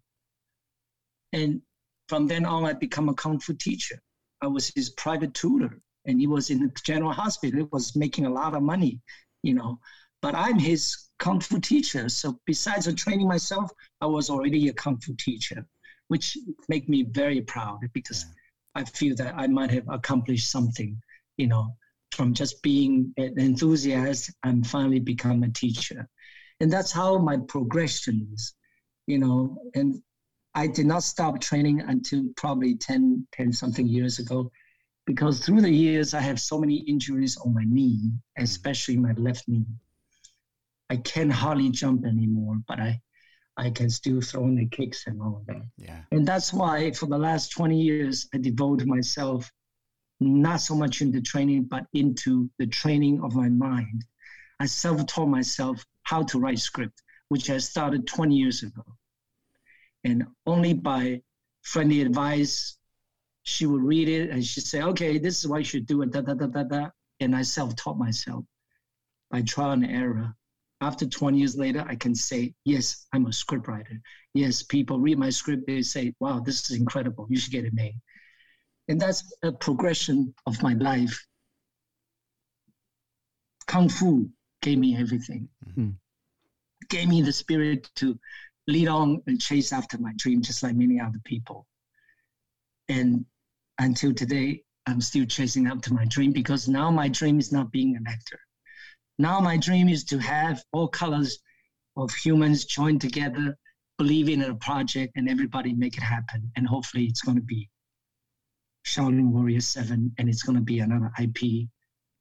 And 1.34 1.62
from 2.08 2.28
then 2.28 2.46
on, 2.46 2.66
I 2.66 2.74
become 2.74 3.10
a 3.10 3.14
kung 3.14 3.40
fu 3.40 3.54
teacher. 3.54 4.02
I 4.42 4.48
was 4.48 4.72
his 4.76 4.92
private 4.92 5.34
tutor, 5.34 5.82
and 6.06 6.20
he 6.20 6.28
was 6.28 6.50
in 6.50 6.60
the 6.60 6.72
general 6.84 7.12
hospital. 7.12 7.60
He 7.60 7.68
was 7.72 7.96
making 7.96 8.26
a 8.26 8.32
lot 8.34 8.56
of 8.56 8.64
money, 8.64 9.00
you 9.44 9.54
know. 9.54 9.80
But 10.22 10.36
I'm 10.36 10.60
his 10.60 11.10
kung 11.20 11.40
fu 11.40 11.60
teacher. 11.60 12.10
So 12.10 12.40
besides 12.46 12.92
training 12.96 13.28
myself, 13.28 13.72
I 14.02 14.06
was 14.06 14.30
already 14.30 14.70
a 14.70 14.74
kung 14.74 15.00
fu 15.00 15.14
teacher, 15.16 15.66
which 16.08 16.38
make 16.68 16.90
me 16.90 17.04
very 17.04 17.42
proud 17.42 17.80
because 17.94 18.26
yeah. 18.28 18.39
I 18.80 18.86
feel 18.86 19.16
that 19.18 19.36
I 19.36 19.48
might 19.48 19.72
have 19.72 19.88
accomplished 19.90 20.50
something, 20.50 21.02
you 21.38 21.48
know, 21.48 21.76
from 22.12 22.34
just 22.34 22.62
being 22.64 23.14
an 23.18 23.38
enthusiast 23.38 24.32
and 24.44 24.66
finally 24.66 25.00
become 25.00 25.44
a 25.44 25.52
teacher. 25.52 26.08
And 26.62 26.72
that's 26.72 26.92
how 26.92 27.18
my 27.18 27.38
progression 27.48 28.30
is, 28.34 28.54
you 29.06 29.20
know, 29.20 29.58
and 29.76 30.02
I 30.56 30.68
did 30.68 30.86
not 30.86 31.04
stop 31.04 31.42
training 31.42 31.82
until 31.82 32.24
probably 32.38 32.76
10, 32.76 33.28
10 33.34 33.52
something 33.52 33.86
years 33.86 34.20
ago 34.20 34.50
because 35.06 35.40
through 35.40 35.62
the 35.62 35.72
years 35.72 36.14
I 36.14 36.22
have 36.22 36.40
so 36.40 36.58
many 36.60 36.78
injuries 36.94 37.36
on 37.38 37.54
my 37.54 37.64
knee, 37.66 38.00
mm. 38.06 38.44
especially 38.44 38.96
my 38.96 39.14
left 39.14 39.48
knee. 39.48 39.66
I 40.90 40.98
can 40.98 41.30
hardly 41.30 41.70
jump 41.70 42.06
anymore, 42.06 42.60
but 42.68 42.80
I 42.80 43.02
I 43.60 43.70
can 43.70 43.90
still 43.90 44.22
throw 44.22 44.46
in 44.46 44.56
the 44.56 44.68
kicks 44.68 45.06
and 45.06 45.22
all 45.22 45.38
of 45.38 45.46
that. 45.48 45.66
Yeah. 45.78 46.02
And 46.12 46.26
that's 46.26 46.54
why 46.54 46.92
for 46.92 47.08
the 47.08 47.18
last 47.18 47.52
20 47.52 47.80
years 47.80 48.28
I 48.34 48.38
devote 48.38 48.86
myself 48.86 49.52
not 50.22 50.62
so 50.62 50.76
much 50.76 51.02
into 51.02 51.22
training, 51.22 51.64
but 51.64 51.86
into 51.94 52.50
the 52.58 52.68
training 52.68 53.22
of 53.22 53.36
my 53.36 53.50
mind. 53.50 54.06
I 54.62 54.66
self-taught 54.66 55.28
myself 55.28 55.86
how 56.04 56.24
to 56.24 56.40
write 56.40 56.60
script, 56.60 57.04
which 57.28 57.50
I 57.50 57.58
started 57.58 58.08
20 58.08 58.36
years 58.36 58.64
ago. 58.64 58.84
And 60.06 60.26
only 60.46 60.74
by 60.74 61.22
friendly 61.62 62.02
advice, 62.02 62.78
she 63.44 63.66
would 63.66 63.84
read 63.84 64.08
it 64.08 64.30
and 64.30 64.44
she'd 64.44 64.66
say, 64.66 64.82
okay, 64.82 65.18
this 65.18 65.40
is 65.40 65.48
what 65.48 65.60
you 65.60 65.64
should 65.66 65.86
do, 65.86 66.02
and 66.02 66.12
da 66.12 66.22
da 66.22 66.34
da 66.34 66.48
da 66.48 66.64
da. 66.64 66.90
And 67.20 67.36
I 67.36 67.42
self 67.42 67.76
taught 67.76 67.98
myself 67.98 68.46
by 69.32 69.42
trial 69.42 69.72
and 69.72 69.86
error. 69.86 70.36
After 70.82 71.06
20 71.06 71.38
years 71.38 71.58
later, 71.58 71.86
I 71.88 71.96
can 71.96 72.16
say, 72.16 72.54
yes, 72.64 73.06
I'm 73.14 73.26
a 73.26 73.30
scriptwriter. 73.30 74.00
Yes, 74.34 74.64
people 74.64 75.00
read 75.00 75.18
my 75.18 75.30
script, 75.30 75.68
they 75.68 75.82
say, 75.82 76.14
wow, 76.20 76.40
this 76.40 76.70
is 76.70 76.78
incredible. 76.78 77.28
You 77.30 77.38
should 77.38 77.52
get 77.52 77.66
it 77.66 77.74
made. 77.74 78.00
And 78.88 79.00
that's 79.00 79.24
a 79.44 79.52
progression 79.52 80.34
of 80.46 80.62
my 80.64 80.74
life. 80.74 81.26
Kung 83.68 83.90
Fu 83.90 84.30
gave 84.62 84.80
me 84.80 84.98
everything, 84.98 85.48
mm-hmm. 85.68 85.90
gave 86.90 87.08
me 87.08 87.22
the 87.22 87.34
spirit 87.34 87.90
to 87.98 88.18
lead 88.68 88.88
on 88.88 89.22
and 89.28 89.40
chase 89.40 89.74
after 89.74 89.98
my 89.98 90.14
dream, 90.18 90.42
just 90.42 90.64
like 90.64 90.76
many 90.76 91.00
other 91.00 91.20
people. 91.26 91.68
And 92.88 93.26
until 93.80 94.14
today, 94.14 94.64
I'm 94.88 95.02
still 95.02 95.26
chasing 95.26 95.68
after 95.68 95.94
my 95.94 96.06
dream 96.06 96.32
because 96.32 96.68
now 96.68 96.90
my 96.90 97.10
dream 97.10 97.38
is 97.38 97.52
not 97.52 97.72
being 97.72 97.96
an 97.96 98.06
actor. 98.08 98.40
Now 99.20 99.42
my 99.42 99.58
dream 99.58 99.90
is 99.90 100.06
to 100.06 100.18
have 100.20 100.64
all 100.72 100.88
colors 100.88 101.40
of 101.98 102.14
humans 102.14 102.64
joined 102.64 103.02
together, 103.02 103.58
believing 103.98 104.42
in 104.42 104.50
a 104.50 104.56
project, 104.56 105.12
and 105.18 105.30
everybody 105.30 105.74
make 105.74 105.98
it 105.98 106.04
happen. 106.04 106.50
And 106.56 106.66
hopefully, 106.66 107.04
it's 107.04 107.22
going 107.22 107.36
to 107.36 107.44
be 107.44 107.70
Shaolin 108.88 109.32
Warrior 109.32 109.60
7, 109.60 110.14
and 110.18 110.30
it's 110.30 110.44
going 110.44 110.56
to 110.56 110.64
be 110.64 110.80
another 110.80 111.12
IP 111.20 111.68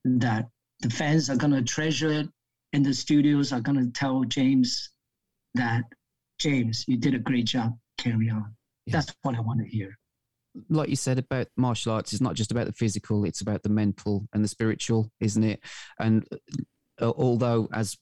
that 0.04 0.46
the 0.80 0.90
fans 0.90 1.30
are 1.30 1.36
going 1.36 1.52
to 1.52 1.62
treasure 1.62 2.10
it, 2.10 2.28
and 2.72 2.84
the 2.84 2.92
studios 2.92 3.52
are 3.52 3.60
going 3.60 3.78
to 3.78 3.92
tell 3.92 4.24
James 4.24 4.90
that 5.54 5.84
James, 6.40 6.84
you 6.88 6.96
did 6.96 7.14
a 7.14 7.18
great 7.18 7.46
job. 7.46 7.78
Carry 7.96 8.28
on. 8.28 8.54
Yeah. 8.86 8.94
That's 8.94 9.14
what 9.22 9.36
I 9.36 9.40
want 9.40 9.60
to 9.60 9.68
hear. 9.68 9.96
Like 10.68 10.88
you 10.88 10.96
said 10.96 11.18
about 11.18 11.46
martial 11.56 11.92
arts, 11.92 12.12
it's 12.12 12.22
not 12.22 12.34
just 12.34 12.50
about 12.50 12.66
the 12.66 12.72
physical; 12.72 13.24
it's 13.24 13.40
about 13.40 13.62
the 13.62 13.68
mental 13.68 14.26
and 14.32 14.42
the 14.42 14.48
spiritual, 14.48 15.12
isn't 15.20 15.44
it? 15.44 15.60
And 16.00 16.26
although 17.00 17.68
as 17.72 17.96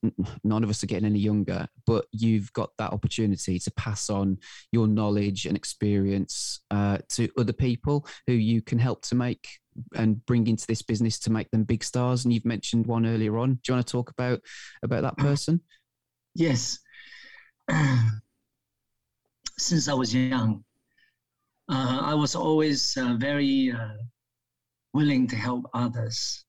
none 0.45 0.65
of 0.65 0.71
us 0.71 0.83
are 0.83 0.87
getting 0.87 1.07
any 1.07 1.19
younger, 1.19 1.67
but 1.87 2.07
you've 2.13 2.53
got 2.53 2.71
that 2.79 2.93
opportunity 2.93 3.59
to 3.59 3.71
pass 3.73 4.09
on 4.11 4.39
your 4.73 4.87
knowledge 4.87 5.47
and 5.47 5.57
experience 5.57 6.61
uh, 6.71 6.99
to 7.11 7.29
other 7.39 7.53
people 7.53 8.07
who 8.27 8.33
you 8.33 8.63
can 8.63 8.79
help 8.79 9.03
to 9.03 9.15
make 9.15 9.49
and 9.95 10.25
bring 10.27 10.47
into 10.47 10.67
this 10.67 10.83
business 10.83 11.19
to 11.19 11.31
make 11.31 11.51
them 11.51 11.65
big 11.65 11.85
stars. 11.85 12.25
And 12.25 12.33
you've 12.33 12.45
mentioned 12.45 12.87
one 12.87 13.07
earlier 13.07 13.37
on. 13.39 13.55
Do 13.55 13.61
you 13.69 13.75
want 13.75 13.87
to 13.87 13.93
talk 13.93 14.11
about 14.11 14.41
about 14.83 15.03
that 15.03 15.19
person? 15.19 15.61
Yes. 16.35 16.79
since 19.59 19.89
I 19.89 19.95
was 19.95 20.15
young. 20.15 20.65
Uh, 21.69 22.01
I 22.03 22.15
was 22.15 22.35
always 22.37 22.97
uh, 22.97 23.17
very 23.19 23.73
uh, 23.73 23.97
willing 24.93 25.27
to 25.29 25.37
help 25.37 25.65
others. 25.75 26.46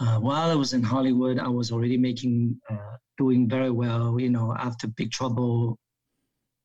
Uh, 0.00 0.18
while 0.18 0.50
I 0.50 0.54
was 0.54 0.72
in 0.72 0.82
Hollywood, 0.82 1.38
I 1.38 1.48
was 1.48 1.70
already 1.70 1.96
making, 1.96 2.60
uh, 2.68 2.96
doing 3.16 3.48
very 3.48 3.70
well. 3.70 4.18
You 4.18 4.30
know, 4.30 4.54
after 4.58 4.88
Big 4.88 5.12
Trouble, 5.12 5.78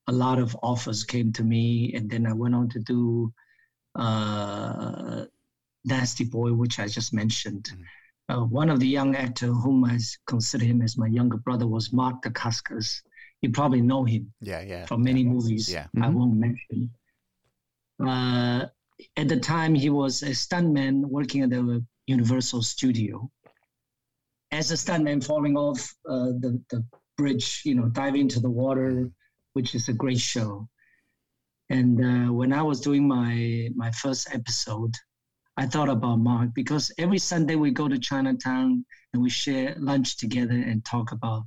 a 0.07 0.11
lot 0.11 0.39
of 0.39 0.57
offers 0.63 1.03
came 1.03 1.31
to 1.33 1.43
me, 1.43 1.93
and 1.93 2.09
then 2.09 2.25
I 2.25 2.33
went 2.33 2.55
on 2.55 2.69
to 2.69 2.79
do 2.79 3.31
uh, 3.95 5.25
Nasty 5.85 6.23
Boy, 6.23 6.53
which 6.53 6.79
I 6.79 6.87
just 6.87 7.13
mentioned. 7.13 7.71
Mm. 8.29 8.49
one 8.49 8.69
of 8.69 8.79
the 8.79 8.87
young 8.87 9.15
actors 9.15 9.55
whom 9.63 9.83
I 9.85 9.97
consider 10.27 10.65
him 10.65 10.81
as 10.81 10.97
my 10.97 11.07
younger 11.07 11.37
brother 11.37 11.65
was 11.67 11.91
Mark 11.91 12.21
Dacascos 12.21 13.01
you 13.41 13.51
probably 13.51 13.81
know 13.81 14.03
him. 14.03 14.31
Yeah, 14.41 14.61
yeah. 14.61 14.85
From 14.85 15.03
many 15.03 15.21
yeah. 15.21 15.29
movies. 15.29 15.71
Yeah. 15.71 15.87
I 15.95 15.99
mm-hmm. 15.99 16.13
won't 16.13 16.35
mention. 16.35 16.89
Uh, 18.05 18.65
at 19.15 19.29
the 19.29 19.39
time, 19.39 19.73
he 19.73 19.89
was 19.89 20.23
a 20.23 20.29
stuntman 20.29 21.05
working 21.05 21.43
at 21.43 21.49
the 21.49 21.83
Universal 22.09 22.63
Studio. 22.63 23.29
As 24.51 24.71
a 24.71 24.75
stuntman, 24.75 25.23
falling 25.23 25.55
off 25.55 25.81
uh, 26.09 26.31
the 26.43 26.51
the 26.71 26.83
bridge, 27.17 27.61
you 27.65 27.75
know, 27.75 27.87
diving 27.89 28.21
into 28.21 28.39
the 28.39 28.49
water, 28.49 29.09
which 29.53 29.75
is 29.75 29.89
a 29.89 29.93
great 29.93 30.19
show. 30.19 30.67
And 31.69 31.95
uh, 32.03 32.33
when 32.33 32.51
I 32.51 32.63
was 32.63 32.81
doing 32.81 33.07
my 33.07 33.69
my 33.75 33.91
first 33.91 34.33
episode, 34.33 34.93
I 35.55 35.65
thought 35.67 35.89
about 35.89 36.19
Mark 36.19 36.49
because 36.53 36.91
every 36.97 37.19
Sunday 37.19 37.55
we 37.55 37.71
go 37.71 37.87
to 37.87 37.99
Chinatown 37.99 38.85
and 39.13 39.21
we 39.21 39.29
share 39.29 39.75
lunch 39.77 40.17
together 40.17 40.59
and 40.69 40.83
talk 40.83 41.11
about 41.11 41.43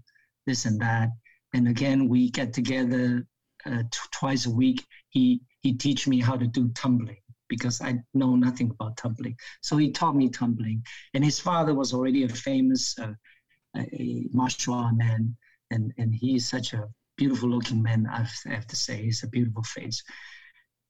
this 0.47 0.65
and 0.65 0.81
that 0.81 1.09
and 1.55 1.69
again 1.69 2.09
we 2.09 2.31
get 2.31 2.53
together 2.53 3.27
uh, 3.67 3.83
t- 3.91 3.99
twice 4.11 4.47
a 4.47 4.51
week 4.51 4.85
he 5.11 5.41
he 5.61 5.73
teach 5.73 6.09
me 6.09 6.21
how 6.21 6.37
to 6.37 6.47
do 6.47 6.69
tumbling 6.75 7.22
because 7.55 7.83
I 7.83 7.93
know 8.15 8.35
nothing 8.47 8.69
about 8.71 8.97
tumbling. 8.97 9.37
So 9.61 9.77
he 9.77 9.91
taught 9.91 10.17
me 10.17 10.29
tumbling. 10.31 10.79
And 11.15 11.23
his 11.23 11.39
father 11.39 11.75
was 11.75 11.93
already 11.93 12.23
a 12.25 12.29
famous 12.49 12.83
uh, 12.99 13.15
a 13.77 14.27
martial 14.41 14.75
art 14.75 14.97
man, 14.97 15.37
and 15.71 15.85
and 15.99 16.15
he 16.23 16.31
is 16.39 16.49
such 16.49 16.69
a 16.73 16.89
beautiful 17.21 17.51
looking 17.55 17.83
man. 17.89 18.01
I 18.19 18.27
have 18.59 18.67
to 18.73 18.77
say, 18.85 18.97
he's 19.03 19.23
a 19.23 19.29
beautiful 19.37 19.65
face. 19.77 20.03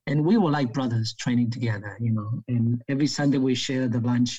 And 0.06 0.24
we 0.28 0.36
were 0.36 0.50
like 0.58 0.72
brothers 0.78 1.14
training 1.22 1.50
together, 1.50 1.92
you 2.06 2.12
know. 2.16 2.30
And 2.54 2.82
every 2.88 3.08
Sunday 3.16 3.38
we 3.38 3.54
share 3.54 3.88
the 3.88 4.00
lunch. 4.00 4.32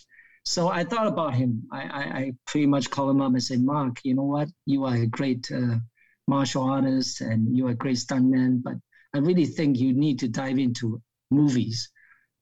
So 0.45 0.61
I 0.79 0.83
thought 0.83 1.07
about 1.13 1.33
him. 1.41 1.51
I, 1.71 1.81
I, 2.01 2.03
I 2.19 2.23
pretty 2.47 2.67
much 2.67 2.89
called 2.89 3.11
him 3.11 3.21
up 3.21 3.33
and 3.33 3.43
said, 3.43 3.61
Mark, 3.73 3.93
you 4.03 4.13
know 4.17 4.29
what? 4.35 4.49
You 4.65 4.85
are 4.85 4.95
a 4.95 5.07
great 5.19 5.43
uh, 5.51 5.77
martial 6.27 6.63
artist 6.63 7.21
and 7.21 7.39
you're 7.55 7.75
a 7.75 7.81
great 7.83 7.97
stuntman, 7.97 8.61
but 8.67 8.77
I 9.13 9.19
really 9.19 9.45
think 9.45 9.77
you 9.77 9.93
need 9.93 10.17
to 10.19 10.27
dive 10.27 10.57
into 10.57 11.01
movies, 11.29 11.89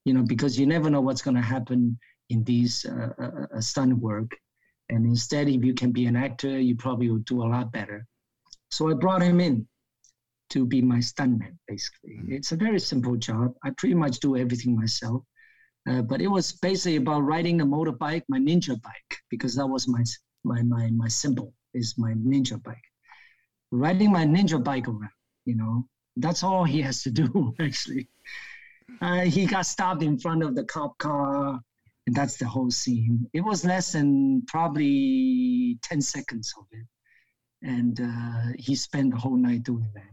you 0.05 0.13
know, 0.13 0.23
because 0.23 0.59
you 0.59 0.65
never 0.65 0.89
know 0.89 1.01
what's 1.01 1.21
going 1.21 1.35
to 1.35 1.41
happen 1.41 1.97
in 2.29 2.43
these 2.43 2.85
uh, 2.85 3.09
uh, 3.21 3.57
uh, 3.57 3.61
stunt 3.61 3.97
work. 3.97 4.37
And 4.89 5.05
instead, 5.05 5.47
if 5.47 5.63
you 5.63 5.73
can 5.73 5.91
be 5.91 6.05
an 6.05 6.15
actor, 6.15 6.59
you 6.59 6.75
probably 6.75 7.09
will 7.09 7.19
do 7.19 7.43
a 7.43 7.47
lot 7.47 7.71
better. 7.71 8.05
So 8.71 8.89
I 8.89 8.93
brought 8.93 9.21
him 9.21 9.39
in 9.39 9.67
to 10.51 10.65
be 10.65 10.81
my 10.81 10.97
stuntman, 10.97 11.57
basically. 11.67 12.17
Mm-hmm. 12.17 12.33
It's 12.33 12.51
a 12.51 12.57
very 12.57 12.79
simple 12.79 13.15
job. 13.15 13.53
I 13.63 13.71
pretty 13.77 13.95
much 13.95 14.19
do 14.19 14.35
everything 14.35 14.75
myself. 14.75 15.23
Uh, 15.89 16.01
but 16.01 16.21
it 16.21 16.27
was 16.27 16.51
basically 16.51 16.97
about 16.97 17.21
riding 17.21 17.61
a 17.61 17.65
motorbike, 17.65 18.23
my 18.29 18.37
ninja 18.37 18.79
bike, 18.81 19.17
because 19.29 19.55
that 19.55 19.65
was 19.65 19.87
my 19.87 20.03
my 20.43 20.61
my 20.61 20.91
my 20.91 21.07
symbol 21.07 21.53
is 21.73 21.95
my 21.97 22.13
ninja 22.13 22.61
bike. 22.61 22.87
Riding 23.71 24.11
my 24.11 24.25
ninja 24.25 24.63
bike 24.63 24.87
around, 24.87 25.09
you 25.45 25.55
know, 25.55 25.87
that's 26.17 26.43
all 26.43 26.63
he 26.63 26.81
has 26.81 27.01
to 27.03 27.11
do 27.11 27.53
actually. 27.59 28.09
Uh, 28.99 29.21
he 29.21 29.45
got 29.45 29.65
stopped 29.65 30.03
in 30.03 30.17
front 30.17 30.43
of 30.43 30.55
the 30.55 30.63
cop 30.65 30.97
car, 30.97 31.59
and 32.07 32.15
that's 32.15 32.37
the 32.37 32.45
whole 32.47 32.71
scene. 32.71 33.27
It 33.33 33.41
was 33.41 33.63
less 33.63 33.93
than 33.93 34.43
probably 34.47 35.77
ten 35.81 36.01
seconds 36.01 36.53
of 36.57 36.65
it, 36.71 36.87
and 37.61 37.99
uh, 38.01 38.53
he 38.57 38.75
spent 38.75 39.11
the 39.11 39.19
whole 39.19 39.37
night 39.37 39.63
doing 39.63 39.89
that. 39.93 40.03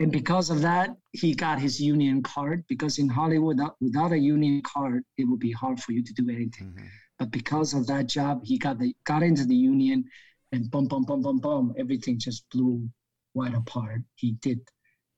And 0.00 0.10
because 0.10 0.48
of 0.48 0.62
that, 0.62 0.96
he 1.12 1.34
got 1.34 1.60
his 1.60 1.78
union 1.78 2.22
card. 2.22 2.64
Because 2.68 2.98
in 2.98 3.06
Hollywood, 3.06 3.58
without, 3.58 3.76
without 3.82 4.12
a 4.12 4.18
union 4.18 4.62
card, 4.62 5.04
it 5.18 5.24
would 5.24 5.40
be 5.40 5.52
hard 5.52 5.78
for 5.78 5.92
you 5.92 6.02
to 6.02 6.12
do 6.14 6.30
anything. 6.30 6.68
Mm-hmm. 6.68 6.86
But 7.18 7.30
because 7.30 7.74
of 7.74 7.86
that 7.88 8.06
job, 8.06 8.40
he 8.42 8.56
got 8.56 8.78
the 8.78 8.96
got 9.04 9.22
into 9.22 9.44
the 9.44 9.54
union, 9.54 10.04
and 10.52 10.70
boom, 10.70 10.86
boom, 10.88 11.04
boom, 11.04 11.20
boom, 11.20 11.38
boom, 11.38 11.74
everything 11.78 12.18
just 12.18 12.48
blew 12.48 12.88
wide 13.34 13.54
apart. 13.54 14.00
He 14.14 14.32
did, 14.32 14.60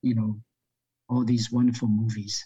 you 0.01 0.15
know, 0.15 0.41
all 1.09 1.23
these 1.23 1.51
wonderful 1.51 1.87
movies, 1.87 2.45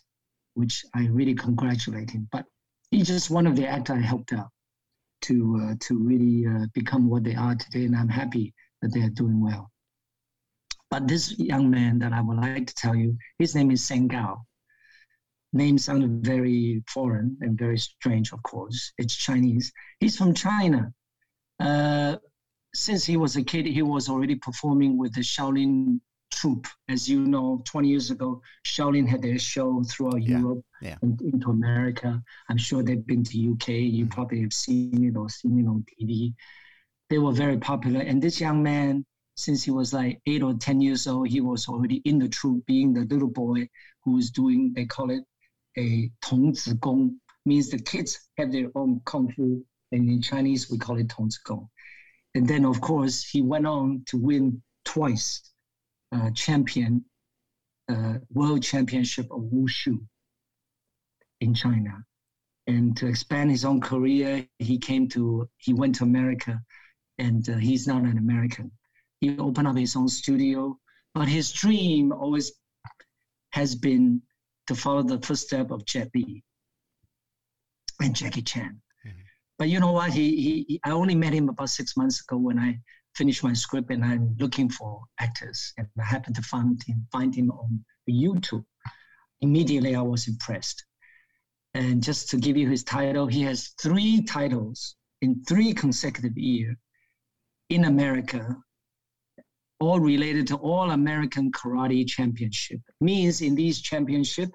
which 0.54 0.86
I 0.94 1.08
really 1.08 1.36
congratulate 1.36 2.12
him. 2.12 2.28
But 2.32 2.46
he's 2.92 3.08
just 3.08 3.30
one 3.30 3.48
of 3.48 3.56
the 3.56 3.68
actors 3.68 3.98
I 3.98 4.02
helped 4.02 4.34
out 4.34 4.50
to 5.24 5.60
uh, 5.62 5.76
to 5.82 5.98
really 5.98 6.46
uh, 6.46 6.68
become 6.74 7.10
what 7.10 7.24
they 7.24 7.36
are 7.36 7.56
today, 7.56 7.86
and 7.86 7.96
I'm 7.96 8.10
happy 8.10 8.54
that 8.82 8.94
they 8.94 9.02
are 9.02 9.10
doing 9.10 9.42
well. 9.42 9.72
But 10.90 11.08
this 11.08 11.38
young 11.38 11.70
man 11.70 12.00
that 12.00 12.14
I 12.14 12.22
would 12.22 12.38
like 12.38 12.68
to 12.68 12.74
tell 12.76 12.96
you, 12.96 13.18
his 13.40 13.56
name 13.56 13.72
is 13.72 13.84
Seng 13.84 14.08
Gao. 14.08 14.46
Name 15.54 15.78
sounded 15.78 16.24
very 16.24 16.84
foreign 16.88 17.38
and 17.42 17.58
very 17.58 17.78
strange, 17.78 18.32
of 18.32 18.42
course. 18.44 18.94
It's 18.98 19.16
Chinese. 19.16 19.72
He's 20.00 20.18
from 20.18 20.34
China. 20.34 20.94
Uh, 21.60 22.18
since 22.74 23.06
he 23.06 23.18
was 23.18 23.36
a 23.36 23.44
kid, 23.44 23.66
he 23.66 23.82
was 23.82 24.08
already 24.08 24.36
performing 24.36 24.98
with 24.98 25.14
the 25.14 25.22
Shaolin 25.22 26.00
troupe. 26.32 26.68
As 26.90 27.08
you 27.08 27.22
know, 27.22 27.62
20 27.66 27.88
years 27.88 28.12
ago, 28.12 28.42
Shaolin 28.66 29.08
had 29.08 29.22
their 29.22 29.40
show 29.40 29.84
throughout 29.84 30.22
yeah. 30.22 30.40
Europe 30.40 30.66
yeah. 30.82 30.96
and 31.02 31.20
into 31.22 31.50
America. 31.50 32.22
I'm 32.50 32.58
sure 32.58 32.84
they've 32.84 33.06
been 33.06 33.24
to 33.26 33.52
UK. 33.52 33.70
You 33.70 34.06
mm-hmm. 34.06 34.08
probably 34.08 34.42
have 34.42 34.54
seen 34.54 35.04
it 35.04 35.18
or 35.18 35.30
seen 35.30 35.60
it 35.60 35.68
on 35.68 35.86
TV. 36.00 36.34
They 37.10 37.18
were 37.18 37.32
very 37.32 37.58
popular. 37.58 38.02
And 38.02 38.22
this 38.22 38.42
young 38.42 38.62
man, 38.62 39.06
since 39.36 39.64
he 39.64 39.72
was 39.72 39.94
like 39.94 40.20
eight 40.26 40.44
or 40.44 40.54
10 40.54 40.82
years 40.82 41.08
old, 41.08 41.30
he 41.30 41.42
was 41.42 41.68
already 41.68 42.02
in 42.06 42.20
the 42.20 42.30
troupe, 42.30 42.66
being 42.66 42.94
the 42.94 43.06
little 43.06 43.30
boy 43.30 43.68
who 44.04 44.14
was 44.14 44.32
doing, 44.32 44.74
they 44.76 44.86
call 44.86 45.12
it 45.12 45.24
a 45.78 46.10
Tong 46.22 46.54
Zi 46.54 46.74
Gong, 46.76 47.18
means 47.46 47.70
the 47.70 47.80
kids 47.80 48.30
have 48.38 48.52
their 48.52 48.70
own 48.76 49.02
kung 49.06 49.32
fu. 49.32 49.64
And 49.92 50.10
in 50.10 50.22
Chinese, 50.22 50.70
we 50.70 50.78
call 50.78 50.98
it 50.98 51.10
Tong 51.10 51.30
Zi 51.30 51.40
Gong. 51.46 51.70
And 52.36 52.48
then, 52.48 52.66
of 52.66 52.82
course, 52.82 53.24
he 53.24 53.42
went 53.42 53.66
on 53.66 54.04
to 54.08 54.18
win 54.18 54.62
twice 54.84 55.42
uh, 56.12 56.32
champion, 56.32 57.04
uh, 57.90 58.16
world 58.32 58.64
championship 58.64 59.28
of 59.32 59.42
wushu 59.42 60.00
in 61.42 61.54
China. 61.54 62.04
And 62.68 62.98
to 62.98 63.08
expand 63.08 63.50
his 63.50 63.64
own 63.64 63.80
career, 63.80 64.46
he 64.60 64.78
came 64.78 65.08
to, 65.10 65.50
he 65.58 65.74
went 65.74 65.96
to 65.96 66.04
America, 66.04 66.62
and 67.18 67.48
uh, 67.50 67.58
he's 67.58 67.88
not 67.88 68.04
an 68.04 68.18
American. 68.18 68.72
He 69.22 69.38
opened 69.40 69.68
up 69.68 69.78
his 69.78 69.96
own 69.96 70.10
studio, 70.10 70.78
but 71.14 71.28
his 71.28 71.52
dream 71.52 72.12
always 72.12 72.52
has 73.52 73.74
been 73.76 74.22
to 74.68 74.76
follow 74.76 75.02
the 75.02 75.20
footsteps 75.20 75.72
of 75.72 75.86
Jet 75.86 76.10
Li 76.14 76.44
and 78.02 78.16
Jackie 78.16 78.42
Chan. 78.42 78.82
But 79.58 79.70
you 79.70 79.80
know 79.80 79.92
what? 79.92 80.12
He, 80.12 80.66
he, 80.68 80.80
I 80.84 80.92
only 80.92 81.16
met 81.16 81.34
him 81.34 81.50
about 81.50 81.70
six 81.70 81.98
months 81.98 82.22
ago 82.22 82.38
when 82.38 82.60
I 82.60 82.80
finished 83.18 83.44
my 83.44 83.54
script 83.54 83.90
and 83.90 84.06
I'm 84.06 84.36
looking 84.40 84.70
for 84.70 85.02
actors. 85.20 85.74
And 85.78 85.88
I 86.00 86.04
happened 86.04 86.36
to 86.36 86.42
find 86.44 86.82
him, 86.84 87.08
find 87.12 87.34
him 87.34 87.50
on 87.52 87.84
YouTube. 88.10 88.64
Immediately, 89.42 89.96
I 89.96 90.02
was 90.02 90.28
impressed. 90.28 90.86
And 91.74 92.02
just 92.02 92.30
to 92.30 92.38
give 92.38 92.58
you 92.58 92.70
his 92.70 92.84
title, 92.84 93.28
he 93.28 93.42
has 93.44 93.74
three 93.82 94.22
titles 94.24 94.96
in 95.22 95.44
three 95.44 95.74
consecutive 95.74 96.38
years 96.38 96.76
in 97.70 97.86
America, 97.86 98.56
all 99.80 100.00
related 100.00 100.48
to 100.48 100.56
all 100.56 100.92
American 100.92 101.52
Karate 101.52 102.08
Championship. 102.08 102.80
Means 103.02 103.42
in 103.42 103.56
these 103.56 103.82
championship, 103.82 104.50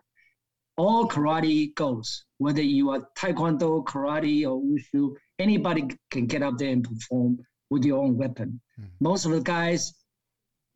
all 0.79 1.07
karate 1.07 1.75
goes, 1.75 2.25
whether 2.39 2.63
you 2.63 2.91
are 2.91 3.07
taekwondo, 3.19 3.85
karate, 3.85 4.49
or 4.49 4.61
wushu, 4.61 5.15
anybody 5.39 5.87
can 6.11 6.27
get 6.27 6.43
up 6.43 6.57
there 6.59 6.71
and 6.71 6.83
perform 6.83 7.39
with 7.73 7.85
your 7.85 8.03
own 8.03 8.17
weapon. 8.17 8.61
Mm-hmm. 8.79 8.89
Most 9.01 9.25
of 9.25 9.33
the 9.33 9.41
guys 9.41 9.95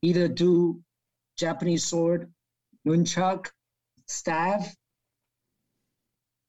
either 0.03 0.29
do 0.29 0.81
Japanese 1.37 1.85
sword, 1.85 2.33
nunchuck, 2.87 3.51
staff. 4.07 4.75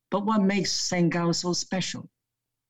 But 0.10 0.26
what 0.26 0.42
makes 0.42 0.72
Seng 0.72 1.10
Gao 1.10 1.32
so 1.34 1.54
special? 1.54 2.10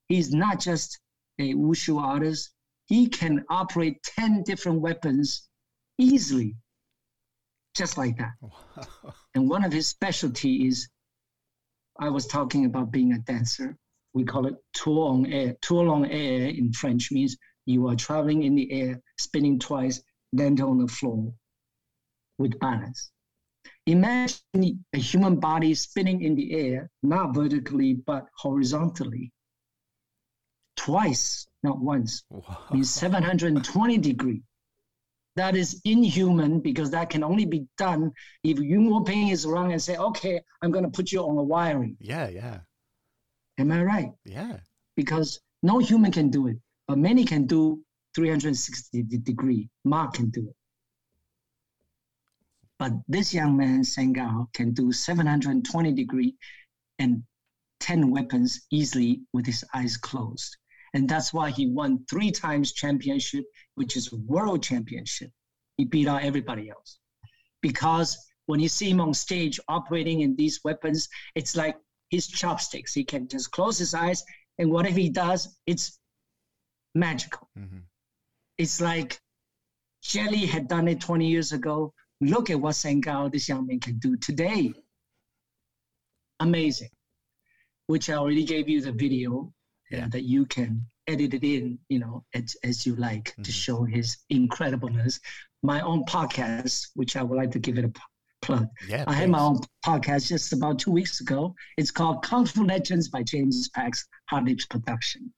He's 0.10 0.34
not 0.34 0.60
just 0.60 1.00
a 1.40 1.54
wushu 1.54 2.02
artist. 2.02 2.52
He 2.88 3.08
can 3.08 3.46
operate 3.50 4.02
10 4.04 4.44
different 4.44 4.82
weapons 4.82 5.48
easily 5.98 6.56
just 7.78 7.98
like 7.98 8.18
that. 8.18 8.34
and 9.36 9.50
one 9.50 9.64
of 9.64 9.72
his 9.72 9.88
specialty 9.88 10.68
is, 10.68 10.90
I 12.00 12.10
was 12.10 12.26
talking 12.26 12.66
about 12.66 12.92
being 12.92 13.14
a 13.14 13.20
dancer. 13.20 13.78
We 14.14 14.24
call 14.24 14.48
it 14.48 14.56
tour 14.74 15.14
en 15.14 15.32
air. 15.32 15.56
Tour 15.62 15.96
en 15.96 16.06
air 16.06 16.50
in 16.50 16.74
French 16.74 17.12
means 17.12 17.38
you 17.68 17.88
are 17.88 17.96
traveling 17.96 18.44
in 18.44 18.56
the 18.56 18.72
air, 18.72 19.02
spinning 19.20 19.60
twice, 19.60 20.02
land 20.34 20.62
on 20.62 20.80
the 20.80 20.88
floor 20.88 21.34
with 22.38 22.60
balance. 22.60 23.12
Imagine 23.86 24.84
a 24.94 24.98
human 24.98 25.40
body 25.40 25.74
spinning 25.74 26.24
in 26.24 26.36
the 26.36 26.54
air, 26.54 26.90
not 27.04 27.36
vertically, 27.36 27.94
but 27.94 28.26
horizontally. 28.36 29.32
Twice, 30.76 31.48
not 31.64 31.80
once. 31.80 32.24
Wow. 32.30 32.66
Means 32.72 32.90
720 32.90 33.98
degree 33.98 34.42
that 35.38 35.56
is 35.56 35.80
inhuman 35.86 36.60
because 36.60 36.90
that 36.92 37.10
can 37.10 37.24
only 37.24 37.46
be 37.46 37.68
done 37.78 38.12
if 38.44 38.60
Yuen 38.60 38.90
Woo-ping 38.90 39.30
is 39.30 39.46
around 39.46 39.72
and 39.72 39.82
say, 39.82 39.96
okay, 39.96 40.42
I'm 40.62 40.72
going 40.72 40.84
to 40.84 40.90
put 40.90 41.12
you 41.12 41.22
on 41.22 41.38
a 41.38 41.44
wiring. 41.44 41.96
Yeah, 42.00 42.28
yeah. 42.28 42.60
Am 43.60 43.72
I 43.72 43.84
right? 43.84 44.12
Yeah. 44.26 44.58
Because 44.96 45.40
no 45.64 45.78
human 45.78 46.12
can 46.12 46.30
do 46.30 46.48
it, 46.48 46.58
but 46.88 46.98
many 46.98 47.26
can 47.26 47.46
do 47.46 47.84
360 48.16 49.04
degree. 49.04 49.70
Mark 49.84 50.14
can 50.14 50.30
do 50.30 50.48
it. 50.50 50.56
But 52.80 52.94
this 53.08 53.34
young 53.34 53.58
man, 53.58 53.84
Seng 53.84 54.16
can 54.54 54.74
do 54.74 54.92
720 54.92 55.92
degree 55.94 56.36
and 57.00 57.24
10 57.80 58.12
weapons 58.12 58.66
easily 58.72 59.22
with 59.34 59.46
his 59.46 59.64
eyes 59.74 59.98
closed. 59.98 60.56
And 60.94 61.10
that's 61.10 61.34
why 61.34 61.50
he 61.52 61.68
won 61.68 62.06
three 62.10 62.32
times 62.32 62.74
championship, 62.74 63.46
which 63.76 63.98
is 63.98 64.12
world 64.12 64.64
championship. 64.64 65.32
He 65.78 65.86
beat 65.86 66.08
out 66.08 66.24
everybody 66.24 66.70
else. 66.70 67.00
Because 67.62 68.18
when 68.46 68.60
you 68.60 68.70
see 68.70 68.90
him 68.90 69.02
on 69.02 69.14
stage 69.14 69.60
operating 69.68 70.22
in 70.22 70.36
these 70.36 70.62
weapons, 70.64 71.10
it's 71.36 71.56
like 71.56 71.76
his 72.10 72.28
chopsticks. 72.28 72.94
He 72.94 73.04
can 73.04 73.28
just 73.28 73.52
close 73.52 73.78
his 73.78 73.94
eyes, 73.94 74.24
and 74.58 74.72
whatever 74.72 75.00
he 75.00 75.10
does, 75.10 75.58
it's 75.66 76.00
magical. 76.98 77.50
Mm-hmm. 77.58 77.80
It's 78.58 78.82
like 78.82 79.20
Jet 80.02 80.32
Li 80.32 80.46
had 80.46 80.68
done 80.68 80.88
it 80.88 81.00
20 81.02 81.28
years 81.28 81.52
ago. 81.52 81.94
Look 82.22 82.50
at 82.50 82.60
what 82.60 82.74
Seng 82.76 83.02
this 83.32 83.48
young 83.48 83.68
man, 83.68 83.80
can 83.80 84.00
do 84.00 84.18
today. 84.18 84.74
amazing, 86.40 86.90
which 87.88 88.10
I 88.10 88.14
already 88.16 88.44
gave 88.46 88.70
you 88.70 88.82
the 88.82 88.92
video 88.92 89.52
uh, 89.96 90.08
that 90.10 90.24
you 90.24 90.46
can 90.46 90.86
edit 91.08 91.34
it 91.34 91.44
in, 91.44 91.80
you 91.90 92.00
know, 92.00 92.24
as, 92.34 92.56
as 92.64 92.86
you 92.86 92.96
like 92.96 93.34
to 93.36 93.42
Mhm. 93.52 93.64
show 93.66 93.84
his 93.84 94.18
incredibleness. 94.32 95.20
My 95.64 95.82
own 95.82 96.04
podcast, 96.06 96.90
which 96.96 97.16
I 97.16 97.24
would 97.24 97.38
like 97.38 97.52
to 97.52 97.60
give 97.60 97.78
it 97.78 97.86
a 97.86 97.92
plug. 98.42 98.68
Yeah, 98.88 99.04
I 99.08 99.14
had 99.14 99.30
my 99.30 99.40
own 99.40 99.60
podcast 99.86 100.28
just 100.28 100.54
about 100.54 100.78
two 100.80 100.92
weeks 100.92 101.22
ago. 101.22 101.56
It's 101.78 101.92
called 101.92 102.24
Kung 102.24 102.46
Fu 102.46 102.64
Legends 102.66 103.10
by 103.10 103.24
James 103.24 103.70
Pax, 103.70 104.06
Hard 104.30 104.46
Lips 104.46 104.66
Production. 104.66 105.34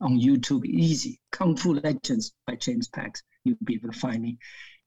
On 0.00 0.18
YouTube, 0.18 0.64
easy. 0.64 1.20
Kung 1.32 1.56
Fu 1.56 1.74
Legends 1.74 2.32
by 2.46 2.56
James 2.56 2.88
Pax. 2.88 3.22
You'll 3.44 3.56
be 3.64 3.74
able 3.74 3.92
to 3.92 3.98
find 3.98 4.22
me. 4.22 4.38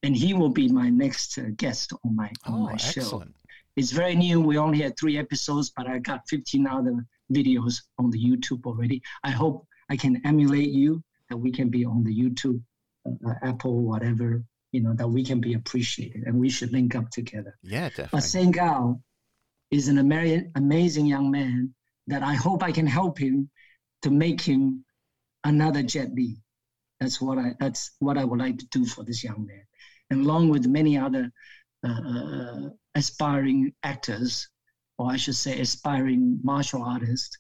And 0.02 0.16
he 0.16 0.34
will 0.34 0.50
be 0.50 0.68
my 0.68 0.90
next 0.90 1.38
uh, 1.38 1.44
guest 1.56 1.94
on 2.04 2.16
my 2.16 2.32
on 2.46 2.54
Oh, 2.54 2.64
my 2.66 2.78
show. 2.78 3.02
excellent. 3.02 3.36
It's 3.76 3.92
very 3.92 4.16
new. 4.16 4.40
We 4.42 4.58
only 4.58 4.82
had 4.82 4.98
three 5.00 5.18
episodes, 5.18 5.72
but 5.76 5.88
I 5.88 6.00
got 6.00 6.22
15 6.30 6.68
other 6.68 7.06
videos 7.32 7.76
on 7.98 8.10
the 8.12 8.20
YouTube 8.20 8.66
already. 8.66 9.02
I 9.24 9.32
hope 9.32 9.66
I 9.90 9.96
can 9.98 10.22
emulate 10.26 10.70
you, 10.72 11.04
that 11.30 11.38
we 11.38 11.52
can 11.52 11.70
be 11.70 11.86
on 11.86 12.04
the 12.04 12.14
YouTube, 12.16 12.62
uh, 13.06 13.30
uh, 13.30 13.34
Apple, 13.44 13.82
whatever, 13.84 14.44
you 14.72 14.82
know, 14.82 14.94
that 14.96 15.08
we 15.08 15.24
can 15.24 15.40
be 15.40 15.54
appreciated 15.54 16.24
and 16.26 16.36
we 16.40 16.50
should 16.50 16.72
link 16.72 16.96
up 16.96 17.10
together. 17.12 17.56
Yeah, 17.64 17.90
But 17.90 17.96
definitely. 17.98 18.22
Sen 18.22 18.52
Gao 18.52 19.00
is 19.72 19.88
an 19.88 19.98
Ameri- 19.98 20.50
amazing 20.56 21.06
young 21.08 21.32
man 21.32 21.74
that 22.08 22.22
I 22.24 22.34
hope 22.36 22.62
I 22.64 22.72
can 22.72 22.86
help 22.88 23.18
him 23.18 23.50
to 24.04 24.12
make 24.12 24.42
him 24.42 24.84
another 25.44 25.84
Jet 25.84 26.14
Li. 26.14 26.38
That's 27.00 27.22
what 27.22 27.38
I 27.38 27.54
that's 27.60 27.92
what 28.00 28.18
I 28.18 28.24
would 28.24 28.40
like 28.40 28.58
to 28.60 28.68
do 28.68 28.86
for 28.86 29.04
this 29.04 29.24
young 29.24 29.46
man, 29.46 29.64
and 30.10 30.26
along 30.26 30.50
with 30.50 30.68
many 30.68 30.98
other 30.98 31.32
uh, 31.86 32.02
uh, 32.08 32.70
aspiring 32.96 33.74
actors, 33.84 34.48
or 34.98 35.12
I 35.12 35.18
should 35.18 35.36
say, 35.36 35.60
aspiring 35.60 36.40
martial 36.44 36.84
artists. 36.84 37.38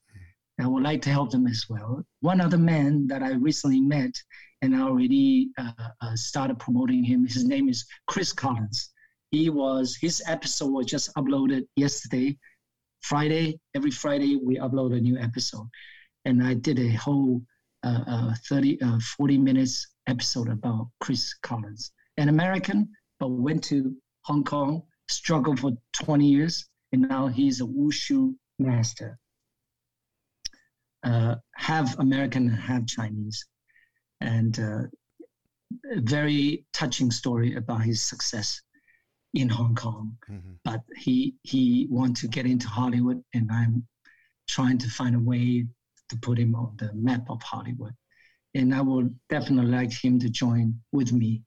I 0.59 0.67
would 0.67 0.83
like 0.83 1.01
to 1.01 1.09
help 1.09 1.31
them 1.31 1.47
as 1.47 1.65
well. 1.67 2.03
One 2.19 2.39
other 2.39 2.59
man 2.59 3.07
that 3.07 3.23
I 3.23 3.31
recently 3.31 3.81
met 3.81 4.13
and 4.61 4.75
I 4.75 4.81
already 4.81 5.49
uh, 5.57 5.71
uh, 5.99 6.15
started 6.15 6.59
promoting 6.59 7.03
him. 7.03 7.25
His 7.25 7.43
name 7.43 7.69
is 7.69 7.85
Chris 8.07 8.31
Collins 8.31 8.93
he 9.33 9.49
was 9.49 9.97
his 9.99 10.21
episode 10.27 10.71
was 10.71 10.85
just 10.85 11.13
uploaded 11.15 11.63
yesterday 11.75 12.37
friday 13.01 13.59
every 13.75 13.89
friday 13.89 14.35
we 14.35 14.57
upload 14.57 14.95
a 14.95 15.01
new 15.01 15.17
episode 15.17 15.67
and 16.25 16.43
i 16.43 16.53
did 16.53 16.77
a 16.77 16.91
whole 16.91 17.41
uh, 17.83 18.03
uh, 18.07 18.33
30 18.47 18.81
uh, 18.81 18.99
40 19.17 19.37
minutes 19.37 19.87
episode 20.07 20.49
about 20.49 20.89
chris 20.99 21.33
collins. 21.43 21.91
An 22.17 22.29
american 22.29 22.89
but 23.19 23.29
went 23.29 23.63
to 23.65 23.95
hong 24.21 24.43
kong 24.43 24.83
struggled 25.09 25.59
for 25.59 25.71
20 25.93 26.25
years 26.27 26.69
and 26.91 27.01
now 27.01 27.27
he's 27.27 27.61
a 27.61 27.65
wushu 27.65 28.33
master. 28.59 29.17
Uh, 31.03 31.35
half 31.55 31.97
american 31.99 32.47
half 32.49 32.85
chinese. 32.87 33.45
And 34.21 34.57
uh, 34.59 34.83
a 35.91 35.99
very 36.01 36.65
touching 36.71 37.11
story 37.11 37.55
about 37.55 37.81
his 37.81 38.01
success 38.01 38.61
in 39.33 39.49
Hong 39.49 39.75
Kong, 39.75 40.15
Mhm. 40.29 40.59
but 40.63 40.81
he 40.95 41.35
he 41.41 41.87
wants 41.89 42.21
to 42.21 42.27
get 42.27 42.45
into 42.45 42.67
Hollywood, 42.67 43.21
and 43.33 43.51
I'm 43.51 43.85
trying 44.47 44.77
to 44.77 44.89
find 44.89 45.15
a 45.15 45.19
way 45.19 45.65
to 46.13 46.19
put 46.27 46.39
him 46.39 46.55
on 46.55 46.75
the 46.77 46.91
map 46.93 47.29
of 47.29 47.41
Hollywood. 47.43 47.93
And 48.55 48.73
I 48.73 48.81
would 48.81 49.13
definitely 49.29 49.71
like 49.71 49.91
him 49.91 50.19
to 50.19 50.29
join 50.29 50.79
with 50.91 51.11
me 51.11 51.43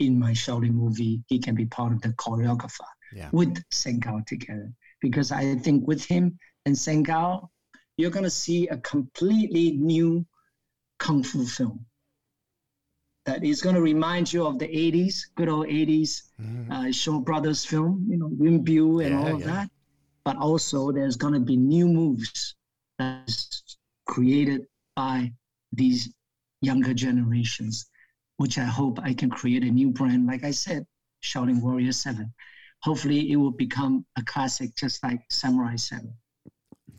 in 0.00 0.18
my 0.18 0.32
Shaolin 0.32 0.74
movie. 0.74 1.22
He 1.28 1.38
can 1.38 1.54
be 1.54 1.66
part 1.66 1.92
of 1.92 2.02
the 2.02 2.10
choreographer 2.10 2.90
Yeah. 3.12 3.30
with 3.32 3.62
Sengao 3.72 4.26
together, 4.26 4.72
because 5.00 5.32
I 5.32 5.54
think 5.56 5.86
with 5.86 6.04
him 6.04 6.38
and 6.66 6.74
Sengao, 6.76 7.48
you're 7.96 8.10
gonna 8.10 8.30
see 8.30 8.68
a 8.68 8.78
completely 8.78 9.72
new 9.72 10.26
kung 10.98 11.22
fu 11.22 11.46
film 11.46 11.86
that 13.26 13.44
is 13.44 13.60
going 13.62 13.74
to 13.74 13.82
remind 13.82 14.32
you 14.32 14.46
of 14.46 14.58
the 14.58 14.66
80s, 14.66 15.30
good 15.36 15.48
old 15.48 15.66
80s 15.66 16.22
Mhm. 16.40 16.70
uh, 16.72 16.90
Shaw 16.92 17.20
Brothers 17.20 17.64
film, 17.64 18.06
you 18.08 18.16
know, 18.18 18.28
Wim 18.30 18.64
Bu 18.64 19.00
and 19.00 19.12
Yeah, 19.12 19.20
all 19.20 19.34
of 19.36 19.40
yeah. 19.40 19.46
that. 19.46 19.70
But 20.24 20.36
also, 20.36 20.92
there's 20.92 21.16
going 21.16 21.34
to 21.34 21.40
be 21.40 21.56
new 21.56 21.86
moves 21.88 22.56
that's 22.98 23.67
created 24.08 24.62
by 24.96 25.32
these 25.72 26.12
younger 26.60 26.94
generations, 26.94 27.88
which 28.38 28.58
I 28.58 28.64
hope 28.64 28.98
I 29.02 29.14
can 29.14 29.30
create 29.30 29.62
a 29.62 29.70
new 29.70 29.90
brand. 29.90 30.26
Like 30.26 30.42
I 30.42 30.50
said, 30.50 30.84
Shaolin 31.22 31.62
Warrior 31.62 31.92
7. 31.92 32.32
Hopefully, 32.82 33.30
it 33.30 33.36
will 33.36 33.52
become 33.52 34.04
a 34.16 34.24
classic, 34.24 34.74
just 34.76 35.02
like 35.04 35.20
Samurai 35.30 35.76
7. 35.76 36.12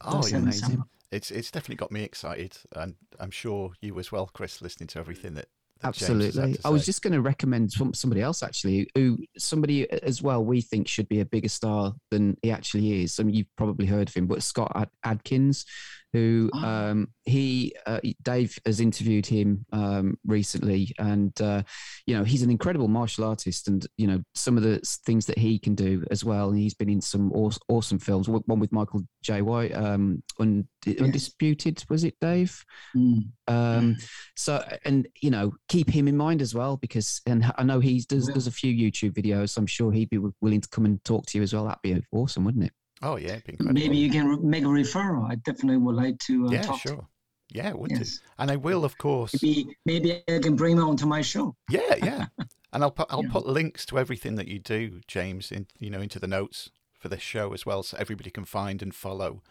Oh, 0.01 0.25
yeah. 0.27 0.37
Amazing. 0.37 0.61
Samurai. 0.61 0.83
It's 1.11 1.31
it's 1.31 1.49
definitely 1.49 1.77
got 1.77 1.91
me 1.91 2.03
excited, 2.03 2.55
and 2.75 2.93
I'm 3.19 3.31
sure 3.31 3.71
you 3.81 3.97
as 3.97 4.11
well, 4.11 4.29
Chris, 4.31 4.61
listening 4.61 4.85
to 4.89 4.99
everything 4.99 5.33
that, 5.33 5.47
that 5.81 5.95
James 5.95 6.23
has 6.23 6.35
had 6.35 6.43
Absolutely. 6.43 6.59
I 6.63 6.69
was 6.69 6.85
just 6.85 7.01
going 7.01 7.13
to 7.13 7.21
recommend 7.21 7.71
somebody 7.71 8.21
else 8.21 8.43
actually, 8.43 8.87
who 8.93 9.17
somebody 9.35 9.89
as 9.89 10.21
well 10.21 10.45
we 10.45 10.61
think 10.61 10.87
should 10.87 11.09
be 11.09 11.21
a 11.21 11.25
bigger 11.25 11.49
star 11.49 11.93
than 12.11 12.37
he 12.43 12.51
actually 12.51 13.01
is. 13.01 13.19
I 13.19 13.23
mean, 13.23 13.33
you've 13.33 13.55
probably 13.55 13.87
heard 13.87 14.09
of 14.09 14.13
him, 14.13 14.27
but 14.27 14.43
Scott 14.43 14.71
Ad- 14.75 14.91
Adkins, 15.03 15.65
who 16.13 16.49
Ah. 16.53 16.87
um, 16.89 17.07
he 17.25 17.73
uh, 17.85 17.99
Dave 18.23 18.57
has 18.65 18.79
interviewed 18.79 19.25
him 19.25 19.65
um, 19.71 20.17
recently, 20.25 20.93
and 20.97 21.39
uh, 21.41 21.61
you 22.07 22.17
know 22.17 22.23
he's 22.23 22.41
an 22.41 22.49
incredible 22.49 22.87
martial 22.87 23.23
artist, 23.25 23.67
and 23.67 23.85
you 23.97 24.07
know 24.07 24.21
some 24.35 24.57
of 24.57 24.63
the 24.63 24.79
things 25.05 25.25
that 25.27 25.37
he 25.37 25.59
can 25.59 25.75
do 25.75 26.03
as 26.11 26.23
well. 26.25 26.49
And 26.49 26.57
he's 26.57 26.73
been 26.73 26.89
in 26.89 27.01
some 27.01 27.31
aw- 27.33 27.51
awesome 27.67 27.99
films. 27.99 28.27
One 28.27 28.59
with 28.59 28.71
Michael 28.71 29.01
Jai 29.21 29.41
White, 29.41 29.75
um, 29.75 30.23
Und- 30.39 30.67
Undisputed, 30.99 31.83
was 31.89 32.03
it, 32.03 32.15
Dave? 32.19 32.63
Mm. 32.95 33.29
Um, 33.47 33.97
so, 34.35 34.63
and 34.85 35.07
you 35.21 35.29
know, 35.31 35.53
keep 35.67 35.89
him 35.89 36.07
in 36.07 36.17
mind 36.17 36.41
as 36.41 36.53
well 36.55 36.77
because, 36.77 37.21
and 37.25 37.51
I 37.57 37.63
know 37.63 37.79
he 37.79 38.03
does 38.07 38.27
does 38.27 38.47
a 38.47 38.51
few 38.51 38.73
YouTube 38.73 39.13
videos. 39.13 39.49
So 39.51 39.59
I'm 39.61 39.67
sure 39.67 39.91
he'd 39.91 40.09
be 40.09 40.19
willing 40.41 40.61
to 40.61 40.69
come 40.69 40.85
and 40.85 41.03
talk 41.03 41.25
to 41.27 41.37
you 41.37 41.43
as 41.43 41.53
well. 41.53 41.65
That'd 41.65 41.81
be 41.81 42.01
awesome, 42.11 42.45
wouldn't 42.45 42.65
it? 42.65 42.73
Oh 43.01 43.15
yeah, 43.15 43.29
it'd 43.33 43.43
be 43.45 43.53
incredible. 43.53 43.73
Maybe 43.81 43.97
you 43.97 44.09
can 44.11 44.47
make 44.49 44.63
a 44.63 44.67
referral. 44.67 45.29
I 45.29 45.35
definitely 45.35 45.77
would 45.77 45.95
like 45.95 46.17
to 46.19 46.47
uh, 46.47 46.51
yeah, 46.51 46.61
talk 46.63 46.81
to 46.81 46.87
sure. 46.87 47.07
Yeah, 47.51 47.73
would 47.73 47.91
Yes. 47.91 48.17
do. 48.17 48.25
And 48.37 48.51
I 48.51 48.57
will, 48.57 48.85
of 48.85 48.97
course. 48.99 49.41
Maybe, 49.41 49.75
maybe 49.85 50.21
I 50.29 50.39
can 50.39 50.55
bring 50.55 50.77
him 50.77 50.83
onto 50.83 51.07
my 51.07 51.21
show. 51.21 51.55
Yeah, 51.69 51.95
yeah. 52.03 52.25
And 52.71 52.83
I'll 52.83 52.91
put 52.91 53.07
I'll 53.09 53.23
Yeah. 53.23 53.31
put 53.31 53.47
links 53.47 53.83
to 53.87 53.97
everything 53.97 54.35
that 54.35 54.47
you 54.47 54.59
do, 54.59 55.01
James, 55.07 55.51
in 55.51 55.65
you 55.79 55.89
know 55.89 56.01
into 56.01 56.19
the 56.19 56.27
notes 56.27 56.69
for 56.99 57.09
this 57.09 57.21
show 57.21 57.53
as 57.53 57.65
well, 57.65 57.81
so 57.81 57.97
everybody 57.97 58.29
can 58.29 58.45
find 58.45 58.83
and 58.83 58.93
follow 58.93 59.41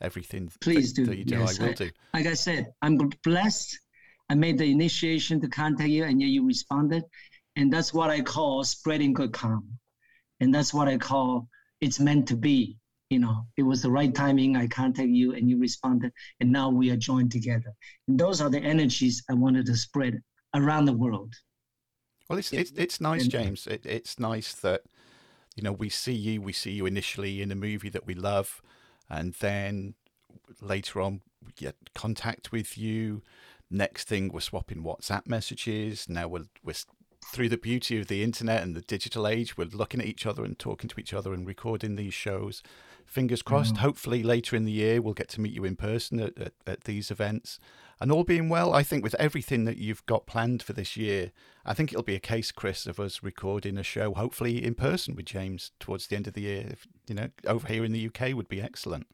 everything. 0.00 0.46
that- 0.46 0.60
Please 0.60 0.92
do. 0.92 1.06
that 1.06 1.16
you 1.16 1.24
do. 1.24 1.38
Yes, 1.38 1.60
I 1.60 1.66
will 1.66 1.72
do. 1.74 1.90
Like 2.14 2.26
I 2.26 2.34
said, 2.34 2.72
I'm 2.82 2.96
blessed. 3.22 3.78
I 4.30 4.34
made 4.34 4.58
the 4.58 4.68
initiation 4.70 5.40
to 5.42 5.48
contact 5.48 5.90
you, 5.90 6.02
and 6.04 6.20
yet 6.20 6.30
you 6.30 6.44
responded, 6.44 7.04
and 7.54 7.72
that's 7.72 7.94
what 7.94 8.10
I 8.10 8.20
call 8.22 8.64
spreading 8.64 9.12
good 9.12 9.32
karma, 9.32 9.62
and 10.40 10.52
that's 10.52 10.74
what 10.74 10.88
I 10.88 10.98
call 10.98 11.48
it's 11.80 12.00
meant 12.00 12.26
to 12.28 12.36
be. 12.36 12.78
You 13.10 13.20
know, 13.20 13.46
it 13.56 13.62
was 13.62 13.82
the 13.82 13.90
right 13.90 14.12
timing. 14.12 14.56
I 14.56 14.66
contacted 14.66 15.14
you, 15.14 15.34
and 15.34 15.48
you 15.48 15.58
responded, 15.58 16.12
and 16.40 16.50
now 16.50 16.68
we 16.70 16.90
are 16.90 16.96
joined 16.96 17.30
together. 17.30 17.72
And 18.08 18.18
those 18.18 18.40
are 18.40 18.50
the 18.50 18.58
energies 18.58 19.22
I 19.30 19.34
wanted 19.34 19.66
to 19.66 19.76
spread 19.76 20.20
around 20.54 20.86
the 20.86 20.92
world. 20.92 21.32
Well, 22.28 22.38
it's 22.38 22.52
it's 22.52 22.72
it's 22.72 23.00
nice, 23.00 23.22
And- 23.22 23.30
James. 23.30 23.66
It, 23.68 23.86
it's 23.86 24.18
nice 24.18 24.52
that 24.54 24.82
you 25.54 25.62
know 25.62 25.72
we 25.72 25.88
see 25.88 26.14
you. 26.14 26.42
We 26.42 26.52
see 26.52 26.72
you 26.72 26.84
initially 26.86 27.40
in 27.42 27.52
a 27.52 27.54
movie 27.54 27.90
that 27.90 28.06
we 28.06 28.14
love, 28.14 28.60
and 29.08 29.34
then 29.34 29.94
later 30.60 31.00
on 31.00 31.20
we 31.44 31.52
get 31.52 31.76
contact 31.94 32.50
with 32.50 32.76
you. 32.76 33.22
Next 33.70 34.08
thing, 34.08 34.30
we're 34.32 34.40
swapping 34.40 34.82
WhatsApp 34.82 35.28
messages. 35.28 36.08
Now 36.08 36.26
we're 36.26 36.46
we're 36.64 36.74
through 37.24 37.48
the 37.50 37.56
beauty 37.56 38.00
of 38.00 38.08
the 38.08 38.24
internet 38.24 38.62
and 38.64 38.74
the 38.74 38.80
digital 38.80 39.28
age. 39.28 39.56
We're 39.56 39.64
looking 39.66 40.00
at 40.00 40.06
each 40.06 40.26
other 40.26 40.44
and 40.44 40.58
talking 40.58 40.88
to 40.88 41.00
each 41.00 41.14
other 41.14 41.32
and 41.32 41.46
recording 41.46 41.94
these 41.94 42.14
shows. 42.14 42.64
Fingers 43.06 43.42
crossed. 43.42 43.74
Mm. 43.76 43.78
Hopefully, 43.78 44.22
later 44.22 44.56
in 44.56 44.64
the 44.64 44.72
year, 44.72 45.00
we'll 45.00 45.14
get 45.14 45.28
to 45.30 45.40
meet 45.40 45.52
you 45.52 45.64
in 45.64 45.76
person 45.76 46.20
at, 46.20 46.36
at, 46.38 46.52
at 46.66 46.84
these 46.84 47.10
events. 47.10 47.58
And 48.00 48.12
all 48.12 48.24
being 48.24 48.48
well, 48.50 48.74
I 48.74 48.82
think 48.82 49.02
with 49.02 49.14
everything 49.14 49.64
that 49.64 49.78
you've 49.78 50.04
got 50.04 50.26
planned 50.26 50.62
for 50.62 50.74
this 50.74 50.96
year, 50.96 51.32
I 51.64 51.72
think 51.72 51.92
it'll 51.92 52.02
be 52.02 52.14
a 52.14 52.20
case, 52.20 52.52
Chris, 52.52 52.86
of 52.86 53.00
us 53.00 53.22
recording 53.22 53.78
a 53.78 53.82
show, 53.82 54.12
hopefully 54.12 54.62
in 54.62 54.74
person 54.74 55.14
with 55.14 55.24
James 55.24 55.70
towards 55.80 56.06
the 56.06 56.16
end 56.16 56.26
of 56.26 56.34
the 56.34 56.42
year. 56.42 56.66
If, 56.70 56.86
you 57.08 57.14
know, 57.14 57.28
over 57.46 57.66
here 57.66 57.84
in 57.84 57.92
the 57.92 58.06
UK 58.06 58.34
would 58.34 58.48
be 58.48 58.60
excellent. 58.60 59.06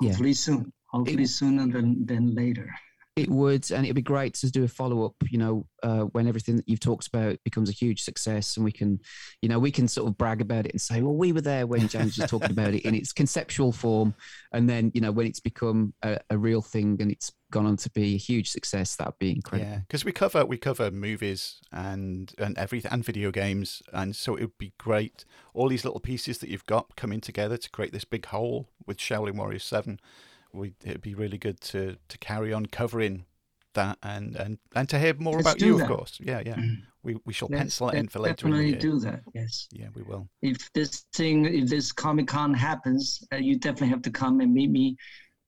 Yeah. 0.00 0.10
Hopefully 0.10 0.34
soon. 0.34 0.72
Hopefully 0.86 1.26
sooner 1.26 1.66
than 1.66 2.06
than 2.06 2.34
later. 2.34 2.70
It 3.18 3.28
would, 3.28 3.70
and 3.70 3.84
it'd 3.84 3.96
be 3.96 4.02
great 4.02 4.34
to 4.34 4.50
do 4.50 4.64
a 4.64 4.68
follow 4.68 5.04
up. 5.04 5.14
You 5.30 5.38
know, 5.38 5.66
uh, 5.82 6.02
when 6.02 6.26
everything 6.26 6.56
that 6.56 6.68
you've 6.68 6.80
talked 6.80 7.06
about 7.06 7.38
becomes 7.44 7.68
a 7.68 7.72
huge 7.72 8.02
success, 8.02 8.56
and 8.56 8.64
we 8.64 8.72
can, 8.72 9.00
you 9.42 9.48
know, 9.48 9.58
we 9.58 9.70
can 9.70 9.88
sort 9.88 10.08
of 10.08 10.16
brag 10.16 10.40
about 10.40 10.66
it 10.66 10.72
and 10.72 10.80
say, 10.80 11.02
"Well, 11.02 11.16
we 11.16 11.32
were 11.32 11.40
there 11.40 11.66
when 11.66 11.88
James 11.88 12.18
was 12.18 12.30
talking 12.30 12.50
about 12.50 12.74
it 12.74 12.82
in 12.82 12.94
its 12.94 13.12
conceptual 13.12 13.72
form," 13.72 14.14
and 14.52 14.68
then 14.68 14.90
you 14.94 15.00
know 15.00 15.12
when 15.12 15.26
it's 15.26 15.40
become 15.40 15.94
a, 16.02 16.18
a 16.30 16.38
real 16.38 16.62
thing 16.62 16.96
and 17.00 17.10
it's 17.10 17.32
gone 17.50 17.66
on 17.66 17.76
to 17.78 17.90
be 17.90 18.14
a 18.14 18.18
huge 18.18 18.50
success, 18.50 18.96
that'd 18.96 19.18
be 19.18 19.30
incredible. 19.30 19.70
Yeah, 19.70 19.78
because 19.80 20.04
we 20.04 20.12
cover 20.12 20.44
we 20.44 20.58
cover 20.58 20.90
movies 20.90 21.60
and 21.72 22.32
and 22.38 22.56
everything 22.58 22.92
and 22.92 23.04
video 23.04 23.30
games, 23.30 23.82
and 23.92 24.14
so 24.14 24.36
it 24.36 24.42
would 24.42 24.58
be 24.58 24.72
great. 24.78 25.24
All 25.54 25.68
these 25.68 25.84
little 25.84 26.00
pieces 26.00 26.38
that 26.38 26.50
you've 26.50 26.66
got 26.66 26.96
coming 26.96 27.20
together 27.20 27.56
to 27.56 27.70
create 27.70 27.92
this 27.92 28.04
big 28.04 28.26
whole 28.26 28.68
with 28.86 28.98
Shaolin 28.98 29.36
Warriors 29.36 29.64
Seven 29.64 30.00
we 30.58 30.74
it'd 30.84 31.02
be 31.02 31.14
really 31.14 31.38
good 31.38 31.60
to 31.60 31.96
to 32.08 32.18
carry 32.18 32.52
on 32.52 32.66
covering 32.66 33.24
that 33.74 33.98
and 34.02 34.36
and 34.36 34.58
and 34.74 34.88
to 34.88 34.98
hear 34.98 35.14
more 35.14 35.36
Let's 35.36 35.46
about 35.46 35.60
you, 35.60 35.78
that. 35.78 35.90
of 35.90 35.96
course. 35.96 36.18
Yeah, 36.20 36.42
yeah. 36.44 36.60
We 37.02 37.16
we 37.24 37.32
shall 37.32 37.48
Let's 37.50 37.60
pencil 37.60 37.90
it 37.90 37.98
in 37.98 38.08
for 38.08 38.18
later 38.18 38.34
Definitely 38.34 38.74
do 38.74 38.98
that. 39.00 39.22
Yes. 39.34 39.68
Yeah, 39.72 39.86
we 39.94 40.02
will. 40.02 40.28
If 40.42 40.70
this 40.72 41.06
thing, 41.14 41.46
if 41.46 41.68
this 41.68 41.92
Comic 41.92 42.26
Con 42.26 42.52
happens, 42.52 43.22
uh, 43.32 43.36
you 43.36 43.58
definitely 43.58 43.88
have 43.88 44.02
to 44.02 44.10
come 44.10 44.40
and 44.40 44.52
meet 44.52 44.70
me. 44.70 44.96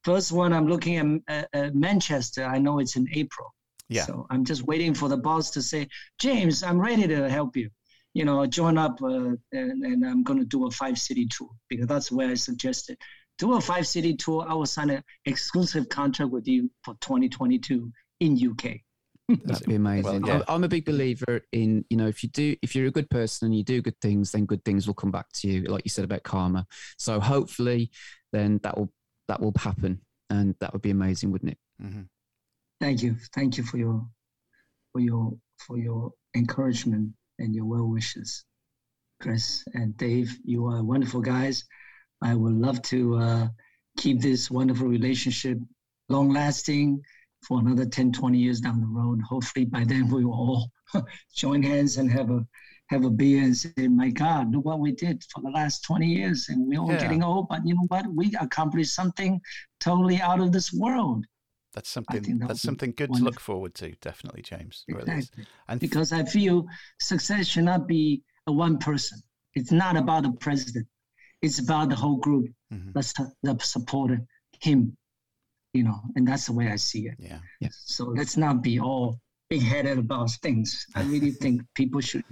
First 0.04 0.32
one, 0.32 0.52
I'm 0.52 0.66
looking 0.66 0.96
at 1.28 1.46
uh, 1.52 1.58
uh, 1.58 1.70
Manchester. 1.74 2.44
I 2.44 2.58
know 2.58 2.78
it's 2.78 2.96
in 2.96 3.06
April. 3.12 3.52
Yeah. 3.88 4.04
So 4.04 4.26
I'm 4.30 4.44
just 4.44 4.62
waiting 4.62 4.94
for 4.94 5.08
the 5.08 5.16
boss 5.16 5.50
to 5.50 5.62
say, 5.62 5.88
James, 6.18 6.62
I'm 6.62 6.80
ready 6.80 7.06
to 7.08 7.28
help 7.28 7.56
you. 7.56 7.68
You 8.14 8.24
know, 8.24 8.44
join 8.46 8.78
up, 8.78 9.00
uh, 9.02 9.34
and, 9.52 9.84
and 9.84 10.04
I'm 10.04 10.22
going 10.22 10.38
to 10.38 10.44
do 10.44 10.66
a 10.66 10.70
five 10.70 10.98
city 10.98 11.26
tour 11.26 11.50
because 11.68 11.86
that's 11.86 12.10
where 12.10 12.30
I 12.30 12.34
suggested. 12.34 12.96
Do 13.40 13.54
a 13.54 13.60
five 13.60 13.86
city 13.86 14.14
tour. 14.14 14.44
I 14.46 14.52
will 14.52 14.66
sign 14.66 14.90
an 14.90 15.02
exclusive 15.24 15.88
contract 15.88 16.30
with 16.30 16.46
you 16.46 16.70
for 16.84 16.94
2022 17.00 17.90
in 18.20 18.50
UK. 18.50 18.80
That'd 19.44 19.66
be 19.66 19.76
amazing. 19.76 20.20
Well, 20.20 20.28
yeah. 20.28 20.34
I'm, 20.46 20.56
I'm 20.56 20.64
a 20.64 20.68
big 20.68 20.84
believer 20.84 21.40
in 21.50 21.82
you 21.88 21.96
know 21.96 22.06
if 22.06 22.22
you 22.22 22.28
do 22.28 22.54
if 22.60 22.76
you're 22.76 22.88
a 22.88 22.90
good 22.90 23.08
person 23.08 23.46
and 23.46 23.56
you 23.56 23.64
do 23.64 23.80
good 23.80 23.98
things, 24.02 24.32
then 24.32 24.44
good 24.44 24.62
things 24.66 24.86
will 24.86 24.92
come 24.92 25.10
back 25.10 25.32
to 25.36 25.48
you. 25.48 25.62
Like 25.62 25.86
you 25.86 25.88
said 25.88 26.04
about 26.04 26.22
karma. 26.22 26.66
So 26.98 27.18
hopefully, 27.18 27.90
then 28.30 28.60
that 28.62 28.76
will 28.76 28.92
that 29.28 29.40
will 29.40 29.54
happen, 29.56 30.02
and 30.28 30.54
that 30.60 30.74
would 30.74 30.82
be 30.82 30.90
amazing, 30.90 31.32
wouldn't 31.32 31.52
it? 31.52 31.58
hmm 31.80 32.02
Thank 32.78 33.02
you. 33.02 33.16
Thank 33.34 33.56
you 33.56 33.64
for 33.64 33.78
your 33.78 34.06
for 34.92 35.00
your 35.00 35.32
for 35.66 35.78
your 35.78 36.12
encouragement 36.36 37.14
and 37.38 37.54
your 37.54 37.64
well 37.64 37.86
wishes. 37.86 38.44
Chris 39.22 39.64
and 39.72 39.96
Dave, 39.96 40.36
you 40.44 40.66
are 40.66 40.84
wonderful 40.84 41.22
guys. 41.22 41.64
I 42.22 42.34
would 42.34 42.54
love 42.54 42.82
to 42.82 43.16
uh, 43.16 43.48
keep 43.96 44.20
this 44.20 44.50
wonderful 44.50 44.86
relationship 44.88 45.58
long 46.08 46.32
lasting 46.32 47.00
for 47.46 47.60
another 47.60 47.86
10, 47.86 48.12
20 48.12 48.38
years 48.38 48.60
down 48.60 48.80
the 48.80 48.86
road. 48.86 49.20
Hopefully 49.22 49.64
by 49.64 49.84
then 49.84 50.08
we 50.08 50.24
will 50.24 50.34
all 50.34 50.70
join 51.34 51.62
hands 51.62 51.96
and 51.96 52.10
have 52.10 52.30
a 52.30 52.46
have 52.88 53.04
a 53.04 53.10
beer 53.10 53.44
and 53.44 53.56
say, 53.56 53.70
my 53.86 54.10
God, 54.10 54.52
look 54.52 54.64
what 54.64 54.80
we 54.80 54.90
did 54.90 55.22
for 55.32 55.40
the 55.42 55.50
last 55.50 55.84
20 55.84 56.06
years. 56.06 56.48
And 56.48 56.66
we're 56.66 56.80
all 56.80 56.90
Yeah. 56.90 56.98
getting 57.02 57.22
old, 57.22 57.46
but 57.48 57.64
you 57.64 57.74
know 57.74 57.84
what? 57.86 58.04
We 58.12 58.34
accomplished 58.40 58.94
something 58.96 59.40
totally 59.78 60.20
out 60.20 60.40
of 60.40 60.50
this 60.50 60.72
world. 60.72 61.24
That's 61.72 61.88
something 61.88 62.38
that 62.38 62.48
that's 62.48 62.62
something 62.62 62.92
good 62.96 63.14
to 63.14 63.22
look 63.22 63.38
forward 63.38 63.74
to. 63.76 63.92
Definitely, 64.00 64.42
James. 64.42 64.84
It 64.88 64.96
really 64.96 65.12
is. 65.12 65.28
Exactly. 65.28 65.46
And 65.68 65.78
because 65.80 66.12
I 66.12 66.24
feel 66.24 66.66
success 66.98 67.46
should 67.46 67.64
not 67.64 67.86
be 67.86 68.22
a 68.48 68.52
one 68.52 68.78
person. 68.78 69.20
It's 69.54 69.70
not 69.70 69.96
about 69.96 70.24
the 70.24 70.32
president. 70.32 70.88
It's 71.42 71.58
about 71.58 71.88
the 71.88 71.96
whole 71.96 72.16
group 72.16 72.46
Mhm. 72.72 72.92
that, 72.92 73.04
su- 73.04 73.32
that 73.42 73.62
supported 73.62 74.26
him, 74.60 74.96
you 75.72 75.82
know, 75.84 76.00
and 76.16 76.26
that's 76.28 76.46
the 76.46 76.52
way 76.52 76.68
I 76.68 76.76
see 76.76 77.08
it. 77.08 77.14
yeah, 77.18 77.40
So 77.72 78.04
let's 78.06 78.36
not 78.36 78.62
be 78.62 78.78
all 78.78 79.18
big 79.48 79.62
headed 79.62 79.98
about 79.98 80.30
things. 80.42 80.86
I 80.94 81.02
really 81.02 81.30
think 81.42 81.62
people 81.74 82.00
should 82.00 82.24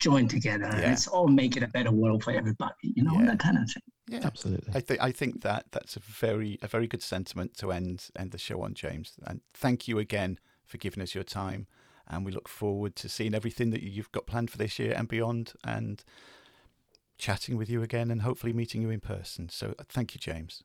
join 0.00 0.28
together. 0.28 0.64
Yeah. 0.66 0.88
Let's 0.90 1.06
all 1.08 1.28
make 1.28 1.56
it 1.56 1.62
a 1.62 1.68
better 1.68 1.90
world 1.92 2.22
for 2.24 2.30
everybody, 2.32 2.74
you 2.82 3.02
know, 3.02 3.18
Yeah. 3.18 3.26
that 3.26 3.38
kind 3.38 3.58
of 3.58 3.64
thing. 3.70 3.82
yeah. 4.08 4.20
Absolutely. 4.24 4.72
I 4.74 4.80
think 4.80 5.00
I 5.02 5.10
think 5.12 5.42
that 5.42 5.66
that's 5.72 5.96
a 5.96 6.00
very 6.00 6.58
a 6.62 6.68
very 6.68 6.86
good 6.86 7.02
sentiment 7.02 7.56
to 7.58 7.72
end 7.72 8.08
end 8.14 8.30
the 8.30 8.38
show 8.38 8.62
on, 8.62 8.74
James. 8.74 9.18
And 9.26 9.40
thank 9.52 9.88
you 9.88 9.98
again 9.98 10.38
for 10.64 10.78
giving 10.78 11.02
us 11.02 11.14
your 11.14 11.24
time. 11.24 11.66
And 12.08 12.24
we 12.24 12.30
look 12.32 12.48
forward 12.48 12.94
to 12.96 13.08
seeing 13.08 13.34
everything 13.34 13.70
that 13.70 13.82
you've 13.82 14.12
got 14.12 14.26
planned 14.26 14.50
for 14.50 14.58
this 14.58 14.78
year 14.78 14.94
and 14.96 15.08
beyond, 15.08 15.54
and 15.64 16.04
chatting 17.18 17.56
with 17.56 17.68
you 17.70 17.82
again, 17.82 18.10
and 18.10 18.22
hopefully 18.22 18.52
meeting 18.52 18.82
you 18.82 18.90
in 18.90 19.00
person. 19.00 19.48
So 19.48 19.74
uh, 19.78 19.84
thank 19.88 20.14
you, 20.14 20.20
James. 20.20 20.62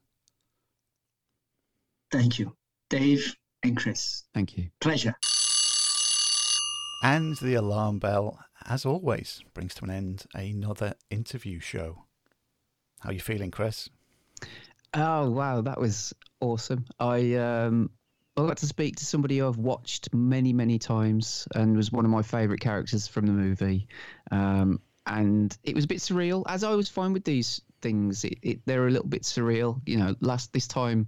Thank 2.12 2.40
you, 2.40 2.56
Dave 2.90 3.36
and 3.64 3.78
Chris. 3.78 4.24
Thank 4.34 4.58
you. 4.58 4.70
Pleasure. 4.80 5.16
And 7.04 7.36
the 7.38 7.56
alarm 7.56 8.00
bell, 8.00 8.40
as 8.68 8.86
always, 8.86 9.44
brings 9.54 9.74
to 9.76 9.86
an 9.86 9.92
end 9.92 10.26
another 10.34 10.94
interview 11.10 11.60
show. 11.60 12.06
How 13.00 13.10
are 13.10 13.14
you 13.14 13.20
feeling, 13.20 13.50
Chris? 13.50 13.90
Oh 14.94 15.32
wow, 15.32 15.62
that 15.62 15.80
was 15.80 16.14
awesome. 16.42 16.86
I 17.00 17.36
um 17.36 17.90
I 18.38 18.48
got 18.48 18.58
to 18.58 18.68
speak 18.68 18.96
to 18.98 19.06
somebody 19.06 19.42
I've 19.42 19.58
watched 19.58 20.14
many, 20.14 20.54
many 20.54 20.80
times 20.80 21.48
and 21.54 21.76
was 21.76 21.92
one 21.92 22.06
of 22.06 22.12
my 22.12 22.22
favourite 22.22 22.62
characters 22.62 23.08
from 23.08 23.26
the 23.26 23.34
movie. 23.34 23.88
Um, 24.32 24.80
and 25.06 25.56
it 25.64 25.76
was 25.76 25.86
a 25.86 25.88
bit 25.88 26.00
surreal, 26.00 26.44
as 26.48 26.64
I 26.64 26.70
always 26.70 26.90
find 26.90 27.14
with 27.14 27.24
these 27.24 27.62
things. 27.82 28.24
It, 28.24 28.38
it, 28.42 28.60
they're 28.66 28.88
a 28.88 28.92
little 28.92 29.08
bit 29.08 29.24
surreal. 29.24 29.82
You 29.86 29.98
know, 29.98 30.16
last 30.22 30.54
this 30.54 30.68
time, 30.68 31.08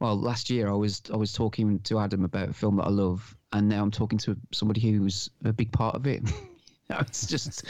well, 0.00 0.18
last 0.18 0.50
year 0.50 0.68
I 0.68 0.74
was 0.74 1.02
I 1.12 1.16
was 1.16 1.32
talking 1.32 1.80
to 1.80 1.98
Adam 1.98 2.24
about 2.24 2.50
a 2.50 2.52
film 2.52 2.76
that 2.76 2.84
I 2.84 2.90
love, 2.90 3.36
and 3.52 3.68
now 3.68 3.82
I'm 3.82 3.90
talking 3.90 4.18
to 4.20 4.36
somebody 4.52 4.80
who's 4.80 5.30
a 5.44 5.52
big 5.52 5.72
part 5.72 5.94
of 5.94 6.06
it. 6.06 6.22
It's 6.88 7.26
just, 7.26 7.64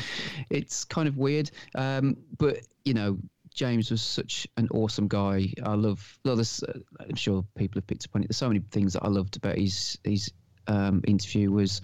it's 0.50 0.84
kind 0.84 1.08
of 1.08 1.16
weird. 1.16 1.50
Um, 1.74 2.18
but 2.36 2.60
you 2.84 2.92
know, 2.92 3.18
James 3.54 3.90
was 3.90 4.02
such 4.02 4.46
an 4.58 4.68
awesome 4.70 5.08
guy. 5.08 5.52
I 5.62 5.74
love, 5.74 6.18
well, 6.24 6.36
there's, 6.36 6.62
uh, 6.62 6.78
I'm 7.00 7.16
sure 7.16 7.42
people 7.56 7.80
have 7.80 7.86
picked 7.86 8.04
up 8.04 8.10
on 8.14 8.22
it. 8.22 8.28
There's 8.28 8.36
so 8.36 8.48
many 8.48 8.60
things 8.70 8.92
that 8.92 9.02
I 9.02 9.08
loved 9.08 9.36
about 9.36 9.56
his 9.56 9.98
his 10.04 10.30
um, 10.68 11.02
interview 11.06 11.50
was 11.50 11.80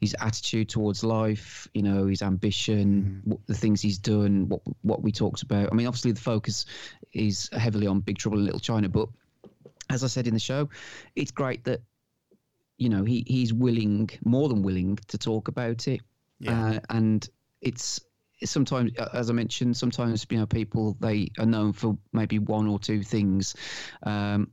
his 0.00 0.14
attitude 0.20 0.68
towards 0.68 1.04
life. 1.04 1.68
You 1.74 1.82
know, 1.82 2.06
his 2.06 2.22
ambition, 2.22 3.22
what, 3.24 3.40
the 3.46 3.54
things 3.54 3.80
he's 3.80 3.98
done, 3.98 4.48
what 4.48 4.62
what 4.82 5.02
we 5.02 5.12
talked 5.12 5.42
about. 5.42 5.68
I 5.70 5.74
mean, 5.74 5.86
obviously 5.86 6.12
the 6.12 6.20
focus 6.20 6.66
is 7.12 7.48
heavily 7.52 7.86
on 7.86 8.00
Big 8.00 8.18
Trouble 8.18 8.38
in 8.38 8.44
Little 8.44 8.60
China, 8.60 8.88
but 8.88 9.08
as 9.90 10.04
I 10.04 10.06
said 10.06 10.26
in 10.26 10.34
the 10.34 10.40
show, 10.40 10.68
it's 11.14 11.30
great 11.30 11.64
that 11.64 11.80
you 12.78 12.88
know 12.88 13.04
he 13.04 13.24
he's 13.26 13.52
willing, 13.52 14.10
more 14.24 14.48
than 14.48 14.62
willing, 14.62 14.98
to 15.08 15.18
talk 15.18 15.48
about 15.48 15.88
it. 15.88 16.00
Yeah. 16.40 16.70
Uh, 16.70 16.80
and 16.90 17.28
it's 17.60 18.00
sometimes, 18.44 18.92
as 19.12 19.30
I 19.30 19.32
mentioned, 19.32 19.76
sometimes 19.76 20.26
you 20.30 20.38
know 20.38 20.46
people 20.46 20.96
they 21.00 21.30
are 21.38 21.46
known 21.46 21.72
for 21.72 21.96
maybe 22.12 22.38
one 22.38 22.66
or 22.66 22.78
two 22.78 23.02
things, 23.02 23.54
um, 24.02 24.50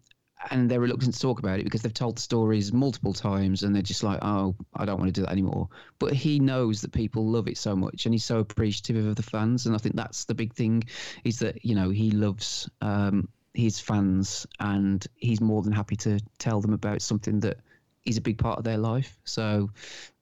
and 0.50 0.70
they're 0.70 0.80
reluctant 0.80 1.14
to 1.14 1.20
talk 1.20 1.40
about 1.40 1.60
it 1.60 1.64
because 1.64 1.82
they've 1.82 1.94
told 1.94 2.18
the 2.18 2.22
stories 2.22 2.74
multiple 2.74 3.14
times, 3.14 3.64
and 3.64 3.76
they're 3.76 3.82
just 3.82 4.04
like, 4.04 4.20
oh, 4.22 4.56
I 4.76 4.86
don't 4.86 5.00
want 5.00 5.14
to 5.14 5.20
do 5.20 5.26
that 5.26 5.32
anymore. 5.32 5.70
But 6.00 6.14
he 6.14 6.40
knows 6.40 6.82
that 6.82 6.92
people 6.92 7.28
love 7.28 7.48
it 7.48 7.58
so 7.58 7.76
much, 7.76 8.06
and 8.06 8.14
he's 8.14 8.26
so 8.26 8.40
appreciative 8.40 9.06
of 9.06 9.16
the 9.16 9.24
fans, 9.24 9.66
and 9.66 9.76
I 9.76 9.78
think 9.78 9.96
that's 9.96 10.26
the 10.26 10.34
big 10.34 10.54
thing, 10.54 10.84
is 11.24 11.40
that 11.40 11.64
you 11.64 11.76
know 11.76 11.90
he 11.90 12.12
loves. 12.12 12.70
Um, 12.82 13.28
his 13.54 13.82
fans 13.82 14.48
and 14.62 15.06
he's 15.18 15.42
more 15.42 15.62
than 15.62 15.74
happy 15.74 15.98
to 15.98 16.18
tell 16.38 16.62
them 16.62 16.72
about 16.72 17.02
something 17.02 17.42
that 17.42 17.58
is 18.06 18.16
a 18.16 18.22
big 18.22 18.38
part 18.38 18.58
of 18.58 18.64
their 18.64 18.78
life. 18.78 19.20
So 19.26 19.72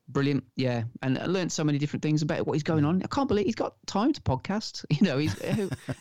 brilliant. 0.07 0.43
Yeah. 0.55 0.85
And 1.03 1.17
i 1.19 1.25
learned 1.25 1.51
so 1.51 1.63
many 1.63 1.77
different 1.77 2.01
things 2.01 2.23
about 2.23 2.47
what 2.47 2.53
he's 2.53 2.63
going 2.63 2.85
on. 2.85 3.03
I 3.03 3.07
can't 3.07 3.27
believe 3.27 3.45
he's 3.45 3.53
got 3.53 3.75
time 3.85 4.13
to 4.13 4.21
podcast. 4.21 4.83
You 4.89 5.05
know 5.05 5.19
he's 5.19 5.39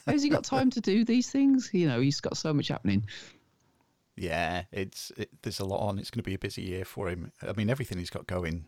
how's 0.07 0.23
he 0.23 0.31
got 0.31 0.45
time 0.45 0.71
to 0.71 0.81
do 0.81 1.05
these 1.05 1.31
things? 1.31 1.71
You 1.73 1.87
know 1.87 2.01
he's 2.01 2.21
got 2.21 2.37
so 2.37 2.55
much 2.55 2.69
happening 2.69 3.05
Yeah, 4.19 4.65
it's 4.73 5.13
it, 5.17 5.31
there's 5.43 5.61
a 5.61 5.65
lot 5.65 5.81
on. 5.81 5.99
It's 5.99 6.11
going 6.11 6.23
to 6.23 6.29
be 6.29 6.35
a 6.35 6.39
busy 6.39 6.63
year 6.63 6.85
for 6.85 7.09
him. 7.09 7.33
I 7.43 7.53
mean, 7.53 7.71
everything 7.71 7.99
he's 7.99 8.11
got 8.11 8.27
going 8.27 8.67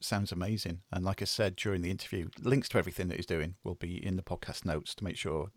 sounds 0.00 0.32
amazing. 0.32 0.80
And 0.92 1.04
like 1.04 1.22
I 1.22 1.24
said 1.24 1.56
during 1.56 1.82
the 1.82 1.90
interview, 1.90 2.28
links 2.40 2.68
to 2.70 2.78
everything 2.78 3.08
that 3.08 3.16
he's 3.16 3.26
doing 3.26 3.54
will 3.64 3.74
be 3.74 4.04
in 4.04 4.16
the 4.16 4.22
podcast 4.22 4.64
notes 4.64 4.94
to 4.96 5.04
make 5.04 5.16
sure 5.16 5.48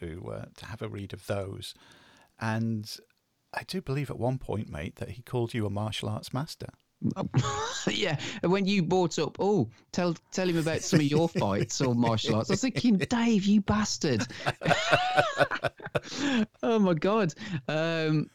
to 0.00 0.32
uh, 0.32 0.44
to 0.56 0.66
have 0.66 0.82
a 0.82 0.88
read 0.88 1.12
of 1.12 1.26
those. 1.26 1.74
And 2.40 2.90
I 3.52 3.62
do 3.64 3.80
believe 3.80 4.10
at 4.10 4.18
one 4.18 4.38
point, 4.38 4.70
mate, 4.70 4.96
that 4.96 5.10
he 5.10 5.22
called 5.22 5.54
you 5.54 5.66
a 5.66 5.70
martial 5.70 6.08
arts 6.08 6.32
master. 6.32 6.68
yeah 7.86 8.18
and 8.42 8.50
when 8.50 8.66
you 8.66 8.82
brought 8.82 9.20
up 9.20 9.36
oh 9.38 9.70
tell 9.92 10.16
tell 10.32 10.48
him 10.48 10.58
about 10.58 10.82
some 10.82 10.98
of 10.98 11.06
your 11.06 11.28
fights 11.38 11.80
or 11.80 11.94
martial 11.94 12.34
arts 12.34 12.50
i 12.50 12.54
was 12.54 12.60
thinking 12.60 12.96
dave 12.96 13.44
you 13.44 13.60
bastard 13.60 14.26
oh 16.64 16.80
my 16.80 16.94
god 16.94 17.32
um 17.68 18.28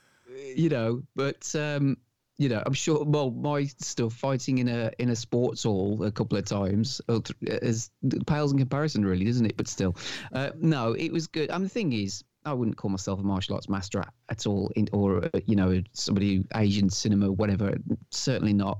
you 0.55 0.69
know 0.69 1.01
but 1.15 1.53
um 1.55 1.97
you 2.37 2.49
know 2.49 2.61
i'm 2.65 2.73
sure 2.73 3.03
well 3.03 3.31
my 3.31 3.65
stuff 3.77 4.13
fighting 4.13 4.57
in 4.57 4.67
a 4.67 4.91
in 4.99 5.09
a 5.09 5.15
sports 5.15 5.63
hall 5.63 6.03
a 6.03 6.11
couple 6.11 6.37
of 6.37 6.45
times 6.45 7.01
uh, 7.09 7.19
is 7.41 7.91
pales 8.25 8.51
in 8.51 8.57
comparison 8.57 9.05
really 9.05 9.25
doesn't 9.25 9.45
it 9.45 9.57
but 9.57 9.67
still 9.67 9.95
uh, 10.33 10.49
no 10.59 10.93
it 10.93 11.11
was 11.11 11.27
good 11.27 11.49
and 11.49 11.63
the 11.63 11.69
thing 11.69 11.93
is 11.93 12.23
I 12.45 12.53
wouldn't 12.53 12.77
call 12.77 12.89
myself 12.91 13.19
a 13.19 13.23
martial 13.23 13.55
arts 13.55 13.69
master 13.69 13.99
at, 13.99 14.13
at 14.29 14.45
all, 14.45 14.71
in, 14.75 14.89
or 14.91 15.25
uh, 15.25 15.29
you 15.45 15.55
know, 15.55 15.81
somebody 15.93 16.43
Asian 16.55 16.89
cinema, 16.89 17.31
whatever. 17.31 17.75
Certainly 18.11 18.53
not. 18.53 18.79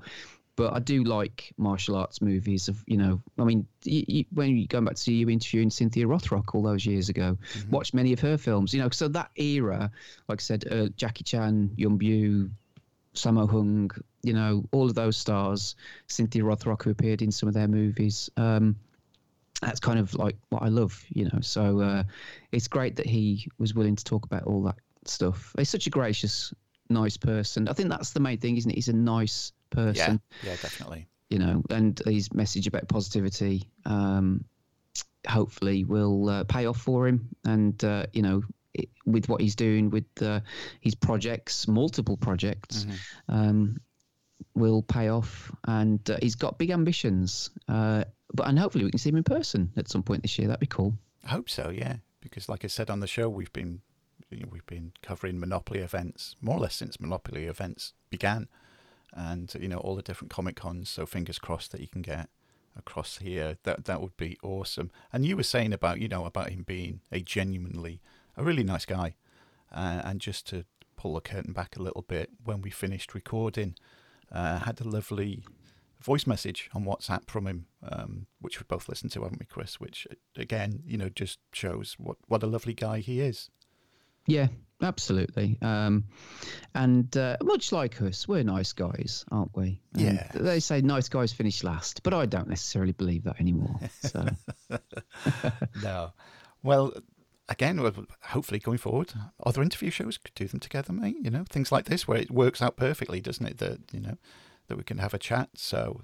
But 0.56 0.74
I 0.74 0.80
do 0.80 1.04
like 1.04 1.52
martial 1.58 1.96
arts 1.96 2.22
movies. 2.22 2.68
Of 2.68 2.84
you 2.86 2.98
know, 2.98 3.22
I 3.40 3.44
mean, 3.44 3.66
you, 3.84 4.06
you, 4.08 4.26
when 4.34 4.56
you 4.56 4.68
going 4.68 4.86
back 4.86 4.96
to 4.96 5.14
you 5.14 5.30
interviewing 5.30 5.70
Cynthia 5.70 6.06
Rothrock 6.06 6.54
all 6.54 6.62
those 6.62 6.86
years 6.86 7.10
ago, 7.10 7.38
mm-hmm. 7.54 7.72
watched 7.72 7.94
many 7.94 8.14
of 8.14 8.20
her 8.20 8.38
films. 8.38 8.74
You 8.74 8.82
know, 8.82 8.90
so 8.90 9.08
that 9.10 9.32
era, 9.36 9.92
like 10.28 10.42
I 10.42 10.44
said, 10.44 10.66
uh, 10.72 10.88
Jackie 10.96 11.24
Chan, 11.24 11.72
Yuen 11.76 11.98
Biao, 11.98 12.50
Sammo 13.16 13.50
Hung, 13.50 13.92
you 14.22 14.34
know, 14.34 14.66
all 14.72 14.86
of 14.86 14.96
those 14.96 15.18
stars, 15.18 15.76
Cynthia 16.08 16.44
Rothrock, 16.44 16.84
who 16.84 16.92
appeared 16.92 17.22
in 17.22 17.32
some 17.32 17.48
of 17.48 17.56
their 17.56 17.68
movies. 17.68 18.30
Um, 18.38 18.76
that's 19.62 19.80
kind 19.80 20.00
of 20.00 20.14
like 20.16 20.38
what 20.50 20.64
I 20.64 20.68
love, 20.68 21.04
you 21.10 21.26
know. 21.26 21.40
So 21.42 21.80
uh, 21.80 22.04
it's 22.52 22.68
great 22.68 22.96
that 22.98 23.06
he 23.06 23.48
was 23.58 23.74
willing 23.74 23.96
to 23.96 24.04
talk 24.04 24.26
about 24.26 24.44
all 24.44 24.64
that 24.64 24.76
stuff. 25.06 25.54
He's 25.58 25.70
such 25.70 25.88
a 25.88 25.90
gracious, 25.90 26.54
nice 26.90 27.18
person. 27.18 27.68
I 27.68 27.74
think 27.74 27.90
that's 27.90 28.12
the 28.12 28.20
main 28.20 28.40
thing, 28.40 28.58
isn't 28.58 28.70
it? 28.70 28.76
He's 28.76 28.90
a 28.90 28.94
nice 28.94 29.52
person. 29.74 30.22
Yeah, 30.44 30.52
yeah, 30.52 30.56
definitely. 30.62 31.08
You 31.30 31.40
know, 31.40 31.64
and 31.70 32.00
his 32.06 32.32
message 32.34 32.68
about 32.68 32.88
positivity, 32.88 33.70
um, 33.86 34.46
hopefully, 35.28 35.84
will 35.84 36.30
uh, 36.30 36.44
pay 36.44 36.66
off 36.66 36.80
for 36.80 37.08
him. 37.08 37.30
And 37.46 37.84
uh, 37.84 38.06
you 38.14 38.22
know, 38.22 38.44
it, 38.74 38.90
with 39.06 39.28
what 39.30 39.42
he's 39.42 39.56
doing 39.56 39.90
with 39.90 40.06
uh, 40.22 40.42
his 40.80 40.96
projects, 40.96 41.68
multiple 41.68 42.18
projects. 42.18 42.86
Mm-hmm. 42.86 43.34
Um, 43.34 43.78
will 44.56 44.84
pay 44.84 45.08
off 45.08 45.52
and 45.68 46.08
uh, 46.12 46.18
he's 46.22 46.36
got 46.36 46.60
big 46.60 46.70
ambitions 46.70 47.50
uh, 47.70 48.04
but 48.34 48.48
and 48.48 48.58
hopefully 48.58 48.84
we 48.84 48.90
can 48.90 49.00
see 49.00 49.10
him 49.10 49.16
in 49.16 49.24
person 49.24 49.72
at 49.78 49.90
some 49.90 50.04
point 50.04 50.24
this 50.24 50.38
year. 50.38 50.48
That'd 50.48 50.60
be 50.60 50.68
cool. 50.68 50.98
I 51.24 51.30
hope 51.30 51.50
so. 51.50 51.70
Yeah, 51.70 51.98
because 52.20 52.50
like 52.50 52.66
I 52.66 52.68
said 52.68 52.90
on 52.90 53.00
the 53.00 53.08
show, 53.08 53.30
we've 53.30 53.54
been 53.54 53.82
we've 54.50 54.66
been 54.66 54.94
covering 55.04 55.40
Monopoly 55.40 55.80
events 55.80 56.36
more 56.42 56.58
or 56.58 56.62
less 56.62 56.76
since 56.76 57.00
Monopoly 57.00 57.46
events 57.46 57.94
began, 58.10 58.48
and 59.14 59.54
you 59.60 59.68
know 59.68 59.78
all 59.78 59.96
the 59.96 60.02
different 60.02 60.32
Comic 60.32 60.56
Cons. 60.56 60.90
So 60.90 61.06
fingers 61.06 61.40
crossed 61.40 61.72
that 61.72 61.82
you 61.82 61.88
can 61.88 62.02
get 62.02 62.30
across 62.76 63.18
here. 63.20 63.58
That 63.64 63.86
that 63.86 64.02
would 64.02 64.18
be 64.18 64.38
awesome. 64.44 64.92
And 65.12 65.26
you 65.26 65.38
were 65.38 65.44
saying 65.44 65.74
about 65.74 66.00
you 66.00 66.08
know 66.08 66.26
about 66.26 66.50
him 66.50 66.64
being 66.64 67.02
a 67.12 67.20
genuinely 67.20 68.02
a 68.36 68.44
really 68.44 68.64
nice 68.64 68.86
guy, 68.86 69.16
uh, 69.72 70.02
and 70.04 70.20
just 70.20 70.48
to 70.48 70.66
pull 70.96 71.14
the 71.14 71.22
curtain 71.22 71.54
back 71.54 71.76
a 71.76 71.82
little 71.82 72.04
bit, 72.04 72.30
when 72.44 72.62
we 72.62 72.70
finished 72.70 73.14
recording, 73.14 73.76
uh, 74.32 74.60
had 74.60 74.80
a 74.80 74.88
lovely 74.88 75.44
voice 76.02 76.28
message 76.28 76.70
on 76.74 76.86
WhatsApp 76.86 77.28
from 77.28 77.48
him, 77.48 77.66
um, 77.88 78.28
which 78.42 78.60
we 78.60 78.66
both 78.68 78.90
listened 78.90 79.12
to, 79.12 79.24
haven't 79.24 79.40
we, 79.40 79.46
Chris? 79.46 79.80
Which 79.80 80.08
again, 80.36 80.84
you 80.86 80.98
know, 80.98 81.10
just 81.10 81.40
shows 81.52 81.96
what 81.98 82.18
what 82.28 82.44
a 82.44 82.48
lovely 82.48 82.74
guy 82.74 83.00
he 83.00 83.22
is. 83.22 83.50
Yeah, 84.26 84.48
absolutely. 84.82 85.58
Um, 85.62 86.06
and 86.74 87.16
uh, 87.16 87.38
much 87.42 87.72
like 87.72 88.02
us, 88.02 88.28
we're 88.28 88.44
nice 88.44 88.74
guys, 88.74 89.26
aren't 89.32 89.56
we? 89.56 89.82
And 89.96 90.16
yeah. 90.16 90.28
They 90.34 90.60
say 90.60 90.82
nice 90.82 91.10
guys 91.10 91.34
finish 91.34 91.64
last, 91.64 92.04
but 92.04 92.14
I 92.14 92.26
don't 92.26 92.50
necessarily 92.50 92.94
believe 92.94 93.24
that 93.24 93.40
anymore. 93.40 93.80
So. 94.02 94.28
no. 95.84 96.14
Well, 96.64 96.94
again, 97.50 97.80
hopefully 98.22 98.60
going 98.60 98.78
forward, 98.78 99.14
other 99.44 99.62
interview 99.62 99.90
shows 99.90 100.18
could 100.18 100.36
do 100.36 100.48
them 100.48 100.60
together, 100.60 100.94
mate. 100.94 101.18
You 101.22 101.30
know, 101.30 101.46
things 101.50 101.72
like 101.72 101.86
this 101.86 102.08
where 102.08 102.18
it 102.18 102.32
works 102.32 102.62
out 102.62 102.78
perfectly, 102.78 103.22
doesn't 103.22 103.46
it? 103.46 103.58
That 103.60 103.80
you 103.92 104.00
know 104.00 104.18
that 104.68 104.78
we 104.78 104.84
can 104.84 104.98
have 104.98 105.14
a 105.14 105.20
chat. 105.20 105.50
So, 105.56 106.02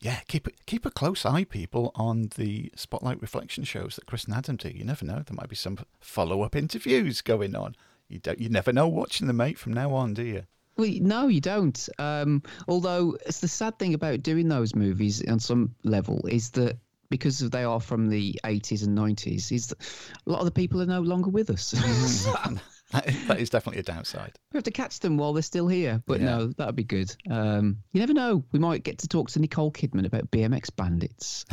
yeah, 0.00 0.20
keep 0.28 0.48
keep 0.66 0.86
a 0.86 0.90
close 0.90 1.26
eye, 1.26 1.44
people, 1.44 1.92
on 1.94 2.30
the 2.36 2.72
Spotlight 2.74 3.20
Reflection 3.20 3.64
shows 3.64 3.96
that 3.96 4.06
Chris 4.06 4.24
and 4.24 4.34
Adam 4.34 4.56
do. 4.56 4.70
You 4.70 4.84
never 4.84 5.04
know; 5.04 5.22
there 5.26 5.36
might 5.36 5.50
be 5.50 5.56
some 5.56 5.78
follow 6.00 6.42
up 6.42 6.56
interviews 6.56 7.20
going 7.20 7.54
on. 7.54 7.76
You 8.08 8.18
don't. 8.18 8.40
You 8.40 8.48
never 8.48 8.72
know 8.72 8.88
watching 8.88 9.26
them, 9.26 9.36
mate. 9.36 9.58
From 9.58 9.74
now 9.74 9.92
on, 9.92 10.14
do 10.14 10.22
you? 10.22 10.42
Well, 10.76 10.90
no, 11.00 11.28
you 11.28 11.42
don't. 11.42 11.88
Um, 11.98 12.42
although 12.66 13.18
it's 13.26 13.40
the 13.40 13.48
sad 13.48 13.78
thing 13.78 13.92
about 13.92 14.22
doing 14.22 14.48
those 14.48 14.74
movies 14.74 15.22
on 15.28 15.38
some 15.38 15.74
level 15.84 16.26
is 16.26 16.50
that 16.52 16.78
because 17.10 17.40
they 17.40 17.64
are 17.64 17.80
from 17.80 18.08
the 18.08 18.40
80s 18.44 18.86
and 18.86 18.96
90s, 18.96 19.52
is 19.52 19.74
a 20.26 20.30
lot 20.30 20.38
of 20.38 20.46
the 20.46 20.52
people 20.52 20.80
are 20.80 20.86
no 20.86 21.00
longer 21.00 21.28
with 21.28 21.50
us. 21.50 21.74
that 22.92 23.38
is 23.38 23.50
definitely 23.50 23.80
a 23.80 23.84
downside. 23.84 24.38
We 24.52 24.58
have 24.58 24.64
to 24.64 24.70
catch 24.70 25.00
them 25.00 25.16
while 25.16 25.32
they're 25.32 25.42
still 25.42 25.68
here, 25.68 26.02
but 26.06 26.20
yeah. 26.20 26.26
no, 26.26 26.46
that'd 26.48 26.74
be 26.74 26.84
good. 26.84 27.14
Um, 27.30 27.78
you 27.92 28.00
never 28.00 28.12
know. 28.12 28.44
We 28.52 28.58
might 28.58 28.82
get 28.82 28.98
to 28.98 29.08
talk 29.08 29.30
to 29.30 29.40
Nicole 29.40 29.70
Kidman 29.70 30.06
about 30.06 30.30
BMX 30.30 30.74
Bandits, 30.74 31.44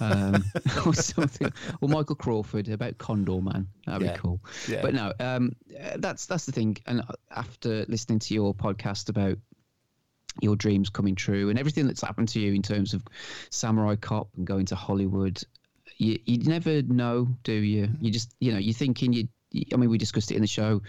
um, 0.00 0.44
or 0.86 0.94
something, 0.94 1.52
or 1.80 1.88
Michael 1.88 2.16
Crawford 2.16 2.68
about 2.68 2.98
Condorman. 2.98 3.66
That'd 3.86 4.02
yeah. 4.02 4.12
be 4.12 4.18
cool. 4.18 4.40
Yeah. 4.68 4.82
But 4.82 4.94
no, 4.94 5.12
um, 5.20 5.52
that's 5.96 6.26
that's 6.26 6.46
the 6.46 6.52
thing. 6.52 6.76
And 6.86 7.02
after 7.30 7.84
listening 7.86 8.18
to 8.20 8.34
your 8.34 8.54
podcast 8.54 9.08
about 9.08 9.38
your 10.40 10.56
dreams 10.56 10.90
coming 10.90 11.14
true 11.14 11.50
and 11.50 11.58
everything 11.58 11.86
that's 11.86 12.02
happened 12.02 12.28
to 12.30 12.40
you 12.40 12.52
in 12.52 12.62
terms 12.62 12.94
of 12.94 13.02
Samurai 13.50 13.96
Cop 13.96 14.28
and 14.36 14.46
going 14.46 14.66
to 14.66 14.76
Hollywood, 14.76 15.42
you 15.98 16.18
you 16.24 16.38
never 16.44 16.82
know, 16.82 17.28
do 17.44 17.52
you? 17.52 17.88
You 18.00 18.10
just 18.10 18.34
you 18.40 18.52
know 18.52 18.58
you're 18.58 18.74
thinking 18.74 19.12
you 19.12 19.28
I 19.72 19.76
mean, 19.76 19.90
we 19.90 19.98
discussed 19.98 20.30
it 20.30 20.36
in 20.36 20.42
the 20.42 20.46
show. 20.48 20.82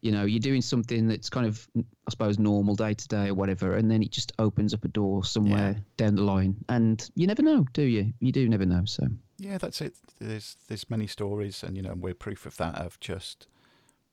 You 0.00 0.10
know, 0.10 0.24
you're 0.24 0.40
doing 0.40 0.62
something 0.62 1.06
that's 1.06 1.30
kind 1.30 1.46
of, 1.46 1.68
I 1.76 2.10
suppose, 2.10 2.38
normal 2.38 2.74
day 2.74 2.94
to 2.94 3.08
day 3.08 3.28
or 3.28 3.34
whatever, 3.34 3.76
and 3.76 3.90
then 3.90 4.02
it 4.02 4.10
just 4.10 4.32
opens 4.38 4.74
up 4.74 4.84
a 4.84 4.88
door 4.88 5.24
somewhere 5.24 5.74
yeah. 5.76 5.82
down 5.96 6.16
the 6.16 6.22
line, 6.22 6.56
and 6.68 7.08
you 7.14 7.26
never 7.26 7.42
know, 7.42 7.66
do 7.72 7.82
you? 7.82 8.12
You 8.20 8.32
do 8.32 8.48
never 8.48 8.66
know. 8.66 8.84
So 8.86 9.06
yeah, 9.38 9.58
that's 9.58 9.80
it. 9.80 9.94
There's 10.20 10.56
there's 10.68 10.90
many 10.90 11.06
stories, 11.06 11.62
and 11.62 11.76
you 11.76 11.82
know, 11.82 11.94
we're 11.96 12.14
proof 12.14 12.44
of 12.44 12.56
that. 12.56 12.74
Of 12.76 12.98
just 13.00 13.46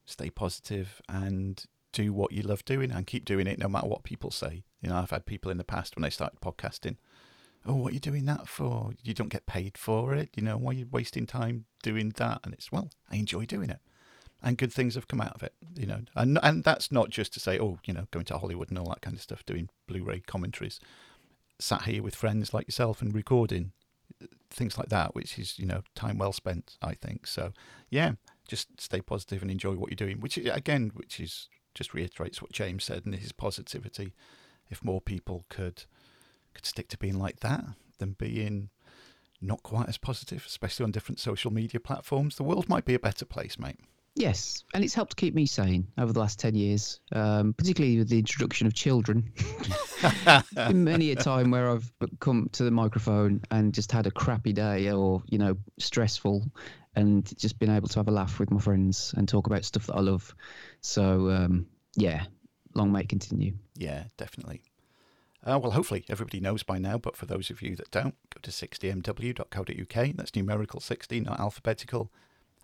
stay 0.05 0.29
positive 0.29 1.01
and 1.09 1.63
do 1.91 2.13
what 2.13 2.31
you 2.31 2.43
love 2.43 2.63
doing, 2.65 2.91
and 2.91 3.07
keep 3.07 3.25
doing 3.25 3.47
it 3.47 3.57
no 3.57 3.67
matter 3.67 3.87
what 3.87 4.03
people 4.03 4.29
say. 4.29 4.63
You 4.81 4.89
know, 4.89 4.97
I've 4.97 5.11
had 5.11 5.25
people 5.25 5.49
in 5.49 5.57
the 5.57 5.63
past 5.63 5.95
when 5.95 6.03
they 6.03 6.11
started 6.11 6.41
podcasting. 6.41 6.97
Oh, 7.67 7.73
what 7.73 7.91
are 7.91 7.95
you 7.95 7.99
doing 7.99 8.25
that 8.25 8.47
for? 8.47 8.91
You 9.01 9.15
don't 9.15 9.29
get 9.29 9.47
paid 9.47 9.75
for 9.75 10.13
it. 10.13 10.29
You 10.35 10.43
know, 10.43 10.55
why 10.55 10.69
are 10.69 10.75
you 10.75 10.87
wasting 10.91 11.25
time 11.25 11.65
doing 11.81 12.13
that? 12.17 12.41
And 12.43 12.53
it's 12.53 12.71
well, 12.71 12.91
I 13.09 13.15
enjoy 13.15 13.45
doing 13.45 13.71
it 13.71 13.79
and 14.45 14.57
good 14.57 14.71
things 14.71 14.95
have 14.95 15.07
come 15.07 15.19
out 15.19 15.33
of 15.33 15.43
it. 15.43 15.53
You 15.75 15.87
know, 15.87 16.01
and 16.15 16.39
and 16.41 16.63
that's 16.63 16.91
not 16.91 17.09
just 17.09 17.33
to 17.33 17.39
say, 17.39 17.59
oh, 17.59 17.79
you 17.83 17.93
know, 17.93 18.07
going 18.11 18.25
to 18.25 18.37
Hollywood 18.37 18.69
and 18.69 18.77
all 18.79 18.89
that 18.89 19.01
kind 19.01 19.15
of 19.15 19.21
stuff, 19.21 19.45
doing 19.45 19.69
Blu-ray 19.87 20.21
commentaries, 20.21 20.79
sat 21.59 21.81
here 21.81 22.03
with 22.03 22.15
friends 22.15 22.53
like 22.53 22.67
yourself 22.67 23.01
and 23.01 23.13
recording 23.13 23.73
things 24.49 24.77
like 24.77 24.89
that, 24.89 25.15
which 25.15 25.37
is 25.37 25.59
you 25.59 25.65
know 25.65 25.81
time 25.95 26.19
well 26.19 26.31
spent, 26.31 26.77
I 26.81 26.93
think. 26.93 27.27
So 27.27 27.51
yeah, 27.89 28.13
just 28.47 28.79
stay 28.79 29.01
positive 29.01 29.41
and 29.41 29.51
enjoy 29.51 29.73
what 29.73 29.89
you're 29.89 30.07
doing. 30.07 30.21
Which 30.21 30.37
again, 30.37 30.91
which 30.93 31.19
is 31.19 31.49
just 31.73 31.93
reiterates 31.93 32.41
what 32.41 32.51
James 32.51 32.83
said 32.83 33.03
and 33.05 33.15
his 33.15 33.31
positivity. 33.31 34.13
If 34.69 34.83
more 34.83 35.01
people 35.01 35.45
could 35.49 35.83
could 36.53 36.65
stick 36.65 36.87
to 36.89 36.97
being 36.97 37.17
like 37.19 37.41
that 37.41 37.65
than 37.97 38.13
being 38.13 38.69
not 39.41 39.63
quite 39.63 39.89
as 39.89 39.97
positive, 39.97 40.43
especially 40.47 40.83
on 40.83 40.91
different 40.91 41.19
social 41.19 41.51
media 41.51 41.79
platforms, 41.79 42.37
the 42.37 42.43
world 42.43 42.69
might 42.69 42.85
be 42.85 42.93
a 42.93 42.99
better 42.99 43.25
place, 43.25 43.59
mate. 43.59 43.79
Yes, 44.17 44.63
and 44.73 44.81
it's 44.81 44.93
helped 44.93 45.17
keep 45.17 45.35
me 45.35 45.45
sane 45.45 45.87
over 45.97 46.13
the 46.13 46.19
last 46.19 46.39
10 46.39 46.55
years, 46.55 47.01
um, 47.11 47.53
particularly 47.53 47.97
with 47.97 48.07
the 48.07 48.17
introduction 48.17 48.65
of 48.65 48.73
children. 48.73 49.29
many 50.73 51.11
a 51.11 51.15
time 51.17 51.51
where 51.51 51.69
I've 51.69 51.91
come 52.21 52.47
to 52.53 52.63
the 52.63 52.71
microphone 52.71 53.41
and 53.51 53.73
just 53.73 53.91
had 53.91 54.07
a 54.07 54.11
crappy 54.11 54.53
day 54.53 54.89
or, 54.89 55.21
you 55.27 55.37
know, 55.37 55.57
stressful 55.79 56.45
and 56.95 57.37
just 57.37 57.59
been 57.59 57.69
able 57.69 57.89
to 57.89 57.99
have 57.99 58.07
a 58.07 58.11
laugh 58.11 58.39
with 58.39 58.51
my 58.51 58.61
friends 58.61 59.13
and 59.17 59.27
talk 59.27 59.47
about 59.47 59.65
stuff 59.65 59.87
that 59.87 59.95
I 59.95 60.01
love. 60.01 60.33
So, 60.79 61.29
um, 61.29 61.65
yeah, 61.97 62.23
long 62.73 62.93
may 62.93 63.01
it 63.01 63.09
continue. 63.09 63.55
Yeah, 63.75 64.05
definitely. 64.15 64.61
Uh, 65.43 65.59
well, 65.61 65.71
hopefully 65.71 66.05
everybody 66.07 66.39
knows 66.39 66.63
by 66.63 66.77
now, 66.77 66.97
but 66.97 67.17
for 67.17 67.25
those 67.25 67.49
of 67.49 67.61
you 67.61 67.75
that 67.75 67.91
don't, 67.91 68.15
go 68.33 68.39
to 68.41 68.49
60mw.co.uk. 68.49 70.15
That's 70.15 70.35
numerical 70.35 70.79
60, 70.79 71.19
not 71.19 71.39
alphabetical. 71.39 72.11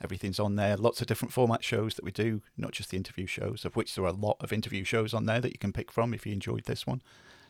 Everything's 0.04 0.40
on 0.40 0.56
there. 0.56 0.78
Lots 0.78 1.02
of 1.02 1.08
different 1.08 1.32
format 1.32 1.64
shows 1.64 1.96
that 1.96 2.06
we 2.06 2.12
do, 2.12 2.42
not 2.58 2.72
just 2.72 2.90
the 2.90 2.98
interview 2.98 3.26
shows, 3.28 3.66
of 3.66 3.76
which 3.76 3.94
there 3.96 4.04
are 4.04 4.08
a 4.08 4.14
lot 4.14 4.38
of 4.40 4.52
interview 4.52 4.84
shows 4.84 5.14
on 5.14 5.26
there 5.26 5.40
that 5.42 5.52
you 5.52 5.60
can 5.60 5.74
pick 5.74 5.92
from 5.92 6.14
if 6.14 6.26
you 6.26 6.34
enjoyed 6.34 6.66
this 6.66 6.88
one. 6.88 7.02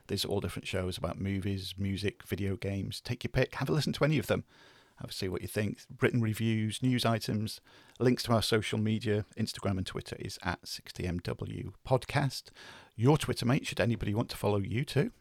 There's 0.08 0.26
all 0.26 0.42
different 0.42 0.68
shows 0.68 0.98
about 0.98 1.20
movies, 1.20 1.76
music, 1.78 2.24
video 2.24 2.56
games. 2.58 3.00
Take 3.00 3.24
your 3.24 3.32
pick. 3.32 3.56
Have 3.56 3.70
a 3.70 3.74
listen 3.74 3.94
to 3.94 4.04
any 4.04 4.20
of 4.20 4.28
them. 4.28 4.44
Have 4.98 5.12
a 5.12 5.14
see 5.14 5.30
what 5.30 5.42
you 5.42 5.48
think. 5.48 5.80
Written 6.02 6.22
reviews, 6.22 6.84
news 6.84 7.06
items, 7.06 7.62
links 8.00 8.24
to 8.24 8.34
our 8.34 8.42
social 8.42 8.78
media. 8.78 9.26
Instagram 9.38 9.78
and 9.78 9.86
Twitter 9.86 10.18
is 10.20 10.38
at 10.44 10.64
60MW 10.64 11.72
Podcast. 11.88 12.50
Your 12.96 13.18
Twitter, 13.18 13.46
mate, 13.46 13.66
should 13.66 13.80
anybody 13.80 14.14
want 14.14 14.30
to 14.30 14.38
follow 14.38 14.60
you 14.60 14.84
too? 14.84 15.12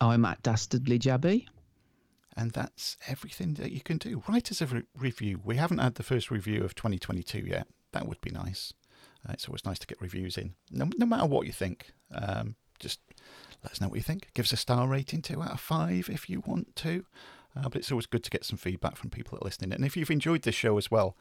I'm 0.00 0.24
at 0.24 0.42
Dastardly 0.42 0.98
Jabby. 0.98 1.46
And 2.36 2.52
that's 2.52 2.96
everything 3.08 3.54
that 3.54 3.72
you 3.72 3.80
can 3.80 3.98
do. 3.98 4.22
Write 4.28 4.50
us 4.50 4.60
a 4.60 4.66
re- 4.66 4.82
review. 4.96 5.40
We 5.44 5.56
haven't 5.56 5.78
had 5.78 5.96
the 5.96 6.02
first 6.02 6.30
review 6.30 6.62
of 6.62 6.74
2022 6.74 7.40
yet. 7.40 7.66
That 7.92 8.06
would 8.06 8.20
be 8.20 8.30
nice. 8.30 8.72
Uh, 9.28 9.32
it's 9.32 9.48
always 9.48 9.64
nice 9.64 9.78
to 9.80 9.86
get 9.86 10.00
reviews 10.00 10.38
in, 10.38 10.54
no, 10.70 10.88
no 10.96 11.06
matter 11.06 11.26
what 11.26 11.46
you 11.46 11.52
think. 11.52 11.92
Um, 12.14 12.54
just 12.78 13.00
let 13.62 13.72
us 13.72 13.80
know 13.80 13.88
what 13.88 13.96
you 13.96 14.02
think. 14.02 14.28
Give 14.32 14.46
us 14.46 14.52
a 14.52 14.56
star 14.56 14.88
rating, 14.88 15.22
two 15.22 15.42
out 15.42 15.50
of 15.50 15.60
five 15.60 16.08
if 16.08 16.30
you 16.30 16.42
want 16.46 16.74
to. 16.76 17.04
Uh, 17.56 17.68
but 17.68 17.76
it's 17.76 17.90
always 17.90 18.06
good 18.06 18.24
to 18.24 18.30
get 18.30 18.44
some 18.44 18.56
feedback 18.56 18.96
from 18.96 19.10
people 19.10 19.36
that 19.36 19.44
are 19.44 19.48
listening. 19.48 19.72
And 19.72 19.84
if 19.84 19.96
you've 19.96 20.10
enjoyed 20.10 20.42
this 20.42 20.54
show 20.54 20.78
as 20.78 20.90
well, 20.90 21.16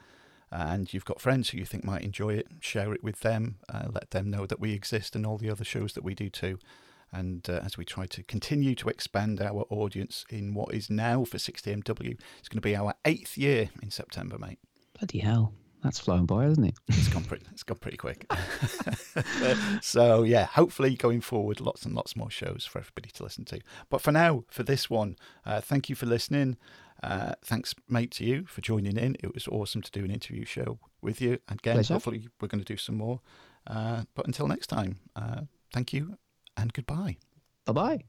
and 0.52 0.94
you've 0.94 1.06
got 1.06 1.22
friends 1.22 1.49
who 1.49 1.57
you 1.57 1.65
think 1.65 1.84
might 1.84 2.03
enjoy 2.03 2.34
it, 2.34 2.48
share 2.60 2.94
it 2.94 3.03
with 3.03 3.19
them. 3.19 3.57
Uh, 3.68 3.88
let 3.91 4.11
them 4.11 4.30
know 4.30 4.45
that 4.45 4.60
we 4.60 4.73
exist 4.73 5.15
and 5.15 5.26
all 5.26 5.38
the 5.38 5.49
other 5.49 5.64
shows 5.64 5.94
that 5.94 6.03
we 6.03 6.15
do 6.15 6.30
too. 6.30 6.57
And 7.11 7.48
uh, 7.49 7.61
as 7.64 7.77
we 7.77 7.86
try 7.86 8.06
to 8.07 8.23
continue 8.23 8.76
to 8.76 8.90
expand 8.90 9.41
our 9.41 9.65
audience 9.69 10.26
in 10.30 10.53
what 10.53 10.73
is 10.73 10.90
now 10.90 11.23
for 11.23 11.38
60MW, 11.38 12.19
it's 12.40 12.49
going 12.49 12.57
to 12.57 12.61
be 12.61 12.76
our 12.76 12.94
eighth 13.06 13.38
year 13.38 13.69
in 13.81 13.91
September, 13.91 14.38
mate. 14.38 14.60
Bloody 14.98 15.19
hell. 15.19 15.53
That's 15.84 15.99
flown 15.99 16.26
by, 16.26 16.44
hasn't 16.44 16.68
it? 16.68 16.76
It's 16.90 17.07
gone 17.07 17.23
pretty, 17.23 17.45
it's 17.53 17.64
gone 17.64 17.77
pretty 17.77 17.95
quick. 17.95 18.30
so, 19.81 20.23
yeah, 20.23 20.45
hopefully 20.45 20.95
going 20.95 21.22
forward, 21.22 21.61
lots 21.61 21.84
and 21.86 21.95
lots 21.95 22.18
more 22.18 22.30
shows 22.30 22.65
for 22.69 22.80
everybody 22.80 23.10
to 23.11 23.23
listen 23.23 23.45
to. 23.45 23.61
But 23.90 24.02
for 24.02 24.11
now, 24.11 24.44
for 24.49 24.64
this 24.64 24.90
one, 24.90 25.15
uh, 25.45 25.61
thank 25.61 25.88
you 25.88 25.95
for 25.95 26.06
listening. 26.06 26.57
Uh, 27.02 27.36
thanks, 27.45 27.73
mate, 27.88 28.11
to 28.11 28.26
you 28.26 28.45
for 28.45 28.60
joining 28.60 28.98
in. 28.98 29.15
It 29.22 29.34
was 29.34 29.48
awesome 29.48 29.81
to 29.81 29.91
do 29.91 30.03
an 30.03 30.11
interview 30.11 30.44
show 30.44 30.80
with 31.02 31.22
you. 31.22 31.40
Again, 31.48 31.76
Pleasure. 31.76 31.94
hopefully, 31.94 32.27
we're 32.41 32.49
going 32.49 32.64
to 32.64 32.73
do 32.73 32.77
some 32.77 32.98
more. 32.98 33.22
Uh, 33.65 34.03
but 34.15 34.27
until 34.27 34.49
next 34.49 34.68
time, 34.68 34.98
uh, 35.15 35.41
thank 35.72 35.94
you 35.94 36.18
and 36.61 36.73
goodbye. 36.73 37.18
Bye 37.65 37.73
bye. 37.73 38.03